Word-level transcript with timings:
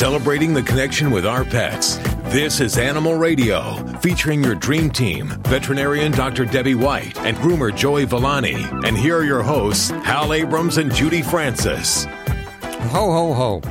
celebrating 0.00 0.54
the 0.54 0.62
connection 0.62 1.10
with 1.10 1.26
our 1.26 1.44
pets. 1.44 1.96
This 2.32 2.58
is 2.60 2.78
Animal 2.78 3.16
Radio, 3.16 3.74
featuring 3.98 4.42
your 4.42 4.54
dream 4.54 4.88
team, 4.88 5.28
veterinarian 5.42 6.10
Dr. 6.10 6.46
Debbie 6.46 6.74
White 6.74 7.18
and 7.18 7.36
groomer 7.36 7.76
Joey 7.76 8.06
Villani. 8.06 8.54
And 8.86 8.96
here 8.96 9.18
are 9.18 9.24
your 9.24 9.42
hosts, 9.42 9.90
Hal 9.90 10.32
Abrams 10.32 10.78
and 10.78 10.90
Judy 10.90 11.20
Francis. 11.20 12.06
Ho, 12.06 13.12
ho, 13.12 13.34
ho. 13.34 13.62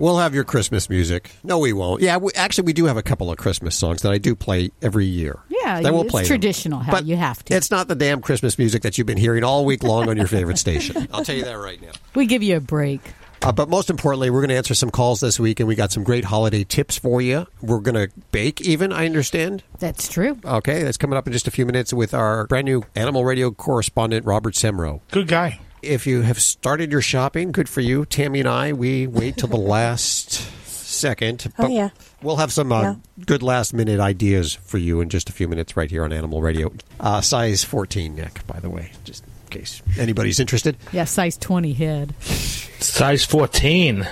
We'll 0.00 0.18
have 0.18 0.34
your 0.34 0.42
Christmas 0.42 0.90
music. 0.90 1.30
No, 1.44 1.60
we 1.60 1.72
won't. 1.72 2.02
Yeah, 2.02 2.16
we, 2.16 2.32
actually, 2.34 2.64
we 2.64 2.72
do 2.72 2.86
have 2.86 2.96
a 2.96 3.02
couple 3.02 3.30
of 3.30 3.38
Christmas 3.38 3.76
songs 3.76 4.02
that 4.02 4.10
I 4.10 4.18
do 4.18 4.34
play 4.34 4.72
every 4.82 5.06
year. 5.06 5.38
Yeah, 5.48 5.82
Then 5.82 5.92
we'll 5.92 6.02
it's 6.02 6.10
play 6.10 6.22
them. 6.22 6.28
traditional 6.28 6.80
how 6.80 6.90
But 6.90 7.04
you 7.04 7.14
have 7.14 7.44
to. 7.44 7.54
It's 7.54 7.70
not 7.70 7.86
the 7.86 7.94
damn 7.94 8.20
Christmas 8.20 8.58
music 8.58 8.82
that 8.82 8.98
you've 8.98 9.06
been 9.06 9.18
hearing 9.18 9.44
all 9.44 9.64
week 9.64 9.84
long 9.84 10.08
on 10.08 10.16
your 10.16 10.26
favorite 10.26 10.58
station. 10.58 11.06
I'll 11.12 11.24
tell 11.24 11.36
you 11.36 11.44
that 11.44 11.58
right 11.58 11.80
now. 11.80 11.92
we 12.16 12.26
give 12.26 12.42
you 12.42 12.56
a 12.56 12.60
break. 12.60 13.02
Uh, 13.42 13.50
but 13.52 13.68
most 13.70 13.88
importantly, 13.88 14.28
we're 14.30 14.40
going 14.40 14.50
to 14.50 14.56
answer 14.56 14.74
some 14.74 14.90
calls 14.90 15.20
this 15.20 15.40
week, 15.40 15.60
and 15.60 15.66
we 15.68 15.74
got 15.74 15.90
some 15.90 16.04
great 16.04 16.24
holiday 16.26 16.62
tips 16.62 16.98
for 16.98 17.22
you. 17.22 17.46
We're 17.62 17.78
going 17.80 17.94
to 17.94 18.10
bake, 18.32 18.60
even, 18.60 18.92
I 18.92 19.06
understand. 19.06 19.62
That's 19.78 20.08
true. 20.08 20.38
Okay, 20.44 20.82
that's 20.82 20.98
coming 20.98 21.16
up 21.16 21.26
in 21.26 21.32
just 21.32 21.48
a 21.48 21.50
few 21.50 21.64
minutes 21.64 21.92
with 21.92 22.12
our 22.12 22.46
brand 22.48 22.66
new 22.66 22.84
Animal 22.94 23.24
Radio 23.24 23.50
correspondent, 23.50 24.26
Robert 24.26 24.54
Semro. 24.54 25.00
Good 25.10 25.28
guy. 25.28 25.58
If 25.82 26.06
you 26.06 26.20
have 26.20 26.38
started 26.40 26.92
your 26.92 27.00
shopping, 27.00 27.52
good 27.52 27.66
for 27.68 27.80
you. 27.80 28.04
Tammy 28.04 28.40
and 28.40 28.48
I, 28.48 28.74
we 28.74 29.06
wait 29.06 29.38
till 29.38 29.48
the 29.48 29.56
last 29.56 30.30
second. 30.66 31.46
Oh, 31.58 31.62
but 31.62 31.70
yeah. 31.70 31.88
We'll 32.22 32.36
have 32.36 32.52
some 32.52 32.70
uh, 32.70 32.82
Yeah. 32.82 32.94
good 33.24 33.42
last 33.42 33.72
minute 33.72 33.98
ideas 34.00 34.52
for 34.54 34.76
you 34.76 35.00
in 35.00 35.08
just 35.08 35.30
a 35.30 35.32
few 35.32 35.48
minutes 35.48 35.78
right 35.78 35.90
here 35.90 36.04
on 36.04 36.12
Animal 36.12 36.42
Radio. 36.42 36.70
Uh, 37.00 37.22
size 37.22 37.64
14, 37.64 38.14
neck, 38.14 38.46
by 38.46 38.60
the 38.60 38.68
way, 38.68 38.92
just 39.04 39.24
in 39.24 39.30
case 39.50 39.82
anybody's 39.98 40.40
interested. 40.40 40.76
Yeah, 40.92 41.04
size 41.04 41.36
20 41.36 41.72
head. 41.74 42.14
Size 42.22 43.24
14. 43.24 44.08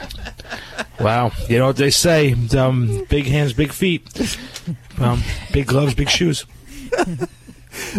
Wow. 1.00 1.32
You 1.48 1.58
know 1.58 1.66
what 1.66 1.76
they 1.76 1.90
say? 1.90 2.34
Um, 2.56 3.04
big 3.08 3.26
hands, 3.26 3.52
big 3.52 3.72
feet. 3.72 4.02
Um, 4.98 5.22
big 5.52 5.66
gloves, 5.66 5.94
big 5.94 6.10
shoes. 6.10 6.44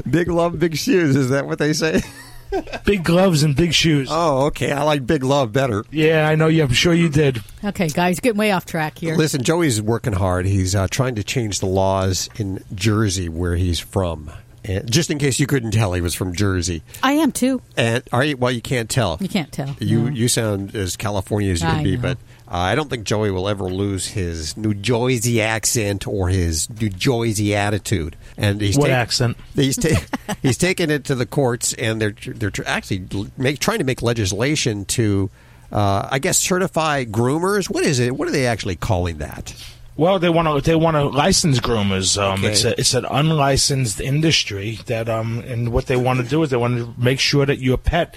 Big 0.10 0.28
love, 0.28 0.60
big 0.60 0.76
shoes. 0.76 1.16
Is 1.16 1.30
that 1.30 1.46
what 1.46 1.60
they 1.60 1.74
say? 1.74 2.02
Big 2.84 3.04
gloves 3.04 3.44
and 3.44 3.56
big 3.56 3.74
shoes. 3.74 4.10
Oh, 4.12 4.48
okay. 4.48 4.72
I 4.72 4.82
like 4.82 5.06
big 5.06 5.24
love 5.24 5.54
better. 5.54 5.86
Yeah, 5.92 6.28
I 6.28 6.34
know 6.34 6.48
you. 6.48 6.64
I'm 6.64 6.74
sure 6.74 6.94
you 6.94 7.08
did. 7.08 7.44
Okay, 7.64 7.90
guys, 7.90 8.20
getting 8.20 8.40
way 8.40 8.52
off 8.52 8.66
track 8.66 8.98
here. 8.98 9.16
Listen, 9.16 9.44
Joey's 9.44 9.80
working 9.80 10.14
hard. 10.14 10.48
He's 10.48 10.74
uh, 10.74 10.88
trying 10.90 11.14
to 11.16 11.24
change 11.24 11.60
the 11.60 11.68
laws 11.68 12.28
in 12.38 12.64
Jersey, 12.74 13.30
where 13.30 13.56
he's 13.56 13.80
from. 13.80 14.32
And 14.70 14.92
just 14.92 15.10
in 15.10 15.18
case 15.18 15.40
you 15.40 15.48
couldn't 15.48 15.72
tell, 15.72 15.94
he 15.94 16.02
was 16.02 16.14
from 16.14 16.34
Jersey. 16.36 16.84
I 17.02 17.14
am 17.14 17.32
too. 17.32 17.62
And 17.78 18.04
are 18.12 18.24
you? 18.24 18.38
Well, 18.38 18.52
you 18.52 18.62
can't 18.62 18.90
tell. 18.90 19.18
You 19.20 19.28
can't 19.30 19.52
tell. 19.52 19.76
You 19.80 20.04
No. 20.04 20.10
you 20.10 20.28
sound 20.28 20.76
as 20.76 20.96
California 20.96 21.52
as 21.52 21.62
you 21.62 21.68
can 21.68 21.84
be, 21.84 21.96
know. 21.96 22.02
but 22.02 22.18
uh, 22.48 22.58
I 22.58 22.76
don't 22.76 22.90
think 22.90 23.04
Joey 23.06 23.32
will 23.32 23.48
ever 23.50 23.66
lose 23.66 24.08
his 24.08 24.58
New 24.58 24.74
Jersey 24.74 25.42
accent 25.42 26.08
or 26.08 26.30
his 26.30 26.70
New 26.70 26.90
Jersey 26.90 27.56
attitude. 27.56 28.16
And 28.38 28.60
he's 28.62 28.78
What 28.78 28.88
ta- 28.88 28.94
accent? 28.94 29.38
He's 29.56 29.78
ta- 29.78 30.02
he's 30.42 30.58
taken 30.58 30.90
it 30.92 31.06
to 31.06 31.16
the 31.16 31.26
courts, 31.26 31.74
and 31.74 32.02
they're 32.02 32.16
they're 32.28 32.52
tr- 32.52 32.64
actually 32.66 33.06
make, 33.38 33.60
trying 33.60 33.80
to 33.80 33.84
make 33.86 34.02
legislation 34.02 34.86
to, 34.86 35.30
uh, 35.72 36.08
I 36.12 36.20
guess, 36.20 36.38
certify 36.38 37.06
groomers. 37.06 37.70
What 37.70 37.84
is 37.86 38.00
it? 38.00 38.16
What 38.16 38.28
are 38.28 38.32
they 38.32 38.46
actually 38.48 38.76
calling 38.76 39.18
that? 39.20 39.54
Well, 40.00 40.18
they 40.18 40.30
want 40.30 40.48
to. 40.48 40.62
They 40.62 40.78
want 40.78 40.96
to 40.96 41.10
license 41.10 41.60
groomers. 41.60 42.18
Um, 42.18 42.40
Okay. 42.40 42.52
It's 42.54 42.64
a, 42.64 42.80
it's 42.80 42.94
an 42.94 43.04
unlicensed 43.04 44.00
industry 44.00 44.80
that 44.86 45.10
um, 45.10 45.40
and 45.40 45.74
what 45.74 45.88
they 45.88 45.98
want 45.98 46.22
to 46.22 46.26
do 46.26 46.42
is 46.42 46.52
they 46.52 46.56
want 46.56 46.78
to 46.78 46.94
make 46.98 47.20
sure 47.20 47.46
that 47.46 47.60
your 47.60 47.76
pet 47.76 48.16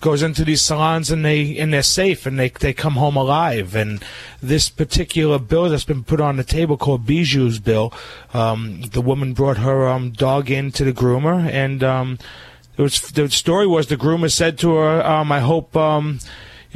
goes 0.00 0.24
into 0.24 0.44
these 0.44 0.60
salons 0.60 1.08
and 1.08 1.24
they 1.24 1.56
and 1.56 1.72
they're 1.72 1.84
safe 1.84 2.26
and 2.26 2.36
they 2.36 2.48
they 2.48 2.72
come 2.72 2.94
home 2.94 3.14
alive. 3.14 3.76
And 3.76 4.04
this 4.42 4.68
particular 4.68 5.38
bill 5.38 5.68
that's 5.68 5.84
been 5.84 6.02
put 6.02 6.20
on 6.20 6.36
the 6.36 6.42
table 6.42 6.76
called 6.76 7.06
Bijou's 7.06 7.60
bill, 7.60 7.92
um, 8.34 8.82
the 8.90 9.00
woman 9.00 9.32
brought 9.32 9.58
her 9.58 9.86
um, 9.86 10.10
dog 10.10 10.50
into 10.50 10.82
the 10.82 10.92
groomer 10.92 11.48
and. 11.48 11.84
Um, 11.84 12.18
it 12.78 12.82
was, 12.82 13.00
the 13.10 13.28
story 13.28 13.66
was 13.66 13.88
the 13.88 13.96
groomer 13.96 14.32
said 14.32 14.56
to 14.60 14.76
her, 14.76 15.04
um, 15.04 15.30
"I 15.30 15.40
hope 15.40 15.76
um, 15.76 16.18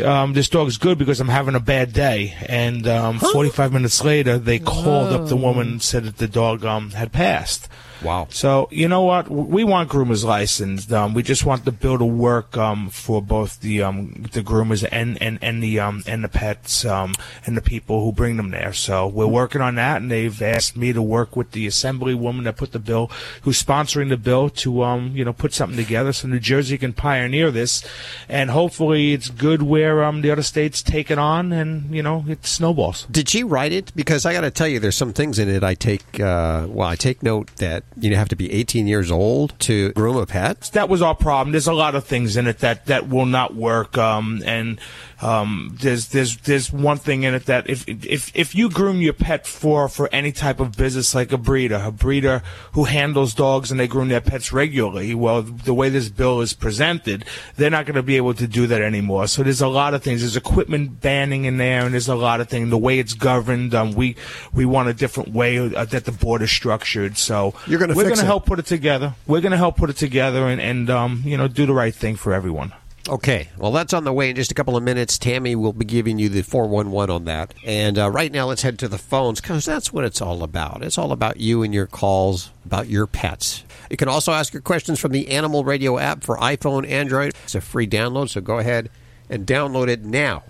um, 0.03 0.33
this 0.33 0.49
dog's 0.49 0.79
good 0.79 0.99
because 0.99 1.21
I'm 1.21 1.29
having 1.29 1.55
a 1.55 1.61
bad 1.61 1.93
day." 1.93 2.35
And 2.49 2.87
um, 2.89 3.19
45 3.19 3.73
minutes 3.73 4.03
later, 4.05 4.39
they 4.39 4.59
called 4.59 5.13
up 5.13 5.29
the 5.29 5.37
woman 5.37 5.69
and 5.69 5.83
said 5.83 6.05
that 6.05 6.19
the 6.19 6.29
dog 6.29 6.65
um, 6.65 6.91
had 6.91 7.13
passed. 7.13 7.69
Wow. 8.03 8.29
So 8.31 8.69
you 8.71 8.89
know 8.89 9.03
what? 9.03 9.29
We 9.29 9.65
want 9.65 9.91
groomers 9.91 10.25
licensed. 10.25 10.93
Um, 10.93 11.15
we 11.15 11.23
just 11.23 11.45
want 11.45 11.65
the 11.65 11.73
bill 11.73 11.99
to 11.99 12.05
work 12.05 12.57
um, 12.57 12.91
for 12.91 13.23
both 13.23 13.61
the 13.61 13.83
um, 13.83 14.27
the 14.33 14.43
groomers 14.43 14.87
and, 14.91 15.21
and, 15.23 15.39
and 15.43 15.63
the 15.63 15.81
um, 15.81 16.03
and 16.07 16.25
the 16.25 16.29
pets 16.29 16.85
um, 16.85 17.15
and 17.47 17.57
the 17.57 17.63
people 17.63 18.05
who 18.05 18.13
bring 18.13 18.37
them 18.37 18.51
there. 18.51 18.73
So 18.73 19.07
we're 19.07 19.27
working 19.27 19.61
on 19.61 19.77
that, 19.77 20.03
and 20.03 20.11
they've 20.11 20.43
asked 20.43 20.77
me 20.77 20.93
to 20.93 21.03
work 21.03 21.37
with 21.37 21.53
the 21.53 21.67
assemblywoman 21.67 22.45
that 22.45 22.57
put 22.57 22.73
the 22.73 22.79
bill, 22.79 23.11
who's 23.43 23.63
sponsoring 23.63 24.09
the 24.09 24.17
bill, 24.17 24.51
to 24.51 24.83
um, 24.83 25.13
you 25.15 25.25
know 25.25 25.33
put 25.33 25.53
something 25.53 25.77
together 25.77 26.13
so 26.13 26.29
New 26.29 26.41
Jersey 26.41 26.79
can 26.79 26.93
pioneer 26.93 27.51
this, 27.51 27.85
and 28.29 28.51
hopefully 28.51 29.13
it's 29.13 29.31
good 29.31 29.63
where 29.63 30.05
um, 30.05 30.23
the 30.23 30.31
other 30.31 30.43
states 30.43 30.83
take 30.83 31.11
it 31.11 31.19
on, 31.19 31.53
and 31.53 31.95
you 31.95 32.03
know 32.03 32.25
it 32.29 32.45
snowballs. 32.47 33.07
Did 33.11 33.29
she 33.29 33.45
write 33.45 33.73
it? 33.73 33.93
Because 33.95 34.27
I 34.27 34.33
got 34.33 34.43
to 34.43 34.51
tell 34.51 34.69
you, 34.69 34.81
there's 34.81 34.97
some 34.97 35.13
things 35.13 35.39
in 35.39 35.49
it 35.49 35.63
I 35.63 35.75
take. 35.75 36.21
Uh, 36.21 36.67
well, 36.69 36.89
I 36.89 36.97
take 36.97 37.23
note 37.23 37.55
that 37.57 37.84
you 37.97 38.17
have 38.17 38.29
to 38.29 38.37
be 38.37 38.53
18 38.53 38.87
years 38.87 39.11
old 39.11 39.59
to 39.61 39.93
groom 39.93 40.17
a 40.17 40.27
pet. 40.27 40.71
that 40.73 40.89
was 40.89 41.01
our 41.01 41.15
problem. 41.15 41.53
There's 41.53 41.67
a 41.67 41.73
lot 41.73 41.95
of 41.95 42.05
things 42.05 42.37
in 42.37 42.47
it 42.47 42.59
that, 42.59 42.87
that 42.87 43.09
will 43.09 43.27
not 43.27 43.55
work. 43.55 43.97
Um, 43.97 44.43
and 44.45 44.81
um, 45.25 45.77
there's 45.81 46.09
there's 46.09 46.37
there's 46.39 46.71
one 46.71 46.99
thing 46.99 47.23
in 47.23 47.33
it 47.33 47.47
that 47.47 47.69
if 47.69 47.89
if 47.89 48.31
if 48.37 48.55
you 48.55 48.69
groom 48.69 49.01
your 49.01 49.15
pet 49.15 49.47
for 49.47 49.89
for 49.89 50.09
any 50.13 50.33
type 50.33 50.61
of 50.61 50.77
business 50.77 51.15
like 51.15 51.33
a 51.33 51.39
breeder, 51.39 51.81
a 51.83 51.91
breeder 51.91 52.43
who 52.73 52.85
handles 52.85 53.33
dogs 53.33 53.71
and 53.71 53.81
they 53.81 53.89
groom 53.89 54.09
their 54.09 54.21
pets 54.21 54.53
regularly, 54.53 55.15
well, 55.15 55.41
the 55.41 55.73
way 55.73 55.89
this 55.89 56.11
bill 56.11 56.43
is 56.43 56.53
presented, 56.53 57.25
they're 57.57 57.71
not 57.71 57.87
going 57.87 57.95
to 57.97 58.03
be 58.03 58.19
able 58.19 58.35
to 58.35 58.47
do 58.47 58.67
that 58.67 58.83
anymore. 58.83 59.27
So 59.27 59.43
there's 59.43 59.63
a 59.63 59.69
lot 59.69 59.95
of 59.95 60.03
things. 60.03 60.21
There's 60.21 60.37
equipment 60.37 61.01
banning 61.01 61.47
in 61.47 61.57
there, 61.57 61.87
and 61.87 61.95
there's 61.95 62.09
a 62.09 62.15
lot 62.15 62.43
of 62.43 62.49
things. 62.51 62.69
The 62.69 62.77
way 62.77 62.99
it's 62.99 63.15
governed, 63.15 63.75
um, 63.75 63.93
we 63.93 64.17
we 64.53 64.67
want 64.67 64.91
a 64.91 64.95
different 64.95 65.31
way 65.31 65.57
uh, 65.59 65.87
that 65.87 66.05
the 66.05 66.13
board 66.13 66.43
is 66.43 66.51
structured. 66.51 67.17
So 67.17 67.55
You're 67.67 67.81
gonna 67.81 67.95
we're 67.95 68.05
fix 68.05 68.19
gonna 68.19 68.27
it. 68.27 68.31
help 68.31 68.45
put 68.45 68.59
it 68.59 68.67
together. 68.67 69.15
We're 69.27 69.41
going 69.41 69.53
to 69.53 69.59
help 69.59 69.79
put 69.79 69.89
it 69.89 69.97
together 69.97 70.49
and, 70.49 70.61
and 70.61 70.91
um, 70.91 71.23
you 71.25 71.39
know, 71.39 71.49
do 71.49 71.65
the 71.65 71.73
right 71.73 71.95
thing 71.95 72.17
for 72.17 72.35
everyone. 72.35 72.73
Okay, 73.07 73.49
well, 73.59 73.71
that's 73.71 73.93
on 73.93 74.05
the 74.05 74.15
way 74.15 74.31
in 74.31 74.37
just 74.37 74.51
a 74.51 74.55
couple 74.55 74.79
of 74.79 74.83
minutes. 74.83 75.19
Tammy 75.19 75.55
will 75.55 75.75
be 75.75 75.85
giving 75.85 76.19
you 76.19 76.31
the 76.31 76.41
411 76.41 77.15
on 77.15 77.25
that. 77.27 77.53
And 77.63 77.99
uh, 77.99 78.11
right 78.11 78.33
now, 78.33 78.47
let's 78.47 78.63
head 78.63 78.79
to 78.79 78.89
the 78.89 78.97
phones 78.97 79.43
because 79.43 79.67
that's 79.67 79.93
what 79.93 80.05
it's 80.05 80.23
all 80.23 80.43
about. 80.43 80.83
It's 80.83 80.97
all 80.97 81.13
about 81.13 81.39
you 81.39 81.63
and 81.63 81.75
your 81.75 81.87
calls, 81.87 82.51
about 82.65 82.89
your 82.89 83.07
pets. 83.07 83.63
You 83.91 83.99
can 83.99 84.09
also 84.09 84.33
ask 84.33 84.55
your 84.55 84.63
questions 84.63 85.01
from 85.01 85.13
the 85.13 85.29
Animal 85.29 85.65
Radio 85.65 85.99
app 85.99 86.25
for 86.25 86.39
iPhone, 86.39 86.89
Android. 86.89 87.35
It's 87.45 87.55
a 87.55 87.61
free 87.61 87.87
download, 87.87 88.31
so 88.31 88.41
go 88.41 88.59
ahead 88.59 88.91
and 89.29 89.47
download 89.47 89.89
it 89.89 90.03
now. 90.03 90.43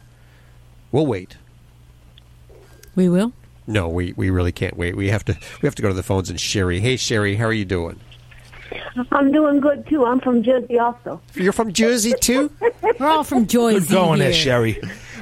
We'll 0.93 1.07
wait. 1.07 1.37
We 2.95 3.09
will. 3.09 3.33
No, 3.67 3.89
we, 3.89 4.13
we 4.13 4.31
really 4.31 4.53
can't 4.53 4.77
wait. 4.77 4.95
We 4.95 5.09
have 5.09 5.25
to 5.25 5.37
we 5.61 5.67
have 5.67 5.75
to 5.75 5.83
go 5.83 5.89
to 5.89 5.95
the 5.95 6.05
phones 6.05 6.31
and 6.31 6.39
Sherry. 6.39 6.79
Hey 6.79 6.97
Sherry, 6.97 7.35
how 7.35 7.47
are 7.47 7.53
you 7.53 7.65
doing? 7.65 7.99
I'm 9.13 9.33
doing 9.33 9.61
good 9.61 9.87
too. 9.89 10.05
I'm 10.05 10.21
from 10.21 10.43
Jersey 10.43 10.79
also. 10.79 11.21
You're 11.35 11.53
from 11.53 11.73
Jersey 11.73 12.15
too. 12.21 12.51
We're 12.99 13.07
all 13.07 13.25
from 13.25 13.47
Joyce. 13.47 13.87
Good 13.87 13.93
going 13.93 14.19
there, 14.21 14.33
Sherry. 14.33 14.81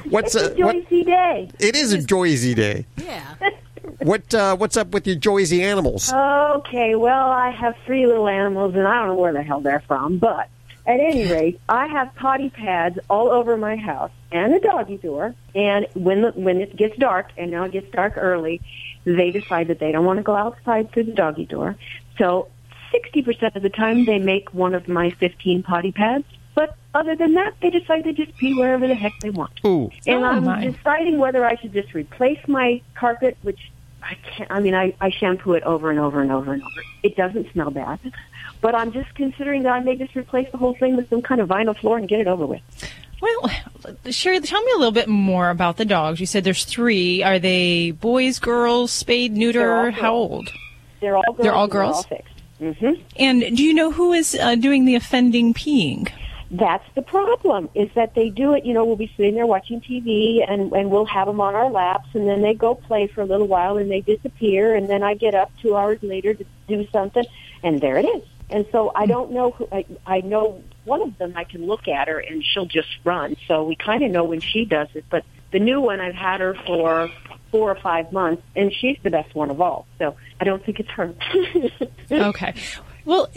What's 0.08 0.34
uh, 0.34 0.50
It's 0.50 0.60
a 0.60 0.64
what? 0.64 0.76
Joycey 0.76 1.04
day. 1.06 1.50
It 1.58 1.76
is 1.76 1.92
a 1.92 1.98
Joyzy 1.98 2.54
day. 2.54 2.86
Yeah. 2.96 3.34
What 3.98 4.34
uh, 4.34 4.56
what's 4.56 4.76
up 4.76 4.88
with 4.88 5.06
your 5.06 5.16
Joyzy 5.16 5.60
animals? 5.60 6.12
Okay, 6.12 6.94
well, 6.94 7.30
I 7.30 7.50
have 7.50 7.76
three 7.86 8.06
little 8.06 8.28
animals, 8.28 8.74
and 8.74 8.86
I 8.86 8.94
don't 8.98 9.08
know 9.08 9.14
where 9.14 9.32
the 9.32 9.42
hell 9.42 9.60
they're 9.60 9.82
from. 9.86 10.18
But 10.18 10.48
at 10.86 10.98
any 11.00 11.26
rate, 11.32 11.60
I 11.68 11.86
have 11.86 12.14
potty 12.16 12.50
pads 12.50 12.98
all 13.08 13.30
over 13.30 13.56
my 13.56 13.76
house 13.76 14.10
and 14.32 14.54
a 14.54 14.60
doggy 14.60 14.96
door. 14.98 15.34
And 15.54 15.86
when 15.94 16.22
the, 16.22 16.30
when 16.32 16.60
it 16.60 16.76
gets 16.76 16.96
dark, 16.96 17.30
and 17.36 17.50
now 17.50 17.64
it 17.64 17.72
gets 17.72 17.90
dark 17.92 18.14
early, 18.16 18.60
they 19.04 19.30
decide 19.30 19.68
that 19.68 19.78
they 19.78 19.92
don't 19.92 20.04
want 20.04 20.18
to 20.18 20.24
go 20.24 20.34
outside 20.34 20.90
through 20.92 21.04
the 21.04 21.12
doggy 21.12 21.46
door. 21.46 21.76
So 22.18 22.48
60% 22.92 23.56
of 23.56 23.62
the 23.62 23.70
time, 23.70 24.04
they 24.04 24.18
make 24.18 24.52
one 24.54 24.74
of 24.74 24.88
my 24.88 25.10
15 25.10 25.62
potty 25.62 25.92
pads. 25.92 26.24
But 26.54 26.76
other 26.94 27.16
than 27.16 27.34
that, 27.34 27.54
they 27.62 27.70
decide 27.70 28.04
to 28.04 28.12
just 28.12 28.36
pee 28.36 28.54
wherever 28.54 28.86
the 28.86 28.94
heck 28.94 29.12
they 29.20 29.30
want. 29.30 29.52
Ooh. 29.64 29.90
And 30.06 30.22
Oh, 30.22 30.28
I'm 30.28 30.44
my. 30.44 30.66
deciding 30.66 31.18
whether 31.18 31.44
I 31.46 31.56
should 31.56 31.72
just 31.72 31.94
replace 31.94 32.38
my 32.46 32.82
carpet, 32.94 33.38
which 33.42 33.70
I 34.02 34.14
can't. 34.22 34.50
I 34.50 34.60
mean, 34.60 34.74
I, 34.74 34.94
I 35.00 35.10
shampoo 35.10 35.54
it 35.54 35.62
over 35.62 35.90
and 35.90 35.98
over 35.98 36.20
and 36.20 36.30
over 36.30 36.52
and 36.52 36.62
over. 36.62 36.82
It 37.02 37.16
doesn't 37.16 37.50
smell 37.52 37.70
bad, 37.70 37.98
but 38.60 38.74
I'm 38.74 38.92
just 38.92 39.14
considering 39.14 39.62
that 39.62 39.72
I 39.72 39.80
may 39.80 39.96
just 39.96 40.14
replace 40.14 40.50
the 40.52 40.58
whole 40.58 40.74
thing 40.74 40.94
with 40.96 41.08
some 41.08 41.22
kind 41.22 41.40
of 41.40 41.48
vinyl 41.48 41.74
floor 41.78 41.96
and 41.96 42.06
get 42.06 42.20
it 42.20 42.26
over 42.26 42.44
with. 42.44 42.60
Well, 43.22 43.50
Sherry, 44.10 44.40
tell 44.40 44.60
me 44.62 44.72
a 44.72 44.78
little 44.78 44.90
bit 44.92 45.08
more 45.08 45.48
about 45.48 45.76
the 45.78 45.84
dogs. 45.84 46.18
You 46.20 46.26
said 46.26 46.42
there's 46.44 46.64
three. 46.64 47.22
Are 47.22 47.38
they 47.38 47.92
boys, 47.92 48.38
girls, 48.40 48.90
spayed, 48.90 49.32
neuter? 49.32 49.90
How 49.92 50.12
old? 50.12 50.50
They're 51.00 51.16
all 51.16 51.22
girls. 51.32 51.38
They're 51.38 51.52
all 51.54 51.62
and 51.64 51.72
girls? 51.72 51.96
all 51.96 52.02
fixed. 52.62 52.80
hmm 52.80 53.02
And 53.16 53.56
do 53.56 53.62
you 53.62 53.74
know 53.74 53.90
who 53.90 54.12
is 54.12 54.34
uh, 54.34 54.54
doing 54.54 54.84
the 54.84 54.94
offending 54.94 55.54
peeing? 55.54 56.10
that's 56.52 56.84
the 56.94 57.00
problem 57.00 57.70
is 57.74 57.88
that 57.94 58.14
they 58.14 58.28
do 58.28 58.52
it 58.52 58.66
you 58.66 58.74
know 58.74 58.84
we'll 58.84 58.94
be 58.94 59.10
sitting 59.16 59.34
there 59.34 59.46
watching 59.46 59.80
tv 59.80 60.44
and 60.46 60.70
and 60.72 60.90
we'll 60.90 61.06
have 61.06 61.26
them 61.26 61.40
on 61.40 61.54
our 61.54 61.70
laps 61.70 62.08
and 62.12 62.28
then 62.28 62.42
they 62.42 62.52
go 62.52 62.74
play 62.74 63.06
for 63.06 63.22
a 63.22 63.24
little 63.24 63.46
while 63.46 63.78
and 63.78 63.90
they 63.90 64.02
disappear 64.02 64.74
and 64.74 64.86
then 64.88 65.02
i 65.02 65.14
get 65.14 65.34
up 65.34 65.50
two 65.62 65.74
hours 65.74 65.98
later 66.02 66.34
to 66.34 66.44
do 66.68 66.86
something 66.92 67.24
and 67.62 67.80
there 67.80 67.96
it 67.96 68.04
is 68.04 68.22
and 68.50 68.66
so 68.70 68.92
i 68.94 69.06
don't 69.06 69.30
know 69.30 69.50
who 69.52 69.66
i, 69.72 69.86
I 70.06 70.20
know 70.20 70.62
one 70.84 71.00
of 71.00 71.16
them 71.16 71.32
i 71.36 71.44
can 71.44 71.66
look 71.66 71.88
at 71.88 72.08
her 72.08 72.18
and 72.18 72.44
she'll 72.44 72.66
just 72.66 72.98
run 73.02 73.34
so 73.48 73.64
we 73.64 73.74
kind 73.74 74.02
of 74.02 74.10
know 74.10 74.24
when 74.24 74.40
she 74.40 74.66
does 74.66 74.88
it 74.92 75.06
but 75.08 75.24
the 75.52 75.58
new 75.58 75.80
one 75.80 76.00
i've 76.02 76.14
had 76.14 76.42
her 76.42 76.54
for 76.66 77.10
four 77.52 77.70
or 77.70 77.76
five 77.76 78.10
months 78.10 78.42
and 78.56 78.72
she's 78.72 78.98
the 79.04 79.10
best 79.10 79.32
one 79.36 79.50
of 79.50 79.60
all 79.60 79.86
so 79.98 80.16
i 80.40 80.44
don't 80.44 80.64
think 80.64 80.80
it's 80.80 80.90
her 80.90 81.14
Okay. 82.10 82.54
Well, 83.04 83.28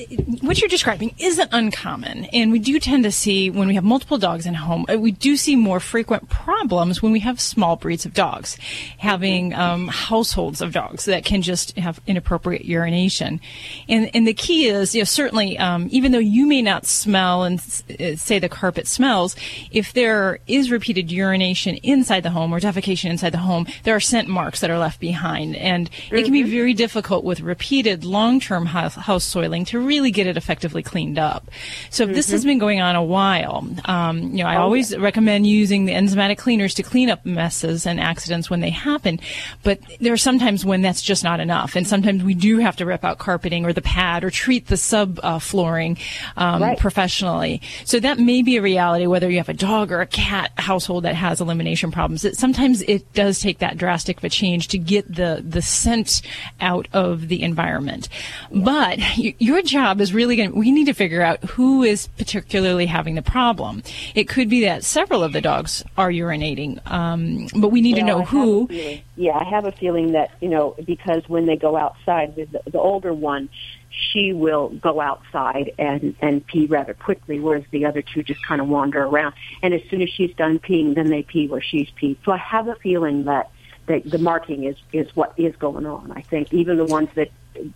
what 0.42 0.62
you're 0.62 0.70
describing 0.70 1.16
isn't 1.18 1.50
uncommon, 1.52 2.26
and 2.26 2.52
we 2.52 2.60
do 2.60 2.80
tend 2.80 3.04
to 3.04 3.12
see 3.12 3.50
when 3.50 3.68
we 3.68 3.76
have 3.76 3.84
multiple 3.84 4.18
dogs 4.18 4.46
in 4.46 4.54
a 4.54 4.58
home, 4.58 4.86
uh, 4.92 4.98
we 4.98 5.12
do 5.12 5.36
see 5.36 5.56
more 5.56 5.80
frequent 5.80 6.30
problems 6.30 7.02
when 7.02 7.12
we 7.12 7.20
have 7.22 7.42
small 7.42 7.76
breeds 7.76 8.06
of 8.06 8.14
dogs, 8.14 8.58
having 9.00 9.54
um, 9.56 9.88
households 9.88 10.62
of 10.62 10.72
dogs 10.72 11.06
that 11.06 11.26
can 11.26 11.42
just 11.42 11.76
have 11.78 12.00
inappropriate 12.06 12.66
urination. 12.66 13.42
And 13.90 14.12
and 14.14 14.28
the 14.28 14.34
key 14.34 14.68
is, 14.68 14.94
you 14.94 15.02
know, 15.02 15.06
certainly, 15.06 15.58
um, 15.58 15.88
even 15.92 16.12
though 16.12 16.20
you 16.20 16.46
may 16.46 16.62
not 16.62 16.86
smell 16.86 17.44
and 17.44 17.58
s- 17.60 17.84
uh, 18.00 18.16
say 18.18 18.38
the 18.38 18.50
carpet 18.50 18.86
smells, 18.88 19.36
if 19.72 19.94
there 19.94 20.40
is 20.48 20.70
repeated 20.70 21.12
urination 21.12 21.76
inside 21.78 22.22
the 22.22 22.30
home 22.30 22.54
or 22.54 22.60
defecation 22.60 23.10
inside 23.10 23.32
the 23.32 23.40
home, 23.40 23.66
there 23.84 23.96
are 23.96 24.00
scent 24.00 24.28
marks 24.28 24.60
that 24.60 24.70
are 24.70 24.78
left 24.78 25.00
behind, 25.00 25.56
and 25.56 25.90
it 26.12 26.24
can 26.24 26.34
be 26.34 26.44
very 26.44 26.74
difficult 26.74 27.24
with 27.24 27.40
repeated 27.42 28.04
long-term 28.04 28.68
house, 28.68 28.96
house 28.96 29.24
soiling 29.24 29.55
to 29.66 29.80
really 29.80 30.12
get 30.12 30.28
it 30.28 30.36
effectively 30.36 30.84
cleaned 30.84 31.18
up. 31.18 31.50
So 31.90 32.04
if 32.04 32.10
this 32.14 32.30
has 32.32 32.44
been 32.44 32.60
going 32.60 32.82
on 32.82 32.98
a 32.98 33.04
while, 33.04 33.66
um, 33.86 34.20
you 34.36 34.44
know, 34.44 34.50
I 34.50 34.58
always 34.58 34.98
recommend 34.98 35.48
using 35.48 35.86
the 35.86 35.94
enzymatic 35.94 36.38
cleaners 36.38 36.74
to 36.74 36.84
clean 36.84 37.10
up 37.10 37.26
messes 37.26 37.86
and 37.88 38.02
accidents 38.02 38.50
when 38.50 38.60
they 38.60 38.72
happen. 38.72 39.22
But 39.64 39.80
there 40.02 40.12
are 40.12 40.18
sometimes 40.18 40.66
when 40.66 40.82
that's 40.82 41.02
just 41.02 41.24
not 41.24 41.40
enough, 41.40 41.78
and 41.78 41.88
sometimes 41.88 42.22
we 42.24 42.34
do 42.34 42.58
have 42.58 42.76
to 42.76 42.86
rip 42.86 43.06
out 43.06 43.18
carpeting 43.20 43.66
or 43.66 43.72
the 43.72 43.82
pad 43.82 44.26
or 44.26 44.30
treat 44.30 44.68
the 44.68 44.76
sub 44.76 45.20
uh, 45.24 45.40
flooring 45.40 45.98
um, 46.36 46.62
Right. 46.62 46.78
professionally. 46.78 47.62
So 47.86 48.00
that 48.02 48.20
may 48.20 48.42
be 48.42 48.58
a 48.58 48.62
reality 48.62 49.06
whether 49.08 49.30
you 49.30 49.38
have 49.38 49.48
a 49.50 49.54
dog 49.54 49.92
or 49.92 50.02
a 50.02 50.08
cat 50.08 50.52
household 50.58 51.04
that 51.04 51.16
has 51.16 51.40
elimination 51.40 51.92
problems. 51.92 52.26
Sometimes 52.38 52.82
it 52.82 53.14
does 53.14 53.40
take 53.40 53.60
that 53.60 53.78
drastic 53.78 54.18
of 54.18 54.24
a 54.24 54.30
change 54.30 54.68
to 54.70 54.78
get 54.80 55.14
the 55.14 55.44
the 55.48 55.62
scent 55.62 56.22
out 56.60 56.88
of 56.94 57.28
the 57.28 57.44
environment. 57.44 58.10
But 58.52 58.98
y- 59.18 59.36
your 59.46 59.62
job 59.62 60.02
is 60.02 60.12
really 60.12 60.36
going. 60.36 60.52
to 60.52 60.58
We 60.58 60.72
need 60.72 60.86
to 60.86 60.94
figure 60.94 61.22
out 61.22 61.44
who 61.44 61.84
is 61.84 62.08
particularly 62.18 62.88
having 62.88 63.14
the 63.14 63.22
problem. 63.22 63.84
It 64.16 64.28
could 64.28 64.50
be 64.50 64.62
that 64.62 64.84
several 64.84 65.24
of 65.24 65.34
the 65.34 65.42
dogs 65.42 65.84
are 65.98 66.10
urinating, 66.10 66.80
um, 66.90 67.48
but 67.56 67.70
we 67.70 67.82
need 67.82 67.96
to 67.96 68.04
know 68.04 68.22
I 68.22 68.26
who. 68.26 68.68
yeah, 69.16 69.38
I 69.38 69.44
have 69.44 69.66
a 69.66 69.72
feeling 69.72 70.14
that 70.14 70.32
you 70.42 70.50
know 70.50 70.76
because 70.84 71.30
when 71.30 71.46
they 71.46 71.58
go 71.58 71.78
outside, 71.78 72.36
with 72.36 72.52
the, 72.52 72.62
the 72.72 72.80
older 72.80 73.14
one, 73.14 73.50
she 73.90 74.34
will 74.34 74.70
go 74.70 75.00
outside 75.00 75.72
and 75.78 76.16
and 76.22 76.46
pee 76.48 76.66
rather 76.66 76.96
quickly, 76.96 77.40
whereas 77.40 77.66
the 77.70 77.86
other 77.86 78.02
two 78.02 78.24
just 78.24 78.44
kind 78.44 78.60
of 78.62 78.68
wander 78.68 79.04
around. 79.04 79.36
And 79.62 79.76
as 79.76 79.82
soon 79.92 80.02
as 80.02 80.10
she's 80.10 80.34
done 80.36 80.58
peeing, 80.58 80.96
then 80.96 81.10
they 81.12 81.22
pee 81.22 81.48
where 81.48 81.62
she's 81.62 81.90
peed. 82.02 82.18
So 82.26 82.32
I 82.32 82.38
have 82.38 82.68
a 82.68 82.76
feeling 82.76 83.26
that 83.26 83.52
that 83.86 84.10
the 84.10 84.18
marking 84.18 84.64
is 84.64 84.78
is 84.92 85.16
what 85.16 85.34
is 85.38 85.56
going 85.58 85.86
on. 85.86 86.12
I 86.12 86.22
think 86.22 86.52
even 86.52 86.78
the 86.78 86.86
ones 86.86 87.10
that 87.14 87.30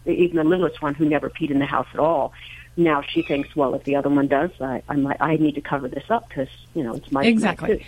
even 0.05 0.37
the 0.37 0.43
littlest 0.43 0.81
one 0.81 0.93
who 0.95 1.05
never 1.05 1.29
peed 1.29 1.51
in 1.51 1.59
the 1.59 1.65
house 1.65 1.87
at 1.93 1.99
all. 1.99 2.33
Now 2.77 3.01
she 3.01 3.21
thinks, 3.21 3.55
well, 3.55 3.73
if 3.75 3.83
the 3.83 3.95
other 3.95 4.09
one 4.09 4.27
does, 4.27 4.51
I 4.61 4.81
I, 4.87 4.95
might, 4.95 5.17
I 5.19 5.35
need 5.35 5.55
to 5.55 5.61
cover 5.61 5.87
this 5.87 6.09
up 6.09 6.29
because 6.29 6.49
you 6.73 6.83
know 6.83 6.95
it's 6.95 7.11
my 7.11 7.23
Exactly. 7.25 7.77
my. 7.77 7.85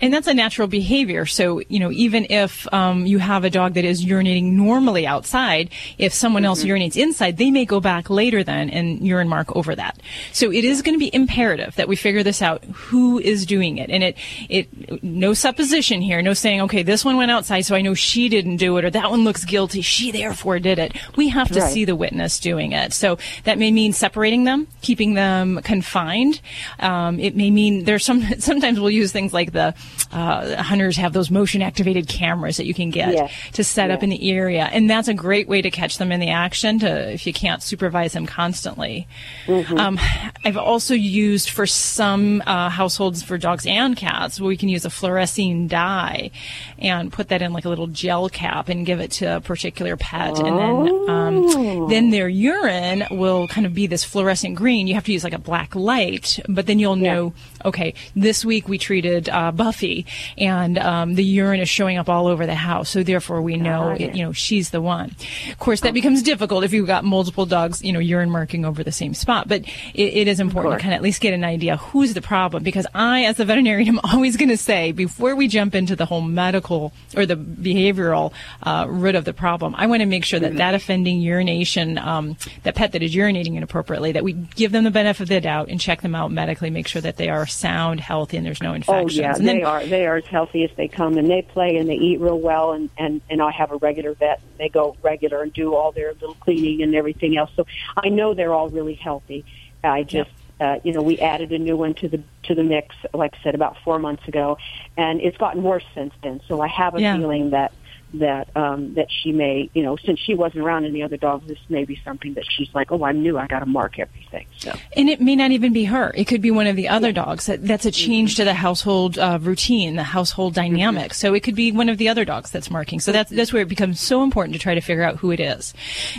And 0.00 0.12
that's 0.12 0.26
a 0.26 0.34
natural 0.34 0.66
behavior. 0.68 1.26
So, 1.26 1.60
you 1.68 1.78
know, 1.78 1.90
even 1.90 2.26
if 2.30 2.72
um, 2.72 3.06
you 3.06 3.18
have 3.18 3.44
a 3.44 3.50
dog 3.50 3.74
that 3.74 3.84
is 3.84 4.04
urinating 4.04 4.52
normally 4.52 5.06
outside, 5.06 5.70
if 5.98 6.12
someone 6.12 6.44
else 6.44 6.64
urinates 6.64 6.96
inside, 6.96 7.36
they 7.36 7.50
may 7.50 7.64
go 7.64 7.80
back 7.80 8.08
later 8.10 8.42
then 8.42 8.70
and 8.70 9.06
urine 9.06 9.28
mark 9.28 9.54
over 9.54 9.74
that. 9.74 9.98
So 10.32 10.50
it 10.50 10.64
is 10.64 10.82
going 10.82 10.94
to 10.94 10.98
be 10.98 11.14
imperative 11.14 11.74
that 11.76 11.88
we 11.88 11.96
figure 11.96 12.22
this 12.22 12.42
out 12.42 12.64
who 12.64 13.18
is 13.18 13.46
doing 13.46 13.78
it. 13.78 13.90
And 13.90 14.02
it, 14.02 14.16
it, 14.48 15.02
no 15.02 15.34
supposition 15.34 16.00
here, 16.00 16.22
no 16.22 16.32
saying, 16.32 16.62
okay, 16.62 16.82
this 16.82 17.04
one 17.04 17.16
went 17.16 17.30
outside, 17.30 17.62
so 17.62 17.74
I 17.74 17.82
know 17.82 17.94
she 17.94 18.28
didn't 18.28 18.56
do 18.56 18.76
it, 18.78 18.84
or 18.84 18.90
that 18.90 19.10
one 19.10 19.24
looks 19.24 19.44
guilty, 19.44 19.80
she 19.82 20.10
therefore 20.10 20.58
did 20.58 20.78
it. 20.78 20.96
We 21.16 21.28
have 21.28 21.48
to 21.52 21.60
Right. 21.60 21.72
see 21.72 21.84
the 21.84 21.96
witness 21.96 22.40
doing 22.40 22.72
it. 22.72 22.92
So 22.92 23.18
that 23.44 23.58
may 23.58 23.70
mean 23.70 23.92
separating 23.92 24.44
them, 24.44 24.66
keeping 24.82 25.14
them 25.14 25.60
confined. 25.62 26.40
Um, 26.80 27.20
it 27.20 27.36
may 27.36 27.50
mean 27.50 27.84
there's 27.84 28.04
some, 28.04 28.22
sometimes 28.38 28.80
we'll 28.80 28.90
use 28.90 29.12
things 29.12 29.32
like 29.32 29.52
the, 29.52 29.73
uh, 30.12 30.62
hunters 30.62 30.96
have 30.96 31.12
those 31.12 31.30
motion 31.30 31.62
activated 31.62 32.08
cameras 32.08 32.56
that 32.56 32.66
you 32.66 32.74
can 32.74 32.90
get 32.90 33.12
Yes. 33.14 33.32
to 33.52 33.64
set 33.64 33.90
up 33.90 34.02
in 34.02 34.10
the 34.10 34.30
area. 34.30 34.64
And 34.72 34.88
that's 34.88 35.08
a 35.08 35.14
great 35.14 35.48
way 35.48 35.62
to 35.62 35.70
catch 35.70 35.98
them 35.98 36.12
in 36.12 36.20
the 36.20 36.30
action 36.30 36.78
to, 36.80 37.12
if 37.12 37.26
you 37.26 37.32
can't 37.32 37.62
supervise 37.62 38.12
them 38.12 38.26
constantly. 38.26 39.08
Mm-hmm. 39.46 39.78
Um, 39.78 39.98
I've 40.44 40.56
also 40.56 40.94
used 40.94 41.50
for 41.50 41.66
some 41.66 42.42
uh, 42.46 42.68
households 42.68 43.22
for 43.22 43.38
dogs 43.38 43.66
and 43.66 43.96
cats 43.96 44.40
we 44.40 44.56
can 44.56 44.68
use 44.68 44.84
a 44.84 44.90
fluorescing 44.90 45.66
dye 45.68 46.30
and 46.78 47.12
put 47.12 47.28
that 47.28 47.42
in 47.42 47.52
like 47.52 47.64
a 47.64 47.68
little 47.68 47.86
gel 47.86 48.28
cap 48.28 48.68
and 48.68 48.86
give 48.86 49.00
it 49.00 49.10
to 49.12 49.36
a 49.36 49.40
particular 49.40 49.96
pet. 49.96 50.38
And 50.38 50.58
then, 50.58 51.10
um, 51.10 51.88
then 51.88 52.10
their 52.10 52.28
urine 52.28 53.04
will 53.10 53.48
kind 53.48 53.66
of 53.66 53.74
be 53.74 53.86
this 53.86 54.04
fluorescent 54.04 54.54
green. 54.54 54.86
You 54.86 54.94
have 54.94 55.04
to 55.04 55.12
use 55.12 55.24
like 55.24 55.32
a 55.32 55.38
black 55.38 55.74
light, 55.74 56.38
but 56.48 56.66
then 56.66 56.78
you'll 56.78 56.96
know, 56.96 57.32
okay, 57.64 57.94
this 58.14 58.44
week 58.44 58.68
we 58.68 58.78
treated 58.78 59.28
uh, 59.28 59.52
Buffy 59.52 60.06
and 60.36 60.78
um, 60.78 61.14
the 61.14 61.24
urine 61.24 61.60
is 61.60 61.68
showing 61.68 61.96
up 61.96 62.08
all 62.08 62.26
over 62.26 62.46
the 62.46 62.54
house. 62.54 62.90
So 62.90 63.02
therefore 63.02 63.42
we 63.42 63.56
know, 63.56 63.90
it, 63.90 64.00
it. 64.00 64.16
you 64.16 64.24
know, 64.24 64.32
she's 64.32 64.70
the 64.70 64.80
one. 64.80 65.14
Of 65.50 65.58
course, 65.58 65.80
that 65.80 65.94
becomes 65.94 66.22
difficult 66.22 66.64
if 66.64 66.72
you've 66.72 66.86
got 66.86 67.04
multiple 67.04 67.46
dogs, 67.46 67.82
you 67.82 67.92
know, 67.92 67.98
urine 67.98 68.30
marking 68.30 68.64
over 68.64 68.82
the 68.82 68.92
same 68.92 69.14
spot. 69.14 69.48
But 69.48 69.62
it, 69.94 70.14
it 70.14 70.28
is 70.28 70.40
important 70.40 70.74
to 70.74 70.80
kind 70.80 70.92
of 70.92 70.96
at 70.96 71.02
least 71.02 71.20
get 71.20 71.34
an 71.34 71.44
idea 71.44 71.76
who's 71.76 72.14
the 72.14 72.22
problem 72.22 72.62
because 72.62 72.86
I, 72.94 73.24
as 73.24 73.40
a 73.40 73.44
veterinarian, 73.44 73.88
am 73.94 74.00
always 74.12 74.36
going 74.36 74.48
to 74.50 74.56
say 74.56 74.92
before 74.92 75.34
we 75.34 75.48
jump 75.48 75.74
into 75.74 75.96
the 75.96 76.06
whole 76.06 76.20
medical 76.20 76.92
or 77.16 77.26
the 77.26 77.36
behavioral 77.36 78.32
uh, 78.62 78.86
root 78.88 79.14
of 79.14 79.24
the 79.24 79.32
problem, 79.32 79.74
I 79.76 79.86
want 79.86 80.00
to 80.00 80.06
make 80.06 80.24
sure 80.24 80.40
that 80.40 80.56
that 80.56 80.74
offending 80.74 81.20
urination, 81.20 81.98
um, 81.98 82.36
that 82.62 82.74
pet 82.74 82.92
that 82.92 83.02
is 83.02 83.14
urinating 83.14 83.56
inappropriately, 83.56 84.12
that 84.12 84.24
we 84.24 84.32
give 84.32 84.72
them 84.72 84.84
the 84.84 84.90
benefit 84.90 85.22
of 85.22 85.28
the 85.28 85.40
doubt 85.40 85.68
and 85.68 85.80
check 85.80 86.02
them 86.02 86.14
out 86.14 86.30
medically, 86.30 86.70
make 86.70 86.88
sure 86.88 87.02
that 87.02 87.16
they 87.16 87.28
are 87.28 87.46
sound, 87.54 88.00
healthy, 88.00 88.36
and 88.36 88.44
there's 88.44 88.62
no 88.62 88.74
infections. 88.74 89.18
Oh 89.18 89.22
yeah, 89.22 89.34
and 89.36 89.46
then, 89.46 89.56
they 89.58 89.62
are. 89.62 89.84
They 89.86 90.06
are 90.06 90.16
as 90.16 90.26
healthy 90.26 90.64
as 90.64 90.70
they 90.76 90.88
come, 90.88 91.16
and 91.16 91.30
they 91.30 91.42
play 91.42 91.76
and 91.76 91.88
they 91.88 91.94
eat 91.94 92.20
real 92.20 92.38
well. 92.38 92.72
And 92.72 92.90
and 92.98 93.20
and 93.30 93.40
I 93.40 93.50
have 93.52 93.70
a 93.72 93.76
regular 93.76 94.14
vet. 94.14 94.40
They 94.58 94.68
go 94.68 94.96
regular 95.02 95.42
and 95.42 95.52
do 95.52 95.74
all 95.74 95.92
their 95.92 96.12
little 96.14 96.34
cleaning 96.34 96.82
and 96.82 96.94
everything 96.94 97.36
else. 97.36 97.50
So 97.56 97.66
I 97.96 98.08
know 98.08 98.34
they're 98.34 98.52
all 98.54 98.68
really 98.68 98.94
healthy. 98.94 99.44
I 99.82 100.02
just. 100.02 100.30
Uh, 100.60 100.78
you 100.84 100.92
know, 100.92 101.02
we 101.02 101.18
added 101.18 101.50
a 101.50 101.58
new 101.58 101.76
one 101.76 101.94
to 101.94 102.08
the 102.08 102.22
to 102.44 102.54
the 102.54 102.62
mix, 102.62 102.94
like 103.12 103.34
I 103.34 103.42
said, 103.42 103.56
about 103.56 103.76
four 103.84 103.98
months 103.98 104.26
ago, 104.28 104.56
and 104.96 105.20
it's 105.20 105.36
gotten 105.36 105.64
worse 105.64 105.84
since 105.94 106.14
then. 106.22 106.40
So 106.46 106.60
I 106.60 106.68
have 106.68 106.94
a 106.94 107.00
Yeah. 107.00 107.16
feeling 107.16 107.50
that 107.50 107.72
that 108.14 108.48
um, 108.56 108.94
that 108.94 109.08
she 109.10 109.32
may, 109.32 109.68
you 109.74 109.82
know, 109.82 109.96
since 109.96 110.20
she 110.20 110.34
wasn't 110.34 110.62
around 110.62 110.84
any 110.84 111.02
other 111.02 111.16
dogs, 111.16 111.46
this 111.48 111.58
may 111.68 111.84
be 111.84 111.98
something 112.04 112.34
that 112.34 112.44
she's 112.48 112.68
like, 112.74 112.92
oh, 112.92 113.04
I 113.04 113.12
knew 113.12 113.38
I 113.38 113.46
got 113.46 113.60
to 113.60 113.66
mark 113.66 113.98
everything. 113.98 114.46
So 114.58 114.72
And 114.96 115.08
it 115.08 115.20
may 115.20 115.36
not 115.36 115.50
even 115.50 115.72
be 115.72 115.84
her. 115.84 116.12
It 116.14 116.24
could 116.24 116.40
be 116.42 116.50
one 116.50 116.66
of 116.66 116.76
the 116.76 116.88
other 116.88 117.12
dogs. 117.12 117.46
That, 117.46 117.66
that's 117.66 117.84
a 117.86 117.90
Mm-hmm. 117.94 118.06
change 118.06 118.34
to 118.36 118.44
the 118.44 118.54
household 118.54 119.18
uh, 119.18 119.38
routine, 119.40 119.96
the 119.96 120.02
household 120.02 120.54
dynamic. 120.54 121.14
So 121.14 121.32
it 121.34 121.40
could 121.40 121.54
be 121.54 121.70
one 121.70 121.88
of 121.88 121.96
the 121.98 122.08
other 122.08 122.24
dogs 122.24 122.50
that's 122.50 122.70
marking. 122.70 122.98
So 123.00 123.12
that's 123.12 123.30
that's 123.30 123.52
where 123.52 123.62
it 123.62 123.68
becomes 123.68 124.00
so 124.00 124.22
important 124.22 124.54
to 124.54 124.58
try 124.60 124.74
to 124.74 124.80
figure 124.80 125.04
out 125.04 125.16
who 125.16 125.30
it 125.30 125.38
is. 125.40 125.72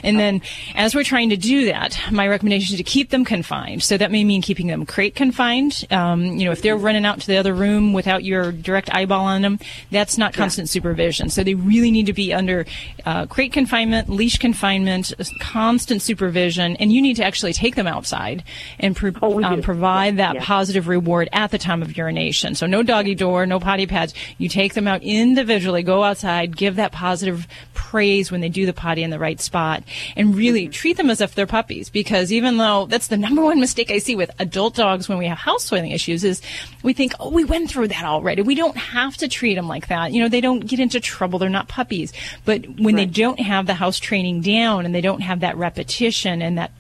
And 0.04 0.18
then, 0.20 0.42
as 0.76 0.96
we're 0.96 1.04
trying 1.04 1.30
to 1.32 1.38
do 1.38 1.66
that, 1.66 2.00
my 2.12 2.28
recommendation 2.28 2.74
is 2.74 2.78
to 2.78 2.84
keep 2.84 3.10
them 3.10 3.26
confined. 3.26 3.84
So 3.84 3.98
that 3.98 4.12
may 4.12 4.24
mean 4.24 4.42
keeping 4.42 4.68
them 4.68 4.86
crate 4.86 5.16
confined. 5.16 5.86
Um, 5.92 6.24
you 6.24 6.46
know, 6.46 6.52
if 6.52 6.62
they're 6.62 6.78
running 6.78 7.06
out 7.06 7.20
to 7.22 7.28
the 7.28 7.38
other 7.38 7.54
room 7.54 7.94
without 7.94 8.24
your 8.24 8.52
direct 8.52 8.94
eyeball 8.94 9.26
on 9.26 9.42
them, 9.42 9.60
that's 9.92 10.18
not 10.18 10.34
constant 10.34 10.70
supervision. 10.70 11.30
So 11.30 11.44
they 11.44 11.56
really 11.56 11.85
need 11.92 12.06
to 12.08 12.14
be 12.14 12.34
under 12.34 12.66
uh, 13.06 13.26
crate 13.28 13.54
confinement, 13.54 14.10
leash 14.10 14.38
confinement, 14.38 15.14
constant 15.40 16.02
supervision, 16.02 16.76
and 16.78 16.92
you 16.92 17.02
need 17.02 17.16
to 17.16 17.24
actually 17.24 17.54
take 17.54 17.76
them 17.76 17.88
outside 17.88 18.44
and 18.80 18.96
pro- 18.96 19.12
Oh, 19.22 19.42
um, 19.44 19.62
provide 19.62 20.18
that 20.18 20.36
Yeah. 20.36 20.44
positive 20.44 20.88
reward 20.88 21.30
at 21.34 21.52
the 21.52 21.58
time 21.58 21.82
of 21.82 21.96
urination. 21.98 22.56
So 22.56 22.66
no 22.66 22.84
doggy 22.84 23.16
door, 23.16 23.46
no 23.46 23.60
potty 23.60 23.86
pads. 23.86 24.14
You 24.38 24.50
take 24.50 24.74
them 24.74 24.88
out 24.88 25.02
individually, 25.04 25.84
go 25.84 26.04
outside, 26.04 26.56
give 26.58 26.76
that 26.78 26.92
positive 26.92 27.48
praise 27.74 28.32
when 28.32 28.42
they 28.42 28.50
do 28.50 28.66
the 28.66 28.74
potty 28.74 29.04
in 29.04 29.10
the 29.10 29.20
right 29.20 29.40
spot, 29.40 29.84
and 30.16 30.36
really 30.36 30.64
Mm-hmm. 30.66 30.72
treat 30.72 30.98
them 30.98 31.10
as 31.10 31.22
if 31.22 31.36
they're 31.36 31.46
puppies. 31.46 31.90
Because 31.90 32.32
even 32.32 32.58
though 32.58 32.86
that's 32.88 33.08
the 33.08 33.18
number 33.18 33.42
one 33.44 33.60
mistake 33.60 33.92
I 33.92 33.98
see 34.00 34.16
with 34.16 34.32
adult 34.40 34.76
dogs 34.76 35.08
when 35.10 35.18
we 35.18 35.28
have 35.28 35.38
house 35.38 35.64
soiling 35.66 35.92
issues 35.92 36.24
is 36.24 36.42
we 36.84 36.94
think, 36.94 37.14
oh, 37.20 37.30
we 37.30 37.44
went 37.44 37.70
through 37.70 37.90
that 37.90 38.04
already. 38.06 38.42
We 38.42 38.56
don't 38.56 38.78
have 38.78 39.18
to 39.18 39.28
treat 39.28 39.56
them 39.56 39.68
like 39.68 39.88
that. 39.88 40.12
You 40.12 40.22
know, 40.22 40.30
they 40.30 40.42
don't 40.42 40.66
get 40.66 40.80
into 40.80 41.00
trouble. 41.00 41.40
They're 41.40 41.50
not 41.50 41.68
puppies. 41.76 42.14
But 42.46 42.80
when 42.80 42.96
they 42.96 43.06
don't 43.06 43.40
have 43.40 43.66
the 43.66 43.74
house 43.74 44.00
training 44.00 44.42
down 44.42 44.86
and 44.86 44.96
they 44.96 45.02
don't 45.02 45.22
have 45.22 45.42
that 45.42 45.58
repetition 45.58 46.42
and 46.42 46.58
that 46.58 46.72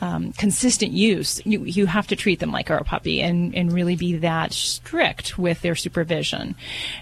um, 0.00 0.32
consistent 0.32 0.92
use, 0.92 1.40
you, 1.44 1.64
you 1.64 1.86
have 1.86 2.06
to 2.08 2.16
treat 2.16 2.38
them 2.38 2.52
like 2.52 2.70
a 2.70 2.84
puppy 2.84 3.22
and, 3.22 3.54
and 3.54 3.72
really 3.72 3.96
be 3.96 4.18
that 4.18 4.52
strict 4.52 5.38
with 5.38 5.62
their 5.62 5.74
supervision. 5.74 6.54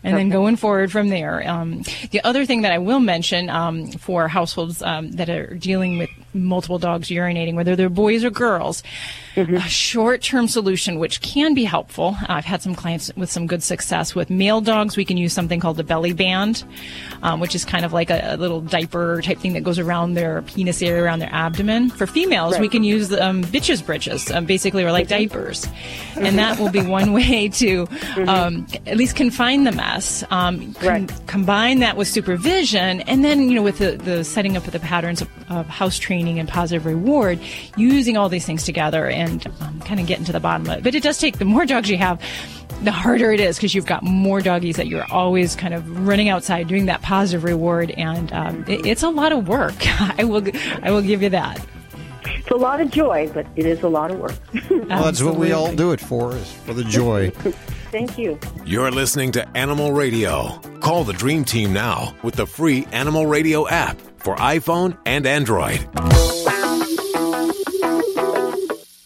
And 0.02 0.16
then 0.16 0.30
going 0.30 0.56
forward 0.56 0.90
from 0.90 1.08
there, 1.08 1.46
um, 1.48 1.82
the 2.12 2.22
other 2.24 2.46
thing 2.46 2.62
that 2.62 2.72
I 2.72 2.78
will 2.78 3.00
mention 3.00 3.50
um, 3.50 3.88
for 3.92 4.28
households 4.28 4.80
um, 4.80 5.10
that 5.12 5.28
are 5.28 5.54
dealing 5.54 5.98
with 5.98 6.10
multiple 6.34 6.78
dogs 6.78 7.08
urinating, 7.08 7.54
whether 7.54 7.76
they're 7.76 7.88
boys 7.88 8.24
or 8.24 8.30
girls, 8.30 8.82
a 9.36 9.60
short-term 9.60 10.48
solution 10.48 10.98
which 10.98 11.20
can 11.20 11.54
be 11.54 11.64
helpful. 11.64 12.16
I've 12.28 12.44
had 12.44 12.62
some 12.62 12.74
clients 12.74 13.10
with 13.16 13.30
some 13.30 13.46
good 13.46 13.62
success 13.62 14.14
with 14.14 14.30
male 14.30 14.60
dogs. 14.60 14.96
We 14.96 15.04
can 15.04 15.16
use 15.16 15.32
something 15.32 15.60
called 15.60 15.76
the 15.76 15.84
belly 15.84 16.12
band, 16.12 16.64
um, 17.22 17.40
which 17.40 17.54
is 17.54 17.64
kind 17.64 17.84
of 17.84 17.92
like 17.92 18.10
a, 18.10 18.34
a 18.34 18.36
little 18.36 18.60
diaper 18.60 19.20
type 19.22 19.38
thing 19.38 19.52
that 19.54 19.62
goes 19.62 19.78
around 19.78 20.14
their 20.14 20.42
penis 20.42 20.82
area, 20.82 21.02
around 21.02 21.18
their 21.20 21.32
abdomen. 21.32 21.90
For 21.90 22.06
females, 22.06 22.58
we 22.58 22.68
can 22.68 22.84
use 22.84 23.12
um, 23.12 23.42
bitches 23.44 23.84
britches, 23.84 24.30
um, 24.30 24.44
basically, 24.46 24.84
or 24.84 24.92
like 24.92 25.08
diapers, 25.08 25.66
and 26.16 26.38
that 26.38 26.58
will 26.58 26.70
be 26.70 26.82
one 26.86 27.12
way 27.12 27.48
to 27.48 27.86
um, 28.26 28.66
at 28.86 28.96
least 28.96 29.16
confine 29.16 29.64
the 29.64 29.72
mess. 29.72 30.22
Um, 30.30 30.72
com- 30.74 30.84
Right. 30.94 31.12
combine 31.26 31.80
that 31.80 31.96
with 31.96 32.06
supervision, 32.08 33.00
and 33.02 33.24
then 33.24 33.48
you 33.48 33.54
know 33.56 33.62
with 33.62 33.78
the, 33.78 33.92
the 33.96 34.22
setting 34.24 34.56
up 34.56 34.66
of 34.66 34.72
the 34.72 34.78
patterns 34.80 35.20
of, 35.22 35.28
of 35.50 35.66
house 35.66 35.98
training 35.98 36.23
and 36.38 36.48
positive 36.48 36.86
reward, 36.86 37.38
using 37.76 38.16
all 38.16 38.28
these 38.28 38.44
things 38.46 38.64
together 38.64 39.06
and 39.08 39.46
um, 39.60 39.80
kind 39.80 40.00
of 40.00 40.06
getting 40.06 40.24
to 40.24 40.32
the 40.32 40.40
bottom 40.40 40.66
of 40.68 40.78
it. 40.78 40.84
But 40.84 40.94
it 40.94 41.02
does 41.02 41.18
take 41.18 41.38
the 41.38 41.44
more 41.44 41.66
dogs 41.66 41.90
you 41.90 41.98
have. 41.98 42.20
The 42.82 42.92
harder 42.92 43.32
it 43.32 43.40
is 43.40 43.56
because 43.56 43.74
you've 43.74 43.86
got 43.86 44.02
more 44.02 44.40
doggies 44.40 44.76
that 44.76 44.88
you're 44.88 45.10
always 45.10 45.54
kind 45.54 45.72
of 45.72 46.06
running 46.06 46.28
outside 46.28 46.68
doing 46.68 46.86
that 46.86 47.02
positive 47.02 47.44
reward, 47.44 47.92
and 47.92 48.32
um, 48.32 48.64
it, 48.66 48.84
it's 48.84 49.02
a 49.02 49.08
lot 49.08 49.32
of 49.32 49.48
work. 49.48 49.74
I 50.18 50.24
will, 50.24 50.44
I 50.82 50.90
will 50.90 51.02
give 51.02 51.22
you 51.22 51.30
that. 51.30 51.64
It's 52.26 52.50
a 52.50 52.56
lot 52.56 52.80
of 52.80 52.90
joy, 52.90 53.30
but 53.32 53.46
it 53.56 53.66
is 53.66 53.82
a 53.82 53.88
lot 53.88 54.10
of 54.10 54.18
work. 54.18 54.34
Well, 54.70 55.04
that's 55.04 55.22
what 55.22 55.36
we 55.36 55.52
all 55.52 55.74
do 55.74 55.92
it 55.92 56.00
for, 56.00 56.34
is 56.34 56.52
for 56.52 56.74
the 56.74 56.84
joy. 56.84 57.30
Thank 57.90 58.18
you. 58.18 58.38
You're 58.64 58.90
listening 58.90 59.32
to 59.32 59.48
Animal 59.56 59.92
Radio. 59.92 60.58
Call 60.80 61.04
the 61.04 61.12
Dream 61.12 61.44
Team 61.44 61.72
now 61.72 62.14
with 62.22 62.34
the 62.34 62.46
free 62.46 62.86
Animal 62.92 63.26
Radio 63.26 63.66
app 63.68 63.98
for 64.24 64.34
iPhone 64.36 64.96
and 65.04 65.26
Android. 65.26 65.86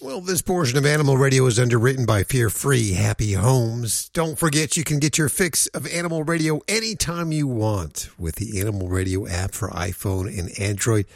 Well, 0.00 0.20
this 0.20 0.42
portion 0.42 0.78
of 0.78 0.86
Animal 0.86 1.16
Radio 1.16 1.44
is 1.46 1.58
underwritten 1.58 2.06
by 2.06 2.22
Fear 2.22 2.50
Free 2.50 2.92
Happy 2.92 3.32
Homes. 3.32 4.08
Don't 4.10 4.38
forget 4.38 4.76
you 4.76 4.84
can 4.84 5.00
get 5.00 5.18
your 5.18 5.28
fix 5.28 5.66
of 5.68 5.86
Animal 5.88 6.22
Radio 6.22 6.60
anytime 6.68 7.32
you 7.32 7.48
want 7.48 8.08
with 8.16 8.36
the 8.36 8.60
Animal 8.60 8.88
Radio 8.88 9.26
app 9.26 9.52
for 9.52 9.68
iPhone 9.70 10.26
and 10.38 10.56
Android. 10.58 11.06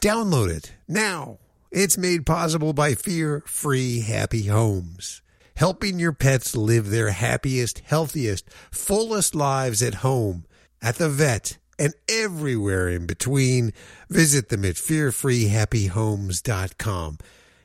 Download 0.00 0.50
it 0.50 0.72
now. 0.88 1.38
It's 1.70 1.96
made 1.96 2.26
possible 2.26 2.72
by 2.72 2.94
Fear 2.94 3.44
Free 3.46 4.00
Happy 4.00 4.48
Homes, 4.48 5.22
helping 5.56 5.98
your 5.98 6.12
pets 6.12 6.54
live 6.54 6.90
their 6.90 7.12
happiest, 7.12 7.78
healthiest, 7.78 8.50
fullest 8.70 9.34
lives 9.34 9.82
at 9.82 9.94
home, 9.94 10.44
at 10.82 10.96
the 10.96 11.08
vet, 11.08 11.58
and 11.78 11.92
everywhere 12.08 12.88
in 12.88 13.06
between. 13.06 13.72
Visit 14.08 14.48
them 14.48 14.64
at 14.64 14.76
fearfreehappyhomes.com. 14.76 17.18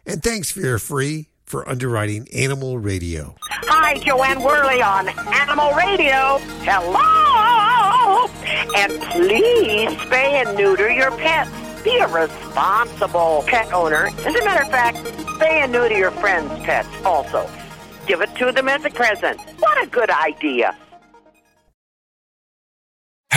And 0.05 0.21
thanks, 0.23 0.51
Fear 0.51 0.79
Free, 0.79 1.27
for 1.43 1.67
underwriting 1.67 2.27
Animal 2.33 2.77
Radio. 2.77 3.35
Hi, 3.41 3.97
Jo 3.99 4.23
Anne 4.23 4.41
Worley 4.41 4.81
on 4.81 5.09
Animal 5.09 5.73
Radio. 5.73 6.37
Hello! 6.63 8.27
And 8.75 9.01
please 9.11 9.89
spay 9.99 10.45
and 10.45 10.57
neuter 10.57 10.89
your 10.89 11.11
pets. 11.11 11.51
Be 11.83 11.97
a 11.97 12.07
responsible 12.07 13.43
pet 13.47 13.71
owner. 13.73 14.07
As 14.07 14.35
a 14.35 14.43
matter 14.43 14.63
of 14.63 14.69
fact, 14.69 14.97
spay 14.97 15.63
and 15.63 15.71
neuter 15.71 15.97
your 15.97 16.11
friends' 16.11 16.51
pets 16.63 16.89
also. 17.05 17.49
Give 18.07 18.21
it 18.21 18.33
to 18.35 18.51
them 18.51 18.67
as 18.69 18.83
a 18.85 18.89
present. 18.89 19.39
What 19.59 19.83
a 19.83 19.87
good 19.87 20.09
idea. 20.09 20.75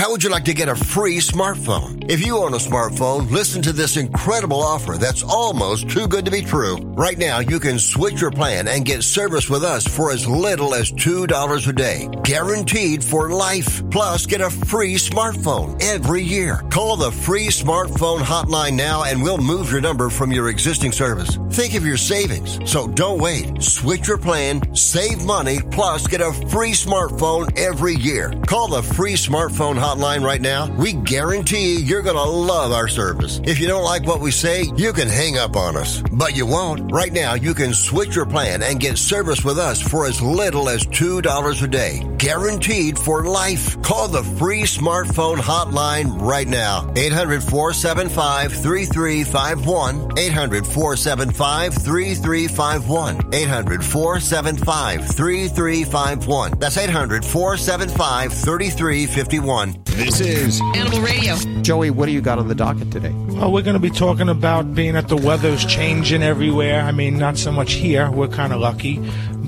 How 0.00 0.10
would 0.10 0.24
you 0.24 0.30
like 0.30 0.46
to 0.46 0.54
get 0.54 0.70
a 0.70 0.74
free 0.74 1.18
smartphone? 1.18 2.10
If 2.10 2.24
you 2.24 2.38
own 2.38 2.54
a 2.54 2.56
smartphone, 2.56 3.30
listen 3.30 3.60
to 3.60 3.70
this 3.70 3.98
incredible 3.98 4.62
offer 4.62 4.96
that's 4.96 5.22
almost 5.22 5.90
too 5.90 6.08
good 6.08 6.24
to 6.24 6.30
be 6.30 6.40
true. 6.40 6.78
Right 6.96 7.18
now, 7.18 7.40
you 7.40 7.60
can 7.60 7.78
switch 7.78 8.18
your 8.18 8.30
plan 8.30 8.66
and 8.66 8.86
get 8.86 9.04
service 9.04 9.50
with 9.50 9.62
us 9.62 9.86
for 9.86 10.10
as 10.10 10.26
little 10.26 10.74
as 10.74 10.90
$2 10.90 11.68
a 11.68 11.72
day. 11.74 12.08
Guaranteed 12.24 13.04
for 13.04 13.28
life. 13.28 13.82
Plus, 13.90 14.24
get 14.24 14.40
a 14.40 14.48
free 14.48 14.94
smartphone 14.94 15.78
every 15.82 16.22
year. 16.22 16.62
Call 16.70 16.96
the 16.96 17.12
free 17.12 17.48
smartphone 17.48 18.20
hotline 18.20 18.76
now 18.76 19.04
and 19.04 19.22
we'll 19.22 19.36
move 19.36 19.70
your 19.70 19.82
number 19.82 20.08
from 20.08 20.32
your 20.32 20.48
existing 20.48 20.92
service. 20.92 21.38
Think 21.50 21.74
of 21.74 21.84
your 21.84 21.98
savings. 21.98 22.58
So 22.64 22.88
don't 22.88 23.20
wait. 23.20 23.62
Switch 23.62 24.08
your 24.08 24.16
plan, 24.16 24.74
save 24.74 25.26
money, 25.26 25.58
plus 25.70 26.06
get 26.06 26.22
a 26.22 26.32
free 26.48 26.72
smartphone 26.72 27.54
every 27.58 27.96
year. 27.96 28.32
Call 28.46 28.68
the 28.68 28.82
free 28.82 29.12
smartphone 29.12 29.74
hotline 29.74 29.89
right 29.98 30.40
now. 30.40 30.70
We 30.76 30.92
guarantee 30.92 31.80
you're 31.80 32.02
going 32.02 32.16
to 32.16 32.22
love 32.22 32.70
our 32.70 32.86
service. 32.86 33.40
If 33.44 33.58
you 33.58 33.66
don't 33.66 33.82
like 33.82 34.06
what 34.06 34.20
we 34.20 34.30
say, 34.30 34.64
you 34.76 34.92
can 34.92 35.08
hang 35.08 35.36
up 35.36 35.56
on 35.56 35.76
us. 35.76 36.02
But 36.12 36.36
you 36.36 36.46
won't. 36.46 36.92
Right 36.92 37.12
now, 37.12 37.34
you 37.34 37.54
can 37.54 37.74
switch 37.74 38.14
your 38.14 38.26
plan 38.26 38.62
and 38.62 38.78
get 38.78 38.98
service 38.98 39.44
with 39.44 39.58
us 39.58 39.80
for 39.80 40.06
as 40.06 40.22
little 40.22 40.68
as 40.68 40.86
$2 40.86 41.62
a 41.62 41.66
day. 41.66 42.06
Guaranteed 42.18 42.98
for 42.98 43.24
life. 43.24 43.80
Call 43.82 44.06
the 44.06 44.22
free 44.22 44.62
smartphone 44.62 45.38
hotline 45.38 46.20
right 46.20 46.46
now. 46.48 46.92
800 46.94 47.42
475 47.42 48.52
3351. 48.52 50.18
800 50.18 50.66
475 50.66 51.74
3351. 51.74 53.34
800 53.34 53.84
475 53.84 55.08
3351. 55.08 56.58
That's 56.58 56.76
800 56.76 57.24
475 57.24 58.32
3351. 58.32 59.69
This 59.84 60.20
is 60.20 60.60
Animal 60.74 61.00
Radio. 61.00 61.36
Joey, 61.62 61.90
what 61.90 62.06
do 62.06 62.12
you 62.12 62.20
got 62.20 62.38
on 62.38 62.48
the 62.48 62.54
docket 62.54 62.90
today? 62.90 63.12
Well, 63.12 63.52
we're 63.52 63.62
going 63.62 63.74
to 63.74 63.80
be 63.80 63.90
talking 63.90 64.28
about 64.28 64.74
being 64.74 64.94
that 64.94 65.08
the 65.08 65.16
weather's 65.16 65.64
changing 65.64 66.22
everywhere. 66.22 66.82
I 66.82 66.92
mean, 66.92 67.18
not 67.18 67.36
so 67.36 67.52
much 67.52 67.74
here. 67.74 68.10
We're 68.10 68.28
kind 68.28 68.52
of 68.52 68.60
lucky. 68.60 68.98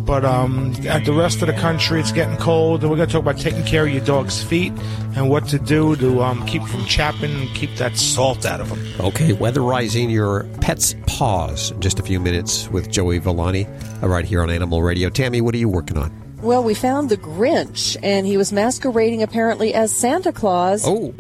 But 0.05 0.25
um, 0.25 0.75
at 0.87 1.05
the 1.05 1.12
rest 1.12 1.43
of 1.43 1.47
the 1.47 1.52
country, 1.55 2.00
it's 2.00 2.12
getting 2.12 2.37
cold. 2.37 2.83
And 2.83 2.91
we're 2.91 2.97
going 2.97 3.09
to 3.09 3.12
talk 3.12 3.23
about 3.23 3.38
taking 3.38 3.64
care 3.64 3.87
of 3.87 3.93
your 3.93 4.05
dog's 4.05 4.43
feet 4.43 4.73
and 5.17 5.31
what 5.31 5.49
to 5.49 5.59
do 5.59 5.97
to 5.97 6.23
um, 6.23 6.45
keep 6.47 6.62
from 6.64 6.85
chapping 6.87 7.31
and 7.31 7.49
keep 7.55 7.76
that 7.76 7.97
salt 7.97 8.45
out 8.45 8.61
of 8.61 8.69
them. 8.69 8.81
Okay, 9.00 9.33
weatherizing 9.33 10.11
your 10.11 10.45
pet's 10.61 10.95
paws 11.07 11.71
in 11.71 11.81
just 11.81 11.99
a 11.99 12.02
few 12.02 12.21
minutes 12.21 12.69
with 12.69 12.91
Joey 12.91 13.19
Villani 13.19 13.67
uh, 14.02 14.09
right 14.09 14.25
here 14.25 14.43
on 14.43 14.50
Animal 14.50 14.83
Radio. 14.83 15.09
Tammy, 15.09 15.41
what 15.41 15.55
are 15.55 15.59
you 15.59 15.69
working 15.69 15.99
on? 15.99 16.22
Well, 16.42 16.64
we 16.64 16.75
found 16.75 17.08
the 17.08 17.16
Grinch, 17.16 17.96
and 18.02 18.26
he 18.26 18.37
was 18.37 18.52
masquerading 18.52 19.22
apparently 19.22 19.75
as 19.75 19.92
Santa 19.92 20.32
Claus 20.32 20.82
Oh, 20.84 21.14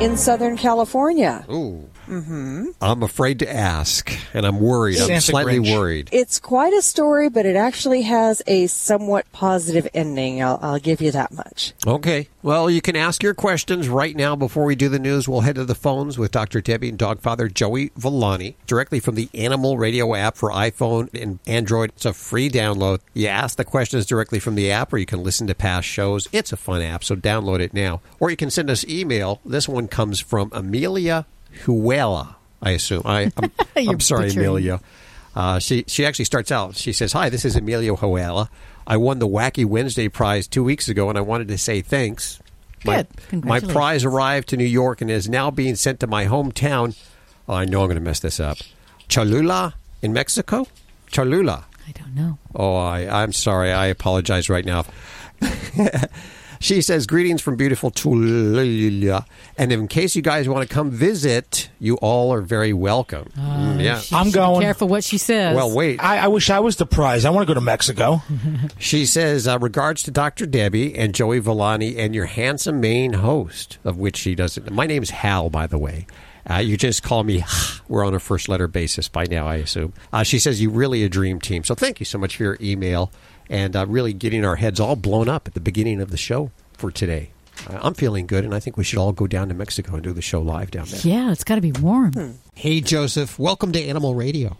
in 0.00 0.16
Southern 0.16 0.56
California. 0.56 1.44
ooh. 1.50 1.88
Mm-hmm. 2.06 2.70
I'm 2.80 3.02
afraid 3.02 3.38
to 3.40 3.52
ask, 3.52 4.12
and 4.32 4.46
I'm 4.46 4.60
worried. 4.60 5.00
I'm 5.00 5.20
slightly 5.20 5.58
Grinch. 5.58 5.76
worried. 5.76 6.08
It's 6.12 6.38
quite 6.40 6.72
a 6.72 6.82
story, 6.82 7.28
but 7.28 7.46
it 7.46 7.56
actually 7.56 8.02
has 8.02 8.42
a 8.46 8.66
somewhat 8.66 9.30
positive 9.32 9.88
ending. 9.94 10.42
I'll, 10.42 10.58
I'll 10.62 10.78
give 10.78 11.00
you 11.00 11.10
that 11.12 11.32
much. 11.32 11.72
Okay. 11.86 12.28
Well, 12.42 12.68
you 12.68 12.82
can 12.82 12.94
ask 12.94 13.22
your 13.22 13.32
questions 13.32 13.88
right 13.88 14.14
now 14.14 14.36
before 14.36 14.64
we 14.64 14.74
do 14.74 14.90
the 14.90 14.98
news. 14.98 15.26
We'll 15.26 15.40
head 15.40 15.54
to 15.54 15.64
the 15.64 15.74
phones 15.74 16.18
with 16.18 16.30
Dr. 16.30 16.60
Debbie 16.60 16.90
and 16.90 16.98
dog 16.98 17.20
father 17.20 17.48
Joey 17.48 17.90
Villani 17.96 18.56
directly 18.66 19.00
from 19.00 19.14
the 19.14 19.30
Animal 19.32 19.78
Radio 19.78 20.14
app 20.14 20.36
for 20.36 20.50
iPhone 20.50 21.08
and 21.14 21.38
Android. 21.46 21.90
It's 21.96 22.04
a 22.04 22.12
free 22.12 22.50
download. 22.50 23.00
You 23.14 23.28
ask 23.28 23.56
the 23.56 23.64
questions 23.64 24.04
directly 24.04 24.40
from 24.40 24.56
the 24.56 24.70
app, 24.70 24.92
or 24.92 24.98
you 24.98 25.06
can 25.06 25.22
listen 25.22 25.46
to 25.46 25.54
past 25.54 25.86
shows. 25.88 26.28
It's 26.32 26.52
a 26.52 26.56
fun 26.58 26.82
app, 26.82 27.02
so 27.02 27.16
download 27.16 27.60
it 27.60 27.72
now. 27.72 28.02
Or 28.20 28.30
you 28.30 28.36
can 28.36 28.50
send 28.50 28.68
us 28.68 28.84
email. 28.86 29.40
This 29.46 29.66
one 29.66 29.88
comes 29.88 30.20
from 30.20 30.50
Amelia 30.52 31.24
Huela, 31.64 32.34
I 32.62 32.70
assume. 32.72 33.02
I, 33.04 33.30
I'm, 33.36 33.50
I'm 33.76 34.00
sorry, 34.00 34.26
butchering. 34.28 34.46
Amelia. 34.46 34.80
Uh, 35.34 35.58
she 35.58 35.84
she 35.88 36.06
actually 36.06 36.26
starts 36.26 36.52
out. 36.52 36.76
She 36.76 36.92
says, 36.92 37.12
"Hi, 37.12 37.28
this 37.28 37.44
is 37.44 37.56
Emilio 37.56 37.96
Huela. 37.96 38.48
I 38.86 38.96
won 38.98 39.18
the 39.18 39.26
Wacky 39.28 39.64
Wednesday 39.64 40.08
prize 40.08 40.46
two 40.46 40.62
weeks 40.62 40.88
ago, 40.88 41.08
and 41.08 41.16
I 41.18 41.22
wanted 41.22 41.48
to 41.48 41.58
say 41.58 41.80
thanks. 41.80 42.38
My, 42.84 42.96
Good. 42.96 43.06
my 43.16 43.20
Congratulations. 43.30 43.72
prize 43.72 44.04
arrived 44.04 44.48
to 44.50 44.56
New 44.58 44.64
York 44.64 45.00
and 45.00 45.10
is 45.10 45.28
now 45.28 45.50
being 45.50 45.74
sent 45.74 46.00
to 46.00 46.06
my 46.06 46.26
hometown. 46.26 46.94
Oh, 47.48 47.54
I 47.54 47.64
know 47.64 47.80
I'm 47.80 47.86
going 47.86 47.96
to 47.96 48.02
mess 48.02 48.20
this 48.20 48.38
up. 48.38 48.58
Cholula 49.08 49.74
in 50.02 50.12
Mexico. 50.12 50.66
Cholula. 51.10 51.64
I 51.88 51.92
don't 51.92 52.14
know. 52.14 52.38
Oh, 52.54 52.76
I, 52.76 53.22
I'm 53.22 53.32
sorry. 53.32 53.72
I 53.72 53.86
apologize 53.86 54.50
right 54.50 54.64
now. 54.66 54.84
she 56.64 56.80
says, 56.80 57.06
Greetings 57.06 57.42
from 57.42 57.56
beautiful 57.56 57.90
Cholula. 57.90 59.26
And 59.58 59.70
in 59.70 59.86
case 59.86 60.16
you 60.16 60.22
guys 60.22 60.48
want 60.48 60.66
to 60.66 60.74
come 60.74 60.90
visit, 60.90 61.68
you 61.78 61.96
all 61.96 62.32
are 62.32 62.40
very 62.40 62.72
welcome. 62.72 63.30
Mm, 63.36 63.82
yeah. 63.82 63.98
She 64.00 64.14
I'm 64.14 64.26
should 64.26 64.32
be 64.32 64.38
going. 64.38 64.62
Careful 64.62 64.88
what 64.88 65.04
she 65.04 65.18
says. 65.18 65.54
Well, 65.54 65.74
wait. 65.76 66.02
I, 66.02 66.20
I 66.20 66.28
wish 66.28 66.48
I 66.48 66.60
was 66.60 66.76
the 66.76 66.86
prize. 66.86 67.26
I 67.26 67.30
want 67.30 67.46
to 67.46 67.50
go 67.50 67.54
to 67.54 67.64
Mexico. 67.64 68.22
She 68.78 69.06
says, 69.06 69.46
uh, 69.46 69.58
regards 69.58 70.02
to 70.04 70.10
Dr. 70.10 70.46
Debbie 70.46 70.94
and 70.94 71.14
Joey 71.14 71.38
Villani 71.38 71.96
and 71.96 72.14
your 72.14 72.26
handsome 72.26 72.80
main 72.80 73.14
host, 73.14 73.78
of 73.84 73.96
which 73.96 74.16
she 74.16 74.34
doesn't. 74.34 74.70
My 74.70 74.86
name's 74.86 75.10
Hal, 75.10 75.50
by 75.50 75.66
the 75.66 75.78
way. 75.78 76.06
Uh, 76.48 76.56
you 76.56 76.76
just 76.76 77.02
call 77.02 77.24
me. 77.24 77.44
We're 77.88 78.04
on 78.04 78.14
a 78.14 78.20
first 78.20 78.48
letter 78.48 78.68
basis 78.68 79.08
by 79.08 79.24
now, 79.24 79.46
I 79.46 79.56
assume. 79.56 79.92
Uh, 80.12 80.22
she 80.22 80.38
says 80.38 80.60
you 80.60 80.70
really 80.70 81.04
a 81.04 81.08
dream 81.08 81.40
team. 81.40 81.64
So 81.64 81.74
thank 81.74 82.00
you 82.00 82.06
so 82.06 82.18
much 82.18 82.36
for 82.36 82.42
your 82.42 82.58
email 82.60 83.10
and 83.50 83.76
uh, 83.76 83.86
really 83.86 84.12
getting 84.12 84.44
our 84.44 84.56
heads 84.56 84.80
all 84.80 84.96
blown 84.96 85.28
up 85.28 85.46
at 85.46 85.54
the 85.54 85.60
beginning 85.60 86.00
of 86.00 86.10
the 86.10 86.16
show 86.16 86.50
for 86.72 86.90
today. 86.90 87.30
I'm 87.68 87.94
feeling 87.94 88.26
good, 88.26 88.44
and 88.44 88.54
I 88.54 88.58
think 88.60 88.76
we 88.76 88.84
should 88.84 88.98
all 88.98 89.12
go 89.12 89.26
down 89.26 89.48
to 89.48 89.54
Mexico 89.54 89.94
and 89.94 90.02
do 90.02 90.12
the 90.12 90.20
show 90.22 90.40
live 90.42 90.70
down 90.72 90.86
there. 90.86 91.00
Yeah, 91.02 91.30
it's 91.30 91.44
got 91.44 91.54
to 91.54 91.60
be 91.60 91.72
warm. 91.72 92.38
Hey, 92.54 92.80
Joseph, 92.80 93.38
welcome 93.38 93.72
to 93.72 93.82
Animal 93.82 94.14
Radio. 94.14 94.56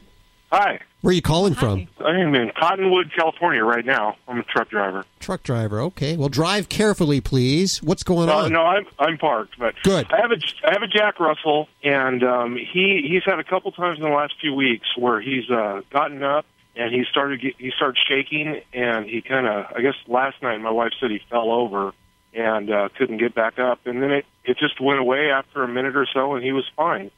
Hi. 0.53 0.79
Where 1.00 1.11
are 1.11 1.14
you 1.14 1.21
calling 1.21 1.53
from? 1.55 1.87
I'm 1.99 2.35
in 2.35 2.50
Cottonwood, 2.59 3.12
California 3.14 3.62
right 3.62 3.85
now. 3.85 4.17
I'm 4.29 4.38
a 4.38 4.43
truck 4.45 4.71
driver. 4.71 5.05
Truck 5.21 5.43
driver. 5.43 5.81
Okay. 5.81 6.17
Well, 6.17 6.31
drive 6.31 6.69
carefully, 6.71 7.21
please. 7.21 7.83
What's 7.83 8.05
going 8.05 8.31
Uh, 8.31 8.45
on? 8.45 8.53
no, 8.53 8.62
I'm 8.62 8.87
I'm 8.99 9.19
parked, 9.19 9.59
but 9.59 9.75
Good. 9.83 10.07
I 10.11 10.21
have 10.23 10.31
a 10.31 10.37
I 10.67 10.73
have 10.73 10.83
a 10.83 10.87
Jack 10.87 11.21
Russell, 11.21 11.69
and 11.83 12.23
um, 12.23 12.57
he 12.57 13.05
he's 13.07 13.23
had 13.25 13.38
a 13.38 13.45
couple 13.45 13.71
times 13.73 13.99
in 13.99 14.05
the 14.05 14.11
last 14.11 14.35
few 14.41 14.55
weeks 14.55 14.87
where 14.97 15.21
he's 15.21 15.50
uh, 15.50 15.83
gotten 15.91 16.23
up 16.23 16.47
and 16.76 16.93
he 16.95 17.04
started 17.11 17.40
get, 17.40 17.54
he 17.59 17.71
started 17.76 17.99
shaking, 18.09 18.61
and 18.73 19.07
he 19.07 19.23
kind 19.23 19.47
of 19.47 19.66
I 19.76 19.81
guess 19.81 19.95
last 20.07 20.43
night 20.43 20.59
my 20.61 20.71
wife 20.71 20.93
said 21.00 21.11
he 21.11 21.21
fell 21.31 21.50
over 21.50 21.93
and 22.33 22.71
uh, 22.71 22.88
couldn't 22.97 23.19
get 23.19 23.35
back 23.35 23.59
up, 23.59 23.87
and 23.87 24.02
then 24.02 24.11
it 24.11 24.26
it 24.45 24.59
just 24.59 24.81
went 24.81 24.99
away 24.99 25.31
after 25.31 25.62
a 25.62 25.69
minute 25.69 25.97
or 25.97 26.07
so, 26.12 26.35
and 26.35 26.45
he 26.45 26.52
was 26.52 26.64
fine. 26.76 27.11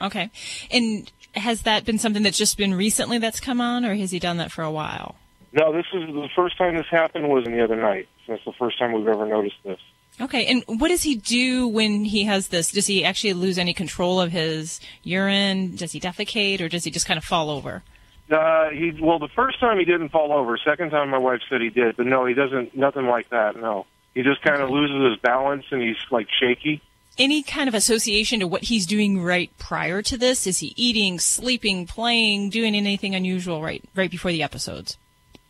Okay. 0.00 0.30
And 0.70 1.10
has 1.34 1.62
that 1.62 1.84
been 1.84 1.98
something 1.98 2.22
that's 2.22 2.38
just 2.38 2.56
been 2.56 2.74
recently 2.74 3.18
that's 3.18 3.40
come 3.40 3.60
on, 3.60 3.84
or 3.84 3.94
has 3.94 4.10
he 4.10 4.18
done 4.18 4.36
that 4.38 4.52
for 4.52 4.62
a 4.62 4.70
while? 4.70 5.16
No, 5.52 5.72
this 5.72 5.86
is 5.92 6.06
the 6.06 6.28
first 6.36 6.58
time 6.58 6.76
this 6.76 6.86
happened 6.90 7.28
was 7.28 7.44
the 7.44 7.62
other 7.62 7.76
night. 7.76 8.08
So 8.26 8.32
that's 8.32 8.44
the 8.44 8.52
first 8.52 8.78
time 8.78 8.92
we've 8.92 9.08
ever 9.08 9.26
noticed 9.26 9.56
this. 9.64 9.80
Okay. 10.20 10.46
And 10.46 10.64
what 10.80 10.88
does 10.88 11.02
he 11.02 11.16
do 11.16 11.68
when 11.68 12.04
he 12.04 12.24
has 12.24 12.48
this? 12.48 12.72
Does 12.72 12.86
he 12.86 13.04
actually 13.04 13.32
lose 13.34 13.56
any 13.56 13.72
control 13.72 14.20
of 14.20 14.32
his 14.32 14.80
urine? 15.02 15.76
Does 15.76 15.92
he 15.92 16.00
defecate, 16.00 16.60
or 16.60 16.68
does 16.68 16.84
he 16.84 16.90
just 16.90 17.06
kind 17.06 17.18
of 17.18 17.24
fall 17.24 17.50
over? 17.50 17.82
Uh, 18.30 18.68
he 18.70 18.92
well, 19.00 19.18
the 19.18 19.28
first 19.28 19.58
time 19.58 19.78
he 19.78 19.84
didn't 19.84 20.10
fall 20.10 20.32
over. 20.32 20.58
Second 20.58 20.90
time, 20.90 21.08
my 21.08 21.18
wife 21.18 21.40
said 21.48 21.60
he 21.60 21.70
did, 21.70 21.96
but 21.96 22.06
no, 22.06 22.26
he 22.26 22.34
doesn't. 22.34 22.76
Nothing 22.76 23.06
like 23.06 23.30
that. 23.30 23.56
No, 23.56 23.86
he 24.14 24.22
just 24.22 24.42
kind 24.42 24.60
of 24.60 24.68
loses 24.68 25.12
his 25.12 25.20
balance 25.20 25.64
and 25.70 25.80
he's 25.80 25.96
like 26.10 26.28
shaky. 26.38 26.82
Any 27.16 27.42
kind 27.42 27.68
of 27.68 27.74
association 27.74 28.40
to 28.40 28.46
what 28.46 28.64
he's 28.64 28.86
doing 28.86 29.20
right 29.22 29.50
prior 29.58 30.02
to 30.02 30.16
this? 30.16 30.46
Is 30.46 30.58
he 30.58 30.72
eating, 30.76 31.18
sleeping, 31.18 31.86
playing, 31.86 32.50
doing 32.50 32.74
anything 32.74 33.14
unusual 33.14 33.62
right 33.62 33.82
right 33.94 34.10
before 34.10 34.30
the 34.30 34.42
episodes? 34.42 34.98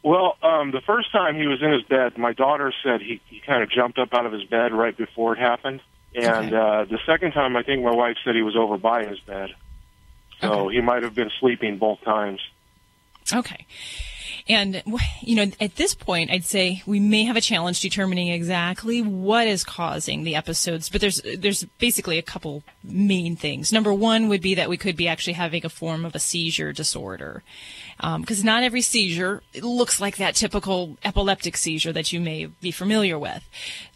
Well, 0.05 0.37
um, 0.43 0.71
the 0.71 0.81
first 0.81 1.11
time 1.11 1.35
he 1.35 1.47
was 1.49 1.61
in 1.61 1.73
his 1.73 1.83
bed, 1.83 2.17
my 2.17 2.33
daughter 2.33 2.73
said 2.85 3.01
he 3.01 3.21
he 3.27 3.41
kind 3.41 3.63
of 3.63 3.71
jumped 3.71 3.99
up 3.99 4.15
out 4.15 4.25
of 4.25 4.33
his 4.33 4.45
bed 4.45 4.73
right 4.73 4.97
before 4.97 5.35
it 5.35 5.41
happened, 5.41 5.81
and 6.15 6.55
uh, 6.55 6.85
the 6.85 6.99
second 7.05 7.33
time, 7.33 7.57
I 7.57 7.65
think 7.65 7.83
my 7.83 7.91
wife 7.95 8.17
said 8.25 8.37
he 8.37 8.43
was 8.43 8.57
over 8.57 8.79
by 8.79 9.05
his 9.05 9.19
bed, 9.21 9.51
so 10.41 10.69
he 10.69 10.81
might 10.81 11.03
have 11.03 11.15
been 11.15 11.31
sleeping 11.41 11.79
both 11.79 12.01
times. 12.03 12.41
Okay. 13.33 13.67
And, 14.49 14.83
you 15.21 15.37
know, 15.37 15.53
at 15.61 15.77
this 15.77 15.95
point, 15.95 16.31
I'd 16.31 16.45
say 16.45 16.83
we 16.87 17.01
may 17.01 17.25
have 17.25 17.37
a 17.37 17.41
challenge 17.41 17.81
determining 17.81 18.29
exactly 18.29 19.03
what 19.03 19.47
is 19.47 19.63
causing 19.63 20.25
the 20.25 20.37
episodes, 20.37 20.89
but 20.89 21.03
there's, 21.03 21.21
there's 21.37 21.65
basically 21.79 22.17
a 22.17 22.23
couple 22.23 22.63
main 22.83 23.37
things. 23.37 23.73
Number 23.73 23.93
one 23.93 24.29
would 24.29 24.41
be 24.41 24.55
that 24.55 24.71
we 24.71 24.79
could 24.79 24.97
be 24.97 25.07
actually 25.07 25.35
having 25.35 25.67
a 25.67 25.69
form 25.69 26.07
of 26.07 26.15
a 26.15 26.19
seizure 26.19 26.73
disorder. 26.73 27.43
Because 28.00 28.45
not 28.45 28.62
every 28.62 28.81
seizure 28.81 29.43
looks 29.61 30.00
like 30.00 30.17
that 30.19 30.37
typical 30.37 30.97
epileptic 31.05 31.57
seizure 31.57 31.93
that 31.93 32.12
you 32.12 32.21
may 32.21 32.47
be 32.47 32.71
familiar 32.71 33.19
with. 33.19 33.43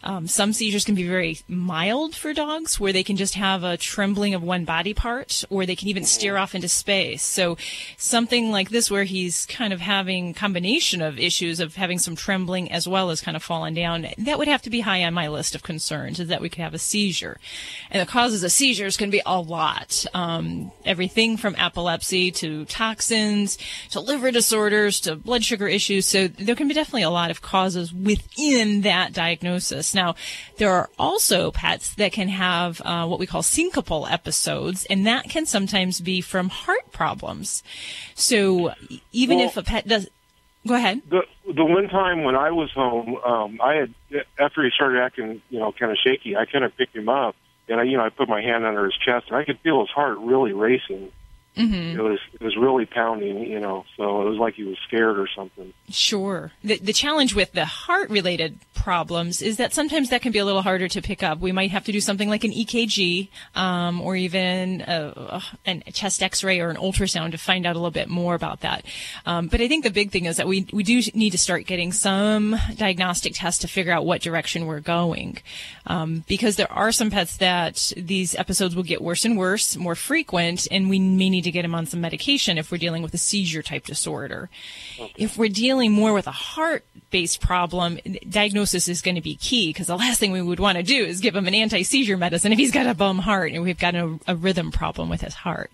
Um, 0.03 0.27
some 0.27 0.51
seizures 0.51 0.83
can 0.83 0.95
be 0.95 1.07
very 1.07 1.39
mild 1.47 2.13
for 2.13 2.33
dogs, 2.33 2.79
where 2.79 2.91
they 2.91 3.03
can 3.03 3.15
just 3.15 3.35
have 3.35 3.63
a 3.63 3.77
trembling 3.77 4.33
of 4.33 4.43
one 4.43 4.65
body 4.65 4.93
part, 4.93 5.45
or 5.49 5.65
they 5.65 5.77
can 5.77 5.87
even 5.87 6.03
steer 6.03 6.35
off 6.35 6.53
into 6.53 6.67
space. 6.67 7.23
So 7.23 7.57
something 7.97 8.51
like 8.51 8.69
this, 8.69 8.91
where 8.91 9.05
he's 9.05 9.45
kind 9.45 9.71
of 9.71 9.79
having 9.79 10.33
combination 10.33 11.01
of 11.01 11.17
issues 11.17 11.61
of 11.61 11.75
having 11.75 11.97
some 11.97 12.15
trembling 12.15 12.71
as 12.71 12.87
well 12.87 13.09
as 13.09 13.21
kind 13.21 13.37
of 13.37 13.43
falling 13.43 13.73
down, 13.73 14.07
that 14.17 14.37
would 14.37 14.49
have 14.49 14.63
to 14.63 14.69
be 14.69 14.81
high 14.81 15.03
on 15.05 15.13
my 15.13 15.29
list 15.29 15.55
of 15.55 15.63
concerns, 15.63 16.19
is 16.19 16.27
that 16.27 16.41
we 16.41 16.49
could 16.49 16.61
have 16.61 16.73
a 16.73 16.79
seizure. 16.79 17.39
And 17.89 18.01
the 18.01 18.11
causes 18.11 18.43
of 18.43 18.51
seizures 18.51 18.97
can 18.97 19.09
be 19.09 19.21
a 19.25 19.39
lot. 19.39 20.05
Um, 20.13 20.71
everything 20.85 21.37
from 21.37 21.55
epilepsy 21.57 22.31
to 22.31 22.65
toxins 22.65 23.57
to 23.93 23.99
liver 23.99 24.29
disorders 24.31 24.99
to 25.01 25.15
blood 25.15 25.43
sugar 25.43 25.67
issues. 25.67 26.05
So 26.05 26.27
there 26.27 26.55
can 26.55 26.67
be 26.67 26.73
definitely 26.73 27.03
a 27.03 27.09
lot 27.09 27.31
of 27.31 27.41
causes 27.41 27.93
within 27.93 28.81
that 28.81 29.13
diagnosis. 29.13 29.93
Now, 29.95 30.15
there 30.57 30.71
are 30.71 30.89
also 30.99 31.51
pets 31.51 31.95
that 31.95 32.11
can 32.11 32.27
have 32.27 32.81
uh, 32.83 33.07
what 33.07 33.19
we 33.19 33.25
call 33.25 33.41
syncopal 33.41 34.11
episodes, 34.11 34.85
and 34.89 35.07
that 35.07 35.29
can 35.29 35.45
sometimes 35.45 36.01
be 36.01 36.21
from 36.21 36.49
heart 36.49 36.91
problems. 36.91 37.63
So 38.15 38.73
even 39.11 39.37
Well- 39.37 39.47
if 39.47 39.57
a 39.57 39.63
pet 39.63 39.87
does, 39.87 40.07
go 40.67 40.75
ahead. 40.75 41.01
The 41.09 41.21
the 41.45 41.65
one 41.65 41.89
time 41.89 42.23
when 42.23 42.35
I 42.35 42.51
was 42.51 42.71
home, 42.71 43.17
um, 43.25 43.59
I 43.61 43.75
had 43.75 43.93
after 44.39 44.63
he 44.63 44.69
started 44.73 45.01
acting, 45.01 45.41
you 45.49 45.59
know, 45.59 45.71
kind 45.71 45.91
of 45.91 45.97
shaky. 46.03 46.35
I 46.37 46.45
kind 46.45 46.63
of 46.63 46.75
picked 46.77 46.95
him 46.95 47.09
up, 47.09 47.35
and 47.67 47.79
I, 47.79 47.83
you 47.83 47.97
know, 47.97 48.03
I 48.05 48.09
put 48.09 48.29
my 48.29 48.41
hand 48.41 48.65
under 48.65 48.85
his 48.85 48.93
chest, 49.05 49.27
and 49.27 49.35
I 49.35 49.43
could 49.43 49.59
feel 49.59 49.81
his 49.81 49.89
heart 49.89 50.17
really 50.19 50.53
racing. 50.53 51.11
Mm-hmm. 51.57 51.99
It 51.99 52.03
was 52.03 52.19
it 52.33 52.41
was 52.41 52.57
really 52.57 52.85
pounding, 52.85 53.43
you 53.43 53.59
know. 53.59 53.85
So 53.95 54.21
it 54.21 54.29
was 54.29 54.37
like 54.37 54.55
he 54.55 54.63
was 54.63 54.77
scared 54.87 55.19
or 55.19 55.27
something. 55.35 55.73
Sure. 55.89 56.51
The, 56.63 56.77
the 56.77 56.93
challenge 56.93 57.35
with 57.35 57.51
the 57.51 57.65
heart 57.65 58.09
related 58.09 58.57
problems 58.83 59.41
is 59.41 59.57
that 59.57 59.73
sometimes 59.73 60.09
that 60.09 60.21
can 60.21 60.33
be 60.33 60.39
a 60.39 60.45
little 60.45 60.61
harder 60.61 60.89
to 60.89 61.01
pick 61.01 61.23
up. 61.23 61.39
We 61.39 61.53
might 61.53 61.71
have 61.71 61.85
to 61.85 61.93
do 61.93 62.01
something 62.01 62.27
like 62.27 62.43
an 62.43 62.51
EKG 62.51 63.29
um, 63.55 64.01
or 64.01 64.17
even 64.17 64.81
a, 64.81 65.41
a 65.65 65.91
chest 65.91 66.21
x 66.21 66.43
ray 66.43 66.59
or 66.59 66.69
an 66.69 66.75
ultrasound 66.75 67.31
to 67.31 67.37
find 67.37 67.65
out 67.65 67.77
a 67.77 67.79
little 67.79 67.91
bit 67.91 68.09
more 68.09 68.35
about 68.35 68.59
that. 68.59 68.85
Um, 69.25 69.47
but 69.47 69.61
I 69.61 69.69
think 69.69 69.85
the 69.85 69.89
big 69.89 70.11
thing 70.11 70.25
is 70.25 70.35
that 70.35 70.47
we, 70.47 70.67
we 70.73 70.83
do 70.83 71.01
need 71.13 71.29
to 71.29 71.37
start 71.37 71.65
getting 71.65 71.93
some 71.93 72.57
diagnostic 72.75 73.33
tests 73.35 73.61
to 73.61 73.69
figure 73.69 73.93
out 73.93 74.05
what 74.05 74.21
direction 74.21 74.65
we're 74.65 74.81
going. 74.81 75.37
Um, 75.87 76.25
because 76.27 76.57
there 76.57 76.71
are 76.71 76.91
some 76.91 77.09
pets 77.09 77.37
that 77.37 77.93
these 77.95 78.35
episodes 78.35 78.75
will 78.75 78.83
get 78.83 79.01
worse 79.01 79.23
and 79.23 79.37
worse, 79.37 79.77
more 79.77 79.95
frequent, 79.95 80.67
and 80.71 80.89
we 80.89 80.99
may 80.99 81.29
need 81.29 81.45
to 81.45 81.51
get 81.51 81.61
them 81.61 81.73
on 81.73 81.85
some 81.85 82.01
medication 82.01 82.57
if 82.57 82.69
we're 82.69 82.77
dealing 82.77 83.01
with 83.01 83.13
a 83.13 83.17
seizure 83.17 83.63
type 83.63 83.85
disorder. 83.85 84.49
If 85.15 85.37
we're 85.37 85.49
dealing 85.49 85.93
more 85.93 86.13
with 86.13 86.27
a 86.27 86.31
heart 86.31 86.83
based 87.11 87.39
problem, 87.39 87.99
diagnosis 88.27 88.72
is 88.73 89.01
going 89.01 89.15
to 89.15 89.21
be 89.21 89.35
key 89.35 89.69
because 89.69 89.87
the 89.87 89.97
last 89.97 90.19
thing 90.19 90.31
we 90.31 90.41
would 90.41 90.59
want 90.59 90.77
to 90.77 90.83
do 90.83 91.03
is 91.03 91.19
give 91.19 91.35
him 91.35 91.47
an 91.47 91.53
anti 91.53 91.83
seizure 91.83 92.17
medicine 92.17 92.51
if 92.51 92.59
he's 92.59 92.71
got 92.71 92.87
a 92.87 92.93
bum 92.93 93.19
heart 93.19 93.51
and 93.51 93.63
we've 93.63 93.79
got 93.79 93.95
a, 93.95 94.19
a 94.27 94.35
rhythm 94.35 94.71
problem 94.71 95.09
with 95.09 95.21
his 95.21 95.33
heart. 95.33 95.71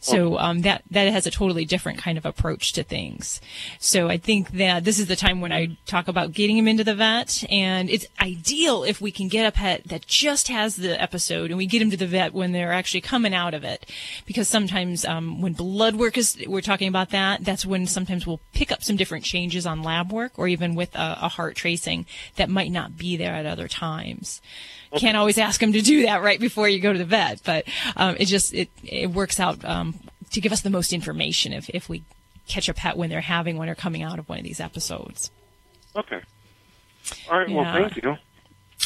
So 0.00 0.38
um, 0.38 0.62
that 0.62 0.82
that 0.90 1.12
has 1.12 1.26
a 1.26 1.30
totally 1.30 1.64
different 1.64 1.98
kind 1.98 2.18
of 2.18 2.26
approach 2.26 2.72
to 2.72 2.82
things. 2.82 3.40
So 3.78 4.08
I 4.08 4.16
think 4.16 4.50
that 4.52 4.84
this 4.84 4.98
is 4.98 5.06
the 5.06 5.16
time 5.16 5.40
when 5.40 5.52
I 5.52 5.76
talk 5.86 6.08
about 6.08 6.32
getting 6.32 6.56
him 6.56 6.68
into 6.68 6.84
the 6.84 6.94
vet, 6.94 7.44
and 7.50 7.90
it's 7.90 8.06
ideal 8.20 8.84
if 8.84 9.00
we 9.00 9.10
can 9.10 9.28
get 9.28 9.46
a 9.46 9.52
pet 9.52 9.84
that 9.88 10.06
just 10.06 10.48
has 10.48 10.76
the 10.76 11.00
episode 11.00 11.50
and 11.50 11.58
we 11.58 11.66
get 11.66 11.82
him 11.82 11.90
to 11.90 11.96
the 11.96 12.06
vet 12.06 12.32
when 12.32 12.52
they're 12.52 12.72
actually 12.72 13.00
coming 13.00 13.34
out 13.34 13.54
of 13.54 13.64
it, 13.64 13.90
because 14.26 14.48
sometimes 14.48 15.04
um, 15.04 15.40
when 15.40 15.52
blood 15.52 15.96
work 15.96 16.16
is 16.16 16.36
we're 16.46 16.60
talking 16.60 16.88
about 16.88 17.10
that, 17.10 17.44
that's 17.44 17.66
when 17.66 17.86
sometimes 17.86 18.26
we'll 18.26 18.40
pick 18.52 18.72
up 18.72 18.82
some 18.82 18.96
different 18.96 19.24
changes 19.24 19.66
on 19.66 19.82
lab 19.82 20.12
work 20.12 20.32
or 20.36 20.48
even 20.48 20.74
with 20.74 20.94
a, 20.94 21.18
a 21.22 21.28
heart 21.28 21.56
tracing 21.56 22.06
that 22.38 22.48
might 22.48 22.72
not 22.72 22.96
be 22.96 23.16
there 23.16 23.34
at 23.34 23.46
other 23.46 23.68
times. 23.68 24.40
Can't 24.96 25.16
always 25.16 25.36
ask 25.36 25.60
them 25.60 25.72
to 25.74 25.82
do 25.82 26.02
that 26.02 26.22
right 26.22 26.40
before 26.40 26.68
you 26.68 26.80
go 26.80 26.92
to 26.92 26.98
the 26.98 27.04
vet, 27.04 27.42
but 27.44 27.64
um, 27.96 28.16
it 28.18 28.24
just 28.24 28.54
it 28.54 28.70
it 28.82 29.10
works 29.10 29.38
out 29.38 29.62
um, 29.64 29.98
to 30.30 30.40
give 30.40 30.50
us 30.50 30.62
the 30.62 30.70
most 30.70 30.92
information 30.92 31.52
if 31.52 31.68
if 31.70 31.88
we 31.88 32.02
catch 32.46 32.68
a 32.68 32.74
pet 32.74 32.96
when 32.96 33.10
they're 33.10 33.20
having 33.20 33.58
one 33.58 33.66
they're 33.66 33.74
coming 33.74 34.02
out 34.02 34.18
of 34.18 34.28
one 34.28 34.38
of 34.38 34.44
these 34.44 34.60
episodes. 34.60 35.30
Okay. 35.94 36.20
All 37.30 37.38
right. 37.38 37.50
Well, 37.50 37.64
thank 37.64 38.02
you. 38.02 38.16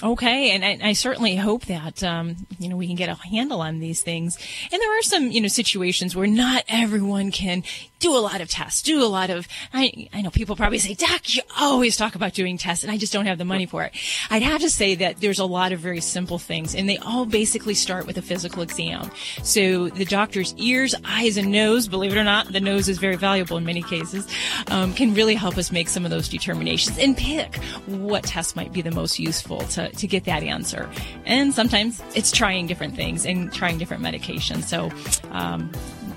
Okay, 0.02 0.50
and 0.50 0.64
I, 0.64 0.88
I 0.88 0.92
certainly 0.94 1.36
hope 1.36 1.66
that 1.66 2.02
um, 2.02 2.46
you 2.58 2.68
know 2.68 2.76
we 2.76 2.86
can 2.86 2.96
get 2.96 3.08
a 3.08 3.14
handle 3.14 3.60
on 3.60 3.78
these 3.78 4.02
things. 4.02 4.36
And 4.72 4.80
there 4.80 4.98
are 4.98 5.02
some 5.02 5.30
you 5.30 5.40
know 5.40 5.48
situations 5.48 6.16
where 6.16 6.26
not 6.26 6.64
everyone 6.66 7.30
can 7.30 7.62
do 8.02 8.14
a 8.16 8.18
lot 8.18 8.40
of 8.40 8.48
tests, 8.48 8.82
do 8.82 9.02
a 9.02 9.06
lot 9.06 9.30
of. 9.30 9.48
I 9.72 10.08
I 10.12 10.20
know 10.20 10.30
people 10.30 10.56
probably 10.56 10.78
say, 10.78 10.94
Doc, 10.94 11.34
you 11.34 11.42
always 11.58 11.96
talk 11.96 12.14
about 12.14 12.34
doing 12.34 12.58
tests, 12.58 12.84
and 12.84 12.92
I 12.92 12.98
just 12.98 13.12
don't 13.12 13.26
have 13.26 13.38
the 13.38 13.44
money 13.44 13.64
for 13.64 13.84
it. 13.84 13.92
I'd 14.28 14.42
have 14.42 14.60
to 14.60 14.70
say 14.70 14.94
that 14.96 15.20
there's 15.20 15.38
a 15.38 15.44
lot 15.44 15.72
of 15.72 15.78
very 15.80 16.00
simple 16.00 16.38
things, 16.38 16.74
and 16.74 16.88
they 16.88 16.98
all 16.98 17.24
basically 17.24 17.74
start 17.74 18.06
with 18.06 18.18
a 18.18 18.22
physical 18.22 18.62
exam. 18.62 19.10
So 19.42 19.88
the 19.88 20.04
doctor's 20.04 20.54
ears, 20.56 20.94
eyes, 21.04 21.36
and 21.36 21.50
nose. 21.50 21.88
Believe 21.88 22.12
it 22.12 22.18
or 22.18 22.24
not, 22.24 22.52
the 22.52 22.60
nose 22.60 22.88
is 22.88 22.98
very 22.98 23.16
valuable 23.16 23.56
in 23.56 23.64
many 23.64 23.82
cases. 23.82 24.26
Um, 24.68 24.92
can 24.92 25.14
really 25.14 25.34
help 25.34 25.56
us 25.56 25.70
make 25.70 25.88
some 25.88 26.04
of 26.04 26.10
those 26.10 26.28
determinations 26.28 26.98
and 26.98 27.16
pick 27.16 27.56
what 27.86 28.24
test 28.24 28.56
might 28.56 28.72
be 28.72 28.82
the 28.82 28.90
most 28.90 29.18
useful 29.18 29.60
to, 29.60 29.90
to 29.90 30.06
get 30.06 30.24
that 30.24 30.42
answer. 30.42 30.90
And 31.24 31.54
sometimes 31.54 32.02
it's 32.14 32.32
trying 32.32 32.66
different 32.66 32.96
things 32.96 33.24
and 33.24 33.52
trying 33.52 33.78
different 33.78 34.02
medications. 34.02 34.64
So, 34.64 34.90
um, 35.30 35.70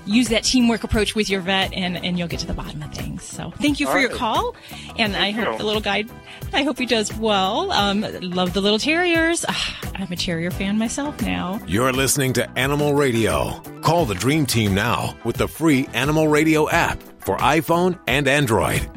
use 0.06 0.28
that 0.28 0.44
teamwork 0.44 0.84
approach 0.84 1.14
with 1.14 1.28
your 1.28 1.40
vet, 1.40 1.72
and, 1.76 1.96
and 2.04 2.18
you'll 2.18 2.28
get 2.28 2.40
to 2.40 2.46
the 2.46 2.54
bottom 2.54 2.82
of 2.82 2.92
things. 2.92 3.22
So 3.22 3.50
thank 3.56 3.78
you 3.80 3.86
for 3.86 3.92
All 3.92 3.98
your 4.00 4.10
right. 4.10 4.18
call, 4.18 4.56
and 4.98 5.14
I 5.16 5.30
hope 5.30 5.52
you. 5.52 5.58
the 5.58 5.64
little 5.64 5.82
guy, 5.82 6.04
I 6.52 6.62
hope 6.62 6.78
he 6.78 6.86
does 6.86 7.14
well. 7.16 7.70
Um, 7.72 8.00
love 8.20 8.52
the 8.54 8.60
little 8.60 8.78
terriers. 8.78 9.44
Ah, 9.48 9.78
I'm 9.94 10.10
a 10.12 10.16
terrier 10.16 10.50
fan 10.50 10.78
myself 10.78 11.20
now. 11.22 11.60
You're 11.66 11.92
listening 11.92 12.32
to 12.34 12.50
Animal 12.58 12.94
Radio. 12.94 13.60
Call 13.82 14.04
the 14.06 14.14
Dream 14.14 14.46
Team 14.46 14.74
now 14.74 15.16
with 15.24 15.36
the 15.36 15.48
free 15.48 15.88
Animal 15.94 16.28
Radio 16.28 16.68
app 16.68 17.02
for 17.20 17.36
iPhone 17.38 17.98
and 18.06 18.26
Android. 18.28 18.88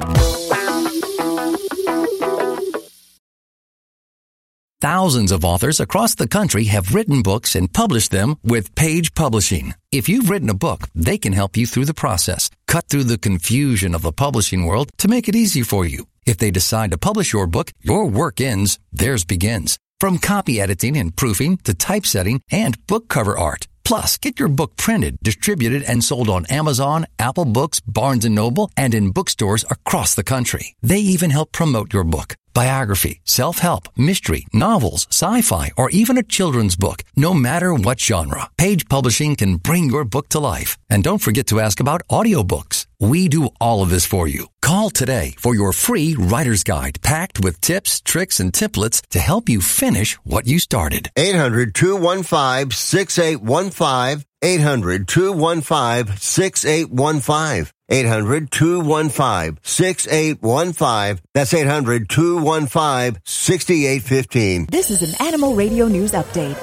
Thousands 4.81 5.33
of 5.33 5.43
authors 5.43 5.81
across 5.81 6.15
the 6.15 6.27
country 6.27 6.63
have 6.65 6.95
written 6.95 7.21
books 7.21 7.53
and 7.53 7.73
published 7.73 8.11
them 8.11 8.37
with 8.43 8.75
Page 8.75 9.13
Publishing. 9.13 9.73
If 9.91 10.07
you've 10.07 10.29
written 10.29 10.49
a 10.49 10.53
book, 10.53 10.87
they 10.95 11.17
can 11.17 11.33
help 11.33 11.57
you 11.57 11.65
through 11.65 11.83
the 11.83 11.93
process, 11.93 12.49
cut 12.65 12.87
through 12.87 13.03
the 13.03 13.17
confusion 13.17 13.93
of 13.93 14.03
the 14.03 14.13
publishing 14.13 14.63
world 14.63 14.91
to 14.99 15.09
make 15.09 15.27
it 15.27 15.35
easy 15.35 15.63
for 15.63 15.83
you. 15.83 16.05
If 16.25 16.37
they 16.37 16.49
decide 16.49 16.91
to 16.91 16.97
publish 16.97 17.33
your 17.33 17.45
book, 17.45 17.73
your 17.81 18.05
work 18.05 18.39
ends, 18.39 18.79
theirs 18.93 19.25
begins. 19.25 19.77
From 19.99 20.17
copy 20.17 20.61
editing 20.61 20.95
and 20.95 21.13
proofing 21.13 21.57
to 21.65 21.73
typesetting 21.73 22.39
and 22.49 22.77
book 22.87 23.09
cover 23.09 23.37
art. 23.37 23.67
Plus, 23.89 24.19
get 24.19 24.39
your 24.39 24.49
book 24.49 24.77
printed, 24.77 25.17
distributed, 25.23 25.81
and 25.81 26.03
sold 26.03 26.29
on 26.29 26.45
Amazon, 26.45 27.07
Apple 27.17 27.45
Books, 27.45 27.79
Barnes 27.79 28.23
& 28.25 28.29
Noble, 28.29 28.69
and 28.77 28.93
in 28.93 29.09
bookstores 29.09 29.65
across 29.67 30.13
the 30.13 30.23
country. 30.23 30.75
They 30.83 30.99
even 30.99 31.31
help 31.31 31.51
promote 31.51 31.91
your 31.91 32.03
book. 32.03 32.35
Biography, 32.53 33.19
self-help, 33.23 33.87
mystery, 33.97 34.45
novels, 34.53 35.07
sci-fi, 35.09 35.71
or 35.75 35.89
even 35.89 36.19
a 36.19 36.23
children's 36.23 36.75
book. 36.75 37.01
No 37.15 37.33
matter 37.33 37.73
what 37.73 37.99
genre, 37.99 38.51
Page 38.59 38.87
Publishing 38.89 39.35
can 39.35 39.55
bring 39.55 39.85
your 39.85 40.05
book 40.05 40.29
to 40.29 40.39
life. 40.39 40.77
And 40.87 41.03
don't 41.03 41.25
forget 41.25 41.47
to 41.47 41.59
ask 41.59 41.79
about 41.79 42.07
audiobooks. 42.11 42.85
We 43.01 43.29
do 43.29 43.47
all 43.61 43.81
of 43.81 43.89
this 43.89 44.05
for 44.05 44.27
you. 44.27 44.47
Call 44.61 44.89
today 44.89 45.33
for 45.37 45.55
your 45.55 45.71
free 45.71 46.15
writer's 46.19 46.63
guide 46.63 47.01
packed 47.01 47.39
with 47.41 47.61
tips, 47.61 48.01
tricks, 48.01 48.41
and 48.41 48.51
templates 48.51 49.01
to 49.11 49.19
help 49.19 49.47
you 49.47 49.61
finish 49.61 50.15
what 50.25 50.47
you 50.47 50.59
started. 50.59 51.09
800 51.15 51.73
215 51.73 52.71
6815. 52.71 54.25
800 54.41 55.07
215 55.07 56.17
6815. 56.17 57.71
800 57.91 58.51
215 58.51 59.59
6815. 59.63 61.23
That's 61.33 61.53
800 61.53 62.09
215 62.09 63.21
6815. 63.23 64.65
This 64.69 64.91
is 64.91 65.03
an 65.03 65.25
Animal 65.25 65.55
Radio 65.55 65.87
News 65.87 66.11
Update. 66.11 66.57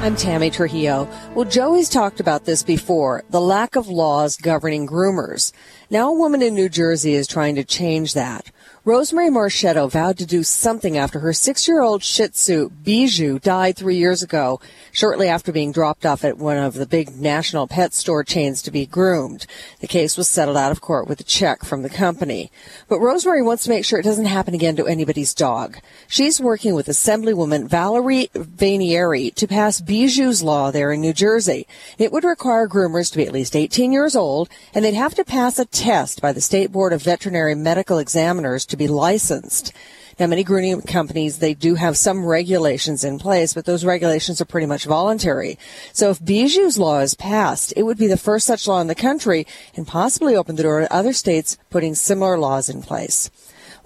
I'm 0.00 0.14
Tammy 0.14 0.48
Trujillo. 0.48 1.08
Well, 1.34 1.44
Joey's 1.44 1.88
talked 1.88 2.20
about 2.20 2.44
this 2.44 2.62
before 2.62 3.24
the 3.30 3.40
lack 3.40 3.74
of 3.74 3.88
laws 3.88 4.36
governing 4.36 4.86
groomers. 4.86 5.52
Now, 5.90 6.10
a 6.10 6.16
woman 6.16 6.40
in 6.40 6.54
New 6.54 6.68
Jersey 6.68 7.14
is 7.14 7.26
trying 7.26 7.56
to 7.56 7.64
change 7.64 8.14
that. 8.14 8.48
Rosemary 8.88 9.28
Marchetto 9.28 9.86
vowed 9.86 10.16
to 10.16 10.24
do 10.24 10.42
something 10.42 10.96
after 10.96 11.18
her 11.18 11.34
six 11.34 11.68
year 11.68 11.82
old 11.82 12.02
Shih 12.02 12.28
Tzu, 12.28 12.70
Bijou, 12.70 13.38
died 13.38 13.76
three 13.76 13.96
years 13.96 14.22
ago, 14.22 14.62
shortly 14.92 15.28
after 15.28 15.52
being 15.52 15.72
dropped 15.72 16.06
off 16.06 16.24
at 16.24 16.38
one 16.38 16.56
of 16.56 16.72
the 16.72 16.86
big 16.86 17.14
national 17.14 17.66
pet 17.66 17.92
store 17.92 18.24
chains 18.24 18.62
to 18.62 18.70
be 18.70 18.86
groomed. 18.86 19.46
The 19.80 19.88
case 19.88 20.16
was 20.16 20.26
settled 20.26 20.56
out 20.56 20.72
of 20.72 20.80
court 20.80 21.06
with 21.06 21.20
a 21.20 21.24
check 21.24 21.66
from 21.66 21.82
the 21.82 21.90
company. 21.90 22.50
But 22.88 23.00
Rosemary 23.00 23.42
wants 23.42 23.64
to 23.64 23.68
make 23.68 23.84
sure 23.84 23.98
it 23.98 24.04
doesn't 24.04 24.24
happen 24.24 24.54
again 24.54 24.76
to 24.76 24.86
anybody's 24.86 25.34
dog. 25.34 25.76
She's 26.06 26.40
working 26.40 26.72
with 26.72 26.86
Assemblywoman 26.86 27.68
Valerie 27.68 28.30
Vainieri 28.32 29.34
to 29.34 29.46
pass 29.46 29.82
Bijou's 29.82 30.42
law 30.42 30.70
there 30.70 30.92
in 30.92 31.02
New 31.02 31.12
Jersey. 31.12 31.66
It 31.98 32.10
would 32.10 32.24
require 32.24 32.66
groomers 32.66 33.10
to 33.10 33.18
be 33.18 33.26
at 33.26 33.34
least 33.34 33.54
18 33.54 33.92
years 33.92 34.16
old, 34.16 34.48
and 34.72 34.82
they'd 34.82 34.94
have 34.94 35.14
to 35.16 35.24
pass 35.24 35.58
a 35.58 35.66
test 35.66 36.22
by 36.22 36.32
the 36.32 36.40
State 36.40 36.72
Board 36.72 36.94
of 36.94 37.02
Veterinary 37.02 37.54
Medical 37.54 37.98
Examiners 37.98 38.64
to 38.64 38.77
be 38.78 38.88
licensed. 38.88 39.72
Now, 40.18 40.26
many 40.26 40.42
grooming 40.42 40.82
companies, 40.82 41.38
they 41.38 41.54
do 41.54 41.76
have 41.76 41.96
some 41.96 42.26
regulations 42.26 43.04
in 43.04 43.20
place, 43.20 43.54
but 43.54 43.66
those 43.66 43.84
regulations 43.84 44.40
are 44.40 44.46
pretty 44.46 44.66
much 44.66 44.84
voluntary. 44.84 45.58
So 45.92 46.10
if 46.10 46.18
Bijou's 46.18 46.76
law 46.76 46.98
is 46.98 47.14
passed, 47.14 47.72
it 47.76 47.84
would 47.84 47.98
be 47.98 48.08
the 48.08 48.16
first 48.16 48.44
such 48.44 48.66
law 48.66 48.80
in 48.80 48.88
the 48.88 48.96
country 48.96 49.46
and 49.76 49.86
possibly 49.86 50.34
open 50.34 50.56
the 50.56 50.64
door 50.64 50.80
to 50.80 50.92
other 50.92 51.12
states 51.12 51.56
putting 51.70 51.94
similar 51.94 52.36
laws 52.36 52.68
in 52.68 52.82
place. 52.82 53.30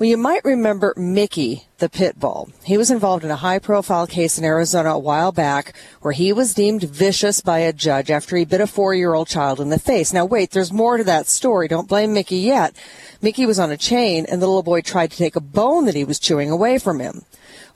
Well, 0.03 0.11
you 0.11 0.17
might 0.17 0.45
remember 0.45 0.95
Mickey, 0.97 1.69
the 1.79 1.89
pit 1.89 2.19
bull. 2.19 2.51
He 2.65 2.77
was 2.77 2.91
involved 2.91 3.23
in 3.23 3.31
a 3.31 3.37
high 3.37 3.61
profile 3.61 4.09
case 4.09 4.37
in 4.37 4.45
Arizona 4.45 4.91
a 4.91 4.99
while 4.99 5.31
back 5.31 5.77
where 6.01 6.11
he 6.11 6.33
was 6.33 6.55
deemed 6.55 6.83
vicious 6.83 7.41
by 7.41 7.61
a 7.61 7.73
judge 7.73 8.11
after 8.11 8.37
he 8.37 8.45
bit 8.45 8.61
a 8.61 8.67
four 8.67 8.97
year 8.97 9.15
old 9.15 9.29
child 9.29 9.61
in 9.61 9.69
the 9.69 9.79
face. 9.79 10.13
Now, 10.13 10.25
wait, 10.25 10.51
there's 10.51 10.73
more 10.73 10.97
to 10.97 11.05
that 11.05 11.29
story. 11.29 11.69
Don't 11.69 11.87
blame 11.87 12.13
Mickey 12.13 12.39
yet. 12.39 12.75
Mickey 13.21 13.47
was 13.47 13.61
on 13.61 13.71
a 13.71 13.77
chain 13.77 14.27
and 14.29 14.43
the 14.43 14.49
little 14.49 14.65
boy 14.65 14.81
tried 14.81 15.13
to 15.13 15.17
take 15.17 15.37
a 15.37 15.41
bone 15.41 15.85
that 15.85 15.95
he 15.95 16.03
was 16.03 16.19
chewing 16.19 16.51
away 16.51 16.81
from 16.81 16.99
him. 16.99 17.23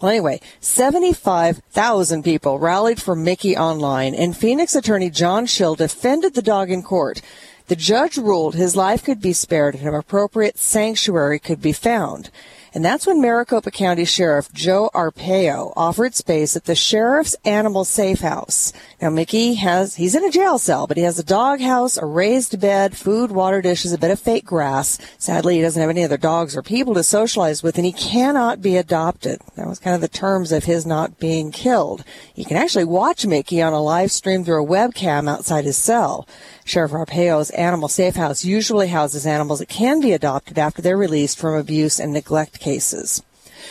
Well, 0.00 0.10
anyway, 0.10 0.40
75,000 0.60 2.22
people 2.24 2.58
rallied 2.58 3.00
for 3.00 3.14
Mickey 3.14 3.56
online, 3.56 4.14
and 4.14 4.36
Phoenix 4.36 4.74
attorney 4.74 5.08
John 5.08 5.46
Schill 5.46 5.74
defended 5.74 6.34
the 6.34 6.42
dog 6.42 6.70
in 6.70 6.82
court. 6.82 7.22
The 7.68 7.76
judge 7.76 8.16
ruled 8.16 8.55
his 8.55 8.76
life 8.76 9.02
could 9.02 9.20
be 9.20 9.33
spared 9.33 9.74
and 9.74 9.88
an 9.88 9.94
appropriate 9.94 10.57
sanctuary 10.57 11.40
could 11.40 11.61
be 11.61 11.72
found. 11.72 12.31
And 12.76 12.85
that's 12.85 13.07
when 13.07 13.22
Maricopa 13.22 13.70
County 13.70 14.05
Sheriff 14.05 14.52
Joe 14.52 14.90
Arpaio 14.94 15.72
offered 15.76 16.14
space 16.14 16.57
at 16.57 16.66
the 16.66 16.74
Sheriff's 16.74 17.35
Animal 17.42 17.87
Safe 17.87 18.20
House. 18.20 18.70
Now, 19.00 19.09
Mickey 19.09 19.55
has, 19.55 19.94
he's 19.94 20.14
in 20.14 20.26
a 20.26 20.31
jail 20.31 20.59
cell, 20.59 20.87
but 20.87 20.98
he 20.98 21.02
has 21.02 21.18
a 21.18 21.24
dog 21.24 21.62
house, 21.62 21.96
a 21.96 22.05
raised 22.05 22.61
bed, 22.61 22.94
food, 22.94 23.31
water 23.31 23.62
dishes, 23.62 23.94
a 23.94 23.98
bit 23.98 24.11
of 24.11 24.20
fake 24.20 24.44
grass. 24.44 24.98
Sadly, 25.16 25.57
he 25.57 25.62
doesn't 25.62 25.81
have 25.81 25.88
any 25.88 26.05
other 26.05 26.18
dogs 26.18 26.55
or 26.55 26.62
people 26.62 26.92
to 26.94 27.02
socialize 27.02 27.62
with, 27.62 27.79
and 27.79 27.87
he 27.87 27.92
cannot 27.92 28.61
be 28.61 28.76
adopted. 28.76 29.40
That 29.55 29.66
was 29.66 29.79
kind 29.79 29.94
of 29.94 30.02
the 30.02 30.09
terms 30.09 30.52
of 30.52 30.64
his 30.64 30.85
not 30.85 31.18
being 31.18 31.52
killed. 31.52 32.05
You 32.35 32.44
can 32.44 32.59
actually 32.59 32.85
watch 32.85 33.24
Mickey 33.24 33.62
on 33.62 33.72
a 33.72 33.81
live 33.81 34.12
stream 34.12 34.44
through 34.44 34.62
a 34.62 34.68
webcam 34.68 35.31
outside 35.31 35.64
his 35.64 35.79
cell. 35.79 36.29
Sheriff 36.66 36.90
Arpaio's 36.90 37.50
Animal 37.50 37.88
Safe 37.88 38.16
House 38.16 38.44
usually 38.44 38.88
houses 38.88 39.24
animals 39.24 39.61
that 39.61 39.68
can 39.68 40.00
be 40.00 40.12
adopted 40.12 40.59
after 40.59 40.83
they're 40.83 40.96
released 40.96 41.38
from 41.38 41.55
abuse 41.55 42.00
and 42.00 42.12
neglect 42.12 42.59
cases. 42.59 43.22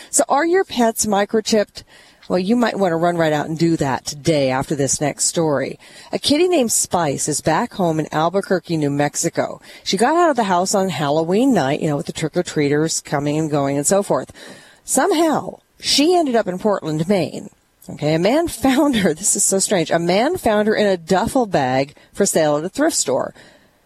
So 0.08 0.24
are 0.30 0.46
your 0.46 0.64
pets 0.64 1.04
microchipped? 1.04 1.82
Well, 2.26 2.38
you 2.38 2.56
might 2.56 2.78
want 2.78 2.92
to 2.92 2.96
run 2.96 3.18
right 3.18 3.34
out 3.34 3.50
and 3.50 3.58
do 3.58 3.76
that 3.76 4.06
today 4.06 4.48
after 4.48 4.74
this 4.74 4.98
next 4.98 5.24
story. 5.24 5.78
A 6.10 6.18
kitty 6.18 6.48
named 6.48 6.72
Spice 6.72 7.28
is 7.28 7.42
back 7.42 7.74
home 7.74 8.00
in 8.00 8.12
Albuquerque, 8.14 8.78
New 8.78 8.88
Mexico. 8.90 9.60
She 9.84 9.98
got 9.98 10.16
out 10.16 10.30
of 10.30 10.36
the 10.36 10.44
house 10.44 10.74
on 10.74 10.88
Halloween 10.88 11.52
night, 11.52 11.82
you 11.82 11.88
know, 11.88 11.98
with 11.98 12.06
the 12.06 12.12
trick-or-treaters 12.14 13.04
coming 13.04 13.36
and 13.36 13.50
going 13.50 13.76
and 13.76 13.86
so 13.86 14.02
forth. 14.02 14.32
Somehow, 14.84 15.60
she 15.78 16.16
ended 16.16 16.34
up 16.34 16.48
in 16.48 16.58
Portland, 16.58 17.06
Maine. 17.06 17.50
Okay, 17.88 18.14
a 18.14 18.18
man 18.18 18.48
found 18.48 18.96
her. 18.96 19.14
This 19.14 19.36
is 19.36 19.44
so 19.44 19.60
strange. 19.60 19.90
A 19.90 19.98
man 19.98 20.36
found 20.36 20.66
her 20.66 20.74
in 20.74 20.86
a 20.86 20.96
duffel 20.96 21.46
bag 21.46 21.94
for 22.12 22.26
sale 22.26 22.56
at 22.56 22.64
a 22.64 22.68
thrift 22.68 22.96
store. 22.96 23.32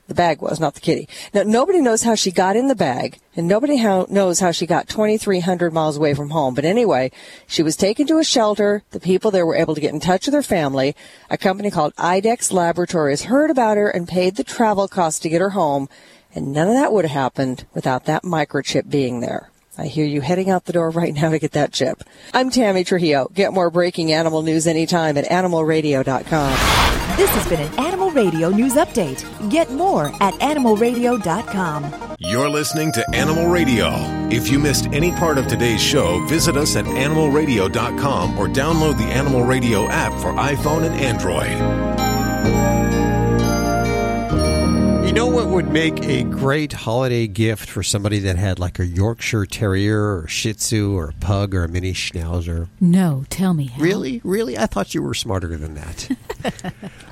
The 0.08 0.14
bag 0.14 0.42
was, 0.42 0.58
not 0.58 0.74
the 0.74 0.80
kitty. 0.80 1.08
Now, 1.32 1.44
nobody 1.44 1.80
knows 1.80 2.02
how 2.02 2.16
she 2.16 2.32
got 2.32 2.56
in 2.56 2.66
the 2.66 2.74
bag, 2.74 3.20
and 3.36 3.46
nobody 3.46 3.76
how, 3.76 4.06
knows 4.08 4.40
how 4.40 4.50
she 4.50 4.66
got 4.66 4.88
2,300 4.88 5.72
miles 5.72 5.96
away 5.96 6.14
from 6.14 6.30
home. 6.30 6.54
But 6.54 6.64
anyway, 6.64 7.12
she 7.46 7.62
was 7.62 7.76
taken 7.76 8.08
to 8.08 8.18
a 8.18 8.24
shelter. 8.24 8.82
The 8.90 8.98
people 8.98 9.30
there 9.30 9.46
were 9.46 9.54
able 9.54 9.76
to 9.76 9.80
get 9.80 9.94
in 9.94 10.00
touch 10.00 10.26
with 10.26 10.34
her 10.34 10.42
family. 10.42 10.96
A 11.30 11.38
company 11.38 11.70
called 11.70 11.94
IDEXX 11.94 12.52
Laboratories 12.52 13.24
heard 13.24 13.50
about 13.50 13.76
her 13.76 13.88
and 13.88 14.08
paid 14.08 14.34
the 14.34 14.42
travel 14.42 14.88
costs 14.88 15.20
to 15.20 15.28
get 15.28 15.40
her 15.40 15.50
home. 15.50 15.88
And 16.34 16.52
none 16.52 16.66
of 16.66 16.74
that 16.74 16.92
would 16.92 17.04
have 17.04 17.12
happened 17.12 17.66
without 17.72 18.06
that 18.06 18.24
microchip 18.24 18.90
being 18.90 19.20
there. 19.20 19.50
I 19.78 19.86
hear 19.86 20.04
you 20.04 20.20
heading 20.20 20.50
out 20.50 20.64
the 20.64 20.72
door 20.72 20.90
right 20.90 21.14
now 21.14 21.30
to 21.30 21.38
get 21.38 21.52
that 21.52 21.72
chip. 21.72 22.02
I'm 22.34 22.50
Tammy 22.50 22.84
Trujillo. 22.84 23.30
Get 23.32 23.52
more 23.52 23.70
breaking 23.70 24.12
animal 24.12 24.42
news 24.42 24.66
anytime 24.66 25.16
at 25.16 25.24
animalradio.com. 25.26 26.50
This 27.16 27.30
has 27.30 27.48
been 27.48 27.60
an 27.60 27.78
Animal 27.78 28.10
Radio 28.10 28.48
News 28.50 28.74
Update. 28.74 29.24
Get 29.50 29.70
more 29.70 30.06
at 30.22 30.34
animalradio.com. 30.34 32.16
You're 32.18 32.48
listening 32.50 32.92
to 32.92 33.08
Animal 33.14 33.46
Radio. 33.48 33.88
If 34.30 34.50
you 34.50 34.58
missed 34.58 34.86
any 34.86 35.12
part 35.12 35.38
of 35.38 35.46
today's 35.46 35.82
show, 35.82 36.24
visit 36.26 36.56
us 36.56 36.76
at 36.76 36.84
animalradio.com 36.84 38.38
or 38.38 38.48
download 38.48 38.98
the 38.98 39.04
Animal 39.04 39.44
Radio 39.44 39.88
app 39.88 40.12
for 40.20 40.32
iPhone 40.32 40.84
and 40.88 40.94
Android. 41.00 42.09
You 45.10 45.16
know 45.16 45.26
what 45.26 45.48
would 45.48 45.66
make 45.66 46.04
a 46.04 46.22
great 46.22 46.72
holiday 46.72 47.26
gift 47.26 47.68
for 47.68 47.82
somebody 47.82 48.20
that 48.20 48.36
had 48.36 48.60
like 48.60 48.78
a 48.78 48.86
Yorkshire 48.86 49.44
Terrier 49.44 50.16
or 50.16 50.28
Shih 50.28 50.54
Tzu 50.54 50.96
or 50.96 51.08
a 51.08 51.12
Pug 51.14 51.52
or 51.52 51.64
a 51.64 51.68
Mini 51.68 51.92
Schnauzer? 51.92 52.68
No, 52.78 53.24
tell 53.28 53.52
me. 53.52 53.66
Hal. 53.66 53.84
Really? 53.84 54.20
Really? 54.22 54.56
I 54.56 54.66
thought 54.66 54.94
you 54.94 55.02
were 55.02 55.14
smarter 55.14 55.56
than 55.56 55.74
that. 55.74 56.10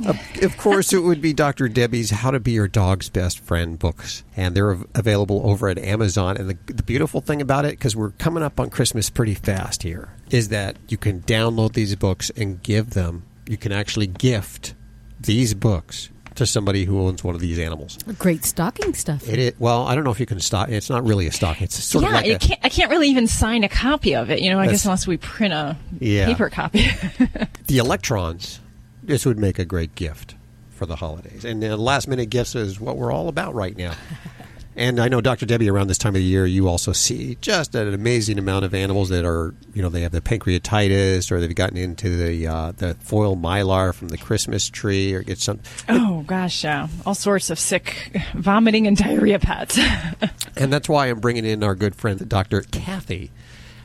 of, 0.06 0.44
of 0.44 0.56
course, 0.58 0.92
it 0.92 1.00
would 1.00 1.20
be 1.20 1.32
Dr. 1.32 1.68
Debbie's 1.68 2.10
How 2.10 2.30
to 2.30 2.38
Be 2.38 2.52
Your 2.52 2.68
Dog's 2.68 3.08
Best 3.08 3.40
Friend 3.40 3.76
books. 3.76 4.22
And 4.36 4.54
they're 4.54 4.70
av- 4.70 4.86
available 4.94 5.42
over 5.44 5.68
at 5.68 5.78
Amazon. 5.78 6.36
And 6.36 6.50
the, 6.50 6.72
the 6.72 6.84
beautiful 6.84 7.20
thing 7.20 7.42
about 7.42 7.64
it, 7.64 7.70
because 7.70 7.96
we're 7.96 8.10
coming 8.10 8.44
up 8.44 8.60
on 8.60 8.70
Christmas 8.70 9.10
pretty 9.10 9.34
fast 9.34 9.82
here, 9.82 10.14
is 10.30 10.50
that 10.50 10.76
you 10.86 10.98
can 10.98 11.22
download 11.22 11.72
these 11.72 11.96
books 11.96 12.30
and 12.36 12.62
give 12.62 12.90
them, 12.90 13.24
you 13.48 13.56
can 13.56 13.72
actually 13.72 14.06
gift 14.06 14.74
these 15.20 15.52
books 15.52 16.10
to 16.38 16.46
somebody 16.46 16.84
who 16.84 17.00
owns 17.00 17.22
one 17.22 17.34
of 17.34 17.40
these 17.40 17.58
animals. 17.58 17.98
Great 18.18 18.44
stocking 18.44 18.94
stuff. 18.94 19.28
It 19.28 19.38
is, 19.38 19.52
well, 19.58 19.86
I 19.86 19.94
don't 19.94 20.04
know 20.04 20.10
if 20.10 20.20
you 20.20 20.26
can 20.26 20.40
stock. 20.40 20.68
It's 20.70 20.90
not 20.90 21.04
really 21.04 21.26
a 21.26 21.32
stock. 21.32 21.60
It's 21.62 21.82
sort 21.82 22.02
yeah, 22.02 22.08
of 22.08 22.14
like 22.14 22.26
you 22.26 22.34
a, 22.34 22.38
can't, 22.38 22.60
I 22.64 22.68
can't 22.68 22.90
really 22.90 23.08
even 23.08 23.26
sign 23.26 23.64
a 23.64 23.68
copy 23.68 24.14
of 24.14 24.30
it. 24.30 24.40
You 24.40 24.50
know, 24.50 24.58
I 24.58 24.66
guess 24.68 24.84
unless 24.84 25.06
we 25.06 25.16
print 25.18 25.52
a 25.54 25.76
Yeah. 26.00 26.26
paper 26.26 26.48
copy. 26.50 26.86
the 27.66 27.78
electrons. 27.78 28.60
This 29.02 29.24
would 29.24 29.38
make 29.38 29.58
a 29.58 29.64
great 29.64 29.94
gift 29.94 30.34
for 30.70 30.84
the 30.86 30.96
holidays, 30.96 31.44
and 31.44 31.64
uh, 31.64 31.76
last 31.76 32.08
minute 32.08 32.26
gifts 32.30 32.54
is 32.54 32.78
what 32.78 32.96
we're 32.96 33.10
all 33.12 33.28
about 33.28 33.54
right 33.54 33.76
now. 33.76 33.94
And 34.78 35.00
I 35.00 35.08
know, 35.08 35.20
Dr. 35.20 35.44
Debbie, 35.44 35.68
around 35.68 35.88
this 35.88 35.98
time 35.98 36.10
of 36.10 36.20
the 36.20 36.22
year, 36.22 36.46
you 36.46 36.68
also 36.68 36.92
see 36.92 37.36
just 37.40 37.74
an 37.74 37.92
amazing 37.92 38.38
amount 38.38 38.64
of 38.64 38.72
animals 38.72 39.08
that 39.08 39.24
are, 39.24 39.52
you 39.74 39.82
know, 39.82 39.88
they 39.88 40.02
have 40.02 40.12
the 40.12 40.20
pancreatitis, 40.20 41.32
or 41.32 41.40
they've 41.40 41.52
gotten 41.52 41.76
into 41.76 42.16
the 42.16 42.46
uh, 42.46 42.72
the 42.76 42.94
foil 43.00 43.36
mylar 43.36 43.92
from 43.92 44.06
the 44.06 44.16
Christmas 44.16 44.70
tree, 44.70 45.12
or 45.12 45.22
get 45.22 45.38
some. 45.38 45.58
oh 45.88 46.22
gosh, 46.28 46.62
yeah, 46.62 46.86
all 47.04 47.16
sorts 47.16 47.50
of 47.50 47.58
sick, 47.58 48.16
vomiting 48.34 48.86
and 48.86 48.96
diarrhea 48.96 49.40
pets. 49.40 49.78
And 50.56 50.72
that's 50.72 50.88
why 50.88 51.06
I'm 51.06 51.20
bringing 51.20 51.44
in 51.44 51.62
our 51.62 51.76
good 51.76 51.94
friend, 51.94 52.28
Dr. 52.28 52.62
Kathy. 52.62 53.30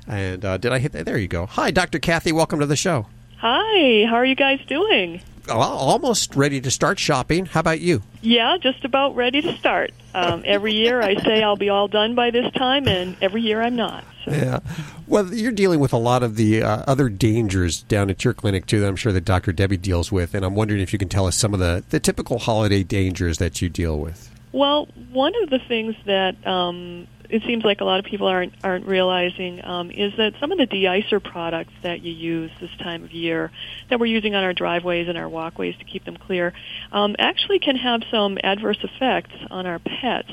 And 0.08 0.44
uh, 0.44 0.58
did 0.58 0.72
I 0.72 0.80
hit 0.80 0.92
that? 0.94 1.06
There 1.06 1.20
you 1.20 1.28
go. 1.28 1.46
Hi, 1.46 1.70
Dr. 1.70 2.00
Kathy. 2.00 2.32
Welcome 2.32 2.60
to 2.62 2.66
the 2.66 2.76
show. 2.76 3.06
Hi, 3.38 4.06
how 4.10 4.16
are 4.16 4.26
you 4.26 4.34
guys 4.36 4.60
doing? 4.68 5.22
Almost 5.50 6.36
ready 6.36 6.62
to 6.62 6.72
start 6.72 7.00
shopping. 7.00 7.46
How 7.46 7.60
about 7.60 7.82
you? 7.82 8.02
Yeah, 8.22 8.58
just 8.62 8.86
about 8.86 9.16
ready 9.16 9.42
to 9.42 9.56
start. 9.58 9.92
Um, 10.14 10.44
every 10.46 10.74
year 10.74 11.02
I 11.02 11.16
say 11.16 11.44
I'll 11.44 11.58
be 11.58 11.70
all 11.70 11.88
done 11.88 12.16
by 12.16 12.32
this 12.32 12.52
time, 12.54 12.88
and 12.88 13.18
every 13.22 13.42
year 13.42 13.62
I'm 13.62 13.76
not. 13.76 14.06
Yeah. 14.26 14.60
Well, 15.06 15.34
you're 15.34 15.52
dealing 15.52 15.82
with 15.82 15.92
a 15.92 15.98
lot 15.98 16.24
of 16.24 16.38
the 16.38 16.64
uh, 16.64 16.84
other 16.88 17.10
dangers 17.10 17.84
down 17.84 18.10
at 18.10 18.24
your 18.24 18.34
clinic, 18.34 18.66
too, 18.66 18.80
that 18.80 18.88
I'm 18.88 18.96
sure 18.96 19.12
that 19.12 19.26
Dr. 19.26 19.52
Debbie 19.52 19.78
deals 19.78 20.12
with. 20.12 20.34
And 20.34 20.46
I'm 20.46 20.56
wondering 20.56 20.80
if 20.80 20.94
you 20.94 21.00
can 21.00 21.10
tell 21.10 21.26
us 21.28 21.36
some 21.36 21.54
of 21.54 21.60
the, 21.60 21.84
the 21.90 22.00
typical 22.00 22.40
holiday 22.40 22.84
dangers 22.84 23.38
that 23.40 23.62
you 23.62 23.68
deal 23.68 24.00
with. 24.00 24.30
Well, 24.54 24.88
one 25.12 25.34
of 25.44 25.50
the 25.50 25.60
things 25.60 25.96
that 26.06 26.36
um, 26.48 27.08
it 27.30 27.44
seems 27.44 27.64
like 27.64 27.82
a 27.82 27.86
lot 27.86 28.00
of 28.00 28.06
people 28.06 28.28
aren't 28.28 28.54
aren't 28.64 28.86
realizing 28.86 29.64
um, 29.66 29.92
is 29.92 30.14
that 30.18 30.34
some 30.40 30.52
of 30.52 30.58
the 30.58 30.66
de-icer 30.66 31.24
products 31.24 31.74
that 31.82 32.02
you 32.02 32.14
use 32.14 32.52
this 32.60 32.70
time 32.80 33.04
of 33.04 33.12
year 33.12 33.52
that 33.90 34.00
we're 34.00 34.06
using 34.06 34.36
on 34.36 34.44
our 34.44 34.54
driveways 34.54 35.08
and 35.08 35.18
our 35.18 35.30
walkways 35.30 35.76
to 35.78 35.84
keep 35.86 36.06
them 36.06 36.18
clear 36.18 36.54
um, 36.92 37.16
actually 37.20 37.60
can 37.60 37.76
have 37.76 38.02
some 38.12 38.38
adverse 38.44 38.78
effects 38.84 39.36
on 39.50 39.66
our 39.66 39.80
pets. 39.80 40.32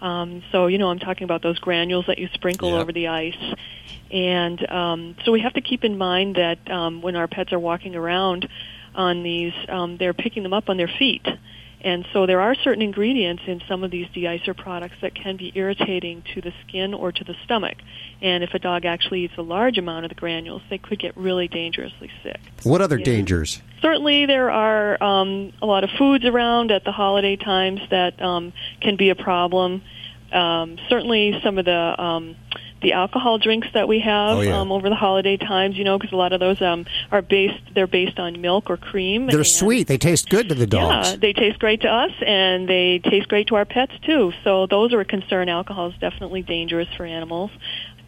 Um, 0.00 0.42
so 0.52 0.66
you 0.68 0.78
know, 0.78 0.88
I'm 0.90 0.98
talking 1.00 1.24
about 1.24 1.42
those 1.42 1.58
granules 1.58 2.06
that 2.06 2.18
you 2.18 2.28
sprinkle 2.34 2.70
Yep. 2.72 2.80
over 2.80 2.92
the 2.92 3.08
ice. 3.08 3.54
And 4.10 4.70
um, 4.70 5.16
so 5.24 5.32
we 5.32 5.40
have 5.40 5.54
to 5.54 5.60
keep 5.60 5.84
in 5.84 5.98
mind 5.98 6.36
that 6.36 6.70
um, 6.70 7.02
when 7.02 7.14
our 7.16 7.28
pets 7.28 7.52
are 7.52 7.58
walking 7.58 7.94
around 7.94 8.48
on 8.94 9.22
these, 9.22 9.52
um, 9.68 9.96
they're 9.98 10.14
picking 10.14 10.42
them 10.42 10.54
up 10.54 10.68
on 10.68 10.76
their 10.76 10.88
feet. 10.98 11.26
And 11.80 12.06
so 12.12 12.26
there 12.26 12.40
are 12.40 12.54
certain 12.54 12.82
ingredients 12.82 13.44
in 13.46 13.62
some 13.68 13.84
of 13.84 13.90
these 13.90 14.08
de-icer 14.08 14.56
products 14.56 14.96
that 15.00 15.14
can 15.14 15.36
be 15.36 15.52
irritating 15.54 16.24
to 16.34 16.40
the 16.40 16.52
skin 16.66 16.92
or 16.92 17.12
to 17.12 17.24
the 17.24 17.34
stomach. 17.44 17.78
And 18.20 18.42
if 18.42 18.52
a 18.54 18.58
dog 18.58 18.84
actually 18.84 19.24
eats 19.24 19.34
a 19.38 19.42
large 19.42 19.78
amount 19.78 20.04
of 20.04 20.08
the 20.08 20.16
granules, 20.16 20.62
they 20.70 20.78
could 20.78 20.98
get 20.98 21.16
really 21.16 21.46
dangerously 21.46 22.10
sick. 22.22 22.40
What 22.64 22.80
other 22.80 22.98
dangers? 22.98 23.62
Certainly, 23.80 24.26
there 24.26 24.50
are 24.50 25.00
um, 25.02 25.52
a 25.62 25.66
lot 25.66 25.84
of 25.84 25.90
foods 25.90 26.24
around 26.24 26.72
at 26.72 26.84
the 26.84 26.90
holiday 26.92 27.36
times 27.36 27.80
that 27.90 28.20
um, 28.20 28.52
can 28.80 28.96
be 28.96 29.10
a 29.10 29.14
problem. 29.14 29.82
Um, 30.32 30.78
certainly, 30.88 31.40
some 31.44 31.58
of 31.58 31.64
the 31.64 32.02
um, 32.02 32.34
the 32.80 32.92
alcohol 32.92 33.38
drinks 33.38 33.68
that 33.74 33.88
we 33.88 34.00
have 34.00 34.38
Oh, 34.38 34.40
yeah. 34.40 34.60
um, 34.60 34.70
over 34.72 34.88
the 34.88 34.94
holiday 34.94 35.36
times, 35.36 35.76
you 35.76 35.84
know, 35.84 35.98
because 35.98 36.12
a 36.12 36.16
lot 36.16 36.32
of 36.32 36.40
those 36.40 36.60
um, 36.62 36.86
are 37.10 37.22
based 37.22 37.60
they're 37.74 37.86
based 37.86 38.18
on 38.18 38.40
milk 38.40 38.70
or 38.70 38.76
cream. 38.76 39.26
They're 39.26 39.38
and- 39.38 39.46
sweet. 39.46 39.86
They 39.88 39.98
taste 39.98 40.28
good 40.30 40.48
to 40.48 40.54
the 40.54 40.66
dogs. 40.66 41.10
yeah, 41.10 41.16
they 41.16 41.32
taste 41.32 41.58
great 41.58 41.80
to 41.82 41.88
us, 41.88 42.12
and 42.26 42.68
they 42.68 42.98
taste 43.00 43.28
great 43.28 43.48
to 43.48 43.56
our 43.56 43.64
pets 43.64 43.92
too. 44.02 44.32
So 44.44 44.66
those 44.66 44.92
are 44.92 45.00
a 45.00 45.04
concern. 45.04 45.48
Alcohol 45.48 45.88
is 45.90 45.94
definitely 45.98 46.42
dangerous 46.42 46.88
for 46.96 47.04
animals. 47.04 47.50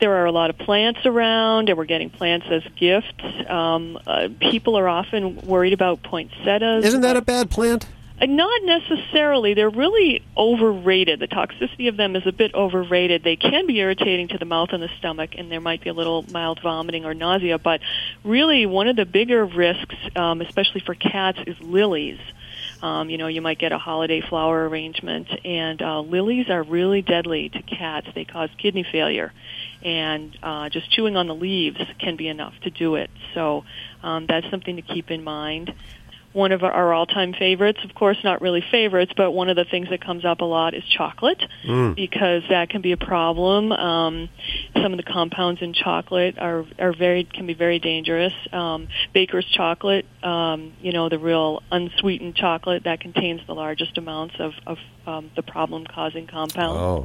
There 0.00 0.14
are 0.14 0.24
a 0.24 0.32
lot 0.32 0.48
of 0.48 0.56
plants 0.56 1.00
around, 1.04 1.68
and 1.68 1.76
we're 1.76 1.84
getting 1.84 2.08
plants 2.08 2.46
as 2.50 2.62
gifts. 2.76 3.12
Um, 3.48 3.98
uh, 4.06 4.28
people 4.40 4.76
are 4.78 4.88
often 4.88 5.36
worried 5.42 5.74
about 5.74 6.02
poinsettias. 6.02 6.86
Isn't 6.86 7.02
that 7.02 7.16
a 7.18 7.22
bad 7.22 7.50
plant? 7.50 7.86
Not 8.22 8.62
necessarily. 8.64 9.54
They're 9.54 9.70
really 9.70 10.22
overrated. 10.36 11.20
The 11.20 11.28
toxicity 11.28 11.88
of 11.88 11.96
them 11.96 12.16
is 12.16 12.26
a 12.26 12.32
bit 12.32 12.54
overrated. 12.54 13.22
They 13.24 13.36
can 13.36 13.66
be 13.66 13.78
irritating 13.78 14.28
to 14.28 14.38
the 14.38 14.44
mouth 14.44 14.70
and 14.72 14.82
the 14.82 14.90
stomach, 14.98 15.30
and 15.38 15.50
there 15.50 15.60
might 15.60 15.82
be 15.82 15.88
a 15.88 15.94
little 15.94 16.26
mild 16.30 16.60
vomiting 16.60 17.06
or 17.06 17.14
nausea. 17.14 17.58
But 17.58 17.80
really, 18.22 18.66
one 18.66 18.88
of 18.88 18.96
the 18.96 19.06
bigger 19.06 19.46
risks, 19.46 19.94
um, 20.16 20.42
especially 20.42 20.80
for 20.80 20.94
cats, 20.94 21.38
is 21.46 21.58
lilies. 21.60 22.18
Um, 22.82 23.08
you 23.08 23.16
know, 23.16 23.26
you 23.26 23.40
might 23.40 23.58
get 23.58 23.72
a 23.72 23.78
holiday 23.78 24.20
flower 24.20 24.68
arrangement, 24.68 25.28
and 25.44 25.80
uh, 25.80 26.00
lilies 26.00 26.50
are 26.50 26.62
really 26.62 27.00
deadly 27.02 27.48
to 27.48 27.62
cats. 27.62 28.06
They 28.14 28.24
cause 28.24 28.50
kidney 28.58 28.82
failure, 28.82 29.32
and 29.82 30.36
uh, 30.42 30.68
just 30.68 30.90
chewing 30.90 31.16
on 31.16 31.26
the 31.26 31.34
leaves 31.34 31.80
can 31.98 32.16
be 32.16 32.28
enough 32.28 32.54
to 32.62 32.70
do 32.70 32.96
it. 32.96 33.10
So 33.34 33.64
um, 34.02 34.26
that's 34.26 34.48
something 34.50 34.76
to 34.76 34.82
keep 34.82 35.10
in 35.10 35.24
mind 35.24 35.74
one 36.32 36.52
of 36.52 36.62
our 36.62 36.92
all-time 36.92 37.32
favorites. 37.32 37.80
Of 37.84 37.94
course, 37.94 38.16
not 38.22 38.40
really 38.40 38.62
favorites, 38.70 39.12
but 39.16 39.32
one 39.32 39.48
of 39.48 39.56
the 39.56 39.64
things 39.64 39.88
that 39.90 40.00
comes 40.04 40.24
up 40.24 40.40
a 40.40 40.44
lot 40.44 40.74
is 40.74 40.84
chocolate 40.84 41.42
Mm. 41.66 41.96
because 41.96 42.42
that 42.48 42.68
can 42.68 42.80
be 42.82 42.92
a 42.92 42.96
problem. 42.96 43.72
Um, 43.72 44.28
some 44.80 44.92
of 44.92 44.96
the 44.96 45.02
compounds 45.02 45.60
in 45.60 45.72
chocolate 45.72 46.38
are 46.38 46.64
are 46.78 46.92
very 46.92 47.24
can 47.24 47.46
be 47.46 47.54
very 47.54 47.78
dangerous. 47.78 48.32
Um, 48.52 48.88
baker's 49.12 49.46
chocolate, 49.46 50.06
um, 50.22 50.72
you 50.80 50.92
know, 50.92 51.08
the 51.08 51.18
real 51.18 51.62
unsweetened 51.72 52.36
chocolate 52.36 52.84
that 52.84 53.00
contains 53.00 53.40
the 53.46 53.54
largest 53.54 53.98
amounts 53.98 54.36
of 54.38 54.52
of 54.66 54.78
um, 55.06 55.30
the 55.34 55.42
problem-causing 55.42 56.28
compounds. 56.28 56.80
Oh. 56.80 57.04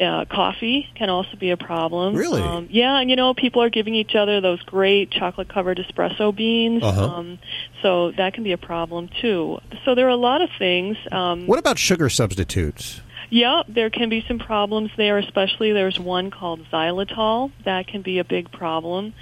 Uh, 0.00 0.24
coffee 0.26 0.88
can 0.94 1.10
also 1.10 1.36
be 1.36 1.50
a 1.50 1.56
problem. 1.56 2.14
Really? 2.14 2.40
Um, 2.40 2.68
yeah, 2.70 3.00
and 3.00 3.10
you 3.10 3.16
know, 3.16 3.34
people 3.34 3.62
are 3.62 3.70
giving 3.70 3.94
each 3.94 4.14
other 4.14 4.40
those 4.40 4.62
great 4.62 5.10
chocolate-covered 5.10 5.78
espresso 5.78 6.34
beans. 6.34 6.82
Uh-huh. 6.82 7.04
Um, 7.04 7.38
so 7.82 8.12
that 8.12 8.34
can 8.34 8.44
be 8.44 8.52
a 8.52 8.58
problem 8.58 9.08
too. 9.20 9.58
So 9.84 9.94
there 9.94 10.06
are 10.06 10.10
a 10.10 10.16
lot 10.16 10.40
of 10.40 10.50
things. 10.58 10.96
Um, 11.10 11.46
What 11.46 11.58
about 11.58 11.78
sugar 11.78 12.08
substitutes? 12.08 13.00
yeah, 13.30 13.62
there 13.68 13.90
can 13.90 14.08
be 14.08 14.24
some 14.26 14.38
problems 14.38 14.90
there, 14.96 15.18
especially 15.18 15.72
there's 15.72 15.98
one 15.98 16.30
called 16.30 16.64
xylitol 16.72 17.52
that 17.64 17.86
can 17.86 18.02
be 18.02 18.18
a 18.18 18.24
big 18.24 18.50
problem. 18.50 19.12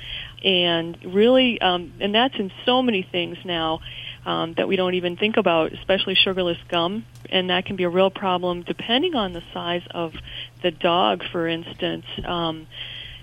And 0.44 0.96
really, 1.04 1.60
um, 1.60 1.92
and 2.00 2.14
that's 2.14 2.36
in 2.36 2.52
so 2.64 2.82
many 2.82 3.02
things 3.02 3.38
now 3.44 3.80
um, 4.26 4.54
that 4.54 4.66
we 4.66 4.74
don't 4.74 4.94
even 4.94 5.16
think 5.16 5.36
about, 5.36 5.72
especially 5.72 6.16
sugarless 6.16 6.58
gum. 6.68 7.06
And 7.30 7.50
that 7.50 7.64
can 7.64 7.76
be 7.76 7.84
a 7.84 7.88
real 7.88 8.10
problem 8.10 8.62
depending 8.62 9.14
on 9.14 9.32
the 9.32 9.42
size 9.54 9.82
of 9.92 10.14
the 10.62 10.72
dog, 10.72 11.22
for 11.30 11.46
instance. 11.46 12.04
Um, 12.24 12.66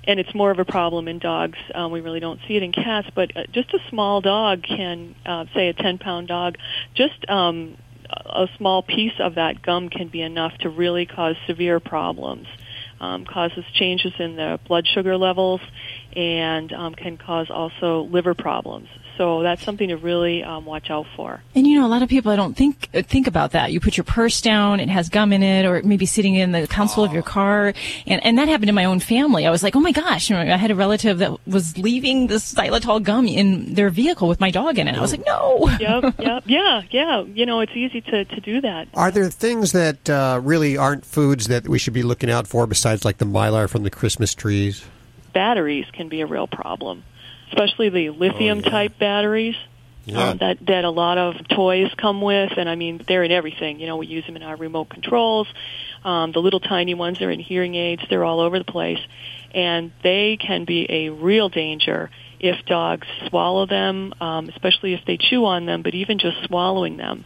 and 0.06 0.20
it's 0.20 0.34
more 0.34 0.50
of 0.50 0.60
a 0.60 0.66
problem 0.66 1.08
in 1.08 1.20
dogs. 1.20 1.58
Um, 1.76 1.92
we 1.92 2.02
really 2.02 2.20
don't 2.20 2.40
see 2.48 2.56
it 2.56 2.64
in 2.64 2.72
cats, 2.72 3.10
but 3.14 3.36
uh, 3.36 3.44
just 3.52 3.74
a 3.74 3.80
small 3.90 4.22
dog 4.22 4.64
can, 4.64 5.16
uh, 5.26 5.46
say, 5.54 5.68
a 5.68 5.74
10 5.74 5.98
pound 5.98 6.30
dog, 6.30 6.58
just 6.94 7.30
um, 7.30 7.78
a 8.10 8.48
small 8.58 8.82
piece 8.82 9.20
of 9.20 9.36
that 9.36 9.62
gum 9.62 9.90
can 9.90 10.08
be 10.08 10.22
enough 10.22 10.58
to 10.60 10.70
really 10.70 11.06
cause 11.06 11.36
severe 11.48 11.80
problems. 11.80 12.48
Um, 13.00 13.26
causes 13.26 13.66
changes 13.74 14.14
in 14.20 14.38
the 14.38 14.60
blood 14.66 14.88
sugar 14.88 15.18
levels 15.18 15.60
and 16.16 16.72
um, 16.72 16.96
can 16.96 17.18
cause 17.18 17.50
also 17.50 18.04
liver 18.04 18.34
problems. 18.34 18.88
So 19.18 19.44
that's 19.44 19.64
something 19.64 19.90
to 19.90 19.98
really 19.98 20.44
um, 20.44 20.66
watch 20.66 20.90
out 20.90 21.06
for. 21.16 21.42
And 21.54 21.68
you 21.68 21.80
know, 21.80 21.86
a 21.86 21.90
lot 21.90 22.02
of 22.02 22.10
people 22.10 22.32
I 22.32 22.36
don't 22.36 22.56
think 22.56 22.90
uh, 22.94 23.04
think 23.04 23.28
about 23.28 23.52
that. 23.52 23.72
You 23.72 23.80
put 23.80 23.96
your 23.96 24.04
purse 24.04 24.42
down, 24.42 24.80
it 24.80 24.90
has 24.90 25.10
gum 25.10 25.32
in 25.32 25.44
it, 25.44 25.66
or 25.66 25.76
it 25.76 25.86
may 25.86 25.98
be 25.98 26.06
sitting 26.06 26.36
in 26.36 26.52
the 26.52 26.68
console 26.68 27.04
of 27.04 27.14
your 27.14 27.22
car, 27.24 27.74
and 28.08 28.26
and 28.26 28.38
that 28.38 28.48
happened 28.48 28.70
in 28.70 28.76
my 28.76 28.86
own 28.86 29.00
family. 29.00 29.46
I 29.46 29.52
was 29.52 29.62
like, 29.62 29.76
oh 29.76 29.80
my 29.80 29.92
gosh, 29.92 30.30
you 30.30 30.36
know, 30.36 30.42
I 30.42 30.58
had 30.58 30.72
a 30.72 30.76
relative 30.76 31.20
that 31.20 31.46
was 31.48 31.78
leaving 31.78 32.28
this 32.28 32.54
xylitol 32.54 33.04
gum 33.04 33.28
in 33.28 33.76
their 33.76 33.90
vehicle 33.90 34.28
with 34.28 34.40
my 34.40 34.52
dog 34.52 34.80
in 34.80 34.88
it. 34.88 34.96
I 34.96 35.02
was 35.02 35.12
like, 35.12 35.26
no. 35.26 35.70
yep, 35.80 36.16
yep, 36.20 36.44
yeah, 36.46 36.82
yeah. 36.90 37.22
You 37.22 37.46
know, 37.46 37.60
it's 37.60 37.76
easy 37.76 38.02
to, 38.02 38.26
to 38.26 38.42
do 38.42 38.62
that. 38.62 38.88
Are 38.94 39.12
there 39.12 39.30
things 39.30 39.72
that 39.74 40.10
uh, 40.10 40.40
really 40.44 40.78
aren't 40.78 41.06
foods 41.06 41.48
that 41.48 41.68
we 41.68 41.78
should 41.78 41.94
be 41.94 42.04
looking 42.04 42.32
out 42.32 42.48
for 42.48 42.66
besides 42.68 43.06
like 43.06 43.18
the 43.18 43.26
mylar 43.26 43.70
from 43.70 43.84
the 43.84 43.92
Christmas 43.92 44.34
trees? 44.34 44.84
Batteries 45.34 45.86
can 45.94 46.10
be 46.10 46.22
a 46.22 46.28
real 46.28 46.48
problem, 46.48 47.04
especially 47.54 47.90
the 47.90 48.10
lithium 48.10 48.62
type 48.62 48.98
batteries. 49.00 49.56
Yeah. 50.06 50.32
um, 50.32 50.38
that 50.40 50.58
that 50.68 50.84
a 50.84 50.90
lot 50.90 51.18
of 51.18 51.48
toys 51.48 51.90
come 51.96 52.22
with, 52.22 52.52
and 52.58 52.68
I 52.68 52.76
mean 52.76 53.02
they're 53.08 53.24
in 53.24 53.32
everything. 53.32 53.80
You 53.80 53.88
know, 53.88 53.96
we 53.96 54.08
use 54.08 54.26
them 54.26 54.36
in 54.36 54.44
our 54.44 54.58
remote 54.58 54.90
controls. 54.90 55.48
Um, 56.04 56.34
the 56.34 56.40
little 56.40 56.60
tiny 56.60 56.94
ones 56.94 57.22
are 57.22 57.32
in 57.32 57.40
hearing 57.40 57.76
aids. 57.76 58.02
They're 58.10 58.26
all 58.26 58.42
over 58.42 58.60
the 58.60 58.66
place, 58.66 59.00
and 59.54 59.94
they 60.04 60.38
can 60.38 60.66
be 60.66 60.86
a 60.90 61.10
real 61.10 61.48
danger 61.48 62.10
if 62.38 62.66
dogs 62.66 63.08
swallow 63.30 63.66
them, 63.66 64.14
um, 64.20 64.50
especially 64.50 64.94
if 64.94 65.06
they 65.08 65.16
chew 65.16 65.46
on 65.46 65.66
them. 65.66 65.84
But 65.84 65.96
even 65.96 66.20
just 66.20 66.44
swallowing 66.48 66.98
them, 66.98 67.24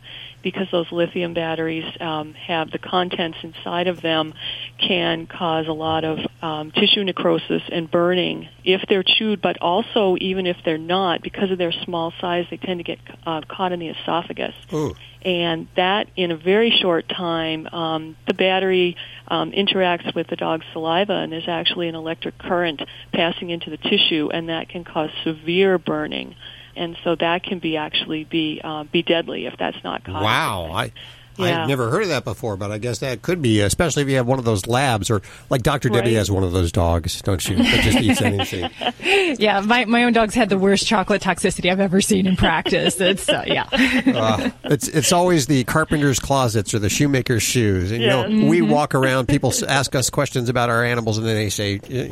because 0.48 0.68
those 0.72 0.90
lithium 0.94 1.34
batteries 1.34 1.84
um, 2.00 2.34
have 2.34 2.72
the 2.72 2.78
contents 2.78 3.38
inside 3.44 3.88
of 3.88 4.00
them 4.02 4.34
can 4.78 5.28
cause 5.28 5.68
a 5.68 5.74
lot 5.74 6.06
of 6.06 6.20
um, 6.42 6.72
tissue 6.72 7.04
necrosis 7.04 7.64
and 7.70 7.92
burning 7.92 8.48
if 8.64 8.82
they're 8.88 9.04
chewed, 9.04 9.42
but 9.42 9.58
also 9.62 10.16
even 10.22 10.46
if 10.46 10.56
they're 10.64 10.78
not, 10.78 11.22
because 11.22 11.52
of 11.52 11.58
their 11.58 11.74
small 11.74 12.14
size, 12.22 12.46
they 12.50 12.56
tend 12.56 12.80
to 12.80 12.86
get 12.86 12.98
uh, 13.26 13.42
caught 13.42 13.74
in 13.74 13.82
the 13.82 13.90
esophagus. 13.90 14.56
Ooh. 14.72 14.96
And 15.22 15.68
that, 15.76 16.08
in 16.16 16.32
a 16.32 16.38
very 16.38 16.72
short 16.72 17.10
time, 17.10 17.68
um, 17.68 18.16
the 18.26 18.34
battery 18.34 18.96
um, 19.28 19.52
interacts 19.52 20.16
with 20.16 20.28
the 20.28 20.38
dog's 20.38 20.66
saliva, 20.72 21.12
and 21.12 21.30
there's 21.30 21.50
actually 21.50 21.90
an 21.90 21.96
electric 21.96 22.38
current 22.38 22.82
passing 23.12 23.50
into 23.50 23.70
the 23.70 23.78
tissue, 23.78 24.30
and 24.32 24.48
that 24.48 24.70
can 24.70 24.86
cause 24.86 25.10
severe 25.26 25.78
burning 25.78 26.36
and 26.78 26.98
so 27.04 27.16
that 27.16 27.44
can 27.44 27.60
be 27.60 27.78
actually 27.78 28.24
be 28.24 28.62
uh, 28.64 28.84
be 28.86 29.02
deadly 29.02 29.46
if 29.46 29.56
that's 29.58 29.84
not 29.84 30.04
caught. 30.04 30.24
Wow, 30.24 30.70
I. 30.72 30.92
Yeah. 31.40 31.62
I've 31.62 31.68
never 31.68 31.92
heard 31.92 32.02
of 32.02 32.08
that 32.08 32.24
before, 32.24 32.58
but 32.58 32.72
I 32.72 32.80
guess 32.80 32.98
that 33.02 33.22
could 33.22 33.44
be, 33.44 33.62
especially 33.62 34.02
if 34.02 34.10
you 34.10 34.16
have 34.16 34.26
one 34.26 34.40
of 34.40 34.46
those 34.46 34.66
labs 34.66 35.12
or 35.12 35.22
like 35.52 35.62
Dr. 35.62 35.90
Debbie 35.90 36.16
has 36.16 36.32
one 36.32 36.42
of 36.44 36.52
those 36.52 36.72
dogs, 36.72 37.22
don't 37.22 37.48
you? 37.48 37.58
That 37.58 37.84
just 37.84 38.00
eats 38.00 38.22
anything. 38.24 38.72
yeah, 39.38 39.60
my, 39.60 39.86
my 39.86 40.06
own 40.06 40.14
dog's 40.14 40.34
had 40.34 40.50
the 40.50 40.58
worst 40.58 40.88
chocolate 40.88 41.22
toxicity 41.22 41.72
I've 41.72 41.80
ever 41.80 42.02
seen 42.02 42.26
in 42.26 42.38
practice. 42.38 43.00
It's 43.00 43.30
uh, 43.30 43.44
yeah. 43.46 43.68
Uh, 44.18 44.50
it's 44.64 44.88
it's 44.88 45.12
always 45.12 45.46
the 45.46 45.64
carpenter's 45.66 46.18
closets 46.20 46.74
or 46.74 46.80
the 46.80 46.90
shoemaker's 46.90 47.44
shoes. 47.44 47.92
And, 47.92 48.02
Yeah. 48.02 48.26
You 48.26 48.36
know, 48.40 48.48
we 48.48 48.62
Mhm. 48.62 48.70
walk 48.70 48.96
around, 48.96 49.28
people 49.28 49.54
ask 49.68 49.94
us 49.94 50.10
questions 50.10 50.50
about 50.50 50.72
our 50.72 50.84
animals, 50.84 51.20
and 51.20 51.28
then 51.28 51.36
they 51.36 51.50
say, 51.52 51.80
"Eh, 51.88 52.10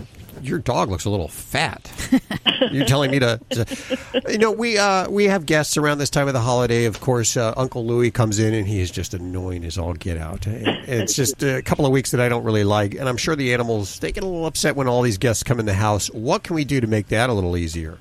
"Your 0.48 0.60
dog 0.60 0.90
looks 0.90 1.06
a 1.06 1.10
little 1.10 1.28
fat." 1.28 1.92
You're 2.72 2.86
telling 2.86 3.12
me 3.12 3.20
to, 3.20 3.40
to- 3.52 3.98
you 4.30 4.38
know, 4.38 4.52
we 4.52 4.78
uh, 4.78 5.10
we 5.10 5.26
have 5.26 5.46
guests 5.46 5.78
around 5.78 5.98
this 5.98 6.10
time 6.10 6.28
of 6.28 6.34
the 6.34 6.40
holiday. 6.42 6.86
Of 6.86 7.00
course, 7.02 7.38
uh, 7.38 7.54
Uncle 7.58 7.86
Louis 7.86 8.12
comes 8.12 8.40
in, 8.40 8.54
and 8.54 8.68
he 8.68 8.80
is 8.80 8.90
just 8.92 9.14
annoying 9.14 9.64
as 9.66 9.78
all 9.78 9.94
get 9.94 10.18
out. 10.18 10.46
It's 10.48 11.14
just 11.16 11.44
a 11.44 11.62
couple 11.62 11.86
of 11.86 11.92
weeks 11.92 12.12
that 12.12 12.20
I 12.22 12.30
don't 12.30 12.44
really 12.44 12.64
like, 12.64 12.96
and 12.96 13.08
I'm 13.10 13.18
sure 13.18 13.36
the 13.36 13.54
animals 13.54 14.00
they 14.00 14.12
get 14.12 14.24
a 14.24 14.28
little 14.28 14.46
upset 14.46 14.76
when 14.76 14.88
all 14.88 15.02
these 15.02 15.18
guests 15.18 15.44
come 15.44 15.60
in 15.60 15.66
the 15.66 15.74
house. 15.74 16.08
What 16.12 16.44
can 16.44 16.56
we 16.56 16.64
do 16.66 16.80
to 16.82 16.88
make 16.88 17.08
that 17.10 17.30
a 17.30 17.34
little 17.34 17.58
easier? 17.58 17.98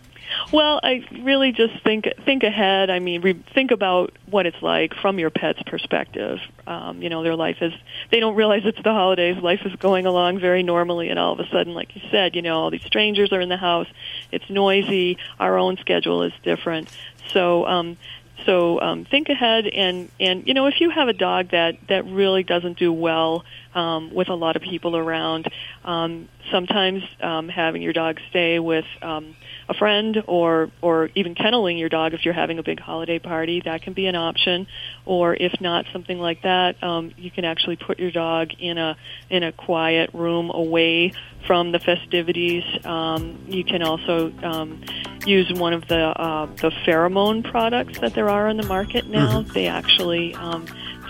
Well, 0.52 0.80
I 0.82 1.06
really 1.22 1.52
just 1.52 1.82
think 1.82 2.08
think 2.24 2.42
ahead. 2.42 2.90
I 2.90 2.98
mean, 2.98 3.20
re- 3.20 3.44
think 3.54 3.70
about 3.70 4.12
what 4.30 4.46
it's 4.46 4.60
like 4.62 4.94
from 4.94 5.18
your 5.18 5.30
pet's 5.30 5.62
perspective. 5.62 6.40
Um, 6.66 7.02
you 7.02 7.08
know, 7.08 7.22
their 7.22 7.36
life 7.36 7.58
is 7.60 7.72
they 8.10 8.20
don't 8.20 8.34
realize 8.34 8.62
it's 8.64 8.82
the 8.82 8.92
holidays. 8.92 9.36
Life 9.42 9.60
is 9.64 9.74
going 9.76 10.06
along 10.06 10.38
very 10.40 10.62
normally, 10.62 11.08
and 11.08 11.18
all 11.18 11.32
of 11.32 11.40
a 11.40 11.48
sudden, 11.48 11.74
like 11.74 11.94
you 11.94 12.02
said, 12.10 12.36
you 12.36 12.42
know, 12.42 12.58
all 12.58 12.70
these 12.70 12.84
strangers 12.84 13.32
are 13.32 13.40
in 13.40 13.48
the 13.48 13.56
house. 13.56 13.88
It's 14.32 14.48
noisy. 14.48 15.18
Our 15.38 15.58
own 15.58 15.76
schedule 15.78 16.22
is 16.22 16.32
different. 16.42 16.88
So. 17.32 17.66
Um, 17.66 17.96
so 18.44 18.80
um, 18.80 19.04
think 19.04 19.28
ahead, 19.28 19.66
and 19.66 20.10
and 20.20 20.46
you 20.46 20.54
know 20.54 20.66
if 20.66 20.80
you 20.80 20.90
have 20.90 21.08
a 21.08 21.12
dog 21.12 21.50
that 21.50 21.76
that 21.88 22.04
really 22.04 22.42
doesn't 22.42 22.78
do 22.78 22.92
well 22.92 23.44
um, 23.74 24.12
with 24.12 24.28
a 24.28 24.34
lot 24.34 24.56
of 24.56 24.62
people 24.62 24.96
around, 24.96 25.48
um, 25.84 26.28
sometimes 26.50 27.02
um, 27.20 27.48
having 27.48 27.80
your 27.80 27.92
dog 27.92 28.20
stay 28.30 28.58
with 28.58 28.84
um, 29.02 29.36
a 29.68 29.74
friend 29.74 30.22
or 30.26 30.70
or 30.82 31.10
even 31.14 31.34
kenneling 31.34 31.78
your 31.78 31.88
dog 31.88 32.14
if 32.14 32.24
you're 32.24 32.34
having 32.34 32.58
a 32.58 32.62
big 32.62 32.80
holiday 32.80 33.18
party 33.18 33.62
that 33.64 33.82
can 33.82 33.92
be 33.92 34.06
an 34.06 34.16
option. 34.16 34.66
Or 35.06 35.34
if 35.34 35.60
not 35.60 35.86
something 35.92 36.18
like 36.18 36.42
that 36.42 36.82
um, 36.82 37.12
you 37.16 37.30
can 37.30 37.44
actually 37.44 37.76
put 37.76 37.98
your 37.98 38.10
dog 38.10 38.50
in 38.58 38.78
a 38.78 38.96
in 39.30 39.42
a 39.42 39.52
quiet 39.52 40.10
room 40.12 40.50
away 40.50 41.12
from 41.46 41.72
the 41.72 41.78
festivities. 41.78 42.64
Um, 42.84 43.44
you 43.48 43.64
can 43.64 43.82
also 43.82 44.32
um, 44.42 44.82
use 45.26 45.52
one 45.52 45.72
of 45.72 45.86
the 45.88 46.00
uh, 46.00 46.46
the 46.46 46.70
pheromone 46.86 47.48
products 47.48 47.98
that 48.00 48.14
there 48.14 48.28
are 48.28 48.48
on 48.48 48.56
the 48.56 48.66
market 48.66 49.06
now. 49.06 49.42
They 49.42 49.66
actually 49.66 50.34
um, 50.34 50.66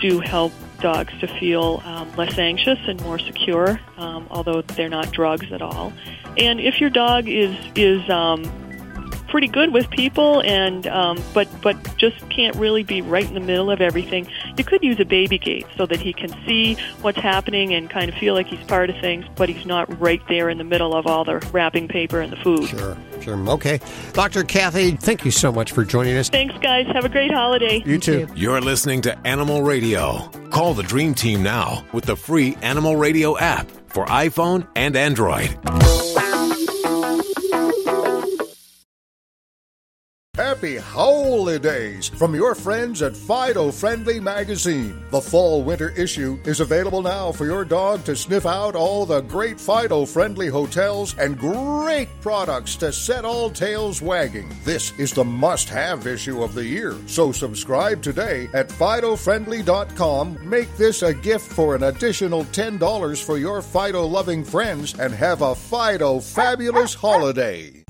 do 0.09 0.19
help 0.19 0.53
dogs 0.81 1.13
to 1.19 1.27
feel 1.27 1.81
um, 1.85 2.11
less 2.15 2.37
anxious 2.37 2.79
and 2.87 3.01
more 3.01 3.17
secure, 3.17 3.79
um, 3.97 4.27
although 4.29 4.61
they're 4.61 4.89
not 4.89 5.11
drugs 5.11 5.51
at 5.51 5.61
all. 5.61 5.91
And 6.37 6.59
if 6.59 6.79
your 6.81 6.89
dog 6.89 7.27
is 7.27 7.55
is 7.75 8.07
um, 8.09 8.43
pretty 9.35 9.47
good 9.49 9.73
with 9.73 9.89
people 9.89 10.41
and 10.43 10.87
um, 10.87 11.21
but 11.33 11.45
but 11.61 11.75
just 11.97 12.17
can't 12.29 12.55
really 12.55 12.83
be 12.83 13.01
right 13.01 13.27
in 13.27 13.33
the 13.33 13.41
middle 13.41 13.69
of 13.69 13.81
everything, 13.81 14.25
you 14.55 14.63
could 14.63 14.81
use 14.81 14.97
a 15.01 15.03
baby 15.03 15.37
gate 15.37 15.67
so 15.75 15.85
that 15.85 15.99
he 15.99 16.13
can 16.13 16.29
see 16.45 16.75
what's 17.01 17.17
happening 17.17 17.73
and 17.73 17.89
kind 17.89 18.07
of 18.07 18.15
feel 18.15 18.33
like 18.33 18.47
he's 18.47 18.65
part 18.67 18.89
of 18.89 18.97
things, 19.01 19.25
but 19.35 19.49
he's 19.49 19.65
not 19.65 19.99
right 19.99 20.21
there 20.29 20.49
in 20.49 20.57
the 20.57 20.63
middle 20.63 20.95
of 20.95 21.05
all 21.05 21.25
the 21.25 21.35
wrapping 21.51 21.89
paper 21.89 22.21
and 22.21 22.31
the 22.31 22.37
food. 22.37 22.65
Sure, 22.69 22.97
sure. 23.19 23.49
Okay, 23.49 23.81
Dr. 24.13 24.45
Kathy, 24.45 24.91
thank 24.91 25.25
you 25.25 25.31
so 25.31 25.51
much 25.51 25.73
for 25.73 25.83
joining 25.83 26.15
us. 26.15 26.29
Thanks, 26.29 26.57
guys. 26.59 26.87
Have 26.93 27.03
a 27.03 27.09
great 27.09 27.33
holiday. 27.33 27.83
You 27.85 27.99
too. 27.99 28.29
You're 28.35 28.61
listening 28.61 29.01
to 29.01 29.27
Animal 29.27 29.63
Radio. 29.63 30.29
Call 30.49 30.73
the 30.73 30.83
Dream 30.83 31.13
Team 31.13 31.43
now 31.43 31.83
with 31.91 32.05
the 32.05 32.15
free 32.15 32.55
Animal 32.61 32.95
Radio 32.95 33.37
app 33.37 33.69
for 33.87 34.05
iPhone 34.05 34.65
and 34.77 34.95
Android. 34.95 35.49
Happy 40.55 40.77
holidays 40.77 42.07
from 42.07 42.33
your 42.33 42.55
friends 42.55 43.01
at 43.01 43.13
Fido 43.13 43.71
Friendly 43.71 44.21
Magazine. 44.21 45.03
The 45.11 45.19
fall 45.19 45.61
winter 45.63 45.89
issue 45.97 46.39
is 46.45 46.61
available 46.61 47.01
now 47.01 47.33
for 47.33 47.43
your 47.43 47.65
dog 47.65 48.05
to 48.05 48.15
sniff 48.15 48.45
out 48.45 48.73
all 48.73 49.05
the 49.05 49.19
great 49.19 49.59
Fido 49.59 50.05
friendly 50.05 50.47
hotels 50.47 51.13
and 51.17 51.37
great 51.37 52.07
products 52.21 52.77
to 52.77 52.93
set 52.93 53.25
all 53.25 53.49
tails 53.49 54.01
wagging. 54.01 54.49
This 54.63 54.97
is 54.97 55.11
the 55.11 55.25
must 55.25 55.67
have 55.67 56.07
issue 56.07 56.41
of 56.41 56.53
the 56.53 56.65
year. 56.65 56.95
So 57.05 57.33
subscribe 57.33 58.01
today 58.01 58.47
at 58.53 58.69
FidoFriendly.com. 58.69 60.49
Make 60.49 60.77
this 60.77 61.03
a 61.03 61.13
gift 61.13 61.51
for 61.51 61.75
an 61.75 61.83
additional 61.83 62.45
$10 62.45 63.25
for 63.25 63.37
your 63.37 63.61
Fido 63.61 64.05
loving 64.05 64.45
friends 64.45 64.97
and 64.97 65.13
have 65.13 65.41
a 65.41 65.53
Fido 65.53 66.21
fabulous 66.21 66.93
holiday. 66.93 67.84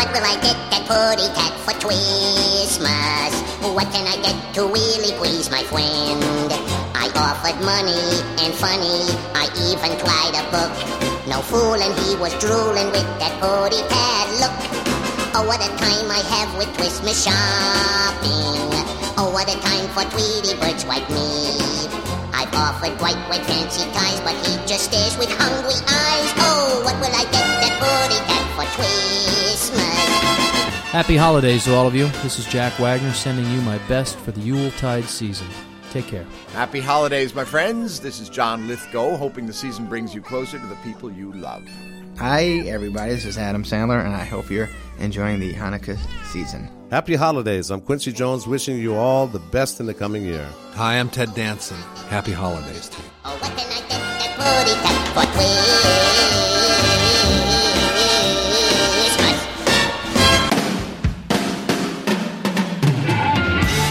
What 0.00 0.16
will 0.16 0.24
I 0.24 0.40
get 0.40 0.56
that 0.72 0.88
putty 0.88 1.28
cat 1.36 1.52
for 1.60 1.76
Christmas? 1.76 3.32
What 3.60 3.84
can 3.92 4.08
I 4.08 4.16
get 4.24 4.32
to 4.56 4.64
really 4.64 5.12
please 5.20 5.52
my 5.52 5.60
friend? 5.68 6.48
I 6.96 7.12
offered 7.12 7.60
money 7.60 8.24
and 8.40 8.48
funny, 8.56 9.04
I 9.36 9.52
even 9.68 9.92
tried 10.00 10.40
a 10.40 10.44
book. 10.48 10.72
No 11.28 11.44
fooling, 11.44 11.92
he 12.00 12.16
was 12.16 12.32
drooling 12.40 12.88
with 12.96 13.04
that 13.20 13.36
putty 13.44 13.84
cat 13.92 14.24
look. 14.40 14.56
Oh, 15.36 15.44
what 15.44 15.60
a 15.60 15.68
time 15.76 16.08
I 16.08 16.24
have 16.32 16.48
with 16.56 16.72
Christmas 16.80 17.20
shopping. 17.20 18.72
Oh, 19.20 19.28
what 19.36 19.52
a 19.52 19.56
time 19.60 19.84
for 19.92 20.08
Tweety 20.16 20.56
birds 20.64 20.88
like 20.88 21.04
me. 21.12 21.60
I've 22.32 22.48
offered 22.56 22.96
white, 23.04 23.20
white 23.28 23.44
fancy 23.44 23.84
ties, 23.92 24.20
but 24.24 24.32
he 24.48 24.56
just 24.64 24.88
stares 24.88 25.20
with 25.20 25.28
hungry 25.28 25.76
eyes. 25.76 26.30
Oh, 26.40 26.88
what 26.88 26.96
will 27.04 27.12
I 27.12 27.28
get 27.28 27.44
that 27.60 27.76
putty 27.76 28.16
cat 28.32 28.39
for 28.64 28.82
Christmas? 28.82 29.70
Happy 30.90 31.16
holidays 31.16 31.64
to 31.64 31.74
all 31.74 31.86
of 31.86 31.94
you. 31.94 32.06
This 32.22 32.38
is 32.38 32.46
Jack 32.46 32.78
Wagner 32.78 33.12
sending 33.12 33.50
you 33.50 33.60
my 33.62 33.78
best 33.88 34.18
for 34.18 34.32
the 34.32 34.40
Yuletide 34.40 35.04
season. 35.04 35.46
Take 35.90 36.06
care. 36.06 36.26
Happy 36.52 36.80
holidays, 36.80 37.34
my 37.34 37.44
friends. 37.44 38.00
This 38.00 38.20
is 38.20 38.28
John 38.28 38.68
Lithgow, 38.68 39.16
hoping 39.16 39.46
the 39.46 39.52
season 39.52 39.86
brings 39.86 40.14
you 40.14 40.20
closer 40.20 40.58
to 40.58 40.66
the 40.66 40.76
people 40.76 41.10
you 41.10 41.32
love. 41.32 41.66
Hi, 42.18 42.44
everybody. 42.66 43.12
This 43.12 43.24
is 43.24 43.38
Adam 43.38 43.64
Sandler, 43.64 44.04
and 44.04 44.14
I 44.14 44.24
hope 44.24 44.50
you're 44.50 44.68
enjoying 44.98 45.40
the 45.40 45.54
Hanukkah 45.54 45.98
season. 46.26 46.68
Happy 46.90 47.14
holidays. 47.14 47.70
I'm 47.70 47.80
Quincy 47.80 48.12
Jones 48.12 48.46
wishing 48.46 48.76
you 48.78 48.94
all 48.94 49.26
the 49.26 49.38
best 49.38 49.80
in 49.80 49.86
the 49.86 49.94
coming 49.94 50.24
year. 50.24 50.46
Hi, 50.72 50.98
I'm 50.98 51.08
Ted 51.08 51.34
Danson. 51.34 51.78
Happy 52.08 52.32
holidays 52.32 52.88
to 52.88 52.98
you. 52.98 53.08
Oh, 53.24 53.38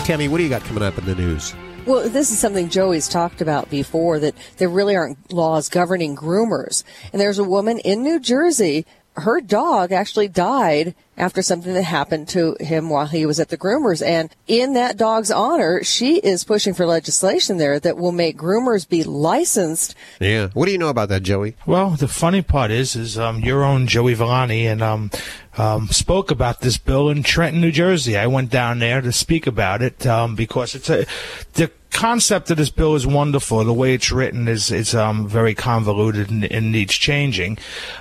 Tammy, 0.10 0.28
what 0.28 0.38
do 0.38 0.44
you 0.44 0.50
got 0.50 0.64
coming 0.64 0.82
up 0.82 0.98
in 0.98 1.06
the 1.06 1.14
news? 1.14 1.54
Well, 1.86 2.10
this 2.10 2.32
is 2.32 2.40
something 2.40 2.68
Joey's 2.70 3.08
talked 3.08 3.42
about 3.42 3.70
before 3.70 4.18
that 4.18 4.34
there 4.58 4.68
really 4.68 4.96
aren't 4.96 5.32
laws 5.32 5.70
governing 5.70 6.16
groomers. 6.16 6.84
And 7.14 7.22
there's 7.22 7.38
a 7.38 7.44
woman 7.44 7.78
in 7.78 8.02
New 8.02 8.20
Jersey, 8.20 8.88
her 9.20 9.42
dog 9.42 9.92
actually 9.92 10.28
died 10.28 10.96
after 11.18 11.42
something 11.42 11.74
that 11.74 11.84
happened 11.84 12.30
to 12.30 12.56
him 12.62 12.90
while 12.90 13.08
he 13.08 13.26
was 13.26 13.40
at 13.40 13.50
the 13.50 13.58
groomers. 13.58 14.06
And 14.06 14.34
in 14.48 14.74
that 14.74 14.98
dog's 14.98 15.30
honor, 15.30 15.84
she 15.84 16.18
is 16.18 16.46
pushing 16.46 16.74
for 16.74 16.86
legislation 16.86 17.58
there 17.58 17.80
that 17.80 17.98
will 17.98 18.14
make 18.14 18.38
groomers 18.38 18.88
be 18.88 19.04
licensed. 19.04 19.96
Yeah. 20.20 20.48
What 20.54 20.66
do 20.66 20.72
you 20.72 20.78
know 20.78 20.90
about 20.90 21.10
that, 21.10 21.24
Joey? 21.24 21.56
Well, 21.66 21.92
the 21.92 22.08
funny 22.08 22.42
part 22.42 22.72
is, 22.72 22.96
is 22.96 23.18
um, 23.18 23.42
your 23.42 23.64
own 23.64 23.88
Joey 23.88 24.14
Villani 24.14 24.66
and 24.66 24.82
um, 24.82 25.12
um, 25.58 25.90
spoke 25.90 26.32
about 26.32 26.62
this 26.62 26.78
bill 26.78 27.10
in 27.10 27.22
Trenton, 27.22 27.60
New 27.62 27.72
Jersey. 27.72 28.18
I 28.18 28.28
went 28.28 28.50
down 28.50 28.80
there 28.80 29.02
to 29.02 29.12
speak 29.12 29.46
about 29.46 29.82
it 29.82 30.08
um, 30.08 30.36
because 30.36 30.74
it's 30.74 30.90
a 30.90 31.06
the 31.54 31.70
concept 31.92 32.52
of 32.52 32.58
this 32.58 32.70
bill 32.70 32.96
is 32.96 33.06
wonderful. 33.06 33.64
The 33.64 33.74
way 33.74 33.94
it's 33.94 34.12
written 34.12 34.48
is 34.48 34.72
is 34.72 34.96
um, 34.96 35.28
very 35.28 35.56
convoluted 35.56 36.30
and, 36.30 36.44
and 36.46 36.72
needs 36.72 36.94
changing. 36.94 37.58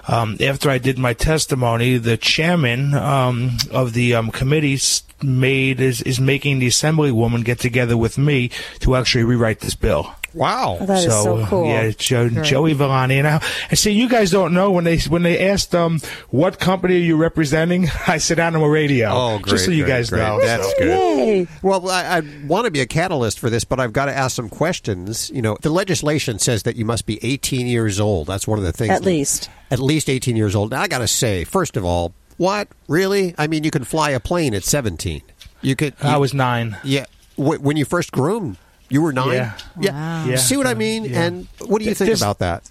Um, 0.07 0.37
after 0.41 0.71
I 0.71 0.79
did 0.79 0.99
my 0.99 1.15
testimony, 1.15 1.99
the 1.99 2.17
chairman 2.17 2.95
um, 2.95 3.59
of 3.71 3.93
the 3.93 4.15
um, 4.15 4.31
committee 4.31 4.79
made 5.23 5.81
is 5.81 6.03
is 6.03 6.21
making 6.21 6.59
the 6.59 6.69
assemblywoman 6.69 7.45
get 7.45 7.59
together 7.59 7.97
with 7.97 8.19
me 8.19 8.51
to 8.81 8.95
actually 8.95 9.25
rewrite 9.25 9.61
this 9.61 9.75
bill. 9.75 10.15
Wow, 10.39 10.79
Oh, 10.81 10.87
that 10.87 10.99
is 11.05 11.13
so 11.13 11.45
cool. 11.47 11.67
Yeah, 11.67 11.91
Joe, 11.91 12.29
Great. 12.29 12.45
Joey 12.45 12.73
Villani. 12.75 13.19
And 13.19 13.27
I, 13.29 13.43
I 13.71 13.75
see 13.75 13.93
you 13.93 14.09
guys 14.09 14.31
don't 14.31 14.55
know 14.55 14.71
when 14.71 14.85
they 14.85 14.99
when 15.01 15.23
they 15.23 15.49
asked 15.51 15.75
um 15.75 16.01
what 16.31 16.59
company 16.59 16.95
are 16.95 16.99
you 16.99 17.17
representing, 17.17 17.89
I 18.07 18.19
said 18.19 18.39
Animal 18.39 18.69
Radio. 18.69 19.09
Oh, 19.11 19.39
great. 19.39 19.51
Just 19.53 19.65
so 19.67 19.71
you 19.71 19.85
great, 19.85 19.93
guys 19.93 20.11
great. 20.11 20.21
know. 20.21 20.41
That's 20.41 20.69
So- 20.71 20.79
good. 20.79 21.49
Well, 21.63 21.89
I, 21.91 22.19
I 22.19 22.23
want 22.47 22.65
to 22.65 22.71
be 22.71 22.81
a 22.81 22.87
catalyst 22.87 23.39
for 23.39 23.51
this, 23.51 23.65
but 23.65 23.79
I've 23.81 23.93
got 23.93 24.07
to 24.07 24.17
ask 24.17 24.35
some 24.35 24.49
questions. 24.49 25.31
You 25.31 25.43
know, 25.43 25.57
the 25.61 25.71
legislation 25.71 26.39
says 26.39 26.63
that 26.63 26.77
you 26.77 26.85
must 26.85 27.05
be 27.07 27.19
18 27.23 27.67
years 27.67 28.01
old. 28.01 28.27
That's 28.29 28.47
one 28.47 28.59
of 28.59 28.65
the 28.65 28.73
things. 28.73 28.91
At 28.91 29.03
least. 29.05 29.51
At 29.71 29.79
least 29.81 30.09
18 30.09 30.37
years 30.37 30.55
old. 30.55 30.71
Now, 30.71 30.81
I 30.81 30.89
got 30.89 30.99
to 30.99 31.09
say, 31.09 31.45
first 31.45 31.77
of 31.77 31.85
all, 31.85 32.15
what? 32.39 32.69
Really? 32.87 33.35
I 33.37 33.47
mean, 33.49 33.65
you 33.65 33.71
can 33.71 33.85
fly 33.85 34.11
a 34.11 34.21
plane 34.21 34.55
at 34.55 34.63
17. 34.65 35.23
You 35.61 35.75
could. 35.77 35.95
I 36.03 36.17
was 36.19 36.33
nine. 36.33 36.77
Yeah. 36.85 37.07
Wh- 37.37 37.61
When 37.61 37.77
you 37.77 37.85
first 37.85 38.13
groomed, 38.13 38.57
you 38.89 39.03
were 39.03 39.13
nine? 39.13 39.33
Yeah. 39.35 39.53
Yeah. 39.81 40.25
Yeah. 40.27 40.37
See 40.37 40.57
what 40.57 40.67
I 40.67 40.75
mean? 40.75 41.05
Yeah. 41.05 41.23
And 41.23 41.47
what 41.67 41.79
do 41.81 41.85
you 41.85 41.95
think 41.95 42.07
There's- 42.09 42.21
about 42.23 42.39
that? 42.41 42.63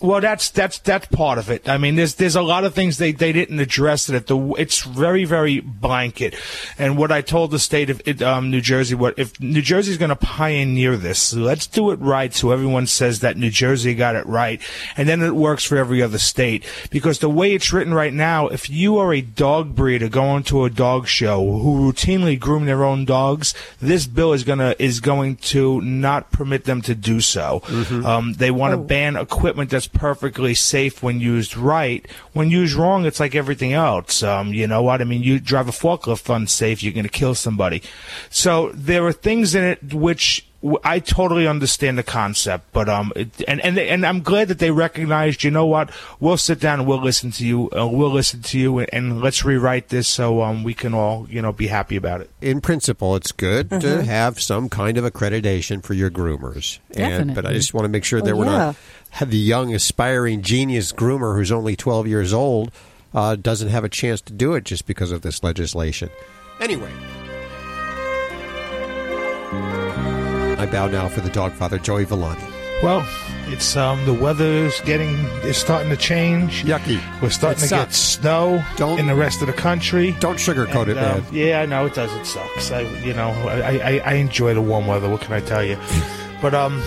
Well, 0.00 0.20
that's 0.20 0.50
that's 0.50 0.78
that's 0.78 1.06
part 1.06 1.38
of 1.38 1.50
it. 1.50 1.68
I 1.68 1.78
mean, 1.78 1.96
there's 1.96 2.14
there's 2.16 2.36
a 2.36 2.42
lot 2.42 2.64
of 2.64 2.74
things 2.74 2.98
they, 2.98 3.12
they 3.12 3.32
didn't 3.32 3.60
address 3.60 4.08
it. 4.08 4.26
The 4.26 4.54
it's 4.58 4.82
very 4.82 5.24
very 5.24 5.60
blanket. 5.60 6.34
And 6.78 6.96
what 6.96 7.12
I 7.12 7.20
told 7.20 7.50
the 7.50 7.58
state 7.58 7.90
of 7.90 8.02
it, 8.06 8.22
um, 8.22 8.50
New 8.50 8.60
Jersey, 8.60 8.94
what 8.94 9.18
if 9.18 9.40
New 9.40 9.62
Jersey's 9.62 9.98
going 9.98 10.10
to 10.10 10.16
pioneer 10.16 10.96
this? 10.96 11.34
Let's 11.34 11.66
do 11.66 11.90
it 11.90 12.00
right, 12.00 12.32
so 12.34 12.50
everyone 12.50 12.86
says 12.86 13.20
that 13.20 13.36
New 13.36 13.50
Jersey 13.50 13.94
got 13.94 14.16
it 14.16 14.26
right, 14.26 14.60
and 14.96 15.08
then 15.08 15.22
it 15.22 15.34
works 15.34 15.64
for 15.64 15.76
every 15.76 16.02
other 16.02 16.18
state. 16.18 16.64
Because 16.90 17.18
the 17.18 17.30
way 17.30 17.54
it's 17.54 17.72
written 17.72 17.94
right 17.94 18.12
now, 18.12 18.48
if 18.48 18.68
you 18.70 18.98
are 18.98 19.12
a 19.12 19.20
dog 19.20 19.74
breeder 19.74 20.08
going 20.08 20.42
to 20.44 20.64
a 20.64 20.70
dog 20.70 21.06
show 21.06 21.58
who 21.58 21.92
routinely 21.92 22.38
groom 22.38 22.64
their 22.66 22.84
own 22.84 23.04
dogs, 23.04 23.54
this 23.80 24.06
bill 24.06 24.32
is 24.32 24.44
gonna 24.44 24.74
is 24.78 25.00
going 25.00 25.36
to 25.36 25.80
not 25.80 26.30
permit 26.32 26.64
them 26.64 26.82
to 26.82 26.94
do 26.94 27.20
so. 27.20 27.62
Um, 28.04 28.32
they 28.34 28.50
want 28.50 28.72
to 28.72 28.78
ban 28.78 29.16
equipment 29.16 29.70
that's 29.70 29.83
perfectly 29.86 30.54
safe 30.54 31.02
when 31.02 31.20
used 31.20 31.56
right. 31.56 32.06
When 32.32 32.50
used 32.50 32.74
wrong, 32.74 33.06
it's 33.06 33.20
like 33.20 33.34
everything 33.34 33.72
else. 33.72 34.22
Um, 34.22 34.52
you 34.54 34.66
know 34.66 34.82
what 34.82 35.00
I 35.00 35.04
mean? 35.04 35.22
You 35.22 35.38
drive 35.40 35.68
a 35.68 35.72
forklift 35.72 36.34
unsafe, 36.34 36.82
you're 36.82 36.92
going 36.92 37.04
to 37.04 37.10
kill 37.10 37.34
somebody. 37.34 37.82
So 38.30 38.70
there 38.74 39.04
are 39.06 39.12
things 39.12 39.54
in 39.54 39.64
it 39.64 39.94
which 39.94 40.46
I 40.82 40.98
totally 40.98 41.46
understand 41.46 41.98
the 41.98 42.02
concept, 42.02 42.72
but 42.72 42.88
um, 42.88 43.12
it, 43.14 43.28
and 43.46 43.60
and 43.60 43.76
they, 43.76 43.90
and 43.90 44.06
I'm 44.06 44.22
glad 44.22 44.48
that 44.48 44.60
they 44.60 44.70
recognized. 44.70 45.44
You 45.44 45.50
know 45.50 45.66
what? 45.66 45.90
We'll 46.20 46.38
sit 46.38 46.58
down 46.58 46.78
and 46.80 46.88
we'll 46.88 47.02
listen 47.02 47.30
to 47.32 47.46
you. 47.46 47.68
Uh, 47.70 47.86
we'll 47.86 48.10
listen 48.10 48.40
to 48.40 48.58
you, 48.58 48.78
and, 48.78 48.88
and 48.90 49.20
let's 49.20 49.44
rewrite 49.44 49.90
this 49.90 50.08
so 50.08 50.40
um 50.40 50.64
we 50.64 50.72
can 50.72 50.94
all 50.94 51.26
you 51.28 51.42
know 51.42 51.52
be 51.52 51.66
happy 51.66 51.96
about 51.96 52.22
it. 52.22 52.30
in 52.40 52.62
principle, 52.62 53.14
it's 53.14 53.30
good 53.30 53.68
to 53.68 53.76
Mhm. 53.76 54.04
have 54.06 54.40
some 54.40 54.70
kind 54.70 54.96
of 54.96 55.04
accreditation 55.04 55.82
for 55.82 55.92
your 55.92 56.10
groomers. 56.10 56.78
And, 56.96 57.34
but 57.34 57.44
I 57.44 57.52
just 57.52 57.74
want 57.74 57.84
to 57.84 57.90
make 57.90 58.04
sure 58.04 58.20
Oh, 58.20 58.24
that 58.24 58.34
we're 58.34 58.46
yeah. 58.46 58.50
not 58.58 58.76
have 59.14 59.30
the 59.30 59.38
young 59.38 59.74
aspiring 59.74 60.42
genius 60.42 60.92
groomer 60.92 61.36
who's 61.36 61.52
only 61.52 61.76
12 61.76 62.06
years 62.06 62.32
old 62.32 62.70
uh, 63.12 63.36
doesn't 63.36 63.68
have 63.68 63.84
a 63.84 63.88
chance 63.88 64.20
to 64.20 64.32
do 64.32 64.54
it 64.54 64.64
just 64.64 64.86
because 64.86 65.12
of 65.12 65.22
this 65.22 65.42
legislation. 65.42 66.10
Anyway. 66.60 66.90
I 70.58 70.66
bow 70.70 70.86
now 70.88 71.08
for 71.08 71.20
the 71.20 71.30
dog 71.30 71.52
father, 71.52 71.78
Joey 71.78 72.04
Villani. 72.04 72.42
Well, 72.82 73.06
it's 73.46 73.76
um 73.76 74.04
the 74.04 74.12
weather's 74.12 74.80
getting 74.82 75.14
is 75.44 75.56
starting 75.56 75.90
to 75.90 75.96
change. 75.96 76.64
Yucky. 76.64 77.00
We're 77.22 77.30
starting 77.30 77.62
It 77.64 77.68
to 77.68 77.74
get 77.74 77.92
sucks. 77.92 77.96
snow 77.98 78.64
in 78.98 79.06
the 79.06 79.14
rest 79.14 79.40
of 79.42 79.46
the 79.46 79.52
country. 79.52 80.12
Don't 80.20 80.36
sugarcoat 80.38 80.88
it, 80.88 80.96
And, 80.96 80.98
uh, 80.98 81.14
man. 81.20 81.24
Yeah, 81.32 81.60
I 81.60 81.66
know 81.66 81.86
it 81.86 81.94
does. 81.94 82.12
It 82.12 82.26
sucks. 82.26 82.70
I, 82.72 82.80
you 83.04 83.14
know, 83.14 83.28
I, 83.30 83.78
I, 83.78 83.98
I 84.04 84.12
enjoy 84.14 84.54
the 84.54 84.62
warm 84.62 84.86
weather. 84.86 85.08
What 85.08 85.20
can 85.20 85.32
I 85.34 85.40
tell 85.40 85.62
you? 85.64 85.78
But 86.42 86.52
um, 86.52 86.82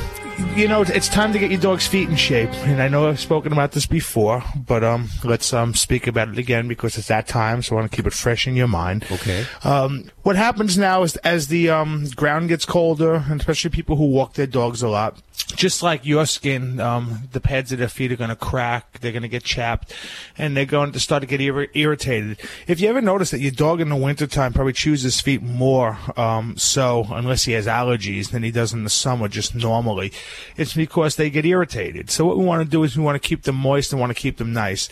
you 0.56 0.68
know, 0.68 0.82
it's 0.82 1.08
time 1.08 1.34
to 1.34 1.40
get 1.40 1.52
your 1.52 1.60
dog's 1.60 1.88
feet 1.88 2.10
in 2.10 2.16
shape. 2.16 2.52
And 2.66 2.82
I 2.82 2.88
know 2.88 3.08
I've 3.08 3.20
spoken 3.20 3.52
about 3.52 3.72
this 3.72 3.86
before, 3.86 4.44
but 4.56 4.84
um, 4.84 5.10
let's 5.24 5.54
um 5.54 5.74
speak 5.74 6.08
about 6.08 6.30
it 6.30 6.38
again 6.38 6.68
because 6.68 6.98
it's 6.98 7.08
that 7.08 7.28
time. 7.28 7.62
So 7.62 7.76
I 7.76 7.80
want 7.80 7.92
to 7.92 7.96
keep 7.96 8.08
it 8.08 8.14
fresh 8.14 8.48
in 8.48 8.56
your 8.56 8.68
mind. 8.68 9.06
Okay. 9.12 9.46
Um, 9.64 10.10
what 10.24 10.36
happens 10.36 10.78
now 10.78 11.04
is 11.04 11.16
as 11.18 11.48
the 11.48 11.70
um, 11.70 12.06
ground 12.16 12.50
gets 12.50 12.66
colder, 12.66 13.24
and 13.30 13.40
especially 13.40 13.70
people 13.70 13.96
who 13.96 14.08
walk 14.08 14.34
their 14.34 14.48
dogs 14.48 14.82
a 14.82 14.90
lot, 14.90 15.18
just 15.56 15.82
like 15.82 16.06
your 16.06 16.26
skin, 16.26 16.80
um, 16.80 17.30
the 17.32 17.40
pads 17.40 17.72
of 17.72 17.80
their 17.80 17.88
feet 17.88 18.12
are 18.12 18.18
going 18.18 18.30
to 18.30 18.36
crack, 18.36 19.00
they're 19.00 19.14
going 19.14 19.22
to 19.22 19.30
get 19.30 19.44
chapped, 19.44 19.94
and 20.38 20.58
they're 20.58 20.66
going 20.66 20.92
to 20.92 21.00
start 21.00 21.22
to 21.22 21.28
get 21.28 21.40
ir- 21.40 21.70
irritated. 21.74 22.40
If 22.68 22.82
you 22.82 22.90
ever 22.90 23.00
notice 23.00 23.32
that 23.32 23.40
your 23.40 23.52
dog 23.52 23.80
in 23.80 23.90
the 23.90 23.96
wintertime 23.96 24.52
probably 24.52 24.74
chews 24.74 25.04
his 25.04 25.22
feet 25.22 25.42
more, 25.42 25.98
um, 26.18 26.58
so 26.58 27.08
unless 27.12 27.46
he 27.46 27.54
has 27.54 27.66
allergies 27.66 28.32
than 28.32 28.44
he 28.44 28.52
does 28.52 28.74
in 28.74 28.84
the 28.84 28.90
summer, 28.90 29.28
just 29.30 29.56
normally, 29.56 30.12
it's 30.56 30.74
because 30.74 31.16
they 31.16 31.30
get 31.30 31.46
irritated. 31.46 32.10
So 32.10 32.26
what 32.26 32.38
we 32.38 32.46
want 32.46 32.64
to 32.64 32.70
do 32.70 32.84
is 32.84 32.98
we 32.98 33.04
want 33.04 33.22
to 33.22 33.28
keep 33.28 33.44
them 33.44 33.56
moist 33.56 33.92
and 33.92 34.00
want 34.00 34.16
to 34.16 34.22
keep 34.22 34.38
them 34.38 34.54
nice. 34.54 34.88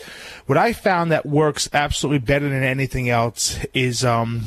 What 0.46 0.58
I 0.58 0.72
found 0.72 1.10
that 1.10 1.26
works 1.26 1.68
absolutely 1.72 2.20
better 2.20 2.48
than 2.48 2.62
anything 2.62 3.08
else 3.08 3.58
is 3.74 4.04
um, 4.04 4.44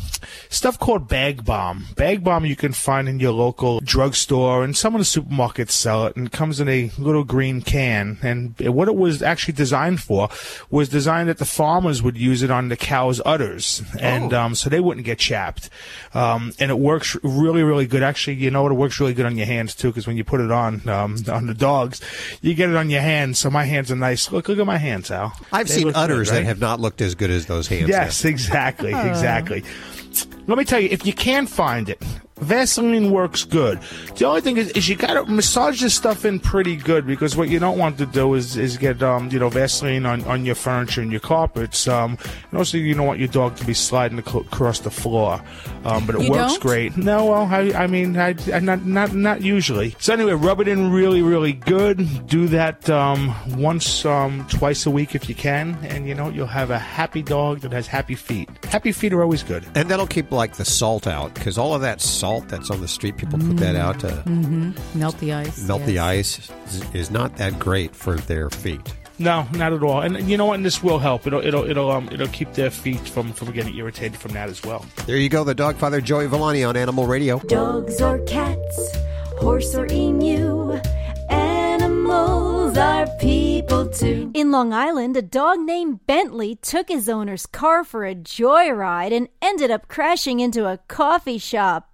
stuff 0.50 0.80
called 0.80 1.08
Bag 1.08 1.46
Balm. 1.46 1.86
Bag 1.96 2.24
Balm 2.24 2.46
you 2.46 2.56
can 2.56 2.74
find 2.74 3.10
in 3.10 3.20
your 3.20 3.32
local 3.32 3.80
drugstore 3.82 4.64
and 4.64 4.76
some 4.76 4.96
of 4.96 5.00
the 5.00 5.06
supermarkets 5.06 5.72
sell 5.72 6.06
it 6.06 6.16
and 6.16 6.28
it 6.28 6.32
comes 6.32 6.60
in 6.60 6.70
a 6.70 6.92
little 6.98 7.24
green 7.24 7.62
can. 7.62 8.18
And 8.22 8.56
what 8.60 8.88
it 8.88 8.96
was 8.96 9.22
actually 9.22 9.54
designed 9.54 10.02
for 10.02 10.30
was 10.70 10.90
designed 10.90 11.30
that 11.30 11.38
the 11.38 11.46
farmers 11.46 12.02
would 12.02 12.18
use 12.18 12.44
it 12.44 12.52
on 12.52 12.70
the 12.70 12.78
cows' 12.78 13.22
udders, 13.26 13.82
and 14.00 14.34
um, 14.34 14.56
so 14.56 14.70
they 14.70 14.80
wouldn't 14.80 15.06
get 15.06 15.20
chapped. 15.20 15.70
Um, 16.14 16.54
and 16.60 16.72
it 16.72 16.80
works 16.80 17.16
really, 17.24 17.64
really 17.64 17.86
good. 17.86 18.04
Actually, 18.04 18.36
you 18.36 18.52
know 18.52 18.64
what? 18.64 18.72
It 18.72 18.76
works 18.76 19.00
really 19.00 19.14
good 19.14 19.26
on 19.26 19.38
your 19.38 19.46
hands 19.46 19.76
too, 19.76 19.90
because 19.90 20.08
when 20.08 20.18
you 20.18 20.24
put 20.24 20.42
it 20.42 20.52
on 20.52 20.79
um, 20.88 21.18
on 21.32 21.48
the 21.48 21.54
dogs, 21.54 22.02
you 22.42 22.54
get 22.54 22.70
it 22.70 22.76
on 22.76 22.90
your 22.90 23.02
hands. 23.02 23.40
So 23.40 23.50
my 23.50 23.66
hands 23.66 23.92
are 23.92 23.96
nice. 23.96 24.32
Look, 24.32 24.48
look 24.48 24.60
at 24.60 24.66
my 24.66 24.78
hands, 24.78 25.12
Al. 25.12 25.34
I've 25.52 25.68
They 25.68 25.76
seen 25.76 25.86
look 25.86 25.96
good, 25.96 26.02
udders 26.02 26.32
that 26.32 26.44
have 26.44 26.60
not 26.60 26.80
looked 26.80 27.02
as 27.02 27.16
good 27.16 27.32
as 27.32 27.48
those 27.48 27.68
hands. 27.68 27.90
Yes, 27.90 28.22
have. 28.22 28.32
exactly, 28.32 28.90
exactly. 28.94 29.64
Let 30.48 30.58
me 30.58 30.64
tell 30.66 30.80
you, 30.80 30.90
if 30.92 31.06
you 31.06 31.14
can 31.14 31.46
find 31.46 31.90
it, 31.90 32.02
Vaseline 32.42 33.12
works 33.12 33.44
good. 33.44 33.80
The 34.16 34.26
only 34.26 34.42
thing 34.42 34.58
is, 34.58 34.70
is 34.72 34.88
you 34.90 34.96
got 34.96 35.14
to 35.14 35.26
massage 35.32 35.82
this 35.82 35.94
stuff 35.94 36.26
in 36.26 36.40
pretty 36.40 36.76
good 36.76 37.06
because 37.06 37.36
what 37.36 37.50
you 37.50 37.60
don't 37.60 37.78
want 37.78 37.98
to 38.00 38.06
do 38.06 38.34
is, 38.34 38.58
is 38.58 38.78
get 38.78 39.02
um, 39.04 39.30
you 39.32 39.40
know 39.40 39.50
Vaseline 39.50 40.06
on, 40.06 40.24
on 40.26 40.46
your 40.46 40.56
furniture 40.56 41.02
and 41.02 41.12
your 41.12 41.20
carpets. 41.20 41.88
Um, 41.88 42.18
and 42.50 42.58
also 42.58 42.78
you 42.78 42.94
don't 42.94 43.06
want 43.06 43.20
your 43.20 43.28
dog 43.28 43.56
to 43.58 43.66
be 43.66 43.74
sliding 43.74 44.20
across 44.20 44.80
the 44.80 44.92
floor. 44.92 45.42
Um, 45.84 46.06
but 46.06 46.16
it 46.16 46.22
You 46.24 46.32
works 46.32 46.54
don't? 46.54 46.62
great. 46.62 46.98
No, 46.98 47.26
well, 47.26 47.46
I, 47.46 47.72
I 47.74 47.88
mean, 47.88 48.18
I, 48.18 48.36
I 48.54 48.60
not 48.60 48.86
not 48.86 49.14
not 49.14 49.42
usually. 49.42 49.96
So 50.00 50.14
anyway, 50.14 50.34
rub 50.34 50.60
it 50.62 50.68
in 50.68 50.92
really 50.92 51.22
really 51.22 51.54
good. 51.54 52.28
Do 52.28 52.48
that 52.50 52.90
um, 52.90 53.34
once 53.60 54.06
um, 54.06 54.46
twice 54.50 54.86
a 54.86 54.92
week 54.92 55.16
if 55.16 55.28
you 55.30 55.36
can, 55.36 55.78
and 55.84 56.08
you 56.08 56.16
know 56.16 56.30
you'll 56.30 56.48
have 56.48 56.72
a 56.72 56.80
happy 56.80 57.22
dog 57.22 57.60
that 57.62 57.72
has 57.72 57.88
happy 57.88 58.16
feet. 58.16 58.50
Happy 58.66 58.92
feet 58.92 59.14
are 59.14 59.22
always 59.22 59.44
good. 59.44 59.66
And 59.76 59.90
that'll 59.90 60.08
keep 60.08 60.32
like 60.32 60.56
the 60.56 60.66
salt 60.66 61.08
out 61.08 61.34
because 61.34 61.58
all 61.58 61.74
of 61.74 61.82
that 61.82 62.00
salt 62.02 62.29
that's 62.48 62.70
on 62.70 62.80
the 62.82 62.88
street, 62.88 63.18
people 63.18 63.38
put 63.40 63.58
that 63.58 63.76
out 63.76 64.00
to 64.02 64.12
hmm 64.12 64.72
Melt 64.96 65.18
the 65.20 65.34
ice. 65.34 65.58
melt 65.68 65.84
the 65.86 66.00
ice, 66.00 66.50
is, 66.68 66.84
is 66.94 67.12
not 67.12 67.36
that 67.38 67.58
great 67.60 67.96
for 67.96 68.16
their 68.16 68.50
feet. 68.50 68.82
No, 69.22 69.46
not 69.54 69.74
at 69.74 69.84
all. 69.84 70.00
And 70.02 70.30
you 70.30 70.38
know 70.38 70.46
what? 70.46 70.54
And 70.56 70.66
this 70.66 70.82
will 70.82 71.00
help. 71.00 71.28
It'll 71.28 71.44
it'll 71.46 71.66
it'll 71.70 71.92
um 71.92 72.08
it'll 72.10 72.28
keep 72.30 72.54
their 72.54 72.70
feet 72.72 73.02
from 73.10 73.34
from 73.34 73.52
getting 73.52 73.76
irritated 73.76 74.18
from 74.18 74.32
that 74.34 74.48
as 74.50 74.64
well. 74.64 74.86
There 75.08 75.18
you 75.18 75.28
go, 75.28 75.44
the 75.44 75.54
dog 75.54 75.76
father 75.76 76.00
Joey 76.00 76.28
Villani 76.28 76.64
on 76.64 76.78
Animal 76.78 77.06
Radio. 77.06 77.40
Dogs 77.40 78.00
or 78.02 78.20
cats, 78.20 78.96
horse 79.42 79.76
or 79.76 79.88
emu, 79.92 80.80
animals 81.30 82.78
are 82.78 83.08
people 83.20 83.90
too. 83.90 84.32
In 84.34 84.52
Long 84.52 84.72
Island, 84.72 85.18
a 85.18 85.22
dog 85.22 85.60
named 85.60 86.06
Bentley 86.08 86.56
took 86.56 86.88
his 86.88 87.10
owner's 87.10 87.46
car 87.46 87.84
for 87.84 88.06
a 88.06 88.16
joyride 88.16 89.12
and 89.12 89.28
ended 89.42 89.70
up 89.70 89.90
crashing 89.90 90.40
into 90.40 90.66
a 90.66 90.78
coffee 90.88 91.38
shop. 91.40 91.89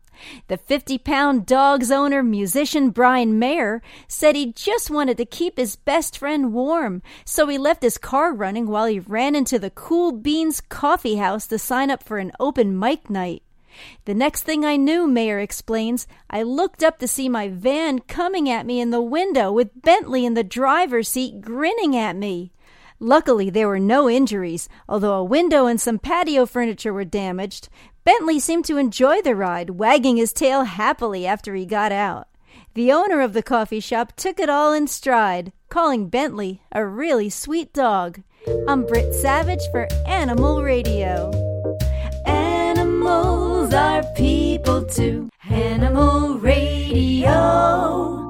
The 0.47 0.57
50 0.57 0.97
pound 0.99 1.45
dog's 1.45 1.91
owner, 1.91 2.23
musician 2.23 2.89
Brian 2.89 3.39
Mayer, 3.39 3.81
said 4.07 4.35
he 4.35 4.51
just 4.53 4.89
wanted 4.89 5.17
to 5.17 5.25
keep 5.25 5.57
his 5.57 5.75
best 5.75 6.17
friend 6.17 6.53
warm, 6.53 7.01
so 7.25 7.47
he 7.47 7.57
left 7.57 7.83
his 7.83 7.97
car 7.97 8.33
running 8.33 8.67
while 8.67 8.85
he 8.85 8.99
ran 8.99 9.35
into 9.35 9.59
the 9.59 9.69
Cool 9.69 10.11
Beans 10.11 10.61
coffee 10.61 11.15
house 11.15 11.47
to 11.47 11.59
sign 11.59 11.89
up 11.89 12.03
for 12.03 12.17
an 12.17 12.31
open 12.39 12.77
mic 12.77 13.09
night. 13.09 13.43
The 14.05 14.13
next 14.13 14.43
thing 14.43 14.63
I 14.63 14.77
knew, 14.77 15.07
Mayer 15.07 15.39
explains, 15.39 16.07
I 16.29 16.43
looked 16.43 16.83
up 16.83 16.99
to 16.99 17.07
see 17.07 17.27
my 17.27 17.49
van 17.49 17.99
coming 17.99 18.49
at 18.49 18.65
me 18.65 18.79
in 18.79 18.91
the 18.91 19.01
window 19.01 19.51
with 19.51 19.81
Bentley 19.81 20.25
in 20.25 20.33
the 20.33 20.43
driver's 20.43 21.09
seat 21.09 21.41
grinning 21.41 21.95
at 21.95 22.15
me. 22.15 22.51
Luckily, 22.99 23.49
there 23.49 23.67
were 23.67 23.79
no 23.79 24.09
injuries, 24.09 24.69
although 24.87 25.15
a 25.15 25.23
window 25.23 25.65
and 25.65 25.81
some 25.81 25.99
patio 25.99 26.45
furniture 26.45 26.93
were 26.93 27.03
damaged. 27.03 27.67
Bentley 28.05 28.39
seemed 28.39 28.65
to 28.65 28.77
enjoy 28.77 29.23
the 29.23 29.35
ride, 29.35 29.71
wagging 29.71 30.17
his 30.17 30.31
tail 30.31 30.63
happily 30.63 31.25
after 31.25 31.55
he 31.55 31.65
got 31.65 31.91
out. 31.91 32.27
The 32.75 32.91
owner 32.91 33.19
of 33.19 33.33
the 33.33 33.41
coffee 33.41 33.79
shop 33.79 34.13
took 34.15 34.39
it 34.39 34.47
all 34.47 34.73
in 34.73 34.85
stride, 34.85 35.51
calling 35.69 36.07
Bentley 36.07 36.61
a 36.71 36.85
really 36.85 37.31
sweet 37.31 37.73
dog. 37.73 38.21
I'm 38.67 38.85
Britt 38.85 39.11
Savage 39.15 39.63
for 39.71 39.87
Animal 40.05 40.61
Radio. 40.61 41.31
Animals 42.27 43.73
are 43.73 44.03
people 44.15 44.85
too. 44.85 45.31
Animal 45.49 46.37
Radio. 46.37 48.24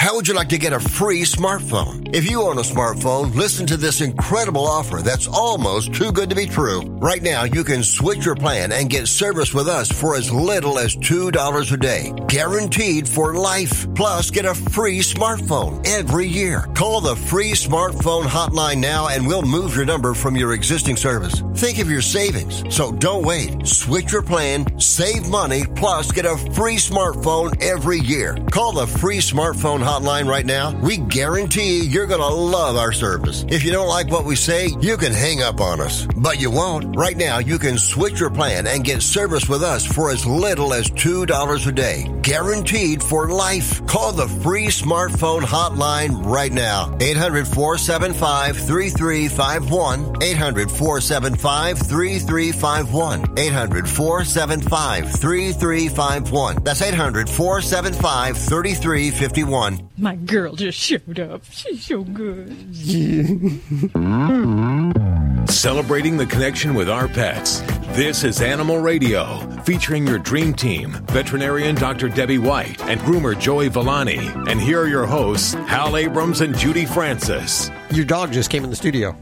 How 0.00 0.14
would 0.14 0.26
you 0.26 0.32
like 0.32 0.48
to 0.48 0.56
get 0.56 0.72
a 0.72 0.80
free 0.80 1.24
smartphone? 1.24 2.14
If 2.14 2.28
you 2.28 2.40
own 2.40 2.56
a 2.56 2.62
smartphone, 2.62 3.34
listen 3.34 3.66
to 3.66 3.76
this 3.76 4.00
incredible 4.00 4.66
offer 4.66 5.02
that's 5.02 5.28
almost 5.28 5.92
too 5.92 6.10
good 6.10 6.30
to 6.30 6.34
be 6.34 6.46
true. 6.46 6.80
Right 6.80 7.22
now, 7.22 7.44
you 7.44 7.62
can 7.64 7.82
switch 7.82 8.24
your 8.24 8.34
plan 8.34 8.72
and 8.72 8.88
get 8.88 9.08
service 9.08 9.52
with 9.52 9.68
us 9.68 9.92
for 9.92 10.16
as 10.16 10.32
little 10.32 10.78
as 10.78 10.96
$2 10.96 11.72
a 11.72 11.76
day. 11.76 12.14
Guaranteed 12.28 13.06
for 13.06 13.34
life. 13.34 13.86
Plus, 13.94 14.30
get 14.30 14.46
a 14.46 14.54
free 14.54 15.00
smartphone 15.00 15.86
every 15.86 16.26
year. 16.26 16.62
Call 16.74 17.02
the 17.02 17.16
free 17.16 17.52
smartphone 17.52 18.24
hotline 18.24 18.78
now 18.78 19.08
and 19.08 19.26
we'll 19.26 19.42
move 19.42 19.76
your 19.76 19.84
number 19.84 20.14
from 20.14 20.34
your 20.34 20.54
existing 20.54 20.96
service. 20.96 21.42
Think 21.56 21.78
of 21.78 21.90
your 21.90 22.00
savings. 22.00 22.64
So 22.74 22.90
don't 22.90 23.22
wait. 23.22 23.66
Switch 23.66 24.12
your 24.12 24.22
plan, 24.22 24.80
save 24.80 25.28
money, 25.28 25.64
plus 25.76 26.10
get 26.10 26.24
a 26.24 26.38
free 26.54 26.76
smartphone 26.76 27.62
every 27.62 27.98
year. 28.00 28.38
Call 28.50 28.72
the 28.72 28.86
free 28.86 29.18
smartphone 29.18 29.80
hotline 29.80 29.89
right 29.98 30.46
now. 30.46 30.72
We 30.80 30.98
guarantee 30.98 31.84
you're 31.84 32.06
going 32.06 32.20
to 32.20 32.26
love 32.26 32.76
our 32.76 32.92
service. 32.92 33.44
If 33.48 33.64
you 33.64 33.72
don't 33.72 33.88
like 33.88 34.10
what 34.10 34.24
we 34.24 34.36
say, 34.36 34.68
you 34.80 34.96
can 34.96 35.12
hang 35.12 35.42
up 35.42 35.60
on 35.60 35.80
us. 35.80 36.06
But 36.16 36.40
you 36.40 36.50
won't. 36.50 36.96
Right 36.96 37.16
now, 37.16 37.38
you 37.38 37.58
can 37.58 37.76
switch 37.76 38.20
your 38.20 38.30
plan 38.30 38.66
and 38.66 38.84
get 38.84 39.02
service 39.02 39.48
with 39.48 39.62
us 39.62 39.84
for 39.84 40.10
as 40.10 40.24
little 40.26 40.72
as 40.72 40.90
$2 40.90 41.66
a 41.66 41.72
day. 41.72 42.10
Guaranteed 42.22 43.02
for 43.02 43.30
life. 43.30 43.84
Call 43.86 44.12
the 44.12 44.28
free 44.28 44.68
smartphone 44.68 45.42
hotline 45.42 46.24
right 46.24 46.52
now. 46.52 46.96
800 47.00 47.46
475 47.48 48.56
3351. 48.56 50.22
800 50.22 50.70
475 50.70 51.78
3351. 51.78 53.38
800 53.38 53.88
475 53.88 55.12
3351. 55.12 56.62
That's 56.62 56.82
800 56.82 57.28
475 57.28 58.36
3351. 58.36 59.79
My 59.96 60.16
girl 60.16 60.54
just 60.54 60.78
showed 60.78 61.20
up. 61.20 61.42
She's 61.50 61.86
so 61.86 62.02
good. 62.02 62.48
Celebrating 65.50 66.16
the 66.16 66.26
connection 66.26 66.74
with 66.74 66.88
our 66.88 67.08
pets. 67.08 67.60
This 67.92 68.24
is 68.24 68.40
Animal 68.40 68.78
Radio, 68.78 69.38
featuring 69.62 70.06
your 70.06 70.18
dream 70.18 70.54
team, 70.54 70.92
veterinarian 71.08 71.74
Dr. 71.74 72.08
Debbie 72.08 72.38
White 72.38 72.80
and 72.84 73.00
groomer 73.00 73.38
Joey 73.38 73.68
Villani. 73.68 74.18
And 74.48 74.60
here 74.60 74.80
are 74.80 74.88
your 74.88 75.06
hosts, 75.06 75.54
Hal 75.54 75.96
Abrams 75.96 76.40
and 76.40 76.56
Judy 76.56 76.86
Francis. 76.86 77.70
Your 77.90 78.04
dog 78.04 78.32
just 78.32 78.50
came 78.50 78.64
in 78.64 78.70
the 78.70 78.76
studio. 78.76 79.16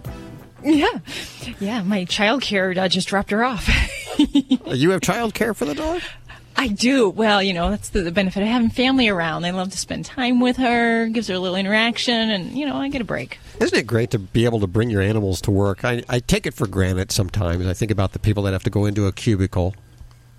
Yeah. 0.63 0.99
Yeah, 1.61 1.83
my 1.83 2.05
child 2.05 2.43
care 2.43 2.75
uh, 2.77 2.89
just 2.89 3.09
dropped 3.09 3.31
her 3.31 3.45
off. 3.45 3.69
you 4.19 4.91
have 4.91 5.01
child 5.01 5.35
care 5.35 5.55
for 5.55 5.65
the 5.65 5.75
dog? 5.75 6.01
I 6.59 6.67
do. 6.67 7.09
Well, 7.09 7.41
you 7.41 7.55
know, 7.55 7.71
that's 7.71 7.91
the, 7.91 8.03
the 8.03 8.11
benefit 8.11 8.43
of 8.43 8.49
having 8.49 8.69
family 8.69 9.09
around. 9.09 9.43
They 9.43 9.53
love 9.53 9.71
to 9.71 9.79
spend 9.79 10.05
time 10.05 10.41
with 10.41 10.57
her, 10.57 11.07
gives 11.07 11.29
her 11.29 11.35
a 11.35 11.39
little 11.39 11.55
interaction, 11.55 12.31
and, 12.31 12.51
you 12.51 12.67
know, 12.67 12.75
I 12.75 12.89
get 12.89 13.01
a 13.01 13.05
break. 13.05 13.39
Isn't 13.61 13.79
it 13.79 13.87
great 13.87 14.11
to 14.11 14.19
be 14.19 14.45
able 14.45 14.59
to 14.59 14.67
bring 14.67 14.91
your 14.91 15.01
animals 15.01 15.41
to 15.43 15.53
work? 15.53 15.85
I, 15.85 16.03
I 16.09 16.19
take 16.19 16.47
it 16.47 16.55
for 16.55 16.67
granted 16.67 17.13
sometimes. 17.13 17.65
I 17.65 17.75
think 17.75 17.93
about 17.93 18.13
the 18.13 18.19
people 18.19 18.43
that 18.43 18.53
have 18.53 18.65
to 18.65 18.71
go 18.71 18.87
into 18.87 19.07
a 19.07 19.13
cubicle. 19.13 19.73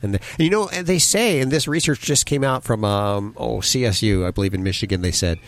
And, 0.02 0.16
the, 0.16 0.20
you 0.38 0.50
know, 0.50 0.68
they 0.68 1.00
say, 1.00 1.40
and 1.40 1.52
this 1.52 1.70
research 1.70 2.02
just 2.02 2.26
came 2.26 2.44
out 2.44 2.66
from, 2.66 2.84
um, 2.84 3.34
oh, 3.38 3.60
CSU, 3.60 4.28
I 4.28 4.32
believe 4.32 4.54
in 4.54 4.62
Michigan, 4.62 5.02
they 5.02 5.12
said 5.12 5.40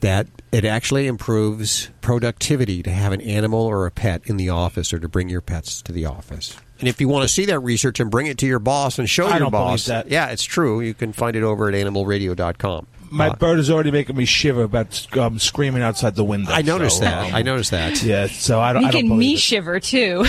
that 0.00 0.26
it 0.52 0.66
actually 0.66 1.06
improves 1.06 1.88
productivity 2.02 2.82
to 2.82 2.90
have 2.90 3.12
an 3.12 3.22
animal 3.22 3.60
or 3.60 3.86
a 3.86 3.90
pet 3.90 4.20
in 4.26 4.36
the 4.36 4.50
office 4.50 4.92
or 4.92 4.98
to 4.98 5.08
bring 5.08 5.30
your 5.30 5.40
pets 5.40 5.80
to 5.80 5.92
the 5.92 6.04
office. 6.04 6.58
And 6.80 6.88
if 6.88 7.00
you 7.00 7.08
want 7.08 7.22
to 7.22 7.28
see 7.28 7.44
that 7.46 7.60
research 7.60 8.00
and 8.00 8.10
bring 8.10 8.26
it 8.26 8.38
to 8.38 8.46
your 8.46 8.58
boss 8.58 8.98
and 8.98 9.08
show 9.08 9.26
I 9.26 9.30
your 9.32 9.38
don't 9.40 9.50
boss, 9.52 9.86
that. 9.86 10.10
yeah, 10.10 10.28
it's 10.30 10.42
true. 10.44 10.80
You 10.80 10.94
can 10.94 11.12
find 11.12 11.36
it 11.36 11.42
over 11.42 11.68
at 11.68 11.74
animalradio.com. 11.74 12.86
My 13.12 13.28
Uh, 13.28 13.34
bird 13.36 13.58
is 13.58 13.70
already 13.70 13.90
making 13.90 14.16
me 14.16 14.24
shiver 14.24 14.62
about 14.62 15.06
um, 15.18 15.38
screaming 15.38 15.82
outside 15.82 16.14
the 16.14 16.24
window. 16.24 16.52
I 16.52 16.62
noticed 16.62 16.98
so, 16.98 17.04
that. 17.04 17.26
um, 17.28 17.34
I 17.34 17.42
noticed 17.42 17.72
that. 17.72 18.02
Yeah, 18.02 18.26
so 18.28 18.60
I 18.60 18.72
don't. 18.72 18.84
I 18.84 18.90
don't 18.92 19.18
me 19.18 19.34
it. 19.34 19.40
shiver, 19.40 19.80
too. 19.80 20.24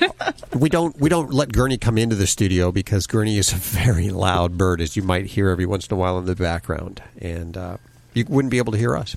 we 0.56 0.68
don't 0.68 0.98
we 1.00 1.08
don't 1.08 1.32
let 1.32 1.52
Gurney 1.52 1.78
come 1.78 1.98
into 1.98 2.14
the 2.16 2.26
studio 2.26 2.70
because 2.72 3.06
Gurney 3.06 3.38
is 3.38 3.52
a 3.52 3.56
very 3.56 4.10
loud 4.10 4.56
bird, 4.56 4.80
as 4.80 4.96
you 4.96 5.02
might 5.02 5.26
hear 5.26 5.48
every 5.50 5.66
once 5.66 5.86
in 5.88 5.94
a 5.94 5.96
while 5.96 6.16
in 6.18 6.24
the 6.26 6.36
background, 6.36 7.02
and 7.20 7.56
uh, 7.56 7.76
you 8.14 8.24
wouldn't 8.28 8.50
be 8.52 8.58
able 8.58 8.72
to 8.72 8.78
hear 8.78 8.96
us. 8.96 9.16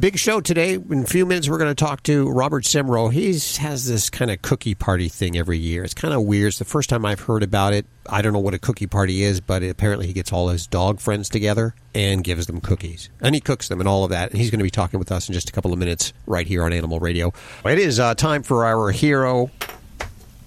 Big 0.00 0.16
show 0.16 0.40
today. 0.40 0.76
In 0.76 1.02
a 1.02 1.06
few 1.06 1.26
minutes, 1.26 1.46
we're 1.46 1.58
going 1.58 1.70
to 1.70 1.74
talk 1.74 2.02
to 2.04 2.26
Robert 2.30 2.64
Simro. 2.64 3.12
He 3.12 3.26
has 3.60 3.86
this 3.86 4.08
kind 4.08 4.30
of 4.30 4.40
cookie 4.40 4.74
party 4.74 5.10
thing 5.10 5.36
every 5.36 5.58
year. 5.58 5.84
It's 5.84 5.92
kind 5.92 6.14
of 6.14 6.22
weird. 6.22 6.48
It's 6.48 6.58
the 6.58 6.64
first 6.64 6.88
time 6.88 7.04
I've 7.04 7.20
heard 7.20 7.42
about 7.42 7.74
it. 7.74 7.84
I 8.08 8.22
don't 8.22 8.32
know 8.32 8.38
what 8.38 8.54
a 8.54 8.58
cookie 8.58 8.86
party 8.86 9.22
is, 9.22 9.42
but 9.42 9.62
apparently 9.62 10.06
he 10.06 10.14
gets 10.14 10.32
all 10.32 10.48
his 10.48 10.66
dog 10.66 11.00
friends 11.00 11.28
together 11.28 11.74
and 11.94 12.24
gives 12.24 12.46
them 12.46 12.62
cookies. 12.62 13.10
And 13.20 13.34
he 13.34 13.42
cooks 13.42 13.68
them 13.68 13.78
and 13.78 13.86
all 13.86 14.04
of 14.04 14.08
that. 14.08 14.30
And 14.30 14.40
he's 14.40 14.50
going 14.50 14.60
to 14.60 14.64
be 14.64 14.70
talking 14.70 14.98
with 14.98 15.12
us 15.12 15.28
in 15.28 15.34
just 15.34 15.50
a 15.50 15.52
couple 15.52 15.70
of 15.70 15.78
minutes 15.78 16.14
right 16.24 16.46
here 16.46 16.64
on 16.64 16.72
Animal 16.72 16.98
Radio. 16.98 17.34
It 17.66 17.78
is 17.78 18.00
uh, 18.00 18.14
time 18.14 18.42
for 18.42 18.64
our 18.64 18.92
hero 18.92 19.50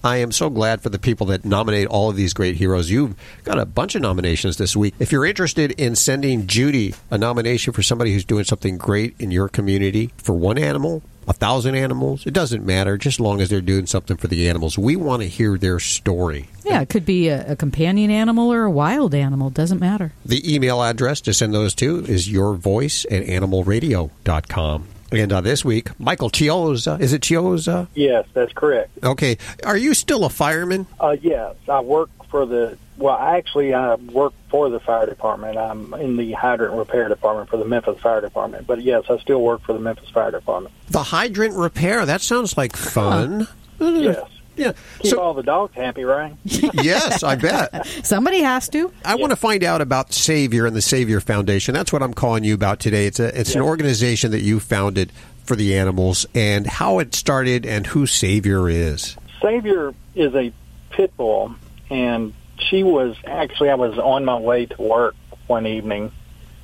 I 0.03 0.17
am 0.17 0.33
so 0.33 0.49
glad 0.49 0.81
for 0.81 0.89
the 0.89 0.99
people 0.99 1.27
that 1.27 1.45
nominate 1.45 1.87
all 1.87 2.09
of 2.09 2.17
these 2.17 2.33
great 2.33 2.57
heroes. 2.57 2.91
You've 2.91 3.15
got 3.45 3.57
a 3.57 3.65
bunch 3.65 3.95
of 3.95 4.01
nominations 4.01 4.57
this 4.57 4.75
week. 4.75 4.93
If 4.99 5.13
you're 5.13 5.25
interested 5.25 5.71
in 5.71 5.95
sending 5.95 6.45
Judy 6.45 6.93
a 7.09 7.17
nomination 7.17 7.71
for 7.71 7.83
somebody 7.83 8.11
who's 8.11 8.25
doing 8.25 8.43
something 8.43 8.77
great 8.77 9.15
in 9.17 9.31
your 9.31 9.47
community 9.47 10.11
for 10.17 10.33
one 10.33 10.57
animal, 10.57 11.03
a 11.25 11.31
thousand 11.31 11.75
animals, 11.75 12.27
it 12.27 12.33
doesn't 12.33 12.65
matter, 12.65 12.97
just 12.97 13.15
as 13.15 13.19
long 13.21 13.39
as 13.39 13.49
they're 13.49 13.61
doing 13.61 13.85
something 13.85 14.17
for 14.17 14.27
the 14.27 14.49
animals. 14.49 14.77
We 14.77 14.97
want 14.97 15.21
to 15.21 15.29
hear 15.29 15.57
their 15.57 15.79
story. 15.79 16.49
Yeah, 16.65 16.81
it 16.81 16.89
could 16.89 17.05
be 17.05 17.29
a, 17.29 17.53
a 17.53 17.55
companion 17.55 18.11
animal 18.11 18.51
or 18.51 18.63
a 18.63 18.71
wild 18.71 19.15
animal. 19.15 19.51
Doesn't 19.51 19.79
matter. 19.79 20.11
The 20.25 20.53
email 20.53 20.83
address 20.83 21.21
to 21.21 21.33
send 21.33 21.53
those 21.53 21.73
to 21.75 22.03
is 22.05 22.29
your 22.29 22.55
voice 22.55 23.05
at 23.05 23.23
animalradio.com. 23.23 24.87
And 25.13 25.31
uh, 25.31 25.41
this 25.41 25.63
week, 25.63 25.97
Michael 25.99 26.29
Chiozza. 26.29 26.99
Is 26.99 27.13
it 27.13 27.21
Chiozza? 27.21 27.87
Yes, 27.93 28.25
that's 28.33 28.51
correct. 28.53 28.91
Okay. 29.03 29.37
Are 29.63 29.77
you 29.77 29.93
still 29.93 30.25
a 30.25 30.29
fireman? 30.29 30.87
Uh, 30.99 31.15
yes, 31.21 31.55
I 31.69 31.81
work 31.81 32.09
for 32.29 32.45
the. 32.45 32.77
Well, 32.97 33.15
actually, 33.17 33.73
I 33.73 33.95
work 33.95 34.33
for 34.49 34.69
the 34.69 34.79
fire 34.79 35.05
department. 35.05 35.57
I'm 35.57 35.93
in 35.95 36.17
the 36.17 36.31
hydrant 36.33 36.73
repair 36.73 37.07
department 37.09 37.49
for 37.49 37.57
the 37.57 37.65
Memphis 37.65 37.99
Fire 37.99 38.21
Department. 38.21 38.67
But 38.67 38.81
yes, 38.81 39.05
I 39.09 39.17
still 39.19 39.41
work 39.41 39.61
for 39.61 39.73
the 39.73 39.79
Memphis 39.79 40.09
Fire 40.09 40.31
Department. 40.31 40.73
The 40.89 41.03
hydrant 41.03 41.55
repair. 41.55 42.05
That 42.05 42.21
sounds 42.21 42.57
like 42.57 42.75
fun. 42.75 43.47
Yes. 43.79 44.27
Yeah. 44.55 44.73
Keep 44.99 45.17
all 45.17 45.33
the 45.33 45.43
dogs 45.43 45.73
happy, 45.75 46.03
right? 46.03 46.35
yes, 46.43 47.23
I 47.23 47.35
bet. 47.35 47.85
Somebody 48.03 48.41
has 48.41 48.69
to. 48.69 48.93
I 49.03 49.15
want 49.15 49.31
to 49.31 49.35
find 49.35 49.63
out 49.63 49.81
about 49.81 50.13
Savior 50.13 50.65
and 50.65 50.75
the 50.75 50.81
Savior 50.81 51.19
Foundation. 51.19 51.73
That's 51.73 51.91
what 51.91 52.03
I'm 52.03 52.13
calling 52.13 52.43
you 52.43 52.53
about 52.53 52.79
today. 52.79 53.07
It's 53.07 53.19
a 53.19 53.39
it's 53.39 53.55
an 53.55 53.61
organization 53.61 54.31
that 54.31 54.41
you 54.41 54.59
founded 54.59 55.11
for 55.43 55.55
the 55.55 55.77
animals 55.77 56.25
and 56.33 56.65
how 56.65 56.99
it 56.99 57.13
started 57.15 57.65
and 57.65 57.85
who 57.87 58.05
Savior 58.05 58.69
is. 58.69 59.17
Savior 59.41 59.93
is 60.15 60.33
a 60.35 60.53
pit 60.91 61.15
bull, 61.17 61.55
and 61.89 62.33
she 62.57 62.83
was 62.83 63.15
actually 63.25 63.69
I 63.69 63.75
was 63.75 63.97
on 63.97 64.25
my 64.25 64.37
way 64.37 64.65
to 64.67 64.81
work 64.81 65.15
one 65.47 65.67
evening, 65.67 66.11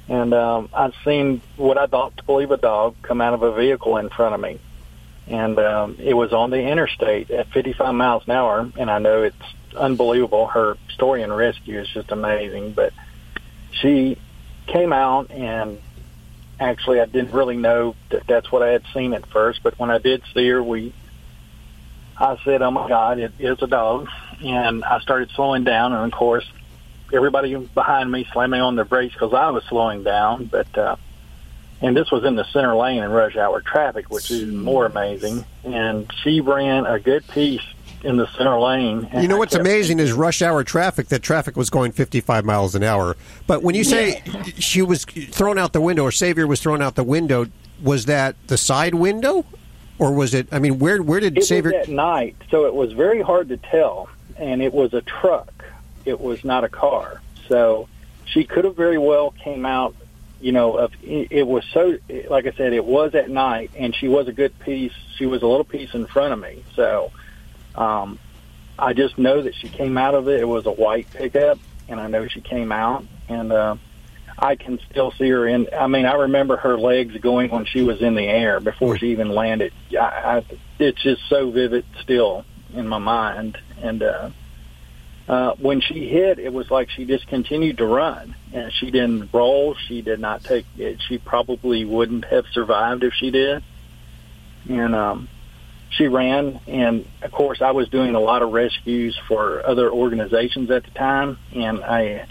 and 0.07 0.33
um, 0.33 0.69
I 0.73 0.91
seen 1.03 1.41
what 1.57 1.77
I 1.77 1.87
thought 1.87 2.15
to 2.17 2.23
believe 2.23 2.51
a 2.51 2.57
dog 2.57 2.95
come 3.01 3.21
out 3.21 3.33
of 3.33 3.41
a 3.41 3.53
vehicle 3.53 3.97
in 3.97 4.09
front 4.09 4.35
of 4.35 4.41
me, 4.41 4.59
and 5.29 5.57
um, 5.59 5.95
it 5.99 6.13
was 6.13 6.33
on 6.33 6.49
the 6.49 6.59
interstate 6.61 7.29
at 7.31 7.47
55 7.49 7.93
miles 7.93 8.23
an 8.25 8.31
hour, 8.31 8.71
and 8.77 8.89
I 8.89 8.99
know 8.99 9.23
it's 9.23 9.35
unbelievable. 9.75 10.47
Her 10.47 10.77
story 10.93 11.21
and 11.21 11.35
rescue 11.35 11.79
is 11.79 11.87
just 11.87 12.11
amazing, 12.11 12.73
but 12.73 12.93
she 13.71 14.17
came 14.67 14.91
out 14.91 15.31
and 15.31 15.79
actually 16.59 16.99
I 16.99 17.05
didn't 17.05 17.31
really 17.31 17.57
know 17.57 17.95
that 18.09 18.27
that's 18.27 18.51
what 18.51 18.63
I 18.63 18.69
had 18.69 18.83
seen 18.93 19.13
at 19.13 19.25
first, 19.27 19.61
but 19.63 19.77
when 19.79 19.89
I 19.89 19.99
did 19.99 20.23
see 20.33 20.47
her, 20.49 20.61
we 20.61 20.93
I 22.17 22.37
said, 22.43 22.61
"Oh 22.61 22.71
my 22.71 22.87
God, 22.89 23.19
it 23.19 23.33
is 23.39 23.61
a 23.61 23.67
dog," 23.67 24.09
and 24.43 24.83
I 24.83 24.99
started 24.99 25.29
slowing 25.35 25.63
down, 25.63 25.93
and 25.93 26.11
of 26.11 26.17
course, 26.17 26.45
everybody 27.13 27.55
behind 27.55 28.11
me 28.11 28.27
slamming 28.33 28.61
on 28.61 28.75
their 28.75 28.85
brakes 28.85 29.13
because 29.13 29.33
I 29.33 29.51
was 29.51 29.63
slowing 29.65 30.03
down. 30.03 30.45
But 30.45 30.77
uh, 30.77 30.95
and 31.81 31.95
this 31.95 32.11
was 32.11 32.23
in 32.23 32.35
the 32.35 32.43
center 32.45 32.75
lane 32.75 33.03
in 33.03 33.09
rush 33.09 33.35
hour 33.37 33.61
traffic, 33.61 34.09
which 34.09 34.31
is 34.31 34.51
more 34.51 34.85
amazing. 34.85 35.45
And 35.63 36.11
she 36.23 36.41
ran 36.41 36.85
a 36.85 36.99
good 36.99 37.27
piece 37.27 37.61
in 38.03 38.15
the 38.17 38.27
center 38.37 38.57
lane. 38.59 39.07
and 39.11 39.21
You 39.21 39.27
know 39.27 39.37
what's 39.37 39.55
amazing 39.55 39.99
is 39.99 40.13
rush 40.13 40.41
hour 40.41 40.63
traffic. 40.63 41.07
That 41.09 41.21
traffic 41.21 41.57
was 41.57 41.69
going 41.69 41.91
55 41.91 42.45
miles 42.45 42.75
an 42.75 42.83
hour. 42.83 43.15
But 43.47 43.61
when 43.63 43.75
you 43.75 43.83
say 43.83 44.21
she 44.57 44.81
was 44.81 45.03
thrown 45.05 45.57
out 45.57 45.73
the 45.73 45.81
window, 45.81 46.03
or 46.03 46.11
Savior 46.11 46.47
was 46.47 46.61
thrown 46.61 46.81
out 46.81 46.95
the 46.95 47.03
window, 47.03 47.47
was 47.83 48.05
that 48.05 48.35
the 48.47 48.57
side 48.57 48.95
window, 48.95 49.45
or 49.97 50.13
was 50.13 50.33
it? 50.33 50.47
I 50.51 50.59
mean, 50.59 50.79
where 50.79 51.01
where 51.01 51.19
did 51.19 51.37
It 51.37 51.43
Savior? 51.43 51.71
was 51.71 51.87
at 51.87 51.93
night, 51.93 52.35
so 52.49 52.65
it 52.65 52.73
was 52.73 52.93
very 52.93 53.21
hard 53.21 53.49
to 53.49 53.57
tell, 53.57 54.09
and 54.37 54.61
it 54.61 54.73
was 54.73 54.93
a 54.93 55.01
truck. 55.01 55.65
It 56.05 56.19
was 56.21 56.43
not 56.45 56.63
a 56.63 56.69
car, 56.69 57.21
so 57.49 57.87
she 58.25 58.43
could 58.45 58.63
have 58.65 58.75
very 58.77 58.97
well 58.97 59.31
came 59.31 59.65
out. 59.65 59.93
You 60.41 60.51
know, 60.53 60.77
of 60.77 60.93
it 61.01 61.31
it 61.31 61.47
was 61.47 61.65
so 61.73 61.97
like 62.29 62.47
I 62.47 62.51
said, 62.51 62.73
it 62.73 62.85
was 62.85 63.13
at 63.15 63.29
night, 63.29 63.71
and 63.75 63.95
she 63.95 64.07
was 64.07 64.27
a 64.27 64.33
good 64.33 64.57
piece. 64.59 64.93
She 65.17 65.25
was 65.25 65.41
a 65.41 65.47
little 65.47 65.65
piece 65.65 65.93
in 65.93 66.05
front 66.05 66.33
of 66.33 66.39
me, 66.39 66.63
so 66.75 67.11
um, 67.75 68.19
I 68.77 68.93
just 68.93 69.17
know 69.17 69.41
that 69.41 69.55
she 69.55 69.67
came 69.67 69.97
out 69.97 70.15
of 70.15 70.27
it. 70.27 70.39
It 70.39 70.47
was 70.47 70.65
a 70.65 70.71
white 70.71 71.11
pickup, 71.11 71.59
and 71.87 71.99
I 71.99 72.07
know 72.07 72.27
she 72.27 72.41
came 72.41 72.71
out, 72.71 73.03
and 73.27 73.51
uh, 73.51 73.75
I 74.37 74.55
can 74.55 74.79
still 74.89 75.11
see 75.11 75.29
her 75.29 75.45
in. 75.45 75.67
I 75.77 75.87
mean, 75.87 76.05
I 76.05 76.13
remember 76.13 76.57
her 76.57 76.77
legs 76.77 77.17
going 77.17 77.51
when 77.51 77.65
she 77.65 77.81
was 77.81 78.01
in 78.01 78.15
the 78.15 78.27
air 78.27 78.59
before 78.59 78.97
she 78.97 79.11
even 79.11 79.29
landed. 79.29 79.73
I, 79.91 79.95
I, 79.97 80.45
it's 80.79 81.01
just 81.01 81.21
so 81.27 81.51
vivid 81.51 81.85
still 82.01 82.45
in 82.73 82.87
my 82.87 82.99
mind. 82.99 83.57
And 83.81 84.01
uh, 84.01 84.29
uh, 85.29 85.53
when 85.59 85.79
she 85.79 86.09
hit, 86.09 86.39
it 86.39 86.51
was 86.51 86.71
like 86.71 86.89
she 86.89 87.05
just 87.05 87.27
continued 87.27 87.77
to 87.77 87.85
run, 87.85 88.33
and 88.51 88.73
she 88.73 88.89
didn't 88.89 89.29
roll. 89.31 89.75
She 89.75 90.01
did 90.01 90.19
not 90.19 90.43
take 90.43 90.65
it. 90.75 90.99
She 91.07 91.19
probably 91.19 91.85
wouldn't 91.85 92.25
have 92.25 92.47
survived 92.51 93.03
if 93.03 93.13
she 93.13 93.29
did. 93.29 93.63
And 94.67 94.95
um, 94.95 95.29
she 95.91 96.07
ran, 96.07 96.59
and 96.65 97.05
of 97.21 97.31
course, 97.31 97.61
I 97.61 97.71
was 97.71 97.89
doing 97.89 98.15
a 98.15 98.19
lot 98.19 98.41
of 98.41 98.51
rescues 98.51 99.15
for 99.27 99.63
other 99.63 99.91
organizations 99.91 100.71
at 100.71 100.83
the 100.83 100.91
time, 100.91 101.37
and 101.53 101.83
I 101.83 102.27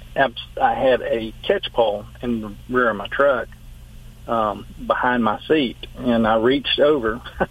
I 0.61 0.75
had 0.75 1.01
a 1.03 1.33
catch 1.45 1.73
pole 1.73 2.05
in 2.21 2.41
the 2.41 2.53
rear 2.69 2.91
of 2.91 2.97
my 2.97 3.07
truck 3.07 3.49
um, 4.27 4.67
behind 4.85 5.23
my 5.23 5.41
seat, 5.47 5.77
and 5.97 6.27
I 6.27 6.37
reached 6.39 6.81
over. 6.81 7.21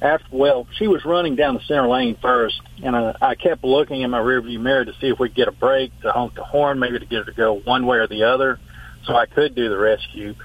After 0.00 0.26
well, 0.30 0.66
she 0.76 0.86
was 0.86 1.04
running 1.04 1.34
down 1.34 1.54
the 1.54 1.60
center 1.60 1.88
lane 1.88 2.16
first, 2.16 2.60
and 2.82 2.94
I, 2.94 3.16
I 3.20 3.34
kept 3.34 3.64
looking 3.64 4.02
in 4.02 4.10
my 4.10 4.20
rearview 4.20 4.60
mirror 4.60 4.84
to 4.84 4.92
see 4.94 5.08
if 5.08 5.18
we 5.18 5.28
could 5.28 5.36
get 5.36 5.48
a 5.48 5.52
break 5.52 5.98
to 6.02 6.12
honk 6.12 6.34
the 6.34 6.44
horn, 6.44 6.78
maybe 6.78 7.00
to 7.00 7.06
get 7.06 7.18
her 7.18 7.24
to 7.24 7.32
go 7.32 7.54
one 7.54 7.84
way 7.84 7.98
or 7.98 8.06
the 8.06 8.24
other, 8.24 8.60
so 9.04 9.16
I 9.16 9.26
could 9.26 9.56
do 9.56 9.68
the 9.68 9.78
rescue. 9.78 10.36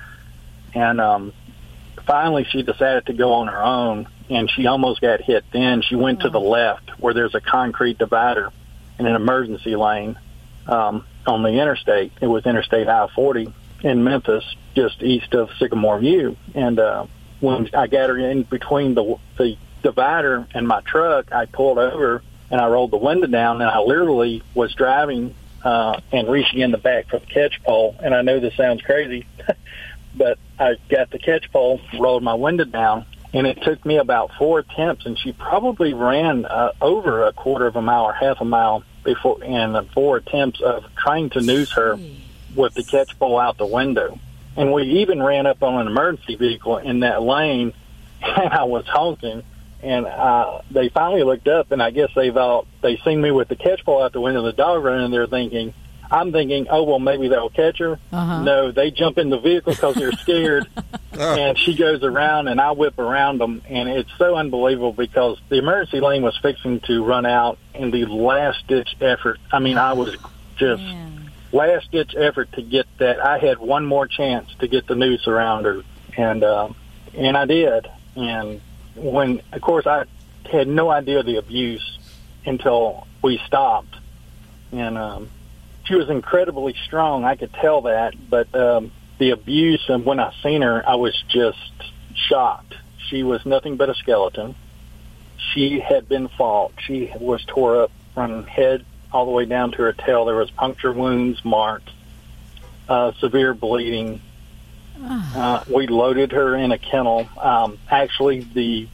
And 0.74 0.99
um, 0.99 1.34
finally, 2.06 2.45
she 2.45 2.64
decided 2.64 3.06
to 3.08 3.14
go 3.14 3.34
on 3.34 3.47
her 3.47 3.64
own, 3.64 4.08
and 4.30 4.49
she 4.49 4.66
almost 4.66 5.01
got 5.01 5.22
hit. 5.22 5.45
Then 5.51 5.84
she 5.84 5.95
went 5.95 6.22
to 6.22 6.30
the 6.30 6.39
left 6.39 6.89
where 6.99 7.14
there's 7.14 7.36
a 7.36 7.41
concrete 7.41 7.99
divider 7.99 8.51
in 8.97 9.06
an 9.06 9.16
emergency 9.16 9.76
lane 9.76 10.18
um, 10.68 11.06
on 11.28 11.43
the 11.43 11.49
interstate. 11.49 12.14
It 12.22 12.28
was 12.28 12.45
Interstate 12.45 12.88
I-40 12.88 13.54
in 13.84 14.04
Memphis, 14.04 14.43
just 14.76 15.04
east 15.04 15.34
of 15.34 15.49
Sycamore 15.60 15.99
View. 15.99 16.38
And 16.56 16.80
uh, 16.80 17.06
when 17.44 17.70
I 17.74 17.88
got 17.88 18.10
her 18.10 18.18
in 18.18 18.44
between 18.44 18.96
the 18.96 19.18
the 19.38 19.58
divider 19.84 20.48
and 20.54 20.66
my 20.66 20.80
truck, 20.82 21.34
I 21.34 21.46
pulled 21.46 21.78
over 21.78 22.24
and 22.50 22.62
I 22.62 22.68
rolled 22.68 22.91
the 22.91 22.98
window 22.98 23.28
down, 23.28 23.62
and 23.62 23.70
I 23.70 23.80
literally 23.80 24.41
was 24.54 24.74
driving 24.74 25.36
uh, 25.64 26.00
and 26.12 26.30
reaching 26.30 26.60
in 26.60 26.72
the 26.72 26.78
back 26.78 27.10
for 27.10 27.20
the 27.20 27.26
catch 27.26 27.62
pole. 27.64 27.96
And 28.02 28.16
I 28.16 28.22
know 28.22 28.39
this 28.39 28.56
sounds 28.56 28.82
crazy, 28.82 29.28
but 30.16 30.39
I 30.58 30.76
got 30.89 31.10
the 31.10 31.20
catch 31.20 31.52
pole, 31.52 31.82
rolled 32.00 32.24
my 32.24 32.36
window 32.36 32.64
down, 32.64 33.06
and 33.34 33.46
it 33.46 33.62
took 33.62 33.86
me 33.86 33.98
about 33.98 34.32
four 34.38 34.60
attempts, 34.60 35.06
and 35.06 35.20
she 35.20 35.34
probably 35.34 35.94
ran 35.94 36.46
uh, 36.46 36.72
over 36.80 37.28
a 37.28 37.34
quarter 37.34 37.68
of 37.68 37.76
a 37.76 37.82
mile 37.82 38.06
or 38.06 38.14
half 38.14 38.39
a 38.39 38.46
mile 38.46 38.84
before, 39.04 39.44
in 39.44 39.76
four 39.94 40.18
attempts 40.18 40.62
of 40.62 40.86
trying 40.96 41.30
to 41.32 41.41
noose 41.41 41.74
her 41.74 42.00
with 42.56 42.74
the 42.74 42.84
catch 42.84 43.20
pole 43.20 43.38
out 43.38 43.58
the 43.58 43.66
window. 43.66 44.18
And 44.56 44.72
we 44.72 45.01
even 45.01 45.22
ran 45.22 45.45
up 45.45 45.64
on 45.64 45.82
an 45.82 45.88
emergency 45.88 46.36
vehicle 46.36 46.78
in 46.78 47.01
that 47.01 47.22
lane, 47.22 47.74
and 48.22 48.54
I 48.54 48.64
was 48.66 48.86
honking. 48.88 49.43
And 49.82 50.06
uh, 50.06 50.62
they 50.72 50.88
finally 50.89 51.24
looked 51.24 51.47
up, 51.47 51.72
and 51.72 51.84
I 51.84 51.91
guess 51.91 52.10
they 52.16 52.32
thought 52.32 52.68
they 52.82 52.97
seen 52.97 53.22
me 53.22 53.32
with 53.32 53.49
the 53.49 53.58
catch 53.58 53.84
pole 53.84 54.01
out 54.01 54.14
the 54.14 54.22
window, 54.22 54.41
the 54.41 54.54
dog 54.54 54.82
running. 54.82 55.12
They're 55.12 55.28
thinking, 55.28 55.74
I'm 56.10 56.32
thinking, 56.32 56.68
oh 56.70 56.84
well, 56.84 56.99
maybe 56.99 57.28
they'll 57.28 57.49
catch 57.49 57.80
her. 57.80 57.99
Uh-huh. 58.12 58.43
No, 58.43 58.72
they 58.72 58.91
jump 58.91 59.18
in 59.18 59.30
the 59.30 59.39
vehicle 59.39 59.74
because 59.74 59.95
they're 59.95 60.12
scared, 60.14 60.68
and 61.12 61.58
she 61.58 61.76
goes 61.76 62.04
around, 62.04 62.47
and 62.47 62.62
I 62.62 62.72
whip 62.72 62.99
around 62.99 63.39
them, 63.39 63.62
and 63.68 63.89
it's 63.89 64.12
so 64.18 64.36
unbelievable 64.36 64.93
because 64.93 65.39
the 65.49 65.58
emergency 65.58 65.99
lane 65.99 66.22
was 66.22 66.38
fixing 66.41 66.80
to 66.82 67.04
run 67.04 67.26
out 67.26 67.58
in 67.74 67.91
the 67.91 68.06
last 68.06 68.66
ditch 68.68 68.95
effort. 69.01 69.39
I 69.51 69.60
mean, 69.60 69.78
I 69.78 69.93
was 69.93 70.16
just 70.56 70.84
last 71.54 71.91
ditch 71.91 72.16
effort 72.18 72.51
to 72.54 72.62
get 72.62 72.86
that. 72.97 73.24
I 73.24 73.38
had 73.38 73.60
one 73.60 73.86
more 73.86 74.08
chance 74.08 74.49
to 74.60 74.68
get 74.68 74.88
the 74.88 74.95
noose 74.95 75.28
around 75.28 75.66
her, 75.66 75.84
and 76.18 76.43
uh, 76.43 76.70
and 77.14 77.38
I 77.38 77.45
did. 77.45 77.88
And 78.16 78.62
when, 78.95 79.41
of 79.51 79.62
course, 79.62 79.88
I 79.88 80.06
had 80.51 80.68
no 80.68 80.89
idea 80.89 81.24
the 81.24 81.38
abuse 81.38 81.99
until 82.45 83.08
we 83.22 83.39
stopped, 83.45 83.95
and 84.72 84.97
um, 84.97 85.30
she 85.86 85.95
was 85.95 86.10
incredibly 86.10 86.76
strong. 86.86 87.24
I 87.24 87.36
could 87.36 87.54
tell 87.54 87.82
that, 87.84 88.14
but 88.30 88.54
um, 88.54 88.91
the 89.20 89.32
abuse 89.32 89.84
and 89.88 90.06
when 90.06 90.20
I 90.20 90.34
seen 90.41 90.62
her, 90.62 90.88
I 90.88 90.95
was 90.95 91.16
just 91.30 91.72
shocked. 92.16 92.76
She 93.10 93.24
was 93.24 93.45
nothing 93.45 93.78
but 93.78 93.89
a 93.89 93.95
skeleton. 93.95 94.56
She 95.54 95.80
had 95.80 96.08
been 96.08 96.30
fought. 96.30 96.74
She 96.80 97.12
was 97.20 97.43
tore 97.45 97.84
up 97.84 97.91
from 98.14 98.43
head 98.45 98.86
all 99.14 99.26
the 99.26 99.32
way 99.32 99.45
down 99.45 99.72
to 99.72 99.78
her 99.78 99.93
tail. 99.93 100.26
There 100.26 100.36
was 100.36 100.49
puncture 100.51 100.91
wounds, 100.91 101.43
marks, 101.45 101.91
uh, 102.89 103.14
severe 103.20 103.53
bleeding. 103.53 104.20
Uh, 104.99 105.64
we 105.72 105.88
loaded 105.88 106.32
her 106.32 106.55
in 106.55 106.72
a 106.72 106.78
kennel. 106.78 107.28
Um, 107.39 107.78
actually, 107.89 108.41
the 108.41 108.88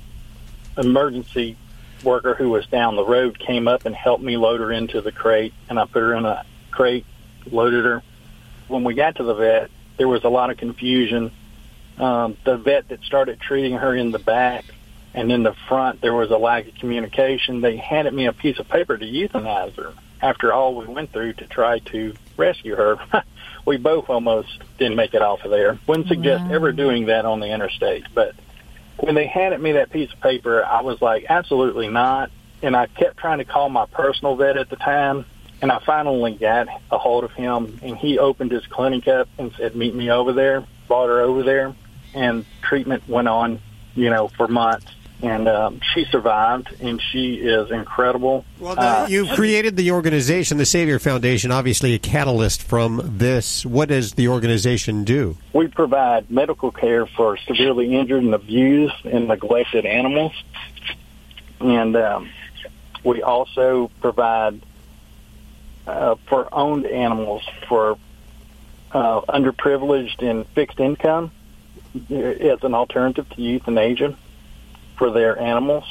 emergency 0.78 1.56
worker 2.04 2.34
who 2.34 2.50
was 2.50 2.66
down 2.68 2.96
the 2.96 3.06
road 3.06 3.40
came 3.40 3.68
up 3.68 3.86
and 3.86 3.96
helped 3.96 4.24
me 4.24 4.38
load 4.38 4.60
her 4.60 4.72
into 4.72 5.02
the 5.02 5.12
crate, 5.12 5.54
and 5.70 5.80
I 5.80 5.86
put 5.86 6.02
her 6.02 6.14
in 6.14 6.26
a 6.26 6.46
crate, 6.72 7.06
loaded 7.50 7.86
her. 7.86 8.04
When 8.68 8.84
we 8.84 8.94
got 8.94 9.16
to 9.16 9.24
the 9.24 9.34
vet, 9.34 9.72
there 9.98 10.08
was 10.08 10.24
a 10.24 10.30
lot 10.30 10.50
of 10.50 10.58
confusion. 10.58 11.32
Um, 11.98 12.38
the 12.46 12.58
vet 12.58 12.88
that 12.90 13.02
started 13.04 13.40
treating 13.42 13.74
her 13.74 13.94
in 13.94 14.12
the 14.12 14.20
back 14.20 14.64
and 15.14 15.32
in 15.32 15.44
the 15.44 15.54
front, 15.68 16.02
there 16.02 16.14
was 16.14 16.32
a 16.32 16.38
lack 16.38 16.68
of 16.68 16.76
communication. 16.76 17.62
They 17.62 17.76
handed 17.76 18.14
me 18.14 18.28
a 18.28 18.34
piece 18.34 18.60
of 18.60 18.70
paper 18.70 18.98
to 18.98 19.06
euthanize 19.06 19.76
her 19.76 19.94
after 20.22 20.54
all 20.54 20.76
we 20.76 20.86
went 20.86 21.12
through 21.12 21.34
to 21.34 21.48
try 21.48 21.80
to 21.80 22.14
rescue 22.38 22.76
her. 22.76 22.98
we 23.66 23.78
both 23.78 24.10
almost 24.10 24.50
didn't 24.78 24.96
make 24.96 25.14
it 25.14 25.22
off 25.22 25.44
of 25.44 25.52
there. 25.52 25.80
Wouldn't 25.88 26.08
suggest 26.08 26.52
ever 26.52 26.72
doing 26.72 27.08
that 27.08 27.26
on 27.26 27.40
the 27.40 27.48
interstate, 27.48 28.06
but 28.14 28.36
when 28.98 29.16
they 29.16 29.28
handed 29.28 29.62
me 29.62 29.74
that 29.74 29.92
piece 29.92 30.12
of 30.12 30.20
paper, 30.20 30.64
I 30.64 30.82
was 30.82 31.02
like, 31.02 31.26
absolutely 31.30 31.88
not. 31.88 32.32
And 32.62 32.76
I 32.76 32.88
kept 32.88 33.18
trying 33.18 33.38
to 33.38 33.46
call 33.46 33.70
my 33.70 33.86
personal 33.86 34.36
vet 34.36 34.58
at 34.58 34.70
the 34.70 34.76
time, 34.76 35.26
and 35.62 35.72
I 35.72 35.80
finally 35.86 36.34
got 36.34 36.68
a 36.92 36.98
hold 36.98 37.24
of 37.24 37.32
him, 37.32 37.80
and 37.82 37.98
he 37.98 38.20
opened 38.20 38.52
his 38.52 38.66
clinic 38.68 39.08
up 39.08 39.30
and 39.38 39.54
said, 39.58 39.76
meet 39.76 39.96
me 39.96 40.12
over 40.12 40.34
there, 40.34 40.66
brought 40.88 41.08
her 41.08 41.22
over 41.22 41.44
there, 41.44 41.74
and 42.14 42.46
treatment 42.62 43.08
went 43.08 43.28
on, 43.28 43.62
you 43.96 44.10
know, 44.10 44.28
for 44.28 44.48
months. 44.48 44.88
And 45.22 45.50
um, 45.50 45.82
she 45.94 46.06
survived, 46.06 46.74
and 46.80 47.02
she 47.02 47.36
is 47.36 47.72
incredible. 47.72 48.46
Well, 48.58 48.80
Uh, 48.80 49.06
you 49.10 49.28
created 49.28 49.76
the 49.76 49.92
organization, 49.92 50.58
the 50.58 50.66
Savior 50.66 50.98
Foundation, 50.98 51.52
obviously 51.52 51.94
a 51.94 52.00
catalyst 52.00 52.64
from 52.64 53.02
this. 53.18 53.66
What 53.66 53.90
does 53.90 54.14
the 54.14 54.30
organization 54.30 55.04
do? 55.04 55.36
We 55.52 55.68
provide 55.68 56.32
medical 56.32 56.72
care 56.72 57.06
for 57.06 57.36
severely 57.36 57.98
injured 57.98 58.24
and 58.24 58.34
abused 58.34 59.06
and 59.06 59.28
neglected 59.28 59.86
animals. 59.86 60.32
And 61.60 61.98
um, 61.98 62.30
we 63.04 63.22
also 63.22 63.92
provide 64.00 64.62
uh, 65.86 66.16
for 66.28 66.48
owned 66.54 66.86
animals 66.86 67.44
for 67.68 67.98
uh, 68.94 69.22
underprivileged 69.22 70.22
and 70.22 70.48
fixed 70.48 70.80
income 70.80 71.32
as 72.10 72.64
an 72.64 72.74
alternative 72.74 73.28
to 73.32 73.42
euthanasia 73.42 74.16
for 75.00 75.10
their 75.10 75.40
animals 75.40 75.86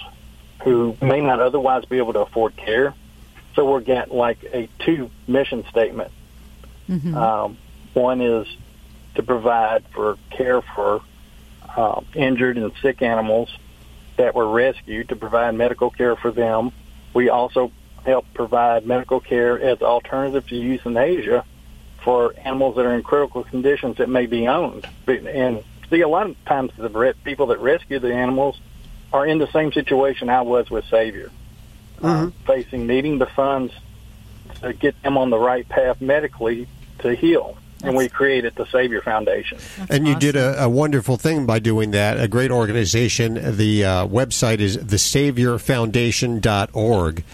who 0.62 0.96
may 1.00 1.20
not 1.20 1.40
otherwise 1.40 1.84
be 1.86 1.96
able 1.96 2.12
to 2.12 2.20
afford 2.20 2.54
care. 2.56 2.94
So 3.56 3.68
we're 3.68 3.80
getting 3.80 4.14
like 4.14 4.44
a 4.44 4.68
two 4.78 5.10
mission 5.26 5.64
statement. 5.70 6.12
Um, 7.16 7.58
one 7.94 8.20
is 8.20 8.46
to 9.16 9.22
provide 9.22 9.84
for 9.88 10.16
care 10.30 10.62
for 10.62 11.00
uh, 11.76 12.02
injured 12.14 12.58
and 12.58 12.70
sick 12.82 13.02
animals 13.02 13.48
that 14.16 14.34
were 14.34 14.48
rescued 14.48 15.08
to 15.08 15.16
provide 15.16 15.54
medical 15.54 15.90
care 15.90 16.14
for 16.14 16.30
them. 16.30 16.70
We 17.14 17.30
also 17.30 17.72
help 18.04 18.26
provide 18.34 18.86
medical 18.86 19.20
care 19.20 19.58
as 19.60 19.80
alternative 19.82 20.46
to 20.48 20.56
euthanasia 20.56 21.44
for 22.04 22.34
animals 22.44 22.76
that 22.76 22.86
are 22.86 22.94
in 22.94 23.02
critical 23.02 23.42
conditions 23.42 23.96
that 23.96 24.08
may 24.08 24.26
be 24.26 24.46
owned. 24.46 24.86
And 25.06 25.64
see, 25.90 26.02
a 26.02 26.08
lot 26.08 26.28
of 26.28 26.44
times 26.44 26.72
the 26.76 27.14
people 27.24 27.46
that 27.46 27.60
rescue 27.60 27.98
the 27.98 28.14
animals 28.14 28.60
are 29.12 29.26
in 29.26 29.38
the 29.38 29.50
same 29.52 29.72
situation 29.72 30.28
I 30.28 30.42
was 30.42 30.70
with 30.70 30.84
Savior, 30.86 31.30
uh, 32.02 32.30
facing 32.46 32.86
needing 32.86 33.18
the 33.18 33.26
funds 33.26 33.72
to 34.62 34.72
get 34.72 35.00
them 35.02 35.16
on 35.16 35.30
the 35.30 35.38
right 35.38 35.68
path 35.68 36.00
medically 36.00 36.66
to 37.00 37.14
heal. 37.14 37.56
And 37.80 37.96
we 37.96 38.08
created 38.08 38.56
the 38.56 38.66
Savior 38.66 39.00
Foundation. 39.00 39.58
and 39.88 40.08
you 40.08 40.16
did 40.16 40.34
a, 40.34 40.64
a 40.64 40.68
wonderful 40.68 41.16
thing 41.16 41.46
by 41.46 41.60
doing 41.60 41.92
that. 41.92 42.18
A 42.18 42.26
great 42.26 42.50
organization. 42.50 43.34
The 43.56 43.84
uh, 43.84 44.04
website 44.08 44.58
is 44.58 44.78
thesaviorfoundation.org. 44.78 47.24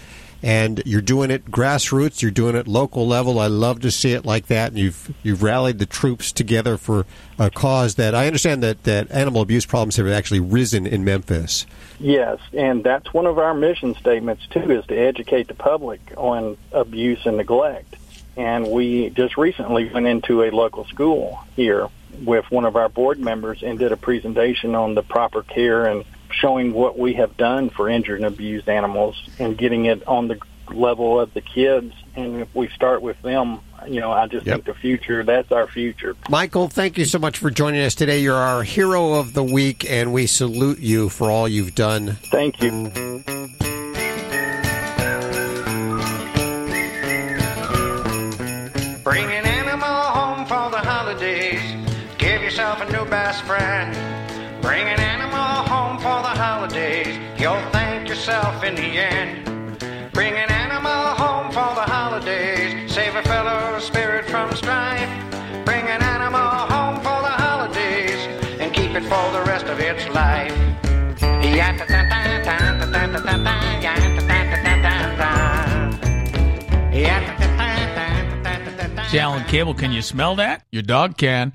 And 0.43 0.81
you're 0.85 1.01
doing 1.01 1.31
it 1.31 1.45
grassroots. 1.45 2.21
You're 2.21 2.31
doing 2.31 2.55
it 2.55 2.67
local 2.67 3.07
level. 3.07 3.39
I 3.39 3.47
love 3.47 3.79
to 3.81 3.91
see 3.91 4.13
it 4.13 4.25
like 4.25 4.47
that. 4.47 4.69
And 4.69 4.77
you've 4.79 5.13
you've 5.23 5.41
rallied 5.41 5.79
the 5.79 5.85
troops 5.85 6.31
together 6.31 6.77
for 6.77 7.05
a 7.39 7.49
cause 7.49 7.95
that 7.95 8.13
I 8.13 8.27
understand 8.27 8.61
that, 8.63 8.83
that 8.83 9.09
animal 9.11 9.41
abuse 9.41 9.65
problems 9.65 9.95
have 9.97 10.07
actually 10.07 10.39
risen 10.39 10.85
in 10.85 11.03
Memphis. 11.03 11.65
Yes, 11.99 12.39
and 12.53 12.83
that's 12.83 13.13
one 13.13 13.25
of 13.25 13.39
our 13.39 13.53
mission 13.53 13.95
statements 13.95 14.45
too, 14.47 14.71
is 14.71 14.85
to 14.87 14.95
educate 14.95 15.47
the 15.47 15.53
public 15.53 15.99
on 16.17 16.57
abuse 16.71 17.25
and 17.25 17.37
neglect. 17.37 17.95
And 18.37 18.69
we 18.69 19.09
just 19.11 19.37
recently 19.37 19.89
went 19.89 20.07
into 20.07 20.43
a 20.43 20.51
local 20.51 20.85
school 20.85 21.39
here 21.55 21.87
with 22.23 22.49
one 22.51 22.65
of 22.65 22.75
our 22.75 22.89
board 22.89 23.19
members 23.19 23.63
and 23.63 23.79
did 23.79 23.91
a 23.91 23.97
presentation 23.97 24.75
on 24.75 24.95
the 24.95 25.03
proper 25.03 25.41
care 25.43 25.85
and 25.85 26.05
showing 26.39 26.73
what 26.73 26.97
we 26.97 27.13
have 27.13 27.37
done 27.37 27.69
for 27.69 27.89
injured 27.89 28.19
and 28.19 28.25
abused 28.25 28.69
animals 28.69 29.29
and 29.39 29.57
getting 29.57 29.85
it 29.85 30.07
on 30.07 30.27
the 30.27 30.39
level 30.71 31.19
of 31.19 31.33
the 31.33 31.41
kids. 31.41 31.93
And 32.15 32.41
if 32.41 32.53
we 32.55 32.69
start 32.69 33.01
with 33.01 33.21
them, 33.21 33.59
you 33.87 33.99
know, 33.99 34.11
I 34.11 34.27
just 34.27 34.45
think 34.45 34.65
the 34.65 34.73
future, 34.73 35.23
that's 35.23 35.51
our 35.51 35.67
future. 35.67 36.15
Michael, 36.29 36.69
thank 36.69 36.97
you 36.97 37.05
so 37.05 37.19
much 37.19 37.37
for 37.37 37.51
joining 37.51 37.81
us 37.81 37.93
today. 37.95 38.19
You're 38.21 38.35
our 38.35 38.63
hero 38.63 39.13
of 39.13 39.33
the 39.33 39.43
week, 39.43 39.89
and 39.89 40.13
we 40.13 40.27
salute 40.27 40.79
you 40.79 41.09
for 41.09 41.29
all 41.29 41.47
you've 41.47 41.75
done. 41.75 42.17
Thank 42.31 42.61
you. 42.61 42.71
Bring 49.03 49.25
an 49.25 49.45
animal 49.45 49.87
home 49.87 50.45
for 50.45 50.71
the 50.71 50.79
holidays. 50.79 51.61
Give 52.17 52.41
yourself 52.41 52.81
a 52.81 52.91
new 52.91 53.05
best 53.09 53.43
friend. 53.43 54.04
Holidays. 56.45 57.17
You'll 57.41 57.65
thank 57.71 58.07
yourself 58.07 58.63
in 58.63 58.75
the 58.75 58.89
end. 59.15 59.29
Bring 60.13 60.33
an 60.33 60.51
animal 60.51 61.03
home 61.23 61.47
for 61.57 61.71
the 61.79 61.87
holidays. 61.97 62.91
Save 62.93 63.15
a 63.15 63.23
fellow 63.23 63.79
spirit 63.79 64.25
from 64.25 64.55
strife. 64.55 65.09
Bring 65.65 65.85
an 65.95 66.03
animal 66.15 66.51
home 66.73 66.97
for 66.97 67.19
the 67.27 67.35
holidays 67.45 68.19
and 68.61 68.71
keep 68.71 68.91
it 68.91 69.05
for 69.11 69.25
the 69.37 69.43
rest 69.51 69.65
of 69.65 69.79
its 69.79 70.07
life. 70.09 70.53
See, 79.15 79.19
Alan 79.19 79.45
Cable, 79.45 79.73
can 79.73 79.91
you 79.91 80.01
smell 80.01 80.35
that? 80.35 80.63
Your 80.71 80.83
dog 80.83 81.15
can. 81.15 81.53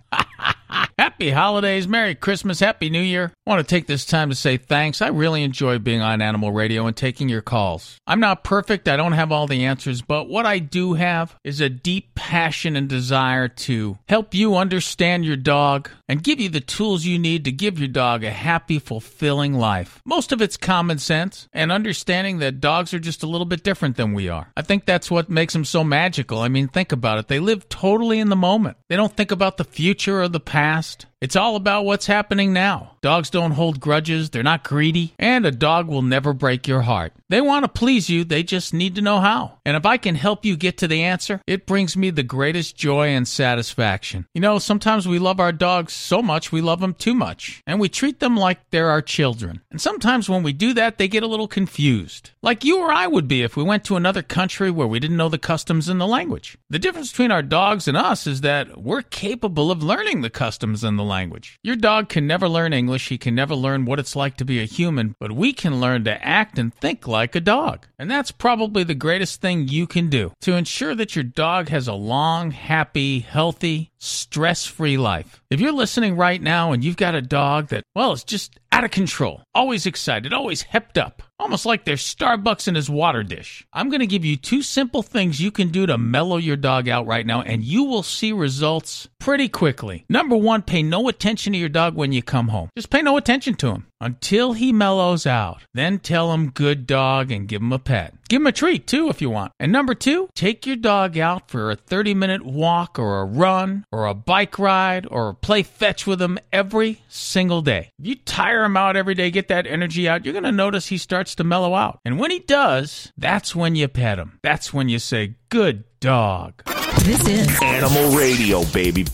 Happy 1.20 1.32
holidays, 1.32 1.86
Merry 1.86 2.14
Christmas, 2.14 2.60
Happy 2.60 2.88
New 2.88 3.02
Year. 3.02 3.30
I 3.46 3.50
want 3.50 3.60
to 3.60 3.74
take 3.74 3.86
this 3.86 4.06
time 4.06 4.30
to 4.30 4.34
say 4.34 4.56
thanks. 4.56 5.02
I 5.02 5.08
really 5.08 5.42
enjoy 5.42 5.78
being 5.78 6.00
on 6.00 6.22
Animal 6.22 6.50
Radio 6.50 6.86
and 6.86 6.96
taking 6.96 7.28
your 7.28 7.42
calls. 7.42 7.98
I'm 8.06 8.20
not 8.20 8.42
perfect, 8.42 8.88
I 8.88 8.96
don't 8.96 9.12
have 9.12 9.30
all 9.30 9.46
the 9.46 9.66
answers, 9.66 10.00
but 10.00 10.30
what 10.30 10.46
I 10.46 10.60
do 10.60 10.94
have 10.94 11.36
is 11.44 11.60
a 11.60 11.68
deep 11.68 12.14
passion 12.14 12.74
and 12.74 12.88
desire 12.88 13.48
to 13.48 13.98
help 14.08 14.32
you 14.32 14.56
understand 14.56 15.26
your 15.26 15.36
dog 15.36 15.90
and 16.08 16.22
give 16.22 16.40
you 16.40 16.48
the 16.48 16.58
tools 16.58 17.04
you 17.04 17.18
need 17.18 17.44
to 17.44 17.52
give 17.52 17.78
your 17.78 17.88
dog 17.88 18.24
a 18.24 18.30
happy, 18.30 18.78
fulfilling 18.78 19.52
life. 19.52 20.00
Most 20.06 20.32
of 20.32 20.40
it's 20.40 20.56
common 20.56 20.96
sense 20.96 21.48
and 21.52 21.70
understanding 21.70 22.38
that 22.38 22.62
dogs 22.62 22.94
are 22.94 22.98
just 22.98 23.22
a 23.22 23.28
little 23.28 23.44
bit 23.44 23.62
different 23.62 23.98
than 23.98 24.14
we 24.14 24.30
are. 24.30 24.50
I 24.56 24.62
think 24.62 24.86
that's 24.86 25.10
what 25.10 25.28
makes 25.28 25.52
them 25.52 25.66
so 25.66 25.84
magical. 25.84 26.38
I 26.38 26.48
mean, 26.48 26.68
think 26.68 26.92
about 26.92 27.18
it. 27.18 27.28
They 27.28 27.40
live 27.40 27.68
totally 27.68 28.20
in 28.20 28.30
the 28.30 28.36
moment. 28.36 28.78
They 28.88 28.96
don't 28.96 29.14
think 29.14 29.30
about 29.30 29.58
the 29.58 29.64
future 29.64 30.22
or 30.22 30.28
the 30.28 30.40
past. 30.40 31.04
It's 31.20 31.36
all 31.36 31.54
about 31.56 31.84
what's 31.84 32.06
happening 32.06 32.54
now. 32.54 32.92
Dogs 33.02 33.30
don't 33.30 33.52
hold 33.52 33.80
grudges, 33.80 34.28
they're 34.28 34.42
not 34.42 34.62
greedy, 34.62 35.14
and 35.18 35.46
a 35.46 35.50
dog 35.50 35.88
will 35.88 36.02
never 36.02 36.34
break 36.34 36.68
your 36.68 36.82
heart. 36.82 37.14
They 37.30 37.40
want 37.40 37.64
to 37.64 37.68
please 37.68 38.10
you, 38.10 38.24
they 38.24 38.42
just 38.42 38.74
need 38.74 38.94
to 38.96 39.00
know 39.00 39.20
how. 39.20 39.58
And 39.64 39.74
if 39.74 39.86
I 39.86 39.96
can 39.96 40.16
help 40.16 40.44
you 40.44 40.54
get 40.54 40.76
to 40.78 40.88
the 40.88 41.02
answer, 41.02 41.40
it 41.46 41.64
brings 41.64 41.96
me 41.96 42.10
the 42.10 42.22
greatest 42.22 42.76
joy 42.76 43.08
and 43.08 43.26
satisfaction. 43.26 44.26
You 44.34 44.42
know, 44.42 44.58
sometimes 44.58 45.08
we 45.08 45.18
love 45.18 45.40
our 45.40 45.52
dogs 45.52 45.94
so 45.94 46.20
much 46.20 46.52
we 46.52 46.60
love 46.60 46.80
them 46.80 46.92
too 46.92 47.14
much, 47.14 47.62
and 47.66 47.80
we 47.80 47.88
treat 47.88 48.20
them 48.20 48.36
like 48.36 48.68
they're 48.68 48.90
our 48.90 49.00
children. 49.00 49.62
And 49.70 49.80
sometimes 49.80 50.28
when 50.28 50.42
we 50.42 50.52
do 50.52 50.74
that, 50.74 50.98
they 50.98 51.08
get 51.08 51.22
a 51.22 51.28
little 51.28 51.48
confused. 51.48 52.32
Like 52.42 52.64
you 52.64 52.80
or 52.80 52.92
I 52.92 53.06
would 53.06 53.28
be 53.28 53.42
if 53.42 53.56
we 53.56 53.62
went 53.62 53.84
to 53.84 53.96
another 53.96 54.22
country 54.22 54.70
where 54.70 54.86
we 54.86 55.00
didn't 55.00 55.16
know 55.16 55.30
the 55.30 55.38
customs 55.38 55.88
and 55.88 55.98
the 55.98 56.06
language. 56.06 56.58
The 56.68 56.78
difference 56.78 57.10
between 57.10 57.30
our 57.30 57.42
dogs 57.42 57.88
and 57.88 57.96
us 57.96 58.26
is 58.26 58.42
that 58.42 58.82
we're 58.82 59.02
capable 59.02 59.70
of 59.70 59.82
learning 59.82 60.20
the 60.20 60.28
customs 60.28 60.84
and 60.84 60.98
the 60.98 61.02
language. 61.02 61.58
Your 61.62 61.76
dog 61.76 62.10
can 62.10 62.26
never 62.26 62.46
learn 62.46 62.74
English, 62.74 62.89
he 62.98 63.18
can 63.18 63.34
never 63.34 63.54
learn 63.54 63.84
what 63.84 63.98
it's 63.98 64.16
like 64.16 64.36
to 64.36 64.44
be 64.44 64.60
a 64.60 64.64
human, 64.64 65.14
but 65.18 65.32
we 65.32 65.52
can 65.52 65.80
learn 65.80 66.04
to 66.04 66.24
act 66.24 66.58
and 66.58 66.74
think 66.74 67.06
like 67.06 67.34
a 67.34 67.40
dog. 67.40 67.86
And 67.98 68.10
that's 68.10 68.30
probably 68.30 68.84
the 68.84 68.94
greatest 68.94 69.40
thing 69.40 69.68
you 69.68 69.86
can 69.86 70.08
do 70.08 70.32
to 70.42 70.54
ensure 70.54 70.94
that 70.94 71.14
your 71.14 71.24
dog 71.24 71.68
has 71.68 71.88
a 71.88 71.94
long, 71.94 72.50
happy, 72.50 73.20
healthy, 73.20 73.90
stress 73.98 74.66
free 74.66 74.96
life. 74.96 75.42
If 75.50 75.60
you're 75.60 75.72
listening 75.72 76.16
right 76.16 76.40
now 76.40 76.72
and 76.72 76.84
you've 76.84 76.96
got 76.96 77.14
a 77.14 77.22
dog 77.22 77.68
that, 77.68 77.84
well, 77.94 78.12
is 78.12 78.24
just 78.24 78.58
out 78.72 78.84
of 78.84 78.90
control, 78.90 79.42
always 79.54 79.86
excited, 79.86 80.32
always 80.32 80.64
hepped 80.64 80.96
up, 80.96 81.22
almost 81.40 81.66
like 81.66 81.84
there's 81.84 82.02
Starbucks 82.02 82.68
in 82.68 82.74
his 82.74 82.90
water 82.90 83.22
dish, 83.22 83.66
I'm 83.72 83.88
going 83.88 84.00
to 84.00 84.06
give 84.06 84.24
you 84.24 84.36
two 84.36 84.62
simple 84.62 85.02
things 85.02 85.40
you 85.40 85.50
can 85.50 85.68
do 85.68 85.86
to 85.86 85.98
mellow 85.98 86.36
your 86.36 86.56
dog 86.56 86.88
out 86.88 87.06
right 87.06 87.26
now, 87.26 87.42
and 87.42 87.64
you 87.64 87.84
will 87.84 88.02
see 88.02 88.32
results 88.32 89.08
pretty 89.18 89.48
quickly. 89.48 90.04
Number 90.08 90.36
one, 90.36 90.62
pay 90.62 90.82
no 90.82 91.08
attention 91.08 91.52
to 91.52 91.58
your 91.58 91.68
dog 91.68 91.94
when 91.94 92.12
you 92.12 92.22
come 92.22 92.48
home. 92.48 92.70
Just 92.76 92.90
pay 92.90 93.02
no 93.02 93.16
attention 93.16 93.54
to 93.56 93.68
him 93.68 93.86
until 94.00 94.54
he 94.54 94.72
mellows 94.72 95.26
out. 95.26 95.62
Then 95.74 95.98
tell 95.98 96.32
him 96.32 96.50
good 96.50 96.86
dog 96.86 97.30
and 97.30 97.48
give 97.48 97.60
him 97.62 97.72
a 97.72 97.78
pet. 97.78 98.14
Give 98.28 98.40
him 98.40 98.46
a 98.46 98.52
treat 98.52 98.86
too 98.86 99.08
if 99.08 99.20
you 99.20 99.28
want. 99.28 99.52
And 99.58 99.72
number 99.72 99.94
two, 99.94 100.28
take 100.34 100.64
your 100.64 100.76
dog 100.76 101.18
out 101.18 101.50
for 101.50 101.70
a 101.70 101.76
30 101.76 102.14
minute 102.14 102.44
walk 102.44 102.98
or 102.98 103.20
a 103.20 103.24
run 103.24 103.84
or 103.90 104.06
a 104.06 104.14
bike 104.14 104.58
ride 104.58 105.06
or 105.10 105.34
play 105.34 105.62
fetch 105.62 106.06
with 106.06 106.22
him 106.22 106.38
every 106.52 107.02
single 107.08 107.60
day. 107.60 107.90
If 107.98 108.06
you 108.06 108.14
tire 108.14 108.64
him 108.64 108.76
out 108.76 108.96
every 108.96 109.14
day, 109.14 109.30
get 109.30 109.48
that 109.48 109.66
energy 109.66 110.08
out, 110.08 110.24
you're 110.24 110.32
going 110.32 110.44
to 110.44 110.52
notice 110.52 110.86
he 110.86 110.96
starts 110.98 111.29
to 111.36 111.44
mellow 111.44 111.74
out. 111.74 112.00
And 112.04 112.18
when 112.18 112.30
he 112.30 112.40
does, 112.40 113.12
that's 113.16 113.54
when 113.54 113.74
you 113.74 113.88
pet 113.88 114.18
him. 114.18 114.38
That's 114.42 114.72
when 114.72 114.88
you 114.88 114.98
say, 114.98 115.36
good 115.48 115.84
dog. 116.00 116.62
This 117.04 117.26
is 117.26 117.62
Animal 117.62 118.16
Radio, 118.16 118.64
baby. 118.66 119.06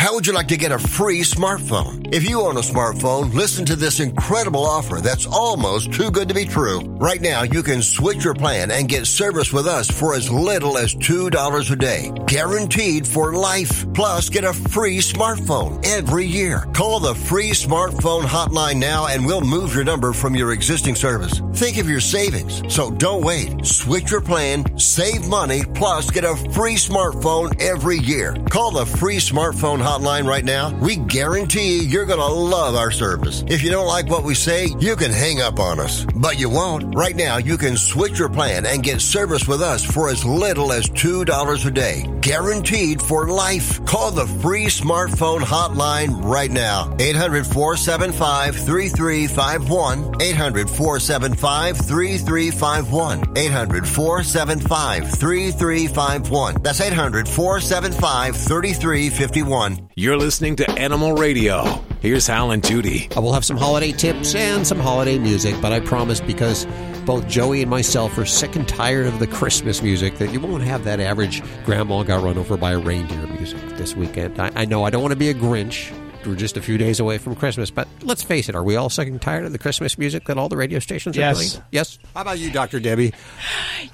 How 0.00 0.14
would 0.14 0.26
you 0.26 0.32
like 0.32 0.48
to 0.48 0.56
get 0.56 0.72
a 0.72 0.78
free 0.78 1.20
smartphone? 1.20 2.08
If 2.10 2.26
you 2.26 2.40
own 2.40 2.56
a 2.56 2.62
smartphone, 2.62 3.34
listen 3.34 3.66
to 3.66 3.76
this 3.76 4.00
incredible 4.00 4.64
offer 4.64 4.98
that's 4.98 5.26
almost 5.26 5.92
too 5.92 6.10
good 6.10 6.26
to 6.28 6.34
be 6.34 6.46
true. 6.46 6.80
Right 6.80 7.20
now, 7.20 7.42
you 7.42 7.62
can 7.62 7.82
switch 7.82 8.24
your 8.24 8.32
plan 8.32 8.70
and 8.70 8.88
get 8.88 9.06
service 9.06 9.52
with 9.52 9.66
us 9.66 9.90
for 9.90 10.14
as 10.14 10.30
little 10.30 10.78
as 10.78 10.94
$2 10.94 11.70
a 11.70 11.76
day. 11.76 12.10
Guaranteed 12.26 13.06
for 13.06 13.34
life. 13.34 13.92
Plus, 13.92 14.30
get 14.30 14.42
a 14.42 14.54
free 14.54 15.00
smartphone 15.00 15.84
every 15.84 16.24
year. 16.24 16.66
Call 16.72 17.00
the 17.00 17.14
free 17.14 17.50
smartphone 17.50 18.22
hotline 18.22 18.76
now 18.76 19.06
and 19.06 19.26
we'll 19.26 19.42
move 19.42 19.74
your 19.74 19.84
number 19.84 20.14
from 20.14 20.34
your 20.34 20.52
existing 20.52 20.94
service. 20.94 21.42
Think 21.52 21.76
of 21.76 21.90
your 21.90 22.00
savings. 22.00 22.62
So 22.74 22.90
don't 22.90 23.22
wait. 23.22 23.66
Switch 23.66 24.10
your 24.10 24.22
plan, 24.22 24.78
save 24.78 25.28
money, 25.28 25.60
plus 25.74 26.10
get 26.10 26.24
a 26.24 26.36
free 26.54 26.76
smartphone 26.76 27.60
every 27.60 27.98
year. 27.98 28.34
Call 28.48 28.70
the 28.70 28.86
free 28.86 29.18
smartphone 29.18 29.76
hotline 29.76 29.89
right 29.98 30.44
now. 30.44 30.70
We 30.78 30.96
guarantee 30.96 31.82
you're 31.82 32.06
going 32.06 32.20
to 32.20 32.26
love 32.26 32.76
our 32.76 32.92
service. 32.92 33.42
If 33.48 33.62
you 33.62 33.70
don't 33.70 33.88
like 33.88 34.08
what 34.08 34.22
we 34.22 34.34
say, 34.34 34.68
you 34.78 34.94
can 34.94 35.10
hang 35.10 35.40
up 35.40 35.58
on 35.58 35.80
us. 35.80 36.06
But 36.14 36.38
you 36.38 36.48
won't. 36.48 36.94
Right 36.94 37.16
now, 37.16 37.38
you 37.38 37.56
can 37.56 37.76
switch 37.76 38.18
your 38.18 38.28
plan 38.28 38.66
and 38.66 38.84
get 38.84 39.00
service 39.00 39.48
with 39.48 39.60
us 39.60 39.84
for 39.84 40.08
as 40.08 40.24
little 40.24 40.72
as 40.72 40.88
$2 40.90 41.66
a 41.66 41.70
day. 41.70 42.04
Guaranteed 42.20 43.02
for 43.02 43.28
life. 43.28 43.84
Call 43.84 44.12
the 44.12 44.26
free 44.26 44.66
smartphone 44.66 45.40
hotline 45.40 46.22
right 46.22 46.50
now. 46.50 46.94
800 47.00 47.44
475 47.46 48.56
3351. 48.56 50.22
800 50.22 50.70
475 50.70 51.76
3351. 51.78 53.36
800 53.36 53.88
475 53.88 55.10
3351. 55.10 56.62
That's 56.62 56.80
800 56.80 57.28
475 57.28 58.36
3351. 58.36 59.79
You're 59.94 60.16
listening 60.16 60.56
to 60.56 60.70
Animal 60.72 61.14
Radio. 61.14 61.64
Here's 62.00 62.26
Hal 62.26 62.50
and 62.50 62.64
Judy. 62.64 63.08
Uh, 63.16 63.20
We'll 63.20 63.32
have 63.32 63.44
some 63.44 63.56
holiday 63.56 63.92
tips 63.92 64.34
and 64.34 64.66
some 64.66 64.78
holiday 64.78 65.18
music, 65.18 65.54
but 65.60 65.72
I 65.72 65.80
promise 65.80 66.20
because 66.20 66.66
both 67.04 67.26
Joey 67.28 67.60
and 67.62 67.70
myself 67.70 68.16
are 68.18 68.24
sick 68.24 68.56
and 68.56 68.66
tired 68.68 69.06
of 69.06 69.18
the 69.18 69.26
Christmas 69.26 69.82
music 69.82 70.18
that 70.18 70.32
you 70.32 70.40
won't 70.40 70.62
have 70.62 70.84
that 70.84 71.00
average 71.00 71.42
grandma 71.64 72.02
got 72.02 72.22
run 72.22 72.38
over 72.38 72.56
by 72.56 72.72
a 72.72 72.78
reindeer 72.78 73.26
music 73.26 73.60
this 73.76 73.94
weekend. 73.96 74.38
I, 74.40 74.50
I 74.54 74.64
know 74.64 74.84
I 74.84 74.90
don't 74.90 75.02
want 75.02 75.12
to 75.12 75.18
be 75.18 75.28
a 75.28 75.34
Grinch. 75.34 75.92
We're 76.26 76.36
just 76.36 76.56
a 76.58 76.60
few 76.62 76.76
days 76.76 77.00
away 77.00 77.16
from 77.18 77.34
Christmas, 77.34 77.70
but 77.70 77.88
let's 78.02 78.22
face 78.22 78.48
it, 78.50 78.54
are 78.54 78.62
we 78.62 78.76
all 78.76 78.90
sick 78.90 79.08
and 79.08 79.20
tired 79.20 79.46
of 79.46 79.52
the 79.52 79.58
Christmas 79.58 79.96
music 79.96 80.26
that 80.26 80.36
all 80.36 80.48
the 80.50 80.56
radio 80.56 80.78
stations 80.78 81.16
are 81.16 81.20
Yes. 81.20 81.36
playing? 81.36 81.64
Yes. 81.72 81.98
How 82.14 82.20
about 82.20 82.38
you, 82.38 82.50
Dr. 82.50 82.78
Debbie? 82.78 83.14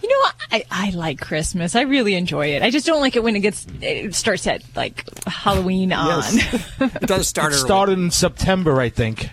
You 0.03 0.09
know, 0.09 0.31
I, 0.51 0.65
I 0.71 0.91
like 0.91 1.21
Christmas. 1.21 1.77
I 1.77 1.83
really 1.83 2.15
enjoy 2.15 2.49
it. 2.49 2.63
I 2.63 2.71
just 2.71 2.85
don't 2.85 3.01
like 3.01 3.15
it 3.15 3.23
when 3.23 3.37
it 3.37 3.41
gets 3.41 3.65
it 3.81 4.15
starts 4.15 4.47
at 4.49 4.63
like 4.75 5.05
Halloween 5.27 5.93
on. 5.93 6.23
It 6.27 6.93
does 7.03 7.29
start 7.29 7.53
It 7.53 7.59
started 7.59 7.93
in 7.99 8.11
September, 8.11 8.81
I 8.81 8.89
think. 8.89 9.31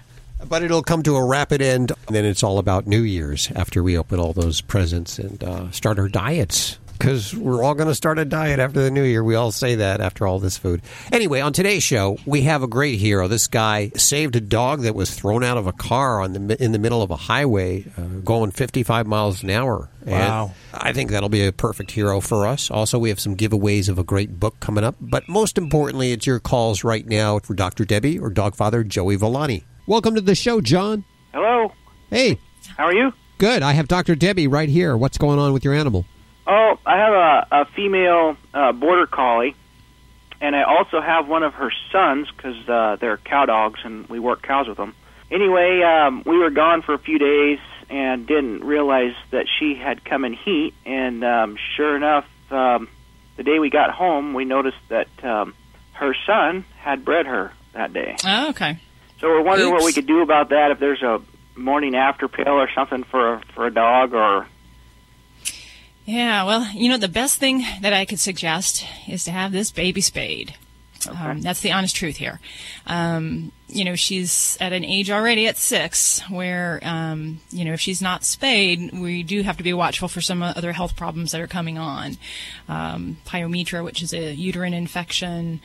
But 0.47 0.61
it'll 0.61 0.83
come 0.83 1.01
to 1.03 1.15
a 1.15 1.25
rapid 1.25 1.61
end. 1.61 1.93
And 2.07 2.15
then 2.15 2.25
it's 2.25 2.43
all 2.43 2.59
about 2.59 2.85
New 2.85 3.01
Year's 3.01 3.49
after 3.55 3.81
we 3.81 3.97
open 3.97 4.19
all 4.19 4.33
those 4.33 4.61
presents 4.61 5.17
and 5.17 5.43
uh, 5.43 5.71
start 5.71 5.97
our 5.97 6.09
diets. 6.09 6.77
Because 7.03 7.35
we're 7.35 7.61
all 7.61 7.73
going 7.75 7.89
to 7.89 7.95
start 7.95 8.17
a 8.17 8.23
diet 8.23 8.61
after 8.61 8.81
the 8.81 8.89
new 8.89 9.03
year. 9.03 9.25
We 9.25 9.35
all 9.35 9.51
say 9.51 9.75
that 9.75 9.99
after 9.99 10.25
all 10.25 10.39
this 10.39 10.57
food. 10.57 10.81
Anyway, 11.11 11.41
on 11.41 11.51
today's 11.51 11.83
show, 11.83 12.17
we 12.25 12.43
have 12.43 12.63
a 12.63 12.67
great 12.67 12.97
hero. 12.97 13.27
This 13.27 13.47
guy 13.47 13.89
saved 13.97 14.37
a 14.37 14.39
dog 14.39 14.83
that 14.83 14.95
was 14.95 15.13
thrown 15.13 15.43
out 15.43 15.57
of 15.57 15.67
a 15.67 15.73
car 15.73 16.21
on 16.21 16.31
the 16.31 16.63
in 16.63 16.71
the 16.71 16.79
middle 16.79 17.01
of 17.01 17.11
a 17.11 17.17
highway, 17.17 17.83
uh, 17.97 18.03
going 18.23 18.51
55 18.51 19.05
miles 19.05 19.43
an 19.43 19.49
hour. 19.49 19.89
And 20.03 20.11
Wow. 20.11 20.51
I 20.73 20.93
think 20.93 21.11
that'll 21.11 21.27
be 21.27 21.45
a 21.45 21.51
perfect 21.51 21.91
hero 21.91 22.21
for 22.21 22.47
us. 22.47 22.71
Also, 22.71 22.97
we 22.97 23.09
have 23.09 23.19
some 23.19 23.35
giveaways 23.35 23.89
of 23.89 23.99
a 23.99 24.03
great 24.05 24.39
book 24.39 24.61
coming 24.61 24.85
up. 24.85 24.95
But 25.01 25.27
most 25.27 25.57
importantly, 25.57 26.13
it's 26.13 26.25
your 26.25 26.39
calls 26.39 26.85
right 26.85 27.05
now 27.05 27.37
for 27.39 27.53
Dr. 27.53 27.83
Debbie 27.83 28.17
or 28.17 28.31
Dogfather 28.31 28.87
Joey 28.87 29.17
Villani. 29.17 29.65
Welcome 29.87 30.15
to 30.15 30.21
the 30.21 30.35
show, 30.35 30.61
John. 30.61 31.03
Hello. 31.33 31.73
Hey, 32.09 32.39
How 32.77 32.85
are 32.85 32.95
you? 32.95 33.11
good. 33.39 33.61
I 33.61 33.73
have 33.73 33.89
Dr. 33.89 34.15
Debbie 34.15 34.47
right 34.47 34.69
here. 34.69 34.95
What's 34.95 35.17
going 35.17 35.37
on 35.37 35.51
with 35.51 35.65
your 35.65 35.73
animal? 35.73 36.05
Oh, 36.45 36.77
I 36.85 36.97
have 36.97 37.13
a, 37.13 37.47
a 37.61 37.65
female 37.75 38.35
uh, 38.53 38.71
border 38.73 39.07
collie, 39.07 39.55
and 40.41 40.55
I 40.55 40.63
also 40.63 41.01
have 41.01 41.27
one 41.27 41.43
of 41.43 41.53
her 41.53 41.71
sons 41.91 42.29
because 42.35 42.67
uh, 42.67 42.97
they're 42.99 43.17
cow 43.17 43.45
dogs, 43.45 43.79
and 43.83 44.07
we 44.09 44.19
work 44.19 44.41
cows 44.41 44.67
with 44.67 44.77
them. 44.77 44.93
Anyway, 45.31 45.81
um, 45.81 46.23
we 46.25 46.37
were 46.37 46.49
gone 46.49 46.81
for 46.81 46.93
a 46.93 46.99
few 46.99 47.17
days 47.17 47.59
and 47.89 48.27
didn't 48.27 48.63
realize 48.63 49.15
that 49.31 49.45
she 49.59 49.75
had 49.75 50.03
come 50.03 50.25
in 50.25 50.33
heat. 50.33 50.73
And 50.85 51.23
um, 51.23 51.57
sure 51.75 51.95
enough, 51.95 52.25
um, 52.51 52.89
the 53.37 53.43
day 53.43 53.59
we 53.59 53.69
got 53.69 53.89
home, 53.91 54.33
we 54.33 54.45
noticed 54.45 54.77
that 54.89 55.07
um, 55.23 55.53
her 55.93 56.15
son 56.25 56.65
had 56.77 57.05
bred 57.05 57.25
her 57.25 57.51
that 57.73 57.93
day. 57.93 58.15
Oh, 58.23 58.49
okay. 58.49 58.79
So 59.19 59.27
we're 59.27 59.43
wondering 59.43 59.71
what 59.71 59.83
we 59.83 59.93
could 59.93 60.07
do 60.07 60.21
about 60.21 60.49
that. 60.49 60.71
If 60.71 60.79
there's 60.79 61.01
a 61.01 61.21
morning 61.55 61.95
after 61.95 62.27
pill 62.27 62.49
or 62.49 62.69
something 62.75 63.03
for 63.03 63.35
a, 63.35 63.41
for 63.55 63.65
a 63.65 63.73
dog, 63.73 64.13
or 64.13 64.47
Yeah, 66.05 66.43
well, 66.43 66.67
you 66.73 66.89
know, 66.89 66.97
the 66.97 67.07
best 67.07 67.39
thing 67.39 67.63
that 67.81 67.93
I 67.93 68.05
could 68.05 68.19
suggest 68.19 68.85
is 69.07 69.23
to 69.23 69.31
have 69.31 69.51
this 69.51 69.71
baby 69.71 70.01
spayed. 70.01 70.55
Um, 71.09 71.41
that's 71.41 71.61
the 71.61 71.71
honest 71.71 71.95
truth 71.95 72.17
here. 72.17 72.39
Um, 72.87 73.51
you 73.67 73.83
know, 73.83 73.95
she's 73.95 74.57
at 74.61 74.73
an 74.73 74.85
age 74.85 75.09
already 75.09 75.47
at 75.47 75.57
six 75.57 76.21
where, 76.29 76.79
um, 76.83 77.39
you 77.49 77.65
know, 77.65 77.73
if 77.73 77.81
she's 77.81 78.01
not 78.01 78.23
spayed, 78.23 78.91
we 78.93 79.23
do 79.23 79.41
have 79.41 79.57
to 79.57 79.63
be 79.63 79.73
watchful 79.73 80.07
for 80.07 80.21
some 80.21 80.41
other 80.41 80.71
health 80.71 80.95
problems 80.95 81.31
that 81.31 81.41
are 81.41 81.47
coming 81.47 81.77
on. 81.77 82.17
Um, 82.69 83.17
pyometra, 83.25 83.83
which 83.83 84.01
is 84.01 84.13
a 84.13 84.33
uterine 84.33 84.73
infection, 84.73 85.61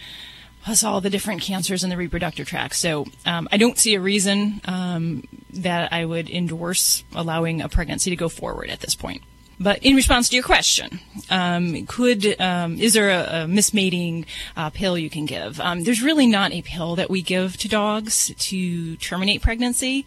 plus 0.64 0.82
all 0.82 1.01
the 1.01 1.11
different 1.11 1.43
cancers 1.43 1.84
in 1.84 1.91
the 1.91 1.97
reproductive 1.97 2.49
tract. 2.49 2.74
So 2.76 3.07
um, 3.26 3.49
I 3.53 3.57
don't 3.57 3.78
see 3.78 3.95
a 3.95 4.01
reason 4.01 4.61
um, 4.64 5.24
that 5.53 5.93
I 5.93 6.05
would 6.05 6.30
endorse 6.30 7.05
allowing 7.14 7.61
a 7.61 7.68
pregnancy 7.68 8.11
to 8.11 8.16
go 8.16 8.28
forward 8.28 8.70
at 8.70 8.80
this 8.80 8.95
point. 8.95 9.22
But 9.61 9.82
in 9.82 9.96
response 9.96 10.28
to 10.28 10.36
your 10.36 10.44
question, 10.44 11.00
um, 11.30 11.86
could 11.86 12.40
um, 12.40 12.78
is 12.78 12.94
there 12.94 13.11
a, 13.11 13.42
a 13.42 13.48
mismating 13.48 14.24
uh, 14.56 14.70
pill 14.70 14.96
you 14.96 15.11
can 15.11 15.26
give? 15.26 15.61
Um, 15.61 15.82
there's 15.82 16.02
really 16.02 16.26
not 16.26 16.52
a 16.52 16.62
pill 16.62 16.94
that 16.96 17.11
we 17.11 17.22
give 17.22 17.56
to 17.59 17.68
dogs 17.68 18.32
to 18.38 18.96
terminate 18.96 19.42
pregnancy. 19.42 20.06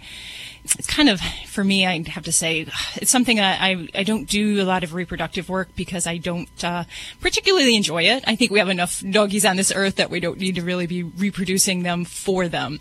It's 0.63 0.87
kind 0.87 1.09
of 1.09 1.19
for 1.47 1.63
me. 1.63 1.85
I 1.85 2.03
have 2.09 2.23
to 2.23 2.31
say 2.31 2.67
it's 2.95 3.11
something 3.11 3.39
I, 3.39 3.71
I, 3.71 3.87
I 3.95 4.03
don't 4.03 4.29
do 4.29 4.61
a 4.61 4.63
lot 4.63 4.83
of 4.83 4.93
reproductive 4.93 5.49
work 5.49 5.75
because 5.75 6.07
I 6.07 6.17
don't 6.17 6.63
uh, 6.63 6.85
particularly 7.19 7.75
enjoy 7.75 8.03
it. 8.03 8.23
I 8.27 8.35
think 8.35 8.51
we 8.51 8.59
have 8.59 8.69
enough 8.69 9.03
doggies 9.09 9.43
on 9.43 9.57
this 9.57 9.73
earth 9.75 9.95
that 9.95 10.09
we 10.09 10.19
don't 10.19 10.39
need 10.39 10.55
to 10.55 10.61
really 10.61 10.87
be 10.87 11.03
reproducing 11.03 11.83
them 11.83 12.05
for 12.05 12.47
them 12.47 12.79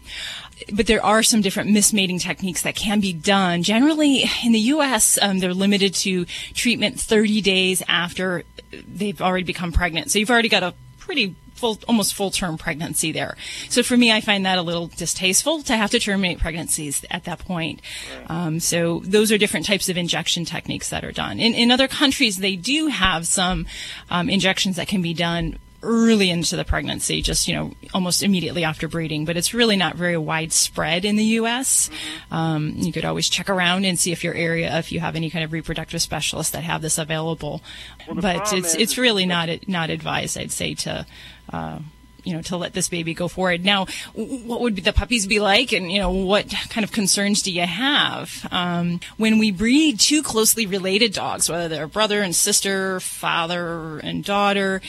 but 0.73 0.87
there 0.87 1.05
are 1.05 1.23
some 1.23 1.41
different 1.41 1.71
mismating 1.71 2.19
techniques 2.19 2.63
that 2.63 2.75
can 2.75 3.01
be 3.01 3.13
done. 3.13 3.63
Generally, 3.63 4.25
in 4.45 4.53
the 4.53 4.61
U.S., 4.61 5.19
um, 5.21 5.39
they're 5.39 5.55
limited 5.55 5.95
to 5.95 6.25
treatment 6.55 7.01
30 7.01 7.41
days 7.41 7.83
after 7.89 8.45
they've 8.73 9.21
already 9.21 9.45
become 9.45 9.73
pregnant. 9.73 10.11
So 10.11 10.19
you've 10.19 10.31
already 10.31 10.49
got 10.49 10.63
a 10.63 10.75
pretty 10.99 11.35
full, 11.61 11.79
almost 11.87 12.15
full 12.15 12.31
term 12.31 12.59
pregnancy 12.59 13.13
there. 13.13 13.37
So 13.69 13.83
for 13.83 13.97
me, 13.97 14.11
I 14.11 14.21
find 14.21 14.47
that 14.47 14.59
a 14.59 14.63
little 14.63 14.89
distasteful 14.89 15.63
to 15.65 15.77
have 15.77 15.91
to 15.91 16.01
terminate 16.01 16.39
pregnancies 16.39 17.05
at 17.11 17.25
that 17.25 17.41
point. 17.41 17.81
Um, 18.29 18.59
so 18.59 19.01
those 19.01 19.31
are 19.31 19.39
different 19.39 19.67
types 19.67 19.89
of 19.89 19.97
injection 19.97 20.45
techniques 20.45 20.91
that 20.91 21.05
are 21.05 21.13
done. 21.13 21.39
In, 21.39 21.55
in 21.55 21.71
other 21.71 21.87
countries, 21.87 22.39
they 22.39 22.57
do 22.57 22.89
have 22.89 23.27
some 23.27 23.67
um, 24.09 24.29
injections 24.29 24.77
that 24.77 24.89
can 24.89 25.03
be 25.03 25.15
done 25.15 25.59
early 25.83 26.31
into 26.31 26.57
the 26.57 26.65
pregnancy, 26.65 27.23
just 27.23 27.49
you 27.49 27.55
know, 27.55 27.73
almost 27.95 28.23
immediately 28.23 28.65
after 28.65 28.87
breeding. 28.89 29.25
But 29.25 29.37
it's 29.37 29.55
really 29.55 29.77
not 29.77 29.97
very 29.97 30.17
widespread 30.17 31.05
in 31.05 31.17
the 31.17 31.25
U.S. 31.41 31.91
Um, 32.31 32.73
you 32.77 32.93
could 32.93 33.05
always 33.05 33.29
check 33.29 33.49
around 33.49 33.85
and 33.85 33.99
see 33.99 34.13
if 34.13 34.23
your 34.23 34.35
area, 34.35 34.79
if 34.79 34.93
you 34.93 35.01
have 35.01 35.17
any 35.17 35.31
kind 35.31 35.45
of 35.45 35.53
reproductive 35.53 36.03
specialists 36.03 36.53
that 36.53 36.65
have 36.65 36.83
this 36.83 36.99
available. 36.99 37.63
Well, 38.07 38.21
but 38.21 38.37
it's 38.37 38.53
is- 38.53 38.75
it's 38.75 38.99
really 38.99 39.27
not 39.27 39.49
not 39.69 39.91
advised, 39.91 40.37
I'd 40.39 40.53
say, 40.53 40.75
to. 40.75 41.07
Uh, 41.53 41.79
you 42.23 42.35
know, 42.35 42.43
to 42.43 42.59
let 42.59 42.75
this 42.75 42.91
baby 42.91 43.15
go 43.15 43.29
forward. 43.29 43.65
Now, 43.65 43.87
what 44.13 44.61
would 44.61 44.77
the 44.77 44.93
puppies 44.93 45.27
be 45.27 45.41
like, 45.41 45.73
and 45.73 45.91
you 45.91 45.99
know, 45.99 46.11
what 46.11 46.53
kind 46.69 46.85
of 46.85 46.93
concerns 46.93 47.41
do 47.41 47.51
you 47.51 47.63
have 47.65 48.47
um, 48.51 49.01
when 49.17 49.39
we 49.39 49.51
breed 49.51 49.99
two 49.99 50.23
closely 50.23 50.67
related 50.67 51.15
dogs, 51.15 51.49
whether 51.49 51.67
they're 51.67 51.87
brother 51.87 52.21
and 52.21 52.37
sister, 52.37 53.01
father 53.01 54.01
and 54.01 54.23
daughter? 54.23 54.83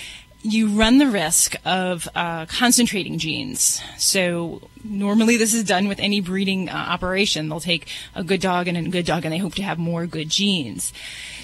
You 0.43 0.69
run 0.69 0.97
the 0.97 1.07
risk 1.07 1.55
of 1.65 2.07
uh, 2.15 2.45
concentrating 2.47 3.19
genes. 3.19 3.81
So 3.97 4.61
normally, 4.83 5.37
this 5.37 5.53
is 5.53 5.63
done 5.63 5.87
with 5.87 5.99
any 5.99 6.21
breeding 6.21 6.69
uh, 6.69 6.73
operation. 6.73 7.49
They'll 7.49 7.59
take 7.59 7.87
a 8.15 8.23
good 8.23 8.41
dog 8.41 8.67
and 8.67 8.77
a 8.77 8.89
good 8.89 9.05
dog, 9.05 9.25
and 9.25 9.33
they 9.33 9.37
hope 9.37 9.55
to 9.55 9.63
have 9.63 9.79
more 9.79 10.05
good 10.05 10.29
genes. 10.29 10.93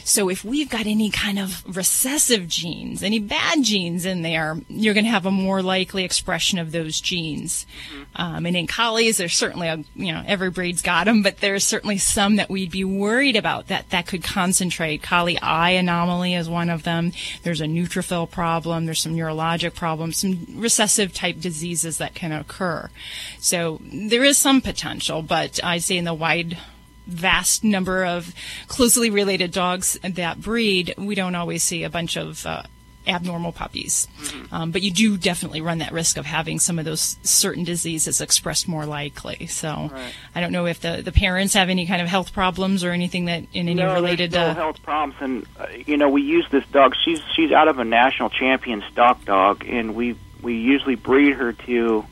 So 0.08 0.30
if 0.30 0.46
we've 0.46 0.70
got 0.70 0.86
any 0.86 1.10
kind 1.10 1.38
of 1.38 1.66
recessive 1.76 2.48
genes, 2.48 3.04
any 3.04 3.20
bad 3.20 3.62
genes 3.62 4.06
in 4.06 4.22
there, 4.22 4.58
you're 4.70 4.94
going 4.94 5.04
to 5.04 5.12
have 5.12 5.26
a 5.26 5.32
more 5.32 5.62
likely 5.62 6.06
expression 6.06 6.60
of 6.60 6.72
those 6.72 7.02
genes. 7.02 7.66
Um, 8.16 8.46
and 8.46 8.56
in 8.56 8.68
collies, 8.68 9.18
there's 9.18 9.36
certainly 9.36 9.68
a, 9.68 9.84
you 9.96 10.14
know, 10.14 10.24
every 10.26 10.50
breed's 10.50 10.82
got 10.82 11.06
them, 11.06 11.24
but 11.24 11.40
there's 11.40 11.66
certainly 11.66 11.98
some 11.98 12.38
that 12.38 12.50
we'd 12.50 12.72
be 12.72 12.86
worried 12.86 13.36
about 13.36 13.68
that, 13.68 13.90
that 13.90 14.08
could 14.08 14.24
concentrate. 14.24 15.04
Collie 15.04 15.38
eye 15.40 15.72
anomaly 15.72 16.34
is 16.36 16.48
one 16.48 16.70
of 16.70 16.84
them. 16.84 17.12
There's 17.44 17.60
a 17.60 17.66
neutrophil 17.66 18.32
problem. 18.32 18.86
There's 18.86 19.02
some 19.02 19.16
neurologic 19.16 19.76
problems, 19.76 20.20
some 20.20 20.48
recessive 20.56 21.14
type 21.14 21.42
diseases 21.42 21.98
that 21.98 22.16
can 22.16 22.32
occur. 22.32 22.90
So 23.40 23.82
there 23.82 24.24
is 24.24 24.38
some 24.38 24.62
potential, 24.62 25.22
but 25.22 25.60
I 25.64 25.80
say 25.80 25.98
in 25.98 26.06
the 26.06 26.14
wide 26.14 26.58
vast 27.06 27.64
number 27.64 28.06
of 28.06 28.34
closely 28.68 29.10
related 29.10 29.52
dogs 29.52 29.98
that 30.04 30.42
breed, 30.42 30.94
we 30.98 31.16
don't 31.16 31.36
always 31.36 31.64
see 31.64 31.84
a 31.84 31.90
bunch 31.90 32.18
of 32.18 32.46
uh, 32.46 32.64
abnormal 33.08 33.52
puppies. 33.52 34.08
Um, 34.52 34.72
but 34.72 34.82
you 34.82 34.92
do 34.92 35.18
definitely 35.18 35.62
run 35.62 35.80
that 35.80 35.92
risk 35.92 36.18
of 36.18 36.26
having 36.26 36.60
some 36.60 36.78
of 36.78 36.86
those 36.86 37.18
certain 37.24 37.64
diseases 37.64 38.22
expressed 38.22 38.68
more 38.68 38.86
likely. 38.86 39.48
So 39.48 39.92
I 40.36 40.42
don't 40.42 40.52
know 40.52 40.66
if 40.66 40.82
the, 40.82 41.02
the 41.04 41.12
parents 41.12 41.54
have 41.54 41.70
any 41.70 41.86
kind 41.88 42.02
of 42.02 42.08
health 42.08 42.34
problems 42.34 42.84
or 42.84 42.92
anything 42.92 43.26
that 43.26 43.44
in 43.54 43.70
any 43.70 43.76
no, 43.76 43.94
related. 43.94 44.34
no 44.34 44.48
uh, 44.48 44.54
health 44.54 44.82
problems. 44.84 45.16
And 45.22 45.46
uh, 45.60 45.68
you 45.86 45.98
know, 45.98 46.10
we 46.10 46.22
use 46.22 46.46
this 46.52 46.66
dog. 46.68 46.96
She's 47.04 47.22
she's 47.36 47.52
out 47.52 47.68
of 47.68 47.80
a 47.80 47.86
national 47.86 48.30
champion 48.30 48.84
stock 48.92 49.24
dog, 49.26 49.66
and 49.68 49.96
we 49.96 50.18
we 50.42 50.56
usually 50.56 50.96
breed 50.96 51.34
her 51.34 51.54
to, 51.54 52.06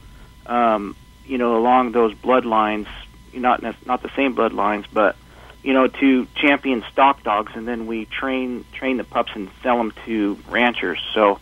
um, 0.46 0.96
you 1.26 1.38
know, 1.38 1.58
along 1.58 1.92
those 1.92 2.14
bloodlines. 2.14 2.88
Not 3.34 3.62
not 3.86 4.02
the 4.02 4.10
same 4.16 4.34
bloodlines, 4.36 4.86
but 4.94 5.16
you 5.64 5.74
know, 5.74 5.88
to 5.88 6.28
champion 6.36 6.84
stock 6.92 7.24
dogs, 7.24 7.52
and 7.56 7.68
then 7.68 7.86
we 7.88 8.06
train 8.06 8.64
train 8.74 8.98
the 8.98 9.04
pups 9.04 9.32
and 9.36 9.50
sell 9.62 9.78
them 9.78 9.92
to 10.06 10.38
ranchers. 10.50 11.00
So 11.14 11.40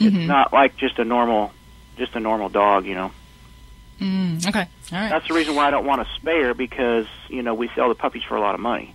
Mhm. 0.00 0.06
it's 0.20 0.26
not 0.28 0.52
like 0.52 0.76
just 0.76 0.98
a 0.98 1.04
normal 1.04 1.52
just 1.98 2.14
a 2.14 2.20
normal 2.20 2.48
dog, 2.48 2.86
you 2.86 2.94
know. 2.94 3.10
mm, 4.00 4.46
okay. 4.48 4.68
All 4.92 4.98
right. 4.98 5.10
That's 5.10 5.26
the 5.28 5.34
reason 5.34 5.54
why 5.56 5.66
I 5.66 5.70
don't 5.70 5.86
want 5.86 6.06
to 6.06 6.20
spay 6.20 6.42
her 6.42 6.54
because 6.54 7.06
you 7.28 7.42
know 7.42 7.54
we 7.54 7.68
sell 7.74 7.88
the 7.88 7.94
puppies 7.94 8.22
for 8.22 8.36
a 8.36 8.40
lot 8.40 8.54
of 8.54 8.60
money. 8.60 8.94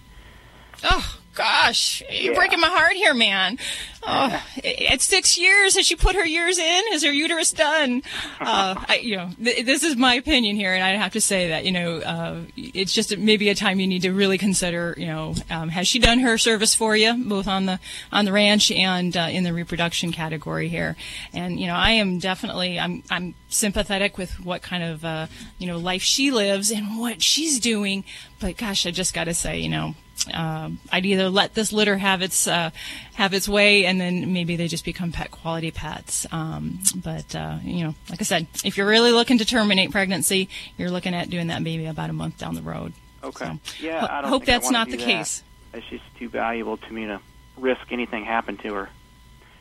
Oh, 0.84 1.16
gosh, 1.36 2.04
you're 2.10 2.36
breaking 2.36 2.60
my 2.60 2.68
heart 2.68 2.94
here, 2.94 3.14
man. 3.14 3.58
Oh, 4.04 4.44
at 4.90 5.02
six 5.02 5.38
years, 5.38 5.76
has 5.76 5.86
she 5.86 5.96
put 5.96 6.16
her 6.16 6.26
years 6.26 6.58
in? 6.58 6.84
Is 6.92 7.04
her 7.04 7.12
uterus 7.12 7.52
done? 7.52 8.02
Uh, 8.40 8.76
I, 8.88 9.00
you 9.04 9.18
know, 9.18 9.30
th- 9.44 9.64
this 9.66 9.84
is 9.84 9.96
my 9.96 10.16
opinion 10.16 10.56
here, 10.56 10.74
and 10.74 10.84
I 10.84 10.90
have 10.96 11.14
to 11.14 11.22
say 11.22 11.50
that, 11.50 11.66
you 11.66 11.72
know, 11.72 11.98
uh, 11.98 12.42
it's 12.58 12.94
just 12.94 13.16
maybe 13.16 13.50
a 13.50 13.56
time 13.56 13.80
you 13.80 13.86
need 13.86 14.02
to 14.02 14.12
really 14.12 14.40
consider, 14.40 14.96
you 14.98 15.06
know, 15.06 15.36
um, 15.52 15.70
has 15.70 15.88
she 15.88 16.00
done 16.00 16.20
her 16.20 16.38
service 16.40 16.74
for 16.74 16.96
you, 16.96 17.14
both 17.14 17.48
on 17.48 17.68
the 17.68 17.80
on 18.12 18.26
the 18.26 18.32
ranch 18.32 18.72
and 18.72 19.16
uh, 19.16 19.28
in 19.32 19.44
the 19.44 19.54
reproduction 19.54 20.12
category 20.12 20.68
here? 20.68 20.96
And 21.32 21.60
you 21.60 21.68
know, 21.68 21.76
I 21.76 21.92
am 21.92 22.18
definitely 22.18 22.80
I'm 22.80 23.04
I'm 23.12 23.36
sympathetic 23.50 24.18
with 24.18 24.44
what 24.44 24.64
kind 24.64 24.84
of 24.84 25.06
uh, 25.06 25.28
you 25.60 25.68
know 25.68 25.78
life 25.78 26.02
she 26.02 26.32
lives 26.32 26.72
and 26.72 26.98
what 27.00 27.22
she's 27.22 27.60
doing, 27.60 28.04
but 28.40 28.58
gosh, 28.58 28.88
I 28.88 28.92
just 28.92 29.14
got 29.14 29.26
to 29.26 29.34
say, 29.36 29.60
you 29.60 29.70
know 29.70 29.94
um, 30.34 30.80
I'd 30.92 31.06
either 31.06 31.30
let 31.30 31.54
this 31.54 31.72
litter 31.74 31.98
have 31.98 32.22
its 32.22 32.48
uh, 32.48 32.72
have 33.16 33.34
its 33.34 33.48
way, 33.50 33.86
and 33.86 34.00
then 34.00 34.34
maybe 34.34 34.56
they 34.56 34.68
just 34.68 34.86
become 34.86 35.12
pet 35.12 35.32
quality 35.32 35.72
pets. 35.72 36.26
Um, 36.32 36.80
but 36.96 37.36
uh, 37.36 37.58
you 37.64 37.84
know, 37.84 37.96
like 38.10 38.22
I 38.22 38.24
said, 38.24 38.48
if 38.64 38.78
you're 38.78 38.88
really 38.88 39.12
looking 39.12 39.38
to 39.40 39.46
terminate 39.46 39.92
pregnancy, 39.92 40.50
you're 40.78 40.92
looking 40.92 41.14
at 41.14 41.30
doing 41.30 41.48
that 41.48 41.62
maybe 41.62 41.86
about 41.86 42.10
a 42.10 42.14
month 42.14 42.38
down 42.38 42.56
the 42.56 42.62
road. 42.62 42.94
Okay. 43.24 43.46
So, 43.46 43.60
yeah, 43.86 44.08
I 44.10 44.22
don't 44.22 44.30
hope 44.30 44.46
that's 44.46 44.72
not 44.72 44.90
the 44.90 44.98
that. 44.98 45.06
case. 45.06 45.44
Just 45.90 46.04
too 46.18 46.28
valuable 46.30 46.78
to 46.78 46.94
me 46.94 47.06
to 47.06 47.20
risk 47.58 47.92
anything 47.92 48.26
happen 48.26 48.58
to 48.58 48.74
her. 48.74 48.90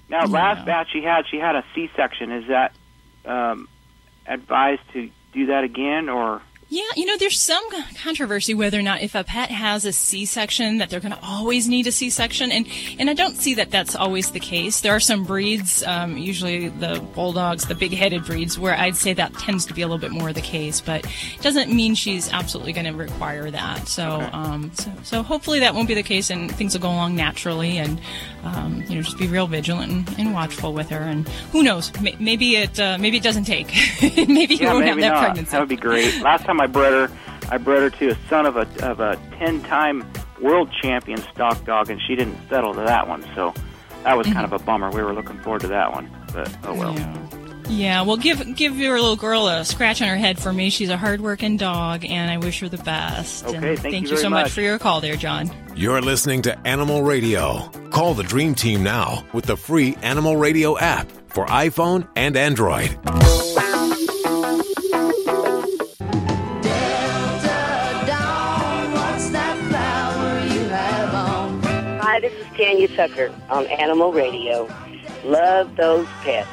Now, 0.09 0.23
Yeah. 0.23 0.33
last 0.33 0.67
batch 0.67 0.89
she 0.93 1.03
had, 1.03 1.27
she 1.31 1.37
had 1.39 1.55
a 1.55 1.65
C-section. 1.75 2.33
Is 2.33 2.49
that 2.49 2.73
um, 3.25 3.69
advised 4.27 4.83
to 4.95 5.11
do 5.33 5.47
that 5.47 5.63
again, 5.63 6.09
or 6.09 6.43
Yeah, 6.73 6.85
you 6.95 7.05
know, 7.05 7.17
there's 7.17 7.41
some 7.41 7.65
controversy 8.01 8.55
whether 8.55 8.79
or 8.79 8.83
not 8.83 9.03
if 9.03 9.17
a 9.17 9.25
pet 9.25 9.51
has 9.51 9.85
a 9.85 9.93
C-section 9.93 10.79
that 10.79 10.89
they're 10.89 11.01
going 11.01 11.13
to 11.13 11.19
always 11.21 11.69
need 11.69 11.89
a 11.89 11.93
C-section, 11.93 12.53
and 12.53 12.65
and 12.97 13.11
I 13.11 13.15
don't 13.15 13.35
see 13.35 13.55
that 13.55 13.73
that's 13.73 13.97
always 13.97 14.31
the 14.31 14.39
case. 14.39 14.81
There 14.81 14.95
are 14.95 15.01
some 15.01 15.25
breeds, 15.25 15.83
um, 15.83 16.17
usually 16.17 16.69
the 16.69 17.05
bulldogs, 17.13 17.67
the 17.67 17.75
big-headed 17.75 18.25
breeds, 18.25 18.57
where 18.57 18.77
I'd 18.77 18.95
say 18.95 19.13
that 19.15 19.35
tends 19.35 19.67
to 19.67 19.75
be 19.75 19.83
a 19.83 19.89
little 19.89 19.99
bit 19.99 20.13
more 20.13 20.33
the 20.33 20.41
case, 20.41 20.81
but 20.81 21.05
it 21.05 21.43
doesn't 21.43 21.75
mean 21.75 21.97
she's 21.97 22.33
absolutely 22.33 22.73
going 22.73 22.87
to 22.87 22.93
require 22.93 23.51
that. 23.51 23.89
So, 23.89 24.21
um, 24.33 24.71
so, 24.75 24.93
so 25.03 25.23
hopefully 25.25 25.59
that 25.59 25.75
won't 25.75 25.89
be 25.89 25.95
the 25.95 26.05
case, 26.05 26.31
and 26.31 26.55
things 26.55 26.75
will 26.75 26.83
go 26.83 26.91
along 26.91 27.17
naturally, 27.17 27.79
and 27.79 28.01
um, 28.45 28.83
you 28.89 28.97
know, 28.97 29.03
just 29.03 29.19
be 29.19 29.27
real 29.27 29.47
vigilant 29.47 29.91
and, 29.93 30.19
and 30.19 30.35
watchful 30.35 30.73
with 30.73 30.89
her. 30.91 30.99
And 30.99 31.29
who 31.53 31.63
knows, 31.63 31.93
May- 32.01 32.17
maybe 32.19 32.57
it 32.57 32.79
uh, 32.81 32.99
maybe 32.99 33.17
it 33.19 33.23
doesn't 33.23 33.45
take, 33.45 33.73
maybe 34.03 34.55
you 34.55 34.61
yeah, 34.61 34.73
won't 34.73 34.85
maybe 34.85 34.89
have 34.89 34.99
that 35.01 35.09
not. 35.13 35.25
pregnancy. 35.25 35.51
That 35.51 35.61
would 35.61 35.69
be 35.69 35.77
great. 35.77 36.21
Last 36.23 36.45
time 36.45 36.61
I 36.61 36.67
bred 36.67 36.93
her, 36.93 37.17
I 37.51 37.59
bred 37.59 37.83
her 37.83 37.91
to 37.99 38.09
a 38.11 38.17
son 38.29 38.47
of 38.47 38.57
a 38.57 38.67
of 38.89 39.01
a 39.01 39.17
ten-time 39.39 40.11
world 40.41 40.71
champion 40.83 41.19
stock 41.33 41.65
dog, 41.65 41.91
and 41.91 42.01
she 42.07 42.15
didn't 42.17 42.39
settle 42.49 42.75
to 42.75 42.81
that 42.81 43.07
one. 43.09 43.25
So 43.35 43.53
that 44.05 44.17
was 44.17 44.27
kind 44.27 44.45
of 44.45 44.53
a 44.53 44.59
bummer. 44.65 44.91
We 44.91 45.03
were 45.03 45.13
looking 45.13 45.39
forward 45.41 45.61
to 45.63 45.69
that 45.69 45.93
one, 45.93 46.11
but 46.33 46.55
oh 46.65 46.75
well. 46.75 46.95
Yeah, 46.95 47.27
well, 48.05 48.17
give 48.17 48.57
give 48.57 48.77
your 48.79 49.01
little 49.01 49.17
girl 49.17 49.47
a 49.49 49.65
scratch 49.65 50.03
on 50.03 50.09
her 50.09 50.17
head 50.17 50.39
for 50.39 50.53
me. 50.53 50.71
She's 50.71 50.89
a 50.89 50.97
hardworking 50.97 51.57
dog, 51.57 52.05
and 52.05 52.31
I 52.31 52.39
wish 52.39 52.61
her 52.61 52.69
the 52.69 52.79
best. 52.79 53.45
Okay, 53.45 53.57
and 53.57 53.79
thank 53.79 54.07
you 54.07 54.11
you 54.11 54.17
so 54.17 54.29
much. 54.29 54.47
much. 54.47 54.53
for 54.53 54.61
your 54.61 54.79
call 54.79 55.01
there, 55.01 55.17
John. 55.17 55.51
You're 55.77 56.01
listening 56.01 56.43
to 56.43 56.59
Animal 56.67 57.03
Radio. 57.03 57.69
Call 57.91 58.15
the 58.15 58.25
Dream 58.25 58.55
Team 58.55 58.83
now 58.83 59.25
with 59.33 59.45
the 59.45 59.57
free 59.57 59.97
Animal 60.03 60.37
Radio 60.37 60.77
app 60.79 61.11
for 61.29 61.47
iPhone 61.47 62.09
and 62.17 62.37
Android. 62.37 62.99
Hi, 72.03 72.19
this 72.21 72.33
is 72.33 72.47
Tanya 72.57 72.89
Tucker 72.89 73.33
on 73.49 73.67
Animal 73.67 74.13
Radio. 74.13 74.69
Love 75.25 75.77
those 75.77 76.07
pets. 76.23 76.49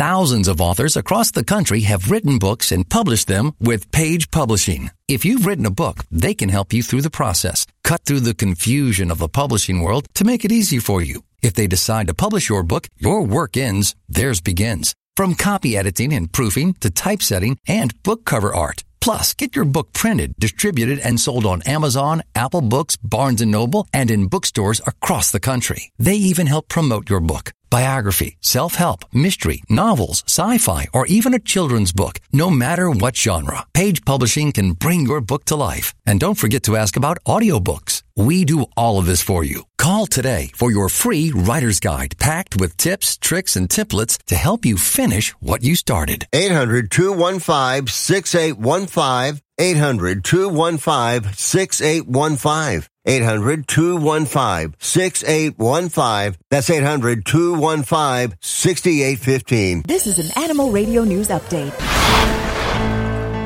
Thousands 0.00 0.48
of 0.48 0.62
authors 0.62 0.96
across 0.96 1.30
the 1.30 1.44
country 1.44 1.80
have 1.80 2.10
written 2.10 2.38
books 2.38 2.72
and 2.72 2.88
published 2.88 3.28
them 3.28 3.52
with 3.60 3.92
Page 3.92 4.30
Publishing. 4.30 4.90
If 5.08 5.26
you've 5.26 5.44
written 5.44 5.66
a 5.66 5.70
book, 5.82 6.06
they 6.10 6.32
can 6.32 6.48
help 6.48 6.72
you 6.72 6.82
through 6.82 7.02
the 7.02 7.10
process, 7.10 7.66
cut 7.84 8.06
through 8.06 8.20
the 8.20 8.32
confusion 8.32 9.10
of 9.10 9.18
the 9.18 9.28
publishing 9.28 9.82
world 9.82 10.08
to 10.14 10.24
make 10.24 10.46
it 10.46 10.52
easy 10.52 10.78
for 10.78 11.02
you. 11.02 11.22
If 11.42 11.52
they 11.52 11.66
decide 11.66 12.06
to 12.06 12.14
publish 12.14 12.48
your 12.48 12.62
book, 12.62 12.88
your 12.96 13.22
work 13.22 13.58
ends, 13.58 13.94
theirs 14.08 14.40
begins. 14.40 14.94
From 15.18 15.34
copy 15.34 15.76
editing 15.76 16.14
and 16.14 16.32
proofing 16.32 16.72
to 16.80 16.88
typesetting 16.88 17.58
and 17.68 17.92
book 18.02 18.24
cover 18.24 18.54
art. 18.54 18.84
Plus, 19.02 19.34
get 19.34 19.54
your 19.54 19.66
book 19.66 19.92
printed, 19.92 20.32
distributed, 20.38 20.98
and 21.00 21.20
sold 21.20 21.44
on 21.44 21.60
Amazon, 21.66 22.22
Apple 22.34 22.62
Books, 22.62 22.96
Barnes 22.96 23.42
& 23.42 23.46
Noble, 23.46 23.86
and 23.92 24.10
in 24.10 24.28
bookstores 24.28 24.80
across 24.86 25.30
the 25.30 25.40
country. 25.40 25.90
They 25.98 26.16
even 26.16 26.46
help 26.46 26.68
promote 26.68 27.10
your 27.10 27.20
book. 27.20 27.52
Biography, 27.70 28.36
self-help, 28.40 29.04
mystery, 29.12 29.62
novels, 29.68 30.24
sci-fi, 30.26 30.88
or 30.92 31.06
even 31.06 31.34
a 31.34 31.38
children's 31.38 31.92
book. 31.92 32.18
No 32.32 32.50
matter 32.50 32.90
what 32.90 33.16
genre, 33.16 33.64
Page 33.72 34.04
Publishing 34.04 34.50
can 34.52 34.72
bring 34.72 35.02
your 35.02 35.20
book 35.20 35.44
to 35.46 35.56
life. 35.56 35.94
And 36.04 36.18
don't 36.18 36.34
forget 36.38 36.64
to 36.64 36.76
ask 36.76 36.96
about 36.96 37.22
audiobooks. 37.24 38.02
We 38.16 38.44
do 38.44 38.66
all 38.76 38.98
of 38.98 39.06
this 39.06 39.22
for 39.22 39.44
you. 39.44 39.64
Call 39.78 40.06
today 40.06 40.50
for 40.54 40.70
your 40.70 40.88
free 40.88 41.32
writer's 41.34 41.80
guide 41.80 42.18
packed 42.18 42.60
with 42.60 42.76
tips, 42.76 43.16
tricks, 43.16 43.56
and 43.56 43.68
templates 43.68 44.18
to 44.26 44.34
help 44.34 44.66
you 44.66 44.76
finish 44.76 45.30
what 45.40 45.62
you 45.62 45.74
started. 45.74 46.26
800 46.32 46.90
215 46.90 47.86
6815. 47.86 49.40
800 49.58 50.24
215 50.24 51.32
6815. 51.32 52.89
800 53.06 53.66
215 53.66 54.74
6815. 54.78 56.38
That's 56.50 56.68
800 56.68 57.24
215 57.24 58.36
6815. 58.40 59.82
This 59.86 60.06
is 60.06 60.18
an 60.18 60.42
Animal 60.42 60.70
Radio 60.70 61.04
News 61.04 61.28
Update. 61.28 61.74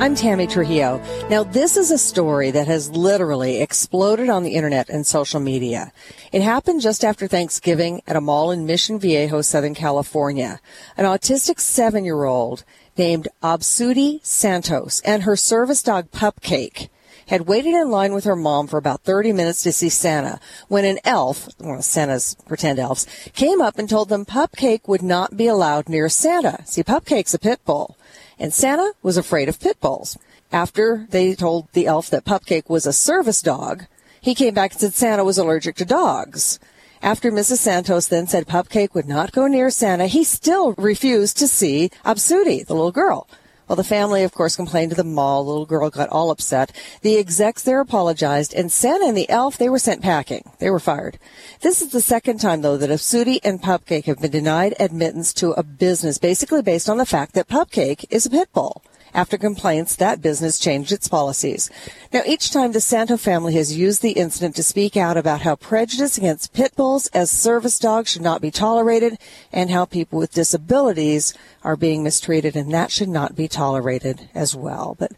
I'm 0.00 0.16
Tammy 0.16 0.48
Trujillo. 0.48 1.00
Now, 1.30 1.44
this 1.44 1.76
is 1.76 1.92
a 1.92 1.98
story 1.98 2.50
that 2.50 2.66
has 2.66 2.90
literally 2.90 3.62
exploded 3.62 4.28
on 4.28 4.42
the 4.42 4.56
internet 4.56 4.88
and 4.90 5.06
social 5.06 5.38
media. 5.38 5.92
It 6.32 6.42
happened 6.42 6.80
just 6.80 7.04
after 7.04 7.28
Thanksgiving 7.28 8.02
at 8.08 8.16
a 8.16 8.20
mall 8.20 8.50
in 8.50 8.66
Mission 8.66 8.98
Viejo, 8.98 9.40
Southern 9.40 9.74
California. 9.74 10.60
An 10.96 11.04
autistic 11.04 11.60
seven 11.60 12.04
year 12.04 12.24
old 12.24 12.64
named 12.98 13.28
Absudi 13.40 14.18
Santos 14.26 15.00
and 15.04 15.22
her 15.22 15.36
service 15.36 15.82
dog 15.82 16.10
Pupcake 16.10 16.88
had 17.26 17.46
waited 17.46 17.74
in 17.74 17.90
line 17.90 18.12
with 18.12 18.24
her 18.24 18.36
mom 18.36 18.66
for 18.66 18.78
about 18.78 19.02
30 19.02 19.32
minutes 19.32 19.62
to 19.62 19.72
see 19.72 19.88
Santa 19.88 20.40
when 20.68 20.84
an 20.84 20.98
elf, 21.04 21.48
well, 21.58 21.82
Santa's 21.82 22.36
pretend 22.46 22.78
elves, 22.78 23.06
came 23.34 23.60
up 23.60 23.78
and 23.78 23.88
told 23.88 24.08
them 24.08 24.24
Pupcake 24.24 24.86
would 24.88 25.02
not 25.02 25.36
be 25.36 25.46
allowed 25.46 25.88
near 25.88 26.08
Santa. 26.08 26.64
See, 26.66 26.82
Pupcake's 26.82 27.34
a 27.34 27.38
pit 27.38 27.60
bull. 27.64 27.96
And 28.38 28.52
Santa 28.52 28.92
was 29.02 29.16
afraid 29.16 29.48
of 29.48 29.60
pit 29.60 29.80
bulls. 29.80 30.18
After 30.52 31.06
they 31.10 31.34
told 31.34 31.68
the 31.72 31.86
elf 31.86 32.10
that 32.10 32.24
Pupcake 32.24 32.68
was 32.68 32.86
a 32.86 32.92
service 32.92 33.42
dog, 33.42 33.86
he 34.20 34.34
came 34.34 34.54
back 34.54 34.72
and 34.72 34.80
said 34.80 34.94
Santa 34.94 35.24
was 35.24 35.38
allergic 35.38 35.76
to 35.76 35.84
dogs. 35.84 36.58
After 37.02 37.30
Mrs. 37.30 37.58
Santos 37.58 38.06
then 38.06 38.26
said 38.26 38.46
Pupcake 38.46 38.94
would 38.94 39.06
not 39.06 39.32
go 39.32 39.46
near 39.46 39.68
Santa, 39.68 40.06
he 40.06 40.24
still 40.24 40.72
refused 40.74 41.36
to 41.38 41.46
see 41.46 41.90
Absudi, 42.04 42.66
the 42.66 42.74
little 42.74 42.92
girl. 42.92 43.28
Well, 43.66 43.76
the 43.76 43.84
family, 43.84 44.22
of 44.24 44.32
course, 44.32 44.56
complained 44.56 44.90
to 44.90 44.96
the 44.96 45.04
mall. 45.04 45.42
The 45.42 45.50
little 45.50 45.64
girl 45.66 45.88
got 45.88 46.10
all 46.10 46.30
upset. 46.30 46.70
The 47.00 47.16
execs 47.16 47.62
there 47.62 47.80
apologized, 47.80 48.52
and 48.52 48.70
Santa 48.70 49.06
and 49.06 49.16
the 49.16 49.28
elf, 49.30 49.56
they 49.56 49.70
were 49.70 49.78
sent 49.78 50.02
packing. 50.02 50.50
They 50.58 50.68
were 50.68 50.78
fired. 50.78 51.18
This 51.62 51.80
is 51.80 51.88
the 51.88 52.02
second 52.02 52.40
time, 52.40 52.60
though, 52.60 52.76
that 52.76 52.90
Absudi 52.90 53.40
and 53.42 53.62
Pupcake 53.62 54.04
have 54.04 54.20
been 54.20 54.30
denied 54.30 54.74
admittance 54.78 55.32
to 55.34 55.52
a 55.52 55.62
business, 55.62 56.18
basically 56.18 56.60
based 56.60 56.90
on 56.90 56.98
the 56.98 57.06
fact 57.06 57.32
that 57.34 57.48
Pupcake 57.48 58.04
is 58.10 58.26
a 58.26 58.30
pit 58.30 58.50
bull. 58.52 58.82
After 59.14 59.38
complaints, 59.38 59.94
that 59.96 60.20
business 60.20 60.58
changed 60.58 60.90
its 60.90 61.06
policies. 61.06 61.70
Now, 62.12 62.22
each 62.26 62.50
time 62.50 62.72
the 62.72 62.80
Santo 62.80 63.16
family 63.16 63.54
has 63.54 63.76
used 63.76 64.02
the 64.02 64.10
incident 64.10 64.56
to 64.56 64.64
speak 64.64 64.96
out 64.96 65.16
about 65.16 65.42
how 65.42 65.54
prejudice 65.54 66.18
against 66.18 66.52
pit 66.52 66.74
bulls 66.74 67.06
as 67.08 67.30
service 67.30 67.78
dogs 67.78 68.10
should 68.10 68.22
not 68.22 68.42
be 68.42 68.50
tolerated 68.50 69.16
and 69.52 69.70
how 69.70 69.84
people 69.84 70.18
with 70.18 70.34
disabilities 70.34 71.32
are 71.62 71.76
being 71.76 72.02
mistreated 72.02 72.56
and 72.56 72.74
that 72.74 72.90
should 72.90 73.08
not 73.08 73.36
be 73.36 73.46
tolerated 73.46 74.28
as 74.34 74.56
well. 74.56 74.96
But 74.98 75.12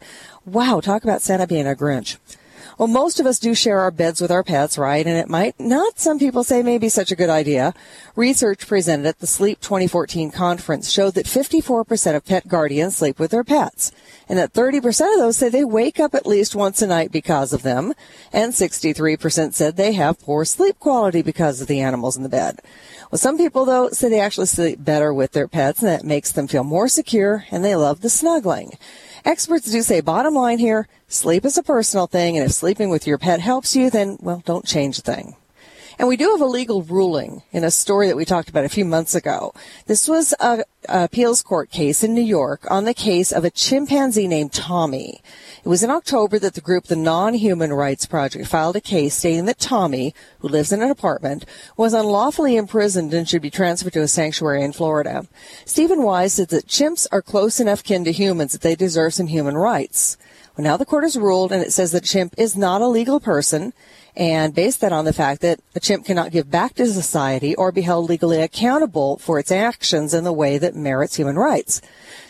wow, 0.45 0.81
talk 0.81 1.03
about 1.03 1.23
Santa 1.23 1.47
being 1.47 1.67
a 1.67 1.75
Grinch. 1.75 2.19
Well, 2.79 2.89
most 2.89 3.21
of 3.21 3.25
us 3.25 3.39
do 3.39 3.55
share 3.55 3.81
our 3.81 3.91
beds 3.91 4.21
with 4.21 4.31
our 4.31 4.43
pets, 4.43 4.77
right? 4.77 5.07
And 5.07 5.17
it 5.17 5.31
might 5.31 5.59
not, 5.59 5.99
some 5.99 6.19
people 6.19 6.45
say, 6.45 6.63
maybe 6.63 6.91
such 6.91 7.11
a 7.11 7.17
good 7.17 7.31
idea. 7.31 7.73
Research 8.17 8.67
presented 8.67 9.07
at 9.07 9.19
the 9.21 9.27
Sleep 9.27 9.63
2014 9.63 10.31
conference 10.31 10.91
showed 10.91 11.15
that 11.15 11.25
54% 11.25 12.15
of 12.15 12.27
pet 12.27 12.49
guardians 12.49 12.99
sleep 12.99 13.19
with 13.19 13.31
their 13.31 13.45
pets, 13.45 13.93
and 14.29 14.39
that 14.39 14.53
30% 14.53 14.87
of 15.15 15.19
those 15.19 15.39
say 15.39 15.49
they 15.49 15.65
wake 15.65 15.99
up 15.99 16.15
at 16.15 16.27
least 16.27 16.55
once 16.55 16.83
a 16.83 16.87
night 16.87 17.11
because 17.11 17.55
of 17.55 17.63
them, 17.63 17.95
and 18.31 18.53
63% 18.53 19.55
said 19.55 19.77
they 19.77 19.95
have 19.95 20.21
poor 20.21 20.45
sleep 20.45 20.79
quality 20.79 21.23
because 21.23 21.63
of 21.63 21.69
the 21.69 21.81
animals 21.81 22.19
in 22.19 22.25
the 22.25 22.29
bed. 22.29 22.61
Well, 23.11 23.19
some 23.19 23.39
people, 23.39 23.65
though, 23.65 23.89
say 23.89 24.11
they 24.11 24.21
actually 24.21 24.49
sleep 24.49 24.85
better 24.85 25.15
with 25.15 25.33
their 25.33 25.49
pets, 25.49 25.81
and 25.81 25.89
that 25.89 26.05
makes 26.05 26.31
them 26.31 26.47
feel 26.47 26.65
more 26.65 26.89
secure, 26.89 27.47
and 27.51 27.65
they 27.65 27.75
love 27.75 28.03
the 28.03 28.11
snuggling. 28.11 28.73
Experts 29.27 29.73
do 29.73 29.83
say 29.83 30.01
bottom 30.01 30.35
line 30.35 30.61
here, 30.61 30.87
sleep 31.09 31.45
is 31.45 31.59
a 31.59 31.63
personal 31.65 32.07
thing, 32.07 32.37
and 32.37 32.47
if 32.47 32.53
sleeping 32.53 32.91
with 32.91 33.09
your 33.09 33.19
pet 33.19 33.41
helps 33.41 33.75
you, 33.75 33.91
then, 33.91 34.19
well, 34.21 34.41
don't 34.47 34.65
change 34.65 35.01
a 35.01 35.03
thing. 35.03 35.35
And 35.99 36.07
we 36.07 36.17
do 36.17 36.31
have 36.31 36.41
a 36.41 36.47
legal 36.47 36.83
ruling 36.83 37.43
in 37.51 37.65
a 37.65 37.73
story 37.73 38.07
that 38.07 38.17
we 38.17 38.25
talked 38.25 38.49
about 38.49 38.65
a 38.65 38.69
few 38.69 38.85
months 38.85 39.17
ago. 39.17 39.53
This 39.87 40.07
was 40.07 40.33
a, 40.39 40.63
a 40.89 41.05
appeals 41.05 41.43
court 41.43 41.73
case 41.73 42.05
in 42.05 42.15
New 42.15 42.23
York 42.23 42.71
on 42.71 42.85
the 42.85 42.95
case 42.95 43.33
of 43.33 43.45
a 43.45 43.51
chimpanzee 43.51 44.29
named 44.29 44.53
Tommy. 44.53 45.21
It 45.67 45.69
was 45.69 45.83
in 45.83 45.91
October 45.91 46.39
that 46.39 46.55
the 46.55 46.61
group 46.61 46.85
The 46.85 46.95
Non-Human 46.95 47.73
Rights 47.73 48.07
Project 48.07 48.47
filed 48.47 48.77
a 48.77 48.81
case 48.81 49.17
stating 49.17 49.47
that 49.47 49.59
Tommy, 49.59 50.15
who 50.39 50.47
lives 50.47 50.71
in 50.71 50.81
an 50.81 50.93
apartment, 50.93 51.45
was 51.77 51.93
unlawfully 51.93 52.55
imprisoned 52.55 53.13
and 53.13 53.29
should 53.29 53.43
be 53.43 53.51
transferred 53.51 53.95
to 53.95 54.03
a 54.03 54.07
sanctuary 54.07 54.63
in 54.63 54.73
Florida. 54.73 55.27
Steven 55.65 56.05
Wise 56.05 56.35
said 56.35 56.51
that 56.51 56.69
chimps 56.69 57.09
are 57.11 57.21
close 57.21 57.59
enough 57.59 57.83
kin 57.83 58.05
to 58.05 58.13
humans 58.13 58.53
that 58.53 58.61
they 58.61 58.77
deserve 58.77 59.15
some 59.15 59.27
human 59.27 59.57
rights. 59.57 60.17
Well, 60.57 60.63
now 60.63 60.77
the 60.77 60.87
court 60.87 61.03
has 61.03 61.17
ruled 61.17 61.51
and 61.51 61.65
it 61.65 61.73
says 61.73 61.91
that 61.91 62.05
chimp 62.05 62.37
is 62.39 62.57
not 62.57 62.81
a 62.81 62.87
legal 62.87 63.19
person 63.19 63.73
and 64.17 64.55
based 64.55 64.81
that 64.81 64.93
on 64.93 65.05
the 65.05 65.13
fact 65.13 65.43
that 65.43 65.61
a 65.75 65.81
chimp 65.81 66.07
cannot 66.07 66.33
give 66.33 66.51
back 66.51 66.75
to 66.75 66.87
society 66.87 67.55
or 67.55 67.71
be 67.71 67.83
held 67.83 68.09
legally 68.09 68.41
accountable 68.41 69.19
for 69.19 69.39
its 69.39 69.53
actions 69.53 70.15
in 70.15 70.25
the 70.25 70.33
way 70.33 70.57
that 70.57 70.75
merits 70.75 71.17
human 71.17 71.37
rights. 71.37 71.83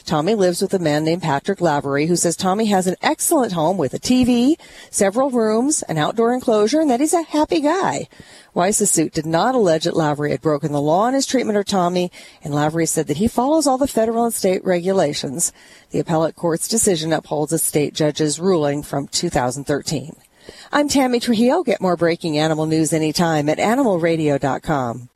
Tommy 0.05 0.34
lives 0.34 0.61
with 0.61 0.74
a 0.74 0.80
man 0.80 1.05
named 1.05 1.22
Patrick 1.22 1.61
Lavery 1.61 2.07
who 2.07 2.16
says 2.16 2.37
Tommy 2.37 2.66
has 2.66 2.89
an 2.89 2.97
excellent 3.03 3.53
home 3.53 3.76
with 3.76 3.95
a 3.95 4.01
TV, 4.01 4.57
several 4.91 5.30
rooms, 5.30 5.82
an 5.84 5.97
outdoor 5.97 6.32
enclosure, 6.34 6.80
and 6.80 6.91
that 6.91 7.01
he's 7.01 7.14
a 7.14 7.22
happy 7.22 7.61
guy. 7.61 8.09
Wise's 8.53 8.91
suit 8.91 9.12
did 9.12 9.26
not 9.26 9.55
allege 9.55 9.84
that 9.84 9.97
Lavery 9.97 10.30
had 10.32 10.41
broken 10.41 10.72
the 10.72 10.80
law 10.80 11.07
in 11.07 11.14
his 11.14 11.26
treatment 11.26 11.59
of 11.59 11.66
Tommy, 11.66 12.11
and 12.43 12.55
Lavery 12.55 12.87
said 12.87 13.07
that 13.07 13.18
he 13.18 13.28
follows 13.28 13.66
all 13.66 13.78
the 13.78 13.87
federal 13.87 14.24
and 14.24 14.34
state 14.34 14.64
regulations. 14.64 15.53
The 15.91 16.01
appellate 16.01 16.34
court's 16.34 16.66
decision 16.66 17.12
upholds 17.12 17.53
a 17.53 17.59
state 17.59 17.95
judge's 17.95 18.41
ruling 18.41 18.82
from 18.82 19.09
2013. 19.09 20.16
I'm 20.72 20.88
Tammy 20.88 21.20
Trujillo. 21.20 21.62
Get 21.62 21.80
more 21.80 21.97
breaking 21.97 22.38
animal 22.38 22.66
news 22.66 22.92
anytime 22.92 23.49
at 23.49 23.59
animalradio.com. 23.59 25.09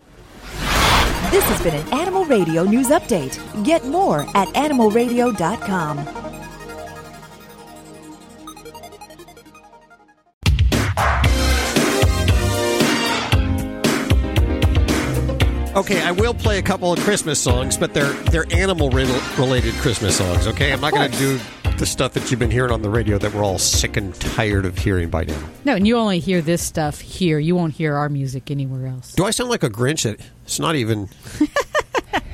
This 1.31 1.45
has 1.45 1.63
been 1.63 1.75
an 1.75 1.95
Animal 1.95 2.25
Radio 2.25 2.65
News 2.65 2.89
Update. 2.89 3.39
Get 3.65 3.87
more 3.87 4.23
at 4.35 4.49
animalradio.com. 4.49 6.31
Okay, 15.77 16.03
I 16.03 16.11
will 16.11 16.35
play 16.35 16.59
a 16.59 16.63
couple 16.63 16.93
of 16.93 16.99
Christmas 16.99 17.39
songs, 17.39 17.77
but 17.77 17.95
they're 17.95 18.13
they're 18.33 18.53
animal 18.53 18.91
related 18.91 19.73
Christmas 19.75 20.17
songs. 20.17 20.49
Okay, 20.49 20.73
I'm 20.73 20.81
not 20.81 20.93
going 20.93 21.11
to 21.11 21.17
do 21.17 21.39
the 21.81 21.87
stuff 21.87 22.13
that 22.13 22.31
you've 22.31 22.39
been 22.39 22.51
hearing 22.51 22.71
on 22.71 22.83
the 22.83 22.91
radio 22.91 23.17
that 23.17 23.33
we're 23.33 23.43
all 23.43 23.59
sick 23.59 23.97
and 23.97 24.15
tired 24.17 24.67
of 24.67 24.77
hearing 24.77 25.09
by 25.09 25.25
now. 25.25 25.43
No, 25.65 25.75
and 25.77 25.87
you 25.87 25.97
only 25.97 26.19
hear 26.19 26.43
this 26.43 26.61
stuff 26.61 27.01
here. 27.01 27.39
You 27.39 27.57
won't 27.57 27.73
hear 27.73 27.95
our 27.95 28.11
music 28.11 28.51
anywhere 28.51 28.87
else. 28.87 29.15
Do 29.15 29.25
I 29.25 29.31
sound 29.31 29.49
like 29.49 29.63
a 29.63 29.71
Grinch? 29.71 30.05
It's 30.45 30.61
not 30.61 30.75
even. 30.75 31.09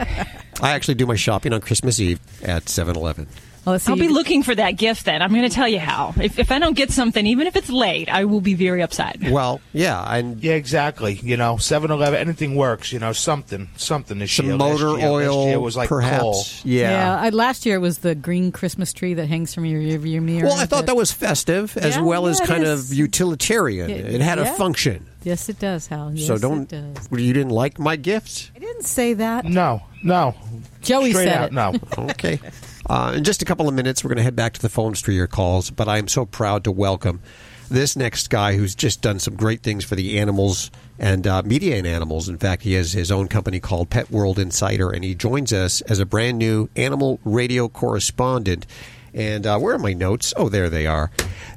I 0.61 0.71
actually 0.73 0.95
do 0.95 1.07
my 1.07 1.15
shopping 1.15 1.53
on 1.53 1.61
Christmas 1.61 2.01
Eve 2.01 2.19
at 2.43 2.65
7-Eleven. 2.65 3.29
Well, 3.67 3.81
I'll 3.89 3.97
be 3.97 4.07
looking 4.09 4.45
for 4.45 4.55
that 4.55 4.73
gift 4.73 5.07
then. 5.07 5.23
I'm 5.23 5.31
going 5.31 5.43
to 5.43 5.49
tell 5.55 5.67
you 5.67 5.81
how. 5.81 6.15
If, 6.21 6.39
if 6.39 6.53
I 6.53 6.61
don't 6.61 6.77
get 6.77 6.93
something, 6.93 7.27
even 7.27 7.49
if 7.49 7.57
it's 7.57 7.69
late, 7.69 8.09
I 8.09 8.25
will 8.25 8.41
be 8.41 8.55
very 8.55 8.81
upset. 8.81 9.19
Well, 9.29 9.61
yeah, 9.73 10.01
and 10.15 10.41
yeah, 10.43 10.53
exactly. 10.53 11.15
You 11.15 11.37
know, 11.37 11.57
7-Eleven, 11.57 12.19
anything 12.19 12.55
works. 12.55 12.93
You 12.93 13.01
know, 13.01 13.13
something, 13.13 13.69
something 13.77 14.21
this 14.21 14.31
some 14.33 14.47
year. 14.47 14.57
motor 14.57 14.91
last 14.91 15.01
year, 15.01 15.09
oil, 15.09 15.37
last 15.39 15.49
year 15.49 15.61
was 15.61 15.77
like 15.77 15.89
perhaps. 15.89 16.23
coal. 16.23 16.45
Yeah, 16.63 16.91
yeah 16.91 17.21
I, 17.21 17.29
last 17.31 17.67
year 17.67 17.75
it 17.77 17.81
was 17.81 17.99
the 17.99 18.15
green 18.15 18.53
Christmas 18.53 18.93
tree 18.93 19.15
that 19.15 19.27
hangs 19.27 19.53
from 19.53 19.65
your 19.65 19.81
rearview 19.81 20.23
mirror. 20.23 20.47
Well, 20.47 20.59
I 20.59 20.67
thought 20.67 20.87
that 20.87 20.97
was 20.97 21.11
festive 21.11 21.77
as 21.77 21.97
Yeah, 21.97 22.03
well 22.03 22.29
as 22.29 22.39
yeah, 22.39 22.45
it 22.45 22.47
kind 22.47 22.63
is. 22.65 22.93
of 22.93 22.97
utilitarian. 22.97 23.91
Yeah, 23.91 23.97
it 23.97 24.21
had 24.21 24.39
a 24.39 24.47
function. 24.55 25.07
Yes, 25.25 25.49
it 25.49 25.59
does, 25.59 25.89
Hal. 25.89 26.13
Yes, 26.15 26.29
so 26.29 26.39
don't. 26.39 26.73
It 26.73 26.95
does. 26.95 27.09
You 27.11 27.33
didn't 27.33 27.51
like 27.51 27.81
my 27.81 27.97
gifts? 27.97 28.53
I 28.55 28.61
didn't 28.61 28.85
say 28.85 29.15
that. 29.15 29.45
No, 29.45 29.83
no. 30.05 30.37
Joey 30.83 31.11
Straight 31.11 31.25
said 31.25 31.37
out, 31.37 31.49
it. 31.49 31.99
no. 31.99 32.09
Okay. 32.11 32.39
Uh, 32.89 33.15
in 33.17 33.25
just 33.25 33.43
a 33.43 33.45
couple 33.45 33.69
of 33.69 33.75
minutes, 33.75 34.05
we're 34.05 34.09
going 34.09 34.17
to 34.17 34.23
head 34.23 34.37
back 34.37 34.53
to 34.53 34.63
the 34.63 34.69
phones 34.69 35.01
for 35.01 35.13
your 35.13 35.27
calls. 35.27 35.71
But 35.71 35.89
I 35.89 35.99
am 35.99 36.09
so 36.09 36.25
proud 36.25 36.65
to 36.65 36.73
welcome 36.73 37.21
this 37.69 37.97
next 37.97 38.31
guy 38.31 38.57
who's 38.57 38.75
just 38.75 39.03
done 39.03 39.19
some 39.19 39.35
great 39.35 39.63
things 39.63 39.85
for 39.85 39.97
the 39.97 40.19
animals 40.21 40.71
and 40.99 41.27
uh, 41.27 41.43
media 41.43 41.77
and 41.77 41.87
animals. 41.87 42.29
In 42.29 42.39
fact, 42.39 42.63
he 42.63 42.75
has 42.75 42.93
his 42.93 43.11
own 43.11 43.27
company 43.29 43.59
called 43.59 43.91
Pet 43.91 44.11
World 44.11 44.39
Insider, 44.39 44.91
and 44.91 45.03
he 45.03 45.15
joins 45.15 45.53
us 45.53 45.81
as 45.83 45.99
a 45.99 46.07
brand 46.07 46.39
new 46.39 46.69
animal 46.77 47.19
radio 47.25 47.69
correspondent. 47.69 48.67
And 49.13 49.47
uh, 49.47 49.59
where 49.59 49.75
are 49.75 49.79
my 49.79 49.95
notes? 49.95 50.33
Oh, 50.37 50.49
there 50.49 50.69
they 50.69 50.87
are. 50.87 51.11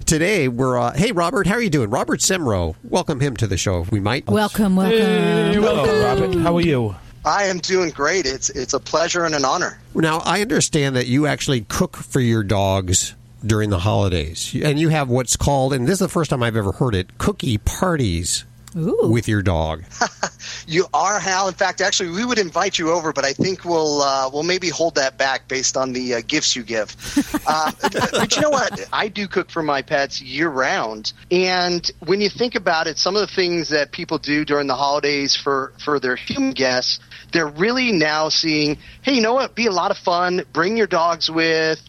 Today 0.06 0.48
we're 0.48 0.78
uh, 0.78 0.94
hey 0.94 1.12
Robert, 1.12 1.46
how 1.46 1.56
are 1.56 1.62
you 1.62 1.70
doing? 1.70 1.92
Robert 1.92 2.20
Semrow, 2.22 2.76
welcome 2.84 3.20
him 3.20 3.36
to 3.38 3.46
the 3.46 3.58
show 3.58 3.82
if 3.82 3.92
we 3.92 4.00
might. 4.00 4.26
Welcome, 4.28 4.76
welcome. 4.76 4.98
Hello, 4.98 6.04
Robert. 6.04 6.36
How 6.40 6.56
are 6.56 6.62
you? 6.62 6.96
I 7.26 7.46
am 7.46 7.60
doing 7.60 7.90
great. 7.90 8.26
It's 8.26 8.50
it's 8.50 8.74
a 8.74 8.80
pleasure 8.80 9.26
and 9.26 9.36
an 9.36 9.46
honor. 9.46 9.80
Now, 9.94 10.20
I 10.20 10.42
understand 10.42 10.96
that 10.96 11.08
you 11.08 11.28
actually 11.28 11.62
cook 11.62 11.98
for 11.98 12.20
your 12.20 12.44
dogs 12.44 13.16
during 13.46 13.70
the 13.70 13.80
holidays, 13.80 14.56
and 14.62 14.80
you 14.80 14.90
have 14.90 15.10
what's 15.10 15.38
called, 15.38 15.74
and 15.74 15.86
this 15.86 15.94
is 15.94 16.00
the 16.00 16.10
first 16.10 16.30
time 16.30 16.44
I've 16.44 16.58
ever 16.58 16.74
heard 16.74 16.96
it, 16.96 17.18
cookie 17.18 17.58
parties 17.58 18.46
with 18.76 19.28
your 19.28 19.42
dog. 19.42 19.84
You 20.70 20.86
are 20.94 21.20
Hal. 21.20 21.48
In 21.48 21.56
fact, 21.56 21.82
actually, 21.82 22.12
we 22.12 22.24
would 22.24 22.38
invite 22.38 22.78
you 22.78 22.92
over, 22.92 23.12
but 23.12 23.26
I 23.26 23.34
think 23.34 23.66
we'll 23.66 24.04
uh, 24.04 24.30
we'll 24.32 24.44
maybe 24.44 24.70
hold 24.70 24.96
that 24.96 25.18
back 25.18 25.48
based 25.48 25.76
on 25.76 25.94
the 25.94 26.16
uh, 26.16 26.22
gifts 26.28 26.56
you 26.56 26.64
give. 26.64 26.96
Uh, 27.48 27.72
but, 27.82 28.10
but 28.12 28.36
you 28.36 28.42
know 28.44 28.50
what? 28.52 28.88
I 28.94 29.08
do 29.08 29.28
cook 29.28 29.50
for 29.50 29.64
my 29.64 29.82
pets 29.82 30.22
year 30.22 30.50
round, 30.50 31.14
and 31.32 31.90
when 32.06 32.22
you 32.22 32.30
think 32.30 32.54
about 32.54 32.86
it, 32.86 33.00
some 33.00 33.16
of 33.16 33.22
the 33.22 33.34
things 33.34 33.70
that 33.70 33.92
people 33.92 34.20
do 34.20 34.46
during 34.46 34.68
the 34.68 34.76
holidays 34.76 35.36
for 35.36 35.74
for 35.84 36.00
their 36.00 36.16
human 36.16 36.52
guests, 36.52 37.00
they're 37.32 37.48
really 37.48 37.92
now 37.92 38.30
seeing, 38.30 38.78
hey, 39.02 39.14
you 39.14 39.22
know 39.22 39.34
what? 39.34 39.56
Be 39.56 39.66
a 39.66 39.72
lot 39.72 39.90
of 39.90 39.98
fun. 39.98 40.44
Bring 40.54 40.78
your 40.78 40.86
dogs 40.86 41.30
with. 41.30 41.80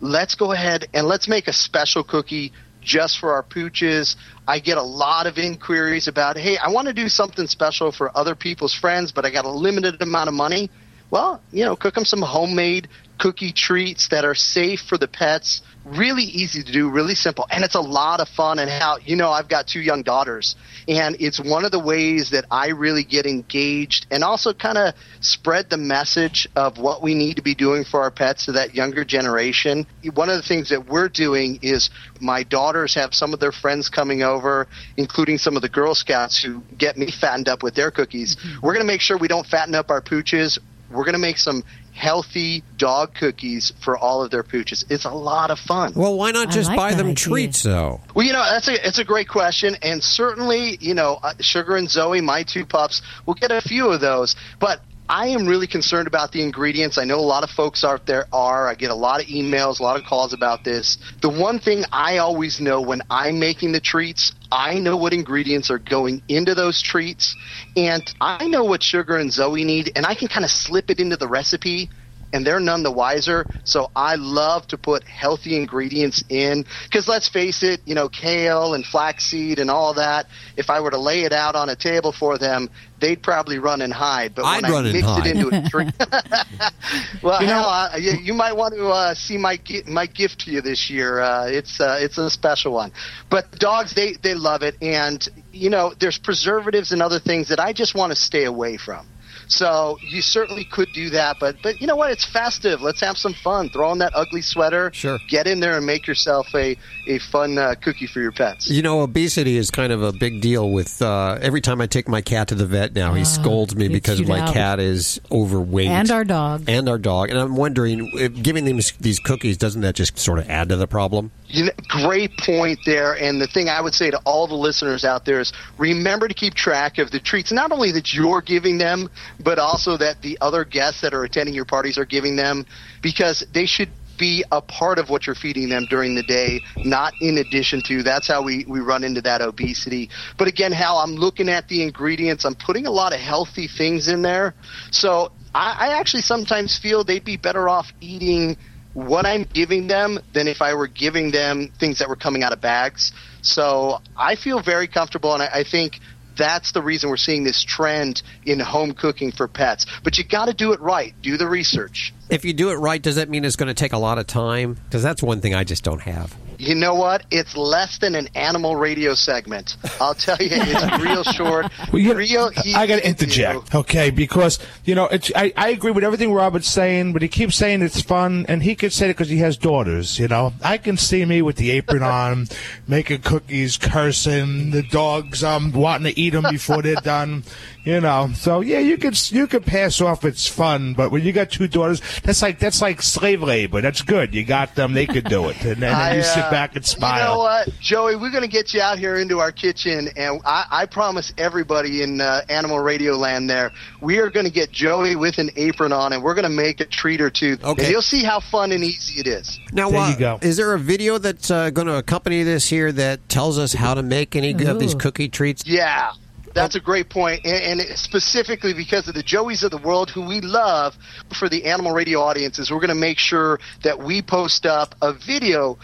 Let's 0.00 0.34
go 0.34 0.52
ahead 0.52 0.86
and 0.94 1.06
let's 1.06 1.28
make 1.28 1.48
a 1.48 1.52
special 1.52 2.02
cookie 2.02 2.52
just 2.80 3.18
for 3.18 3.32
our 3.34 3.42
pooches. 3.42 4.16
I 4.50 4.58
get 4.58 4.78
a 4.78 4.82
lot 4.82 5.28
of 5.28 5.38
inquiries 5.38 6.08
about, 6.08 6.36
hey, 6.36 6.56
I 6.58 6.70
want 6.70 6.88
to 6.88 6.92
do 6.92 7.08
something 7.08 7.46
special 7.46 7.92
for 7.92 8.10
other 8.18 8.34
people's 8.34 8.74
friends, 8.74 9.12
but 9.12 9.24
I 9.24 9.30
got 9.30 9.44
a 9.44 9.48
limited 9.48 10.02
amount 10.02 10.26
of 10.26 10.34
money. 10.34 10.68
Well, 11.08 11.40
you 11.52 11.64
know, 11.64 11.76
cook 11.76 11.94
them 11.94 12.04
some 12.04 12.20
homemade 12.20 12.88
cookie 13.20 13.52
treats 13.52 14.08
that 14.08 14.24
are 14.24 14.34
safe 14.34 14.80
for 14.80 14.96
the 14.96 15.06
pets. 15.06 15.60
Really 15.84 16.24
easy 16.24 16.62
to 16.62 16.72
do, 16.72 16.90
really 16.90 17.14
simple, 17.14 17.46
and 17.50 17.64
it's 17.64 17.74
a 17.74 17.80
lot 17.80 18.20
of 18.20 18.28
fun. 18.28 18.58
And 18.58 18.70
how 18.70 18.98
you 19.02 19.16
know, 19.16 19.30
I've 19.30 19.48
got 19.48 19.66
two 19.66 19.80
young 19.80 20.02
daughters, 20.02 20.56
and 20.88 21.16
it's 21.20 21.40
one 21.40 21.64
of 21.64 21.70
the 21.70 21.78
ways 21.78 22.30
that 22.30 22.44
I 22.50 22.68
really 22.68 23.04
get 23.04 23.24
engaged 23.24 24.06
and 24.10 24.22
also 24.22 24.52
kind 24.52 24.76
of 24.76 24.94
spread 25.20 25.70
the 25.70 25.78
message 25.78 26.48
of 26.54 26.78
what 26.78 27.02
we 27.02 27.14
need 27.14 27.36
to 27.36 27.42
be 27.42 27.54
doing 27.54 27.84
for 27.84 28.02
our 28.02 28.10
pets 28.10 28.46
to 28.46 28.52
that 28.52 28.74
younger 28.74 29.04
generation. 29.04 29.86
One 30.14 30.28
of 30.28 30.36
the 30.36 30.46
things 30.46 30.68
that 30.68 30.86
we're 30.86 31.08
doing 31.08 31.60
is 31.62 31.88
my 32.20 32.42
daughters 32.42 32.94
have 32.94 33.14
some 33.14 33.32
of 33.32 33.40
their 33.40 33.52
friends 33.52 33.88
coming 33.88 34.22
over, 34.22 34.66
including 34.96 35.38
some 35.38 35.56
of 35.56 35.62
the 35.62 35.68
Girl 35.68 35.94
Scouts 35.94 36.42
who 36.42 36.62
get 36.76 36.98
me 36.98 37.10
fattened 37.10 37.48
up 37.48 37.62
with 37.62 37.74
their 37.74 37.90
cookies. 37.90 38.36
Mm-hmm. 38.36 38.66
We're 38.66 38.74
going 38.74 38.86
to 38.86 38.92
make 38.92 39.00
sure 39.00 39.16
we 39.16 39.28
don't 39.28 39.46
fatten 39.46 39.74
up 39.74 39.90
our 39.90 40.02
pooches. 40.02 40.58
We're 40.90 41.04
going 41.04 41.12
to 41.14 41.18
make 41.18 41.38
some 41.38 41.62
healthy 42.00 42.64
dog 42.78 43.14
cookies 43.14 43.72
for 43.84 43.96
all 43.96 44.24
of 44.24 44.30
their 44.30 44.42
pooches. 44.42 44.84
It's 44.88 45.04
a 45.04 45.10
lot 45.10 45.50
of 45.50 45.58
fun. 45.58 45.92
Well, 45.94 46.16
why 46.16 46.30
not 46.30 46.50
just 46.50 46.74
buy 46.74 46.94
them 46.94 47.14
treats, 47.14 47.62
though? 47.62 48.00
Well, 48.14 48.26
you 48.26 48.32
know, 48.32 48.42
that's 48.42 48.68
a 48.68 48.86
it's 48.86 48.98
a 48.98 49.04
great 49.04 49.28
question, 49.28 49.76
and 49.82 50.02
certainly, 50.02 50.78
you 50.80 50.94
know, 50.94 51.18
uh, 51.22 51.34
Sugar 51.40 51.76
and 51.76 51.90
Zoe, 51.90 52.22
my 52.22 52.42
two 52.42 52.64
pups, 52.64 53.02
will 53.26 53.34
get 53.34 53.50
a 53.50 53.60
few 53.60 53.90
of 53.90 54.00
those. 54.00 54.34
But 54.58 54.80
I 55.12 55.26
am 55.26 55.44
really 55.44 55.66
concerned 55.66 56.06
about 56.06 56.30
the 56.30 56.40
ingredients. 56.40 56.96
I 56.96 57.02
know 57.02 57.18
a 57.18 57.20
lot 57.20 57.42
of 57.42 57.50
folks 57.50 57.82
out 57.82 58.06
there 58.06 58.26
are. 58.32 58.68
I 58.68 58.76
get 58.76 58.92
a 58.92 58.94
lot 58.94 59.20
of 59.20 59.26
emails, 59.26 59.80
a 59.80 59.82
lot 59.82 59.98
of 59.98 60.06
calls 60.06 60.32
about 60.32 60.62
this. 60.62 60.98
The 61.20 61.28
one 61.28 61.58
thing 61.58 61.82
I 61.90 62.18
always 62.18 62.60
know 62.60 62.80
when 62.80 63.02
I'm 63.10 63.40
making 63.40 63.72
the 63.72 63.80
treats, 63.80 64.30
I 64.52 64.78
know 64.78 64.96
what 64.96 65.12
ingredients 65.12 65.68
are 65.68 65.80
going 65.80 66.22
into 66.28 66.54
those 66.54 66.80
treats, 66.80 67.34
and 67.74 68.08
I 68.20 68.46
know 68.46 68.62
what 68.62 68.84
Sugar 68.84 69.16
and 69.16 69.32
Zoe 69.32 69.64
need, 69.64 69.90
and 69.96 70.06
I 70.06 70.14
can 70.14 70.28
kind 70.28 70.44
of 70.44 70.50
slip 70.52 70.90
it 70.90 71.00
into 71.00 71.16
the 71.16 71.26
recipe 71.26 71.90
and 72.32 72.46
they're 72.46 72.60
none 72.60 72.82
the 72.82 72.90
wiser. 72.92 73.46
So 73.64 73.90
I 73.96 74.14
love 74.16 74.66
to 74.68 74.78
put 74.78 75.04
healthy 75.04 75.56
ingredients 75.56 76.22
in 76.28 76.64
because 76.84 77.08
let's 77.08 77.28
face 77.28 77.62
it, 77.62 77.80
you 77.86 77.94
know, 77.94 78.08
kale 78.08 78.74
and 78.74 78.84
flaxseed 78.84 79.58
and 79.58 79.70
all 79.70 79.94
that. 79.94 80.26
If 80.56 80.70
I 80.70 80.80
were 80.80 80.90
to 80.90 80.98
lay 80.98 81.22
it 81.22 81.32
out 81.32 81.54
on 81.56 81.68
a 81.68 81.76
table 81.76 82.12
for 82.12 82.38
them, 82.38 82.70
they'd 83.00 83.22
probably 83.22 83.58
run 83.58 83.80
and 83.82 83.92
hide. 83.92 84.34
But 84.34 84.44
I'd 84.44 84.62
when 84.62 84.72
I 84.86 84.92
mix 84.92 85.06
it 85.18 85.26
into 85.26 85.48
a 85.48 85.68
drink, 85.68 85.94
well, 87.22 87.40
You 87.40 87.46
know- 87.46 87.52
hell, 87.54 87.68
uh, 87.68 87.96
you, 87.96 88.12
you 88.22 88.34
might 88.34 88.54
want 88.56 88.74
to 88.74 88.88
uh, 88.88 89.14
see 89.14 89.36
my 89.36 89.58
my 89.86 90.06
gift 90.06 90.40
to 90.42 90.50
you 90.50 90.60
this 90.60 90.90
year. 90.90 91.20
Uh, 91.20 91.46
it's 91.46 91.80
uh, 91.80 91.98
it's 92.00 92.18
a 92.18 92.30
special 92.30 92.72
one. 92.72 92.92
But 93.30 93.50
dogs, 93.52 93.94
they 93.94 94.14
they 94.22 94.34
love 94.34 94.62
it, 94.62 94.76
and 94.82 95.26
you 95.52 95.70
know, 95.70 95.92
there's 95.98 96.18
preservatives 96.18 96.92
and 96.92 97.02
other 97.02 97.18
things 97.18 97.48
that 97.48 97.60
I 97.60 97.72
just 97.72 97.94
want 97.94 98.12
to 98.12 98.16
stay 98.16 98.44
away 98.44 98.76
from. 98.76 99.06
So 99.50 99.98
you 100.00 100.22
certainly 100.22 100.64
could 100.64 100.92
do 100.92 101.10
that, 101.10 101.38
but 101.40 101.56
but 101.62 101.80
you 101.80 101.86
know 101.86 101.96
what? 101.96 102.10
It's 102.12 102.24
festive. 102.24 102.80
Let's 102.80 103.00
have 103.00 103.18
some 103.18 103.34
fun. 103.34 103.68
Throw 103.68 103.88
on 103.90 103.98
that 103.98 104.12
ugly 104.14 104.42
sweater. 104.42 104.90
Sure. 104.94 105.18
Get 105.28 105.46
in 105.46 105.58
there 105.60 105.76
and 105.76 105.84
make 105.84 106.06
yourself 106.06 106.46
a 106.54 106.76
a 107.08 107.18
fun 107.18 107.58
uh, 107.58 107.74
cookie 107.82 108.06
for 108.06 108.20
your 108.20 108.30
pets. 108.32 108.70
You 108.70 108.82
know, 108.82 109.00
obesity 109.00 109.56
is 109.56 109.70
kind 109.70 109.92
of 109.92 110.02
a 110.02 110.12
big 110.12 110.40
deal 110.40 110.70
with 110.70 111.02
uh, 111.02 111.38
every 111.42 111.60
time 111.60 111.80
I 111.80 111.86
take 111.86 112.08
my 112.08 112.20
cat 112.20 112.48
to 112.48 112.54
the 112.54 112.66
vet 112.66 112.92
now, 112.94 113.14
he 113.14 113.22
Ah, 113.22 113.24
scolds 113.24 113.74
me 113.74 113.88
because 113.88 114.22
my 114.26 114.40
out. 114.40 114.54
cat 114.54 114.78
is 114.80 115.20
overweight. 115.32 115.88
And 115.88 116.10
our 116.10 116.24
dog. 116.24 116.64
And 116.68 116.88
our 116.88 116.98
dog. 116.98 117.30
And 117.30 117.38
I'm 117.38 117.56
wondering, 117.56 118.10
if 118.14 118.40
giving 118.42 118.64
them 118.64 118.78
these 119.00 119.18
cookies, 119.18 119.56
doesn't 119.56 119.80
that 119.82 119.96
just 119.96 120.18
sort 120.18 120.38
of 120.38 120.48
add 120.48 120.68
to 120.68 120.76
the 120.76 120.86
problem? 120.86 121.32
You 121.50 121.64
know, 121.64 121.70
great 121.88 122.36
point 122.38 122.78
there. 122.86 123.14
And 123.14 123.40
the 123.40 123.46
thing 123.46 123.68
I 123.68 123.80
would 123.80 123.94
say 123.94 124.10
to 124.10 124.18
all 124.24 124.46
the 124.46 124.54
listeners 124.54 125.04
out 125.04 125.24
there 125.24 125.40
is 125.40 125.52
remember 125.78 126.28
to 126.28 126.34
keep 126.34 126.54
track 126.54 126.98
of 126.98 127.10
the 127.10 127.18
treats, 127.18 127.50
not 127.50 127.72
only 127.72 127.90
that 127.92 128.14
you're 128.14 128.40
giving 128.40 128.78
them, 128.78 129.10
but 129.42 129.58
also 129.58 129.96
that 129.96 130.22
the 130.22 130.38
other 130.40 130.64
guests 130.64 131.00
that 131.00 131.12
are 131.12 131.24
attending 131.24 131.54
your 131.54 131.64
parties 131.64 131.98
are 131.98 132.04
giving 132.04 132.36
them, 132.36 132.64
because 133.02 133.44
they 133.52 133.66
should 133.66 133.90
be 134.16 134.44
a 134.52 134.60
part 134.60 134.98
of 134.98 135.08
what 135.08 135.26
you're 135.26 135.34
feeding 135.34 135.70
them 135.70 135.86
during 135.88 136.14
the 136.14 136.22
day, 136.22 136.60
not 136.84 137.14
in 137.20 137.38
addition 137.38 137.82
to. 137.86 138.02
That's 138.02 138.28
how 138.28 138.42
we, 138.42 138.66
we 138.68 138.80
run 138.80 139.02
into 139.02 139.22
that 139.22 139.40
obesity. 139.40 140.10
But 140.38 140.46
again, 140.46 140.72
Hal, 140.72 140.98
I'm 140.98 141.14
looking 141.14 141.48
at 141.48 141.66
the 141.68 141.82
ingredients. 141.82 142.44
I'm 142.44 142.54
putting 142.54 142.86
a 142.86 142.90
lot 142.90 143.14
of 143.14 143.18
healthy 143.18 143.66
things 143.66 144.08
in 144.08 144.20
there. 144.20 144.54
So 144.90 145.32
I, 145.54 145.88
I 145.88 145.98
actually 145.98 146.22
sometimes 146.22 146.78
feel 146.78 147.02
they'd 147.02 147.24
be 147.24 147.38
better 147.38 147.68
off 147.68 147.90
eating 148.00 148.58
what 148.94 149.26
I'm 149.26 149.44
giving 149.44 149.86
them 149.86 150.18
than 150.32 150.48
if 150.48 150.62
I 150.62 150.74
were 150.74 150.88
giving 150.88 151.30
them 151.30 151.72
things 151.78 151.98
that 151.98 152.08
were 152.08 152.16
coming 152.16 152.42
out 152.42 152.52
of 152.52 152.60
bags. 152.60 153.12
So 153.42 154.00
I 154.16 154.36
feel 154.36 154.62
very 154.62 154.88
comfortable, 154.88 155.32
and 155.32 155.42
I, 155.42 155.60
I 155.60 155.64
think 155.64 156.00
that's 156.36 156.72
the 156.72 156.82
reason 156.82 157.10
we're 157.10 157.16
seeing 157.16 157.44
this 157.44 157.62
trend 157.62 158.22
in 158.44 158.58
home 158.60 158.92
cooking 158.92 159.30
for 159.30 159.46
pets. 159.46 159.86
But 160.02 160.18
you 160.18 160.24
got 160.24 160.46
to 160.46 160.54
do 160.54 160.72
it 160.72 160.80
right. 160.80 161.14
Do 161.22 161.36
the 161.36 161.46
research. 161.46 162.14
If 162.30 162.44
you 162.44 162.52
do 162.52 162.70
it 162.70 162.76
right, 162.76 163.00
does 163.00 163.16
that 163.16 163.28
mean 163.28 163.44
it's 163.44 163.56
going 163.56 163.68
to 163.68 163.74
take 163.74 163.92
a 163.92 163.98
lot 163.98 164.18
of 164.18 164.26
time? 164.26 164.74
Because 164.74 165.02
that's 165.02 165.22
one 165.22 165.40
thing 165.40 165.54
I 165.54 165.64
just 165.64 165.84
don't 165.84 166.02
have. 166.02 166.34
You 166.60 166.74
know 166.74 166.94
what? 166.94 167.24
It's 167.30 167.56
less 167.56 167.96
than 167.98 168.14
an 168.14 168.28
animal 168.34 168.76
radio 168.76 169.14
segment. 169.14 169.78
I'll 169.98 170.14
tell 170.14 170.36
you, 170.36 170.48
it's 170.52 171.02
real 171.02 171.24
short, 171.24 171.66
Well, 171.92 172.02
you- 172.02 172.14
real. 172.14 172.50
I 172.76 172.86
got 172.86 172.96
to 172.96 173.08
interject, 173.08 173.74
okay? 173.74 174.10
Because 174.10 174.58
you 174.84 174.94
know, 174.94 175.06
it's, 175.06 175.32
I 175.34 175.52
I 175.56 175.70
agree 175.70 175.90
with 175.90 176.04
everything 176.04 176.32
Robert's 176.34 176.68
saying, 176.68 177.14
but 177.14 177.22
he 177.22 177.28
keeps 177.28 177.56
saying 177.56 177.80
it's 177.80 178.02
fun, 178.02 178.44
and 178.46 178.62
he 178.62 178.74
could 178.74 178.92
say 178.92 179.06
it 179.06 179.14
because 179.14 179.30
he 179.30 179.38
has 179.38 179.56
daughters. 179.56 180.18
You 180.18 180.28
know, 180.28 180.52
I 180.62 180.76
can 180.76 180.98
see 180.98 181.24
me 181.24 181.40
with 181.40 181.56
the 181.56 181.70
apron 181.70 182.02
on, 182.20 182.46
making 182.86 183.22
cookies, 183.22 183.78
cursing 183.78 184.70
the 184.70 184.82
dogs, 184.82 185.42
um, 185.42 185.72
wanting 185.72 186.12
to 186.12 186.20
eat 186.20 186.30
them 186.30 186.44
before 186.50 186.82
they're 186.82 186.94
done. 186.96 187.42
You 187.84 188.00
know, 188.00 188.30
so 188.34 188.60
yeah, 188.60 188.78
you 188.78 188.98
could 188.98 189.18
you 189.32 189.46
could 189.46 189.64
pass 189.64 190.02
off 190.02 190.24
it's 190.26 190.46
fun, 190.46 190.92
but 190.92 191.10
when 191.10 191.22
you 191.22 191.32
got 191.32 191.50
two 191.50 191.66
daughters, 191.66 192.02
that's 192.22 192.42
like 192.42 192.58
that's 192.58 192.82
like 192.82 193.00
slave 193.00 193.42
labor. 193.42 193.80
That's 193.80 194.02
good. 194.02 194.34
You 194.34 194.44
got 194.44 194.74
them; 194.74 194.92
they 194.92 195.06
could 195.06 195.24
do 195.24 195.48
it, 195.48 195.64
and 195.64 195.82
then 195.82 195.94
I, 195.94 196.16
you 196.16 196.22
sit 196.22 196.44
uh, 196.44 196.50
back 196.50 196.76
and 196.76 196.84
smile. 196.84 197.18
You 197.18 197.24
know 197.24 197.38
what, 197.38 197.68
Joey? 197.80 198.16
We're 198.16 198.30
going 198.30 198.42
to 198.42 198.48
get 198.48 198.74
you 198.74 198.82
out 198.82 198.98
here 198.98 199.16
into 199.16 199.40
our 199.40 199.50
kitchen, 199.50 200.08
and 200.14 200.42
I, 200.44 200.66
I 200.70 200.86
promise 200.86 201.32
everybody 201.38 202.02
in 202.02 202.20
uh, 202.20 202.42
Animal 202.50 202.80
Radio 202.80 203.16
Land 203.16 203.48
there, 203.48 203.72
we 204.02 204.18
are 204.18 204.28
going 204.28 204.46
to 204.46 204.52
get 204.52 204.70
Joey 204.70 205.16
with 205.16 205.38
an 205.38 205.50
apron 205.56 205.92
on, 205.92 206.12
and 206.12 206.22
we're 206.22 206.34
going 206.34 206.42
to 206.42 206.50
make 206.50 206.80
a 206.80 206.86
treat 206.86 207.22
or 207.22 207.30
two. 207.30 207.56
Okay. 207.64 207.84
And 207.84 207.90
you'll 207.90 208.02
see 208.02 208.22
how 208.22 208.40
fun 208.40 208.72
and 208.72 208.84
easy 208.84 209.20
it 209.20 209.26
is. 209.26 209.58
Now, 209.72 209.90
uh, 209.90 210.38
is 210.42 210.58
there 210.58 210.74
a 210.74 210.78
video 210.78 211.16
that's 211.16 211.50
uh, 211.50 211.70
going 211.70 211.86
to 211.86 211.96
accompany 211.96 212.42
this 212.42 212.68
here 212.68 212.92
that 212.92 213.26
tells 213.30 213.58
us 213.58 213.72
how 213.72 213.94
to 213.94 214.02
make 214.02 214.36
any 214.36 214.50
of 214.66 214.78
these 214.78 214.94
cookie 214.94 215.30
treats? 215.30 215.66
Yeah, 215.66 216.12
that's 216.54 216.74
a 216.74 216.80
great 216.80 217.08
point, 217.08 217.44
and, 217.44 217.80
and 217.80 217.98
specifically 217.98 218.74
because 218.74 219.08
of 219.08 219.14
the 219.14 219.22
Joeys 219.22 219.62
of 219.62 219.70
the 219.70 219.78
world 219.78 220.10
who 220.10 220.26
we 220.26 220.40
love 220.40 220.94
for 221.38 221.48
the 221.48 221.64
animal 221.64 221.92
radio 221.92 222.20
audiences, 222.20 222.70
we're 222.70 222.80
going 222.80 222.88
to 222.88 222.94
make 222.94 223.18
sure 223.18 223.60
that 223.82 223.98
we 223.98 224.22
post 224.22 224.66
up 224.66 224.94
a 225.02 225.12
video, 225.12 225.78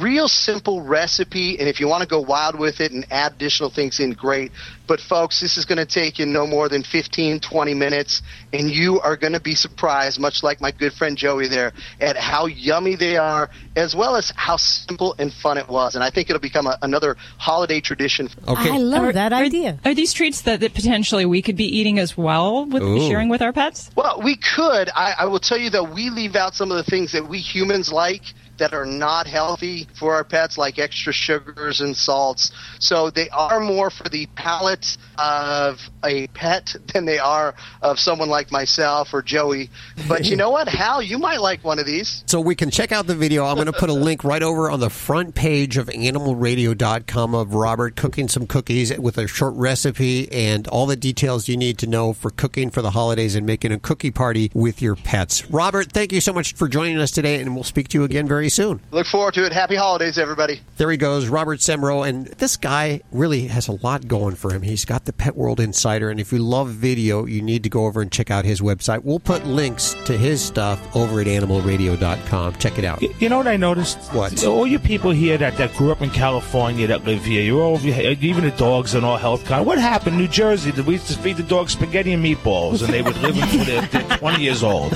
real 0.00 0.28
simple 0.28 0.82
recipe, 0.82 1.58
and 1.58 1.68
if 1.68 1.80
you 1.80 1.88
want 1.88 2.02
to 2.02 2.08
go 2.08 2.20
wild 2.20 2.58
with 2.58 2.80
it 2.80 2.92
and 2.92 3.06
add 3.10 3.32
additional 3.32 3.70
things 3.70 3.98
in, 4.00 4.12
great. 4.12 4.52
But 4.86 5.00
folks, 5.00 5.40
this 5.40 5.56
is 5.56 5.64
going 5.64 5.78
to 5.78 5.86
take 5.86 6.18
you 6.18 6.26
no 6.26 6.46
more 6.46 6.68
than 6.68 6.82
15, 6.82 7.40
20 7.40 7.74
minutes, 7.74 8.22
and 8.52 8.70
you 8.70 9.00
are 9.00 9.16
going 9.16 9.32
to 9.32 9.40
be 9.40 9.54
surprised, 9.54 10.18
much 10.20 10.42
like 10.42 10.60
my 10.60 10.70
good 10.70 10.92
friend 10.92 11.16
Joey 11.16 11.48
there, 11.48 11.72
at 12.00 12.16
how 12.16 12.46
yummy 12.46 12.96
they 12.96 13.16
are, 13.16 13.50
as 13.76 13.94
well 13.94 14.16
as 14.16 14.32
how 14.36 14.56
simple 14.56 15.14
and 15.18 15.32
fun 15.32 15.58
it 15.58 15.68
was. 15.68 15.94
And 15.94 16.02
I 16.04 16.10
think 16.10 16.28
it'll 16.28 16.40
become 16.40 16.66
a, 16.66 16.76
another 16.82 17.16
holiday 17.38 17.80
tradition. 17.80 18.28
Okay. 18.48 18.70
I 18.70 18.78
love 18.78 19.04
are- 19.04 19.12
that 19.12 19.32
idea. 19.32 19.78
are- 19.84 19.90
Are 19.90 19.94
these 19.94 20.12
treats 20.12 20.42
that, 20.42 20.60
that 20.60 20.74
potentially 20.74 21.24
we 21.24 21.40
could 21.42 21.56
be 21.56 21.64
eating 21.78 21.98
as 21.98 22.16
well 22.16 22.66
with 22.66 22.82
Ooh. 22.82 23.08
sharing 23.08 23.28
with 23.28 23.42
our 23.42 23.52
pets? 23.52 23.90
Well, 23.96 24.20
we 24.22 24.36
could. 24.36 24.90
I, 24.94 25.14
I 25.20 25.24
will 25.26 25.40
tell 25.40 25.58
you 25.58 25.70
that 25.70 25.94
we 25.94 26.10
leave 26.10 26.36
out 26.36 26.54
some 26.54 26.70
of 26.70 26.76
the 26.76 26.84
things 26.90 27.12
that 27.12 27.28
we 27.28 27.38
humans 27.38 27.92
like 27.92 28.22
that 28.60 28.72
are 28.72 28.86
not 28.86 29.26
healthy 29.26 29.88
for 29.98 30.14
our 30.14 30.22
pets, 30.22 30.56
like 30.56 30.78
extra 30.78 31.12
sugars 31.12 31.80
and 31.80 31.96
salts. 31.96 32.52
So 32.78 33.10
they 33.10 33.28
are 33.30 33.58
more 33.58 33.90
for 33.90 34.08
the 34.08 34.26
palate 34.36 34.96
of 35.18 35.80
a 36.04 36.28
pet 36.28 36.76
than 36.92 37.06
they 37.06 37.18
are 37.18 37.54
of 37.82 37.98
someone 37.98 38.28
like 38.28 38.52
myself 38.52 39.12
or 39.12 39.22
Joey. 39.22 39.70
But 40.06 40.26
you 40.26 40.36
know 40.40 40.50
what, 40.50 40.68
Hal, 40.68 41.02
you 41.02 41.18
might 41.18 41.40
like 41.40 41.64
one 41.64 41.78
of 41.78 41.86
these. 41.86 42.22
So 42.26 42.40
we 42.40 42.54
can 42.54 42.70
check 42.70 42.92
out 42.92 43.06
the 43.06 43.16
video. 43.16 43.44
I'm 43.44 43.56
going 43.56 43.66
to 43.66 43.72
put 43.72 43.90
a 43.90 43.94
link 43.94 44.24
right 44.24 44.42
over 44.42 44.70
on 44.70 44.78
the 44.80 44.90
front 44.90 45.34
page 45.34 45.76
of 45.76 45.88
animalradio.com 45.88 47.34
of 47.34 47.54
Robert 47.54 47.96
cooking 47.96 48.28
some 48.28 48.46
cookies 48.46 48.96
with 48.98 49.16
a 49.18 49.26
short 49.26 49.54
recipe 49.56 50.30
and 50.30 50.68
all 50.68 50.86
the 50.86 50.96
details 50.96 51.48
you 51.48 51.56
need 51.56 51.78
to 51.78 51.86
know 51.86 52.12
for 52.12 52.30
cooking 52.30 52.70
for 52.70 52.82
the 52.82 52.90
holidays 52.90 53.34
and 53.34 53.46
making 53.46 53.72
a 53.72 53.78
cookie 53.78 54.10
party 54.10 54.50
with 54.54 54.82
your 54.82 54.96
pets. 54.96 55.50
Robert, 55.50 55.92
thank 55.92 56.12
you 56.12 56.20
so 56.20 56.32
much 56.32 56.54
for 56.54 56.68
joining 56.68 56.98
us 56.98 57.10
today, 57.10 57.40
and 57.40 57.54
we'll 57.54 57.64
speak 57.64 57.88
to 57.88 57.98
you 57.98 58.04
again 58.04 58.28
very 58.28 58.49
soon. 58.50 58.80
Look 58.90 59.06
forward 59.06 59.34
to 59.34 59.46
it. 59.46 59.52
Happy 59.52 59.76
holidays, 59.76 60.18
everybody. 60.18 60.60
There 60.76 60.90
he 60.90 60.98
goes, 60.98 61.28
Robert 61.28 61.60
Semrow, 61.60 62.06
and 62.06 62.26
this 62.26 62.56
guy 62.58 63.00
really 63.12 63.46
has 63.46 63.68
a 63.68 63.72
lot 63.72 64.06
going 64.06 64.34
for 64.34 64.52
him. 64.52 64.62
He's 64.62 64.84
got 64.84 65.06
the 65.06 65.12
Pet 65.12 65.36
World 65.36 65.60
Insider, 65.60 66.10
and 66.10 66.20
if 66.20 66.32
you 66.32 66.38
love 66.38 66.68
video, 66.68 67.24
you 67.24 67.40
need 67.40 67.62
to 67.62 67.70
go 67.70 67.86
over 67.86 68.02
and 68.02 68.12
check 68.12 68.30
out 68.30 68.44
his 68.44 68.60
website. 68.60 69.04
We'll 69.04 69.20
put 69.20 69.46
links 69.46 69.94
to 70.04 70.16
his 70.16 70.42
stuff 70.42 70.94
over 70.94 71.20
at 71.20 71.26
animalradio.com. 71.26 72.56
Check 72.56 72.78
it 72.78 72.84
out. 72.84 73.00
You 73.02 73.28
know 73.28 73.38
what 73.38 73.48
I 73.48 73.56
noticed? 73.56 73.98
What? 74.12 74.44
All 74.44 74.66
you 74.66 74.78
people 74.78 75.10
here 75.10 75.38
that, 75.38 75.56
that 75.56 75.74
grew 75.74 75.92
up 75.92 76.02
in 76.02 76.10
California 76.10 76.86
that 76.86 77.04
live 77.04 77.24
here, 77.24 77.42
you're 77.42 77.62
all 77.62 77.78
even 77.84 78.44
the 78.44 78.54
dogs 78.56 78.94
and 78.94 79.04
all 79.04 79.16
health 79.16 79.44
kind. 79.44 79.64
What 79.64 79.78
happened? 79.78 80.18
New 80.18 80.28
Jersey, 80.28 80.72
Did 80.72 80.86
we 80.86 80.94
used 80.94 81.08
to 81.08 81.18
feed 81.18 81.36
the 81.36 81.42
dogs 81.42 81.72
spaghetti 81.72 82.12
and 82.12 82.24
meatballs, 82.24 82.82
and 82.82 82.92
they 82.92 83.02
would 83.02 83.16
live 83.18 83.36
until 83.36 83.64
they're, 83.64 83.86
they're 83.86 84.18
20 84.18 84.42
years 84.42 84.62
old. 84.62 84.92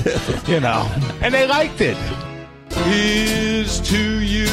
You 0.48 0.60
know, 0.60 0.90
and 1.20 1.32
they 1.32 1.46
liked 1.46 1.80
it. 1.80 1.96
Here's 2.82 3.80
to 3.82 4.20
you, 4.20 4.46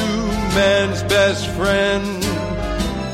man's 0.54 1.02
best 1.02 1.48
friend. 1.50 2.20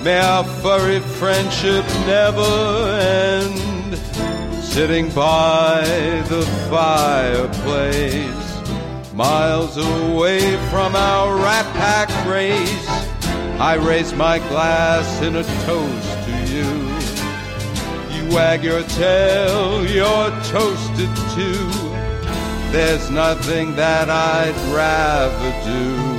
May 0.05 0.20
our 0.20 0.44
furry 0.44 1.01
friendship 1.01 1.85
never 2.06 2.98
end. 3.01 3.97
Sitting 4.62 5.09
by 5.10 5.82
the 6.28 6.43
fireplace, 6.70 8.22
miles 9.14 9.76
away 9.76 10.56
from 10.70 10.94
our 10.94 11.36
rat 11.36 11.66
pack 11.74 12.09
race, 12.26 12.89
I 13.59 13.74
raise 13.74 14.12
my 14.12 14.39
glass 14.39 15.20
in 15.22 15.36
a 15.36 15.43
toast 15.64 16.24
to 16.26 16.32
you. 16.52 16.68
You 18.14 18.35
wag 18.36 18.62
your 18.62 18.82
tail, 18.82 19.85
you're 19.86 20.30
toasted 20.44 21.10
too. 21.35 21.97
There's 22.70 23.11
nothing 23.11 23.77
that 23.77 24.11
I'd 24.11 24.55
rather 24.74 25.51
do 25.65 26.19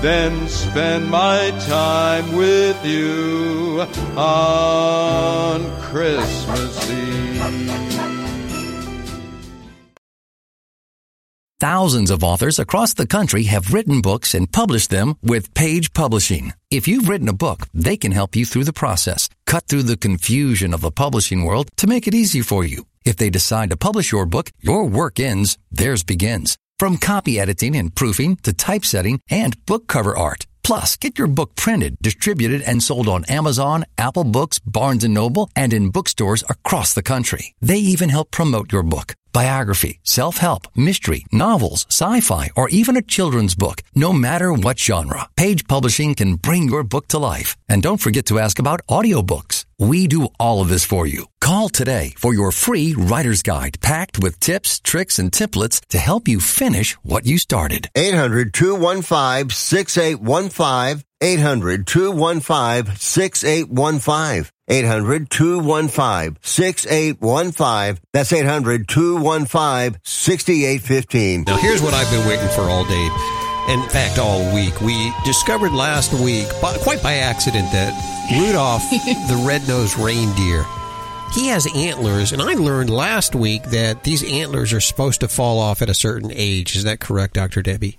than 0.00 0.48
spend 0.48 1.10
my 1.10 1.50
time 1.66 2.34
with 2.34 2.82
you 2.84 3.86
on 4.16 5.80
Christmas 5.82 6.90
Eve. 6.90 7.88
Thousands 11.60 12.12
of 12.12 12.22
authors 12.22 12.60
across 12.60 12.94
the 12.94 13.06
country 13.06 13.42
have 13.44 13.74
written 13.74 14.00
books 14.00 14.32
and 14.32 14.50
published 14.50 14.90
them 14.90 15.16
with 15.22 15.52
Page 15.54 15.92
Publishing. 15.92 16.52
If 16.70 16.86
you've 16.86 17.08
written 17.08 17.28
a 17.28 17.32
book, 17.32 17.66
they 17.74 17.96
can 17.96 18.12
help 18.12 18.36
you 18.36 18.44
through 18.46 18.62
the 18.62 18.72
process, 18.72 19.28
cut 19.44 19.66
through 19.66 19.82
the 19.82 19.96
confusion 19.96 20.72
of 20.72 20.82
the 20.82 20.92
publishing 20.92 21.42
world 21.44 21.68
to 21.76 21.88
make 21.88 22.06
it 22.06 22.14
easy 22.14 22.42
for 22.42 22.64
you. 22.64 22.84
If 23.08 23.16
they 23.16 23.30
decide 23.30 23.70
to 23.70 23.76
publish 23.78 24.12
your 24.12 24.26
book, 24.26 24.50
your 24.60 24.84
work 24.84 25.18
ends, 25.18 25.56
theirs 25.72 26.04
begins. 26.04 26.58
From 26.78 26.98
copy 26.98 27.40
editing 27.40 27.74
and 27.74 27.94
proofing 27.94 28.36
to 28.42 28.52
typesetting 28.52 29.18
and 29.30 29.56
book 29.64 29.86
cover 29.86 30.14
art. 30.14 30.46
Plus, 30.62 30.94
get 30.98 31.18
your 31.18 31.26
book 31.26 31.56
printed, 31.56 31.96
distributed, 32.02 32.60
and 32.60 32.82
sold 32.82 33.08
on 33.08 33.24
Amazon, 33.24 33.86
Apple 33.96 34.24
Books, 34.24 34.58
Barnes 34.58 35.04
& 35.04 35.08
Noble, 35.08 35.48
and 35.56 35.72
in 35.72 35.88
bookstores 35.88 36.44
across 36.50 36.92
the 36.92 37.02
country. 37.02 37.54
They 37.62 37.78
even 37.78 38.10
help 38.10 38.30
promote 38.30 38.72
your 38.72 38.82
book. 38.82 39.14
Biography, 39.38 39.94
self-help, 40.02 40.62
mystery, 40.88 41.24
novels, 41.30 41.86
sci-fi, 41.90 42.44
or 42.56 42.68
even 42.70 42.96
a 42.96 43.08
children's 43.16 43.54
book. 43.54 43.82
No 43.94 44.12
matter 44.12 44.52
what 44.64 44.78
genre, 44.86 45.28
Page 45.36 45.62
Publishing 45.74 46.14
can 46.20 46.34
bring 46.46 46.64
your 46.68 46.82
book 46.82 47.06
to 47.08 47.18
life. 47.32 47.56
And 47.68 47.80
don't 47.82 48.04
forget 48.04 48.26
to 48.26 48.38
ask 48.44 48.58
about 48.58 48.84
audiobooks. 48.88 49.64
We 49.90 50.08
do 50.08 50.28
all 50.40 50.60
of 50.60 50.68
this 50.68 50.84
for 50.84 51.06
you. 51.06 51.26
Call 51.48 51.68
today 51.68 52.14
for 52.16 52.34
your 52.34 52.50
free 52.50 52.94
writer's 53.10 53.42
guide 53.42 53.80
packed 53.80 54.18
with 54.22 54.40
tips, 54.40 54.80
tricks, 54.80 55.18
and 55.20 55.30
templates 55.30 55.78
to 55.92 55.98
help 55.98 56.26
you 56.26 56.40
finish 56.40 56.94
what 57.04 57.24
you 57.26 57.38
started. 57.38 57.88
800 57.94 58.52
215 58.52 59.50
6815. 62.96 64.57
800 64.68 65.30
215 65.30 66.38
6815. 66.42 67.18
800 67.18 67.18
215 67.18 67.20
6815. 67.22 68.02
That's 68.12 68.32
800 68.32 68.88
215 68.88 70.00
6815. 70.04 71.44
Now, 71.46 71.56
here's 71.56 71.82
what 71.82 71.94
I've 71.94 72.10
been 72.10 72.26
waiting 72.28 72.48
for 72.48 72.62
all 72.62 72.84
day. 72.84 73.08
In 73.68 73.82
fact, 73.90 74.18
all 74.18 74.54
week. 74.54 74.80
We 74.80 75.12
discovered 75.24 75.72
last 75.72 76.12
week, 76.14 76.48
quite 76.60 77.02
by 77.02 77.14
accident, 77.16 77.70
that 77.72 77.92
Rudolph, 78.32 78.82
the 78.90 79.44
red-nosed 79.46 79.98
reindeer, 79.98 80.64
he 81.34 81.48
has 81.48 81.66
antlers, 81.74 82.32
and 82.32 82.40
I 82.40 82.54
learned 82.54 82.88
last 82.88 83.34
week 83.34 83.64
that 83.64 84.04
these 84.04 84.24
antlers 84.24 84.72
are 84.72 84.80
supposed 84.80 85.20
to 85.20 85.28
fall 85.28 85.58
off 85.58 85.82
at 85.82 85.90
a 85.90 85.94
certain 85.94 86.32
age. 86.32 86.74
Is 86.74 86.84
that 86.84 87.00
correct, 87.00 87.34
Dr. 87.34 87.60
Debbie? 87.60 87.98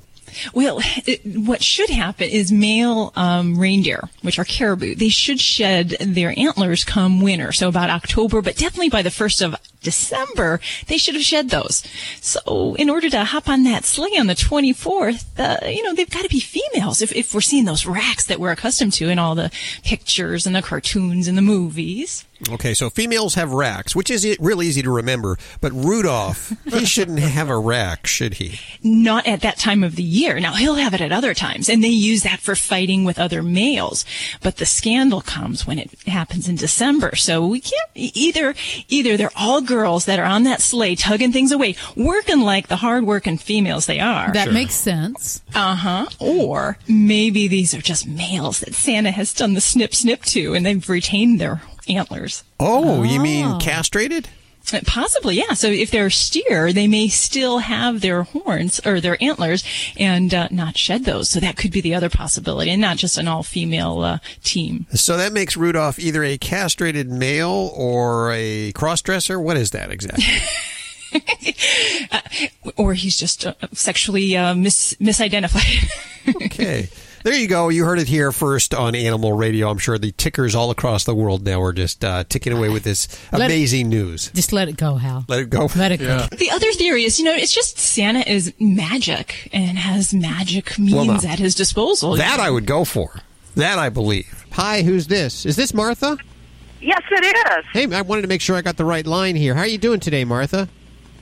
Well, 0.53 0.79
it, 1.05 1.21
what 1.25 1.63
should 1.63 1.89
happen 1.89 2.29
is 2.29 2.51
male 2.51 3.11
um, 3.15 3.57
reindeer, 3.57 4.09
which 4.21 4.39
are 4.39 4.45
caribou, 4.45 4.95
they 4.95 5.09
should 5.09 5.39
shed 5.39 5.95
their 5.99 6.37
antlers 6.37 6.83
come 6.83 7.21
winter, 7.21 7.51
so 7.51 7.67
about 7.67 7.89
October, 7.89 8.41
but 8.41 8.57
definitely 8.57 8.89
by 8.89 9.01
the 9.01 9.11
first 9.11 9.41
of 9.41 9.55
December, 9.81 10.59
they 10.87 10.97
should 10.97 11.15
have 11.15 11.23
shed 11.23 11.49
those. 11.49 11.83
So, 12.21 12.75
in 12.75 12.89
order 12.89 13.09
to 13.09 13.23
hop 13.23 13.47
on 13.47 13.63
that 13.63 13.85
sleigh 13.85 14.17
on 14.19 14.27
the 14.27 14.35
24th, 14.35 15.25
uh, 15.37 15.67
you 15.67 15.83
know, 15.83 15.93
they've 15.93 16.09
got 16.09 16.23
to 16.23 16.29
be 16.29 16.39
females. 16.39 17.01
If, 17.01 17.15
if 17.15 17.33
we're 17.33 17.41
seeing 17.41 17.65
those 17.65 17.85
racks 17.85 18.25
that 18.25 18.39
we're 18.39 18.51
accustomed 18.51 18.93
to 18.93 19.09
in 19.09 19.19
all 19.19 19.35
the 19.35 19.51
pictures 19.83 20.45
and 20.45 20.55
the 20.55 20.61
cartoons 20.61 21.27
and 21.27 21.37
the 21.37 21.41
movies. 21.41 22.25
Okay, 22.49 22.73
so 22.73 22.89
females 22.89 23.35
have 23.35 23.51
racks, 23.51 23.95
which 23.95 24.09
is 24.09 24.37
real 24.39 24.63
easy 24.63 24.81
to 24.81 24.89
remember. 24.89 25.37
But 25.59 25.73
Rudolph, 25.73 26.53
he 26.65 26.85
shouldn't 26.85 27.19
have 27.19 27.49
a 27.49 27.59
rack, 27.59 28.07
should 28.07 28.35
he? 28.35 28.59
Not 28.81 29.27
at 29.27 29.41
that 29.41 29.57
time 29.57 29.83
of 29.83 29.97
the 29.97 30.03
year. 30.03 30.39
Now 30.39 30.53
he'll 30.53 30.75
have 30.75 30.93
it 30.93 31.01
at 31.01 31.11
other 31.11 31.33
times, 31.33 31.67
and 31.67 31.83
they 31.83 31.89
use 31.89 32.23
that 32.23 32.39
for 32.39 32.55
fighting 32.55 33.03
with 33.03 33.19
other 33.19 33.43
males. 33.43 34.05
But 34.41 34.55
the 34.55 34.65
scandal 34.65 35.19
comes 35.21 35.67
when 35.67 35.79
it 35.79 36.01
happens 36.07 36.47
in 36.47 36.55
December. 36.55 37.15
So 37.17 37.45
we 37.45 37.59
can't 37.59 37.89
either. 37.93 38.55
Either 38.87 39.17
they're 39.17 39.31
all 39.35 39.61
girls 39.69 40.05
that 40.05 40.19
are 40.19 40.25
on 40.25 40.43
that 40.43 40.61
sleigh 40.61 40.95
tugging 40.95 41.31
things 41.31 41.51
away, 41.51 41.75
working 41.95 42.41
like 42.41 42.67
the 42.67 42.75
hard-working 42.75 43.37
females 43.37 43.85
they 43.85 43.99
are. 43.99 44.33
That 44.33 44.51
makes 44.51 44.73
sense. 44.73 45.41
Uh 45.53 45.75
huh. 45.75 46.07
Or 46.19 46.77
maybe 46.87 47.47
these 47.47 47.73
are 47.73 47.81
just 47.81 48.07
males 48.07 48.59
that 48.61 48.73
Santa 48.73 49.11
has 49.11 49.33
done 49.33 49.53
the 49.53 49.61
snip 49.61 49.93
snip 49.93 50.23
to, 50.23 50.55
and 50.55 50.65
they've 50.65 50.89
retained 50.89 51.39
their 51.39 51.61
antlers. 51.87 52.43
Oh, 52.59 53.03
you 53.03 53.19
mean 53.19 53.59
castrated? 53.59 54.27
Uh, 54.73 54.79
Possibly, 54.85 55.35
yeah. 55.35 55.53
So 55.53 55.67
if 55.67 55.89
they're 55.91 56.09
steer, 56.09 56.71
they 56.71 56.87
may 56.87 57.07
still 57.07 57.57
have 57.59 58.01
their 58.01 58.23
horns 58.23 58.79
or 58.85 59.01
their 59.01 59.21
antlers 59.21 59.63
and 59.97 60.33
uh, 60.33 60.47
not 60.51 60.77
shed 60.77 61.05
those. 61.05 61.29
So 61.29 61.39
that 61.39 61.57
could 61.57 61.71
be 61.71 61.81
the 61.81 61.95
other 61.95 62.09
possibility, 62.09 62.69
and 62.71 62.81
not 62.81 62.97
just 62.97 63.17
an 63.17 63.27
all-female 63.27 63.99
uh, 64.01 64.17
team. 64.43 64.85
So 64.93 65.17
that 65.17 65.33
makes 65.33 65.57
Rudolph 65.57 65.97
either 65.99 66.23
a 66.23 66.37
castrated 66.37 67.09
male 67.09 67.71
or 67.75 68.31
a 68.31 68.71
crossdresser. 68.73 69.41
What 69.41 69.57
is 69.57 69.71
that 69.71 69.91
exactly? 69.91 70.25
Or 72.77 72.93
he's 72.93 73.17
just 73.17 73.45
uh, 73.47 73.55
sexually 73.73 74.37
uh, 74.37 74.53
mis- 74.53 74.93
misidentified. 75.01 75.89
okay. 76.45 76.87
There 77.23 77.35
you 77.35 77.47
go. 77.49 77.67
You 77.69 77.83
heard 77.83 77.99
it 77.99 78.07
here 78.07 78.31
first 78.31 78.73
on 78.73 78.95
Animal 78.95 79.33
Radio. 79.33 79.69
I'm 79.69 79.77
sure 79.77 79.97
the 79.97 80.13
tickers 80.13 80.55
all 80.55 80.71
across 80.71 81.03
the 81.03 81.13
world 81.13 81.43
now 81.43 81.61
are 81.61 81.73
just 81.73 82.03
uh, 82.05 82.23
ticking 82.23 82.53
away 82.53 82.69
with 82.69 82.83
this 82.83 83.07
Let 83.33 83.41
it- 83.41 83.45
amazing 83.45 83.89
news. 83.89 84.31
Just 84.33 84.53
let 84.53 84.69
it 84.69 84.77
go, 84.77 84.95
Hal. 84.95 85.25
Let 85.27 85.39
it 85.41 85.49
go. 85.49 85.67
Let 85.75 85.91
it 85.91 85.99
go. 85.99 86.25
The 86.31 86.49
other 86.51 86.71
theory 86.71 87.03
is, 87.03 87.19
you 87.19 87.25
know, 87.25 87.33
it's 87.33 87.53
just 87.53 87.77
Santa 87.77 88.21
is 88.21 88.53
magic 88.59 89.49
and 89.51 89.77
has 89.77 90.13
magic 90.13 90.79
means 90.79 90.93
Well, 90.93 91.05
now, 91.05 91.19
at 91.29 91.39
his 91.39 91.55
disposal. 91.55 92.15
That 92.15 92.39
I 92.39 92.49
would 92.49 92.65
go 92.65 92.85
for. 92.85 93.19
That 93.55 93.77
I 93.77 93.89
believe. 93.89 94.45
Hi, 94.53 94.81
who's 94.83 95.07
this? 95.07 95.45
Is 95.45 95.57
this 95.57 95.73
Martha? 95.73 96.17
Yes, 96.81 97.01
it 97.11 97.25
is. 97.59 97.65
Hey, 97.73 97.93
I 97.93 98.01
wanted 98.01 98.21
to 98.21 98.29
make 98.29 98.39
sure 98.39 98.55
I 98.55 98.61
got 98.61 98.77
the 98.77 98.85
right 98.85 99.05
line 99.05 99.35
here. 99.35 99.55
How 99.55 99.61
are 99.61 99.67
you 99.67 99.77
doing 99.77 99.99
today, 99.99 100.23
Martha? 100.23 100.69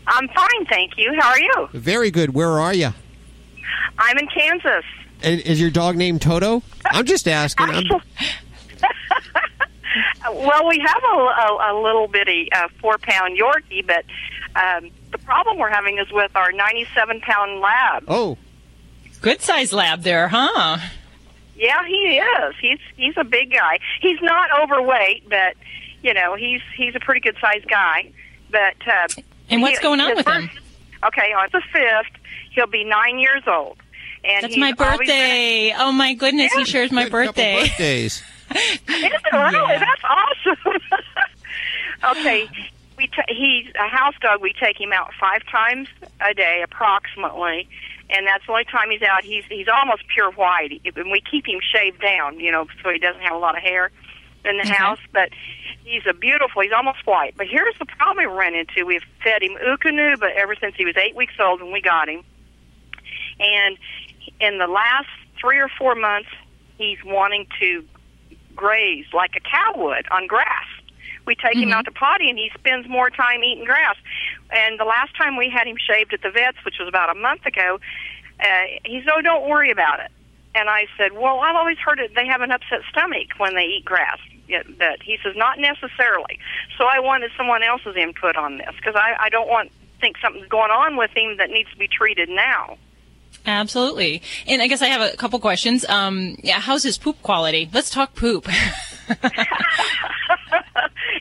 I'm 0.05 0.27
fine, 0.27 0.65
thank 0.69 0.93
you. 0.97 1.11
How 1.19 1.29
are 1.29 1.39
you? 1.39 1.69
Very 1.73 2.11
good. 2.11 2.35
Where 2.35 2.59
are 2.59 2.73
you? 2.73 2.93
I'm 3.97 4.17
in 4.19 4.27
Kansas. 4.27 4.83
And 5.23 5.41
is 5.41 5.59
your 5.59 5.69
dog 5.71 5.95
named 5.95 6.21
Toto? 6.21 6.61
I'm 6.85 7.05
just 7.05 7.27
asking. 7.27 7.67
I'm, 7.69 7.83
Well, 10.31 10.67
we 10.67 10.77
have 10.79 11.03
a, 11.03 11.15
a, 11.15 11.73
a 11.73 11.81
little 11.81 12.07
bitty 12.07 12.49
uh, 12.51 12.67
four 12.81 12.97
pound 12.97 13.39
Yorkie, 13.39 13.85
but 13.85 14.03
um, 14.59 14.89
the 15.11 15.17
problem 15.19 15.57
we're 15.57 15.69
having 15.69 15.97
is 15.97 16.11
with 16.11 16.35
our 16.35 16.51
97 16.51 17.21
pound 17.21 17.61
lab. 17.61 18.03
oh, 18.07 18.37
Good 19.21 19.41
size 19.41 19.73
lab 19.73 20.03
there, 20.03 20.27
huh? 20.27 20.77
Yeah, 21.55 21.83
he 21.87 22.19
is. 22.19 22.55
He's 22.61 22.79
he's 22.95 23.15
a 23.17 23.23
big 23.23 23.51
guy. 23.51 23.79
He's 24.01 24.21
not 24.21 24.49
overweight, 24.61 25.27
but 25.27 25.55
you 26.03 26.13
know 26.13 26.35
he's 26.35 26.61
he's 26.75 26.93
a 26.95 26.99
pretty 26.99 27.21
good 27.21 27.37
sized 27.41 27.67
guy. 27.67 28.11
But 28.51 28.75
uh, 28.85 29.07
And 29.49 29.61
what's 29.63 29.79
he- 29.79 29.83
going 29.83 29.99
on 30.01 30.09
his 30.09 30.17
with 30.17 30.27
him? 30.27 30.49
Okay, 31.05 31.33
on 31.33 31.47
the 31.51 31.61
fifth, 31.73 32.21
he'll 32.51 32.67
be 32.67 32.83
nine 32.83 33.17
years 33.17 33.43
old. 33.47 33.77
And 34.23 34.43
That's 34.43 34.57
my 34.57 34.73
always 34.77 34.97
birthday. 34.97 35.73
Oh 35.77 35.91
my 35.91 36.13
goodness, 36.13 36.53
he 36.53 36.65
shares 36.65 36.91
my 36.91 37.07
birthday. 37.09 37.61
birthdays. 37.61 38.23
Been, 38.49 38.57
is 39.05 39.11
it 39.11 39.33
really? 39.33 39.77
That's 39.77 40.01
awesome. 40.03 40.81
okay, 42.17 42.49
we 42.97 43.07
t- 43.07 43.21
he's 43.29 43.73
a 43.75 43.87
house 43.87 44.15
dog. 44.21 44.41
We 44.41 44.53
take 44.53 44.79
him 44.79 44.91
out 44.93 45.11
five 45.19 45.45
times 45.51 45.87
a 46.27 46.33
day, 46.33 46.61
approximately, 46.63 47.67
and 48.09 48.25
that's 48.25 48.45
the 48.45 48.51
only 48.53 48.63
time 48.65 48.89
he's 48.89 49.01
out. 49.01 49.23
He's 49.23 49.43
he's 49.49 49.67
almost 49.67 50.03
pure 50.07 50.31
white, 50.31 50.81
and 50.95 51.11
we 51.11 51.21
keep 51.29 51.45
him 51.47 51.59
shaved 51.61 52.01
down, 52.01 52.39
you 52.39 52.51
know, 52.51 52.67
so 52.83 52.89
he 52.89 52.99
doesn't 52.99 53.21
have 53.21 53.33
a 53.35 53.39
lot 53.39 53.55
of 53.57 53.63
hair 53.63 53.91
in 54.45 54.57
the 54.57 54.63
Okay. 54.63 54.73
house. 54.73 54.99
But 55.11 55.29
he's 55.83 56.03
a 56.09 56.13
beautiful. 56.13 56.61
He's 56.61 56.71
almost 56.71 57.05
white. 57.05 57.33
But 57.37 57.47
here's 57.47 57.77
the 57.79 57.85
problem 57.85 58.17
we 58.17 58.25
ran 58.25 58.55
into: 58.55 58.85
we've 58.85 59.03
fed 59.23 59.43
him 59.43 59.57
Eukanuba 59.63 60.33
ever 60.35 60.55
since 60.55 60.75
he 60.75 60.85
was 60.85 60.95
eight 60.97 61.15
weeks 61.15 61.33
old 61.39 61.61
when 61.61 61.71
we 61.73 61.81
got 61.81 62.07
him, 62.07 62.23
and 63.39 63.77
in 64.39 64.57
the 64.57 64.67
last 64.67 65.09
three 65.39 65.59
or 65.59 65.69
four 65.77 65.95
months, 65.95 66.29
he's 66.77 66.97
wanting 67.05 67.47
to 67.59 67.83
graze 68.55 69.05
like 69.13 69.31
a 69.35 69.39
cow 69.39 69.73
would 69.75 70.07
on 70.09 70.27
grass. 70.27 70.65
We 71.25 71.35
take 71.35 71.57
him 71.57 71.73
out 71.73 71.83
to 71.85 71.91
potty, 71.91 72.29
and 72.29 72.39
he 72.39 72.49
spends 72.57 72.87
more 72.87 73.09
time 73.09 73.43
eating 73.43 73.65
grass. 73.65 73.97
And 74.49 74.79
the 74.79 74.85
last 74.85 75.15
time 75.17 75.35
we 75.35 75.49
had 75.49 75.67
him 75.67 75.75
shaved 75.77 76.13
at 76.13 76.21
the 76.21 76.31
vet's, 76.31 76.57
which 76.63 76.75
was 76.79 76.87
about 76.87 77.09
a 77.09 77.19
month 77.19 77.45
ago, 77.45 77.79
uh, 78.39 78.45
he 78.85 79.01
said, 79.01 79.11
"Oh, 79.13 79.21
don't 79.21 79.49
worry 79.49 79.69
about 79.69 79.99
it." 79.99 80.11
And 80.55 80.69
I 80.69 80.87
said, 80.97 81.13
"Well, 81.13 81.41
I've 81.41 81.55
always 81.55 81.77
heard 81.79 81.99
it. 81.99 82.15
They 82.15 82.25
have 82.27 82.41
an 82.41 82.51
upset 82.51 82.81
stomach 82.89 83.27
when 83.37 83.55
they 83.55 83.65
eat 83.65 83.83
grass." 83.83 84.19
But 84.77 85.03
he 85.03 85.17
says, 85.21 85.35
"Not 85.35 85.59
necessarily." 85.59 86.39
So 86.77 86.85
I 86.85 86.99
wanted 86.99 87.31
someone 87.35 87.61
else's 87.61 87.97
input 87.97 88.37
on 88.37 88.57
this 88.57 88.73
because 88.77 88.95
I, 88.95 89.15
I 89.19 89.29
don't 89.29 89.49
want 89.49 89.71
think 89.99 90.17
something's 90.21 90.47
going 90.47 90.71
on 90.71 90.95
with 90.95 91.11
him 91.15 91.37
that 91.37 91.49
needs 91.49 91.69
to 91.71 91.77
be 91.77 91.87
treated 91.87 92.29
now. 92.29 92.77
Absolutely. 93.45 94.21
And 94.45 94.61
I 94.61 94.67
guess 94.67 94.81
I 94.81 94.87
have 94.87 95.01
a 95.01 95.15
couple 95.15 95.39
questions. 95.39 95.85
Um, 95.87 96.35
yeah, 96.43 96.59
how's 96.59 96.83
his 96.83 96.97
poop 96.97 97.21
quality? 97.21 97.69
Let's 97.73 97.89
talk 97.89 98.15
poop. 98.15 98.47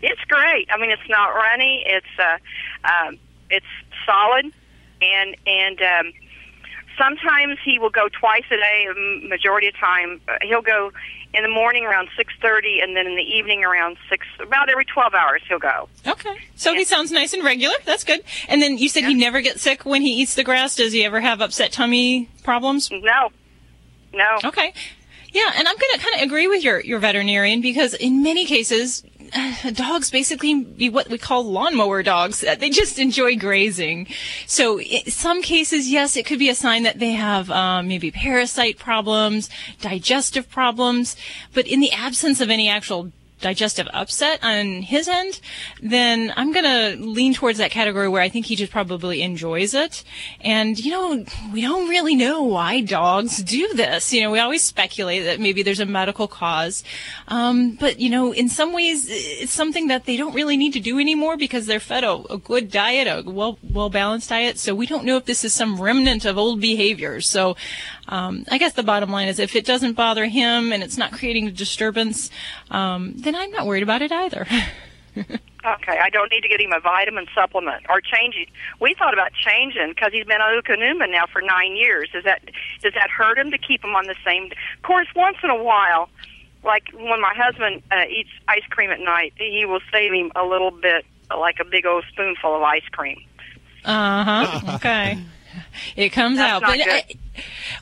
it's 0.02 0.24
great. 0.28 0.68
I 0.72 0.78
mean, 0.78 0.90
it's 0.90 1.08
not 1.08 1.34
runny. 1.34 1.84
It's 1.86 2.06
uh, 2.18 2.38
um, 2.88 3.18
it's 3.50 3.66
solid, 4.04 4.52
and 5.00 5.36
and 5.46 5.80
um, 5.82 6.12
sometimes 6.98 7.58
he 7.64 7.78
will 7.78 7.90
go 7.90 8.08
twice 8.08 8.44
a 8.50 8.56
day. 8.56 8.88
Majority 9.28 9.68
of 9.68 9.76
time, 9.76 10.20
he'll 10.42 10.62
go 10.62 10.92
in 11.36 11.42
the 11.42 11.48
morning 11.48 11.84
around 11.84 12.08
six 12.16 12.32
thirty, 12.40 12.80
and 12.80 12.96
then 12.96 13.06
in 13.06 13.14
the 13.14 13.22
evening 13.22 13.64
around 13.64 13.96
six. 14.08 14.26
About 14.40 14.68
every 14.68 14.84
twelve 14.84 15.14
hours, 15.14 15.42
he'll 15.48 15.58
go. 15.58 15.88
Okay. 16.06 16.38
So 16.56 16.74
he 16.74 16.84
sounds 16.84 17.12
nice 17.12 17.32
and 17.32 17.44
regular. 17.44 17.74
That's 17.84 18.04
good. 18.04 18.22
And 18.48 18.62
then 18.62 18.78
you 18.78 18.88
said 18.88 19.04
he 19.04 19.14
never 19.14 19.40
gets 19.40 19.62
sick 19.62 19.84
when 19.84 20.02
he 20.02 20.20
eats 20.20 20.34
the 20.34 20.44
grass. 20.44 20.76
Does 20.76 20.92
he 20.92 21.04
ever 21.04 21.20
have 21.20 21.40
upset 21.40 21.72
tummy 21.72 22.28
problems? 22.42 22.90
No. 22.90 23.30
No. 24.12 24.38
Okay. 24.44 24.72
Yeah, 25.32 25.52
and 25.54 25.68
I'm 25.68 25.76
going 25.76 25.92
to 25.92 25.98
kind 25.98 26.14
of 26.16 26.22
agree 26.22 26.48
with 26.48 26.64
your, 26.64 26.80
your 26.80 26.98
veterinarian 26.98 27.60
because 27.60 27.92
in 27.92 28.22
many 28.22 28.46
cases, 28.46 29.02
dogs 29.72 30.10
basically 30.10 30.62
be 30.62 30.88
what 30.88 31.08
we 31.08 31.18
call 31.18 31.44
lawnmower 31.44 32.02
dogs. 32.02 32.44
Uh, 32.44 32.54
They 32.54 32.70
just 32.70 32.98
enjoy 32.98 33.36
grazing. 33.36 34.06
So 34.46 34.80
in 34.80 35.10
some 35.10 35.42
cases, 35.42 35.90
yes, 35.90 36.16
it 36.16 36.26
could 36.26 36.38
be 36.38 36.48
a 36.48 36.54
sign 36.54 36.82
that 36.84 36.98
they 36.98 37.12
have 37.12 37.50
um, 37.50 37.88
maybe 37.88 38.10
parasite 38.10 38.78
problems, 38.78 39.48
digestive 39.80 40.50
problems. 40.50 41.16
But 41.54 41.66
in 41.66 41.80
the 41.80 41.92
absence 41.92 42.40
of 42.40 42.50
any 42.50 42.68
actual 42.68 43.12
digestive 43.40 43.86
upset 43.92 44.42
on 44.42 44.82
his 44.82 45.08
end, 45.08 45.40
then 45.82 46.32
I'm 46.36 46.52
going 46.52 46.64
to 46.64 47.04
lean 47.04 47.34
towards 47.34 47.58
that 47.58 47.70
category 47.70 48.08
where 48.08 48.22
I 48.22 48.28
think 48.28 48.46
he 48.46 48.56
just 48.56 48.72
probably 48.72 49.22
enjoys 49.22 49.74
it. 49.74 50.04
And, 50.40 50.78
you 50.78 50.90
know, 50.90 51.24
we 51.52 51.60
don't 51.60 51.88
really 51.88 52.14
know 52.14 52.42
why 52.42 52.80
dogs 52.80 53.42
do 53.42 53.74
this. 53.74 54.12
You 54.12 54.22
know, 54.22 54.30
we 54.30 54.38
always 54.38 54.62
speculate 54.62 55.24
that 55.24 55.40
maybe 55.40 55.62
there's 55.62 55.80
a 55.80 55.86
medical 55.86 56.28
cause. 56.28 56.82
Um, 57.28 57.74
but, 57.74 58.00
you 58.00 58.10
know, 58.10 58.32
in 58.32 58.48
some 58.48 58.72
ways, 58.72 59.06
it's 59.08 59.52
something 59.52 59.88
that 59.88 60.06
they 60.06 60.16
don't 60.16 60.34
really 60.34 60.56
need 60.56 60.72
to 60.72 60.80
do 60.80 60.98
anymore 60.98 61.36
because 61.36 61.66
they're 61.66 61.80
fed 61.80 62.04
a, 62.04 62.12
a 62.30 62.38
good 62.38 62.70
diet, 62.70 63.06
a 63.06 63.28
well, 63.28 63.58
well 63.72 63.90
balanced 63.90 64.30
diet. 64.30 64.58
So 64.58 64.74
we 64.74 64.86
don't 64.86 65.04
know 65.04 65.16
if 65.16 65.26
this 65.26 65.44
is 65.44 65.52
some 65.52 65.80
remnant 65.80 66.24
of 66.24 66.38
old 66.38 66.60
behaviors. 66.60 67.28
So, 67.28 67.56
um, 68.08 68.44
I 68.50 68.58
guess 68.58 68.72
the 68.72 68.82
bottom 68.82 69.10
line 69.10 69.28
is 69.28 69.38
if 69.38 69.56
it 69.56 69.64
doesn't 69.64 69.94
bother 69.94 70.26
him 70.26 70.72
and 70.72 70.82
it's 70.82 70.96
not 70.96 71.12
creating 71.12 71.48
a 71.48 71.50
disturbance, 71.50 72.30
um, 72.70 73.14
then 73.16 73.34
I'm 73.36 73.50
not 73.50 73.66
worried 73.66 73.82
about 73.82 74.02
it 74.02 74.12
either. 74.12 74.46
Okay, 75.66 75.98
I 75.98 76.10
don't 76.10 76.30
need 76.30 76.42
to 76.42 76.48
get 76.48 76.60
him 76.60 76.72
a 76.72 76.78
vitamin 76.78 77.26
supplement 77.34 77.86
or 77.88 78.00
change 78.00 78.36
it. 78.36 78.48
We 78.78 78.94
thought 78.94 79.12
about 79.14 79.32
changing 79.32 79.88
because 79.88 80.12
he's 80.12 80.24
been 80.24 80.40
on 80.40 80.62
Eukanuba 80.62 81.10
now 81.10 81.24
for 81.26 81.42
nine 81.42 81.74
years. 81.74 82.08
Does 82.12 82.22
that 82.22 82.44
does 82.82 82.94
that 82.94 83.10
hurt 83.10 83.36
him 83.36 83.50
to 83.50 83.58
keep 83.58 83.82
him 83.82 83.96
on 83.96 84.06
the 84.06 84.14
same? 84.24 84.44
Of 84.44 84.82
course, 84.84 85.08
once 85.16 85.38
in 85.42 85.50
a 85.50 85.60
while, 85.60 86.08
like 86.62 86.84
when 86.92 87.20
my 87.20 87.34
husband 87.34 87.82
uh, 87.90 88.04
eats 88.08 88.30
ice 88.46 88.62
cream 88.70 88.90
at 88.90 89.00
night, 89.00 89.32
he 89.38 89.64
will 89.66 89.80
save 89.92 90.12
him 90.12 90.30
a 90.36 90.44
little 90.44 90.70
bit, 90.70 91.04
like 91.36 91.56
a 91.60 91.64
big 91.64 91.84
old 91.84 92.04
spoonful 92.12 92.54
of 92.54 92.62
ice 92.62 92.86
cream. 92.92 93.24
Uh 93.84 94.22
huh. 94.24 94.60
Okay. 94.76 95.18
It 95.96 96.10
comes 96.10 96.36
That's 96.36 96.52
out, 96.52 96.62
not 96.62 96.70
but 96.70 96.84
good. 96.84 96.88
I, 96.88 97.04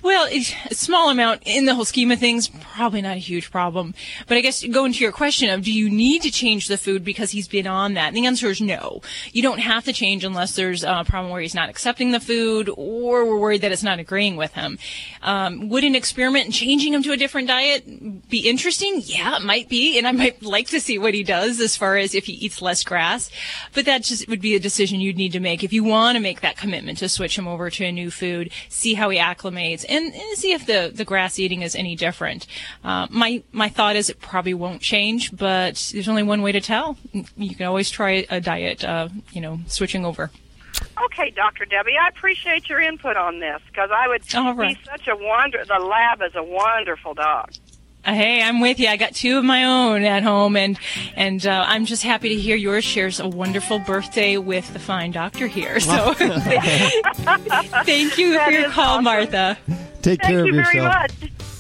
well, 0.03 0.27
a 0.27 0.41
small 0.75 1.11
amount 1.11 1.43
in 1.45 1.65
the 1.65 1.75
whole 1.75 1.85
scheme 1.85 2.11
of 2.11 2.19
things, 2.19 2.49
probably 2.49 3.03
not 3.03 3.17
a 3.17 3.21
huge 3.21 3.51
problem. 3.51 3.95
But 4.27 4.37
I 4.37 4.41
guess 4.41 4.65
going 4.65 4.93
to 4.93 5.01
your 5.01 5.13
question 5.13 5.51
of 5.51 5.63
do 5.63 5.73
you 5.73 5.91
need 5.91 6.23
to 6.23 6.31
change 6.31 6.69
the 6.69 6.79
food 6.79 7.05
because 7.05 7.31
he's 7.31 7.49
been 7.49 7.67
on 7.67 7.95
that? 7.95 8.09
And 8.09 8.17
the 8.17 8.27
answer 8.27 8.49
is 8.49 8.61
no. 8.61 9.03
You 9.33 9.43
don't 9.43 9.61
have 9.61 9.85
to 9.85 9.93
change 9.93 10.25
unless 10.25 10.57
there's 10.57 10.85
a 10.85 11.05
problem 11.07 11.33
where 11.33 11.41
he's 11.41 11.55
not 11.55 11.69
accepting 11.69 12.13
the 12.13 12.21
food 12.21 12.69
or 12.77 13.25
we're 13.25 13.39
worried 13.39 13.63
that 13.63 13.73
it's 13.73 13.83
not 13.83 13.99
agreeing 13.99 14.37
with 14.37 14.53
him. 14.55 14.79
Um, 15.23 15.69
would 15.69 15.85
an 15.85 15.95
experiment 15.95 16.47
in 16.47 16.53
changing 16.53 16.95
him 16.95 17.03
to 17.03 17.13
a 17.13 17.17
different 17.17 17.49
diet 17.49 18.29
be 18.29 18.49
interesting? 18.49 19.03
Yeah, 19.05 19.37
it 19.37 19.43
might 19.43 19.69
be, 19.69 19.99
and 19.99 20.07
I 20.07 20.13
might 20.13 20.43
like 20.43 20.69
to 20.69 20.81
see 20.81 20.99
what 20.99 21.15
he 21.15 21.23
does 21.23 21.61
as 21.61 21.77
far 21.77 21.97
as 21.97 22.15
if 22.15 22.27
he 22.27 22.33
eats 22.35 22.63
less 22.63 22.83
grass. 22.83 23.31
But 23.73 23.85
that 23.87 24.03
just 24.03 24.29
would 24.29 24.41
be 24.41 24.55
a 24.55 24.61
decision 24.61 25.01
you'd 25.01 25.17
need 25.17 25.33
to 25.33 25.41
make 25.41 25.65
if 25.65 25.73
you 25.73 25.85
want 25.85 26.17
to 26.17 26.21
make 26.21 26.41
that 26.41 26.57
commitment 26.57 26.99
to 26.99 27.09
switch 27.09 27.39
him 27.39 27.49
over 27.49 27.71
to 27.71 27.85
a 27.85 27.93
new 27.93 28.11
food, 28.11 28.51
see 28.69 28.95
how 28.95 29.11
he 29.11 29.19
acclimates, 29.45 29.85
and, 29.89 30.15
and 30.15 30.39
see 30.39 30.53
if 30.53 30.67
the, 30.67 30.91
the 30.95 31.05
grass 31.05 31.39
eating 31.39 31.63
is 31.63 31.75
any 31.75 31.97
different. 31.97 32.47
Uh, 32.83 33.07
my 33.11 33.43
my 33.53 33.69
thought 33.69 33.97
is 33.97 34.11
it 34.11 34.21
probably 34.21 34.55
won't 34.55 34.81
change, 34.81 35.37
but 35.37 35.91
there's 35.93 36.09
only 36.09 36.23
one 36.23 36.43
way 36.43 36.53
to 36.53 36.61
tell. 36.61 36.97
You 37.37 37.55
can 37.55 37.67
always 37.67 37.91
try 37.91 38.27
a 38.31 38.41
diet, 38.41 38.85
uh, 38.85 39.09
you 39.33 39.41
know, 39.41 39.61
switching 39.67 40.05
over. 40.05 40.31
Okay, 41.05 41.31
Dr. 41.31 41.65
Debbie, 41.65 41.97
I 42.01 42.09
appreciate 42.09 42.69
your 42.69 42.81
input 42.81 43.17
on 43.17 43.39
this 43.39 43.61
because 43.69 43.91
I 43.93 44.09
would. 44.09 44.23
All 44.35 44.55
right. 44.55 44.77
He's 44.77 44.87
such 44.87 45.09
a 45.09 45.17
wonder. 45.17 45.65
The 45.67 45.79
lab 45.79 46.23
is 46.23 46.35
a 46.35 46.43
wonderful 46.43 47.15
dog. 47.15 47.53
Uh, 48.07 48.15
Hey, 48.15 48.43
I'm 48.43 48.61
with 48.61 48.79
you. 48.79 48.89
I 48.89 48.97
got 48.97 49.15
two 49.15 49.39
of 49.39 49.45
my 49.45 49.65
own 49.65 50.05
at 50.05 50.23
home, 50.23 50.57
and 50.57 50.79
and 51.17 51.45
uh, 51.47 51.65
I'm 51.67 51.85
just 51.87 52.03
happy 52.03 52.31
to 52.31 52.35
hear 52.37 52.57
yours 52.57 52.85
shares 52.85 53.21
a 53.21 53.29
wonderful 53.29 53.79
birthday 53.79 54.37
with 54.37 54.71
the 54.73 54.79
fine 54.79 55.11
doctor 55.11 55.47
here. 55.47 55.81
So, 55.81 56.15
thank 57.85 58.19
you 58.19 58.33
That 58.35 58.47
for 58.47 58.53
your 58.53 58.71
call, 58.71 58.85
awesome. 58.95 59.05
Martha. 59.05 59.59
Take 60.03 60.21
Thank 60.21 60.23
care 60.23 60.41
of 60.41 60.47
you 60.47 60.55
yourself. 60.55 60.73
very 60.75 60.85
much. 60.87 61.13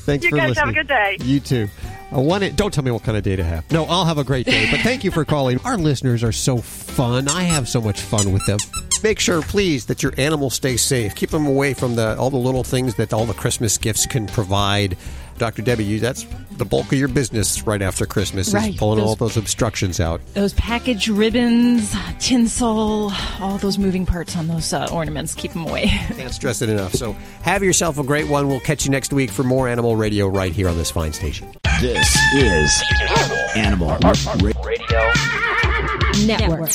Thanks 0.04 0.24
you 0.24 0.30
for 0.30 0.36
guys 0.36 0.48
listening. 0.50 0.66
have 0.66 0.68
a 0.68 0.72
good 0.78 0.88
day. 0.88 1.16
You 1.22 1.40
too. 1.40 1.68
I 2.12 2.18
want 2.18 2.44
it 2.44 2.54
don't 2.54 2.72
tell 2.72 2.84
me 2.84 2.90
what 2.90 3.02
kind 3.02 3.16
of 3.16 3.24
day 3.24 3.34
to 3.36 3.42
have. 3.42 3.68
No, 3.72 3.86
I'll 3.86 4.04
have 4.04 4.18
a 4.18 4.24
great 4.24 4.46
day. 4.46 4.70
But 4.70 4.80
thank 4.80 5.02
you 5.02 5.10
for 5.10 5.24
calling. 5.24 5.58
Our 5.64 5.76
listeners 5.78 6.22
are 6.22 6.30
so 6.32 6.58
fun. 6.58 7.26
I 7.28 7.42
have 7.42 7.68
so 7.68 7.80
much 7.80 8.00
fun 8.00 8.32
with 8.32 8.44
them. 8.46 8.58
Make 9.02 9.18
sure, 9.18 9.42
please, 9.42 9.86
that 9.86 10.02
your 10.02 10.12
animals 10.18 10.54
stay 10.54 10.76
safe. 10.76 11.14
Keep 11.14 11.30
them 11.30 11.46
away 11.46 11.74
from 11.74 11.96
the 11.96 12.16
all 12.18 12.30
the 12.30 12.36
little 12.36 12.64
things 12.64 12.94
that 12.96 13.12
all 13.12 13.24
the 13.26 13.34
Christmas 13.34 13.78
gifts 13.78 14.06
can 14.06 14.26
provide. 14.26 14.96
Dr. 15.38 15.62
Debbie, 15.62 15.84
you, 15.84 16.00
that's 16.00 16.24
the 16.52 16.64
bulk 16.64 16.86
of 16.86 16.98
your 16.98 17.08
business 17.08 17.66
right 17.66 17.82
after 17.82 18.06
Christmas 18.06 18.48
is 18.48 18.54
Right. 18.54 18.76
pulling 18.76 18.98
Those- 19.00 19.08
all 19.08 19.16
those 19.16 19.36
obstructions 19.36 19.98
out. 19.98 20.20
Those 20.34 20.52
package 20.54 21.08
ribbons, 21.08 21.94
tinsel, 22.20 23.12
all 23.40 23.58
those 23.58 23.76
moving 23.78 24.06
parts 24.06 24.36
on 24.36 24.46
those 24.46 24.72
uh, 24.72 24.88
ornaments, 24.92 25.34
keep 25.34 25.52
them 25.52 25.66
away. 25.66 25.86
Can't 26.16 26.32
stress 26.32 26.62
it 26.62 26.68
enough. 26.68 26.92
So 26.94 27.12
have 27.42 27.62
yourself 27.64 27.98
a 27.98 28.04
great 28.04 28.28
one. 28.28 28.46
We'll 28.48 28.60
catch 28.60 28.84
you 28.84 28.90
next 28.92 29.12
week 29.12 29.30
for 29.30 29.42
more 29.42 29.68
Animal 29.68 29.96
Radio 29.96 30.28
right 30.28 30.52
here 30.52 30.68
on 30.68 30.76
this 30.78 30.90
fine 30.90 31.12
station. 31.12 31.50
This 31.80 32.16
is 32.34 32.82
Animal 33.56 33.98
Radio 34.62 35.12
Network. 36.26 36.70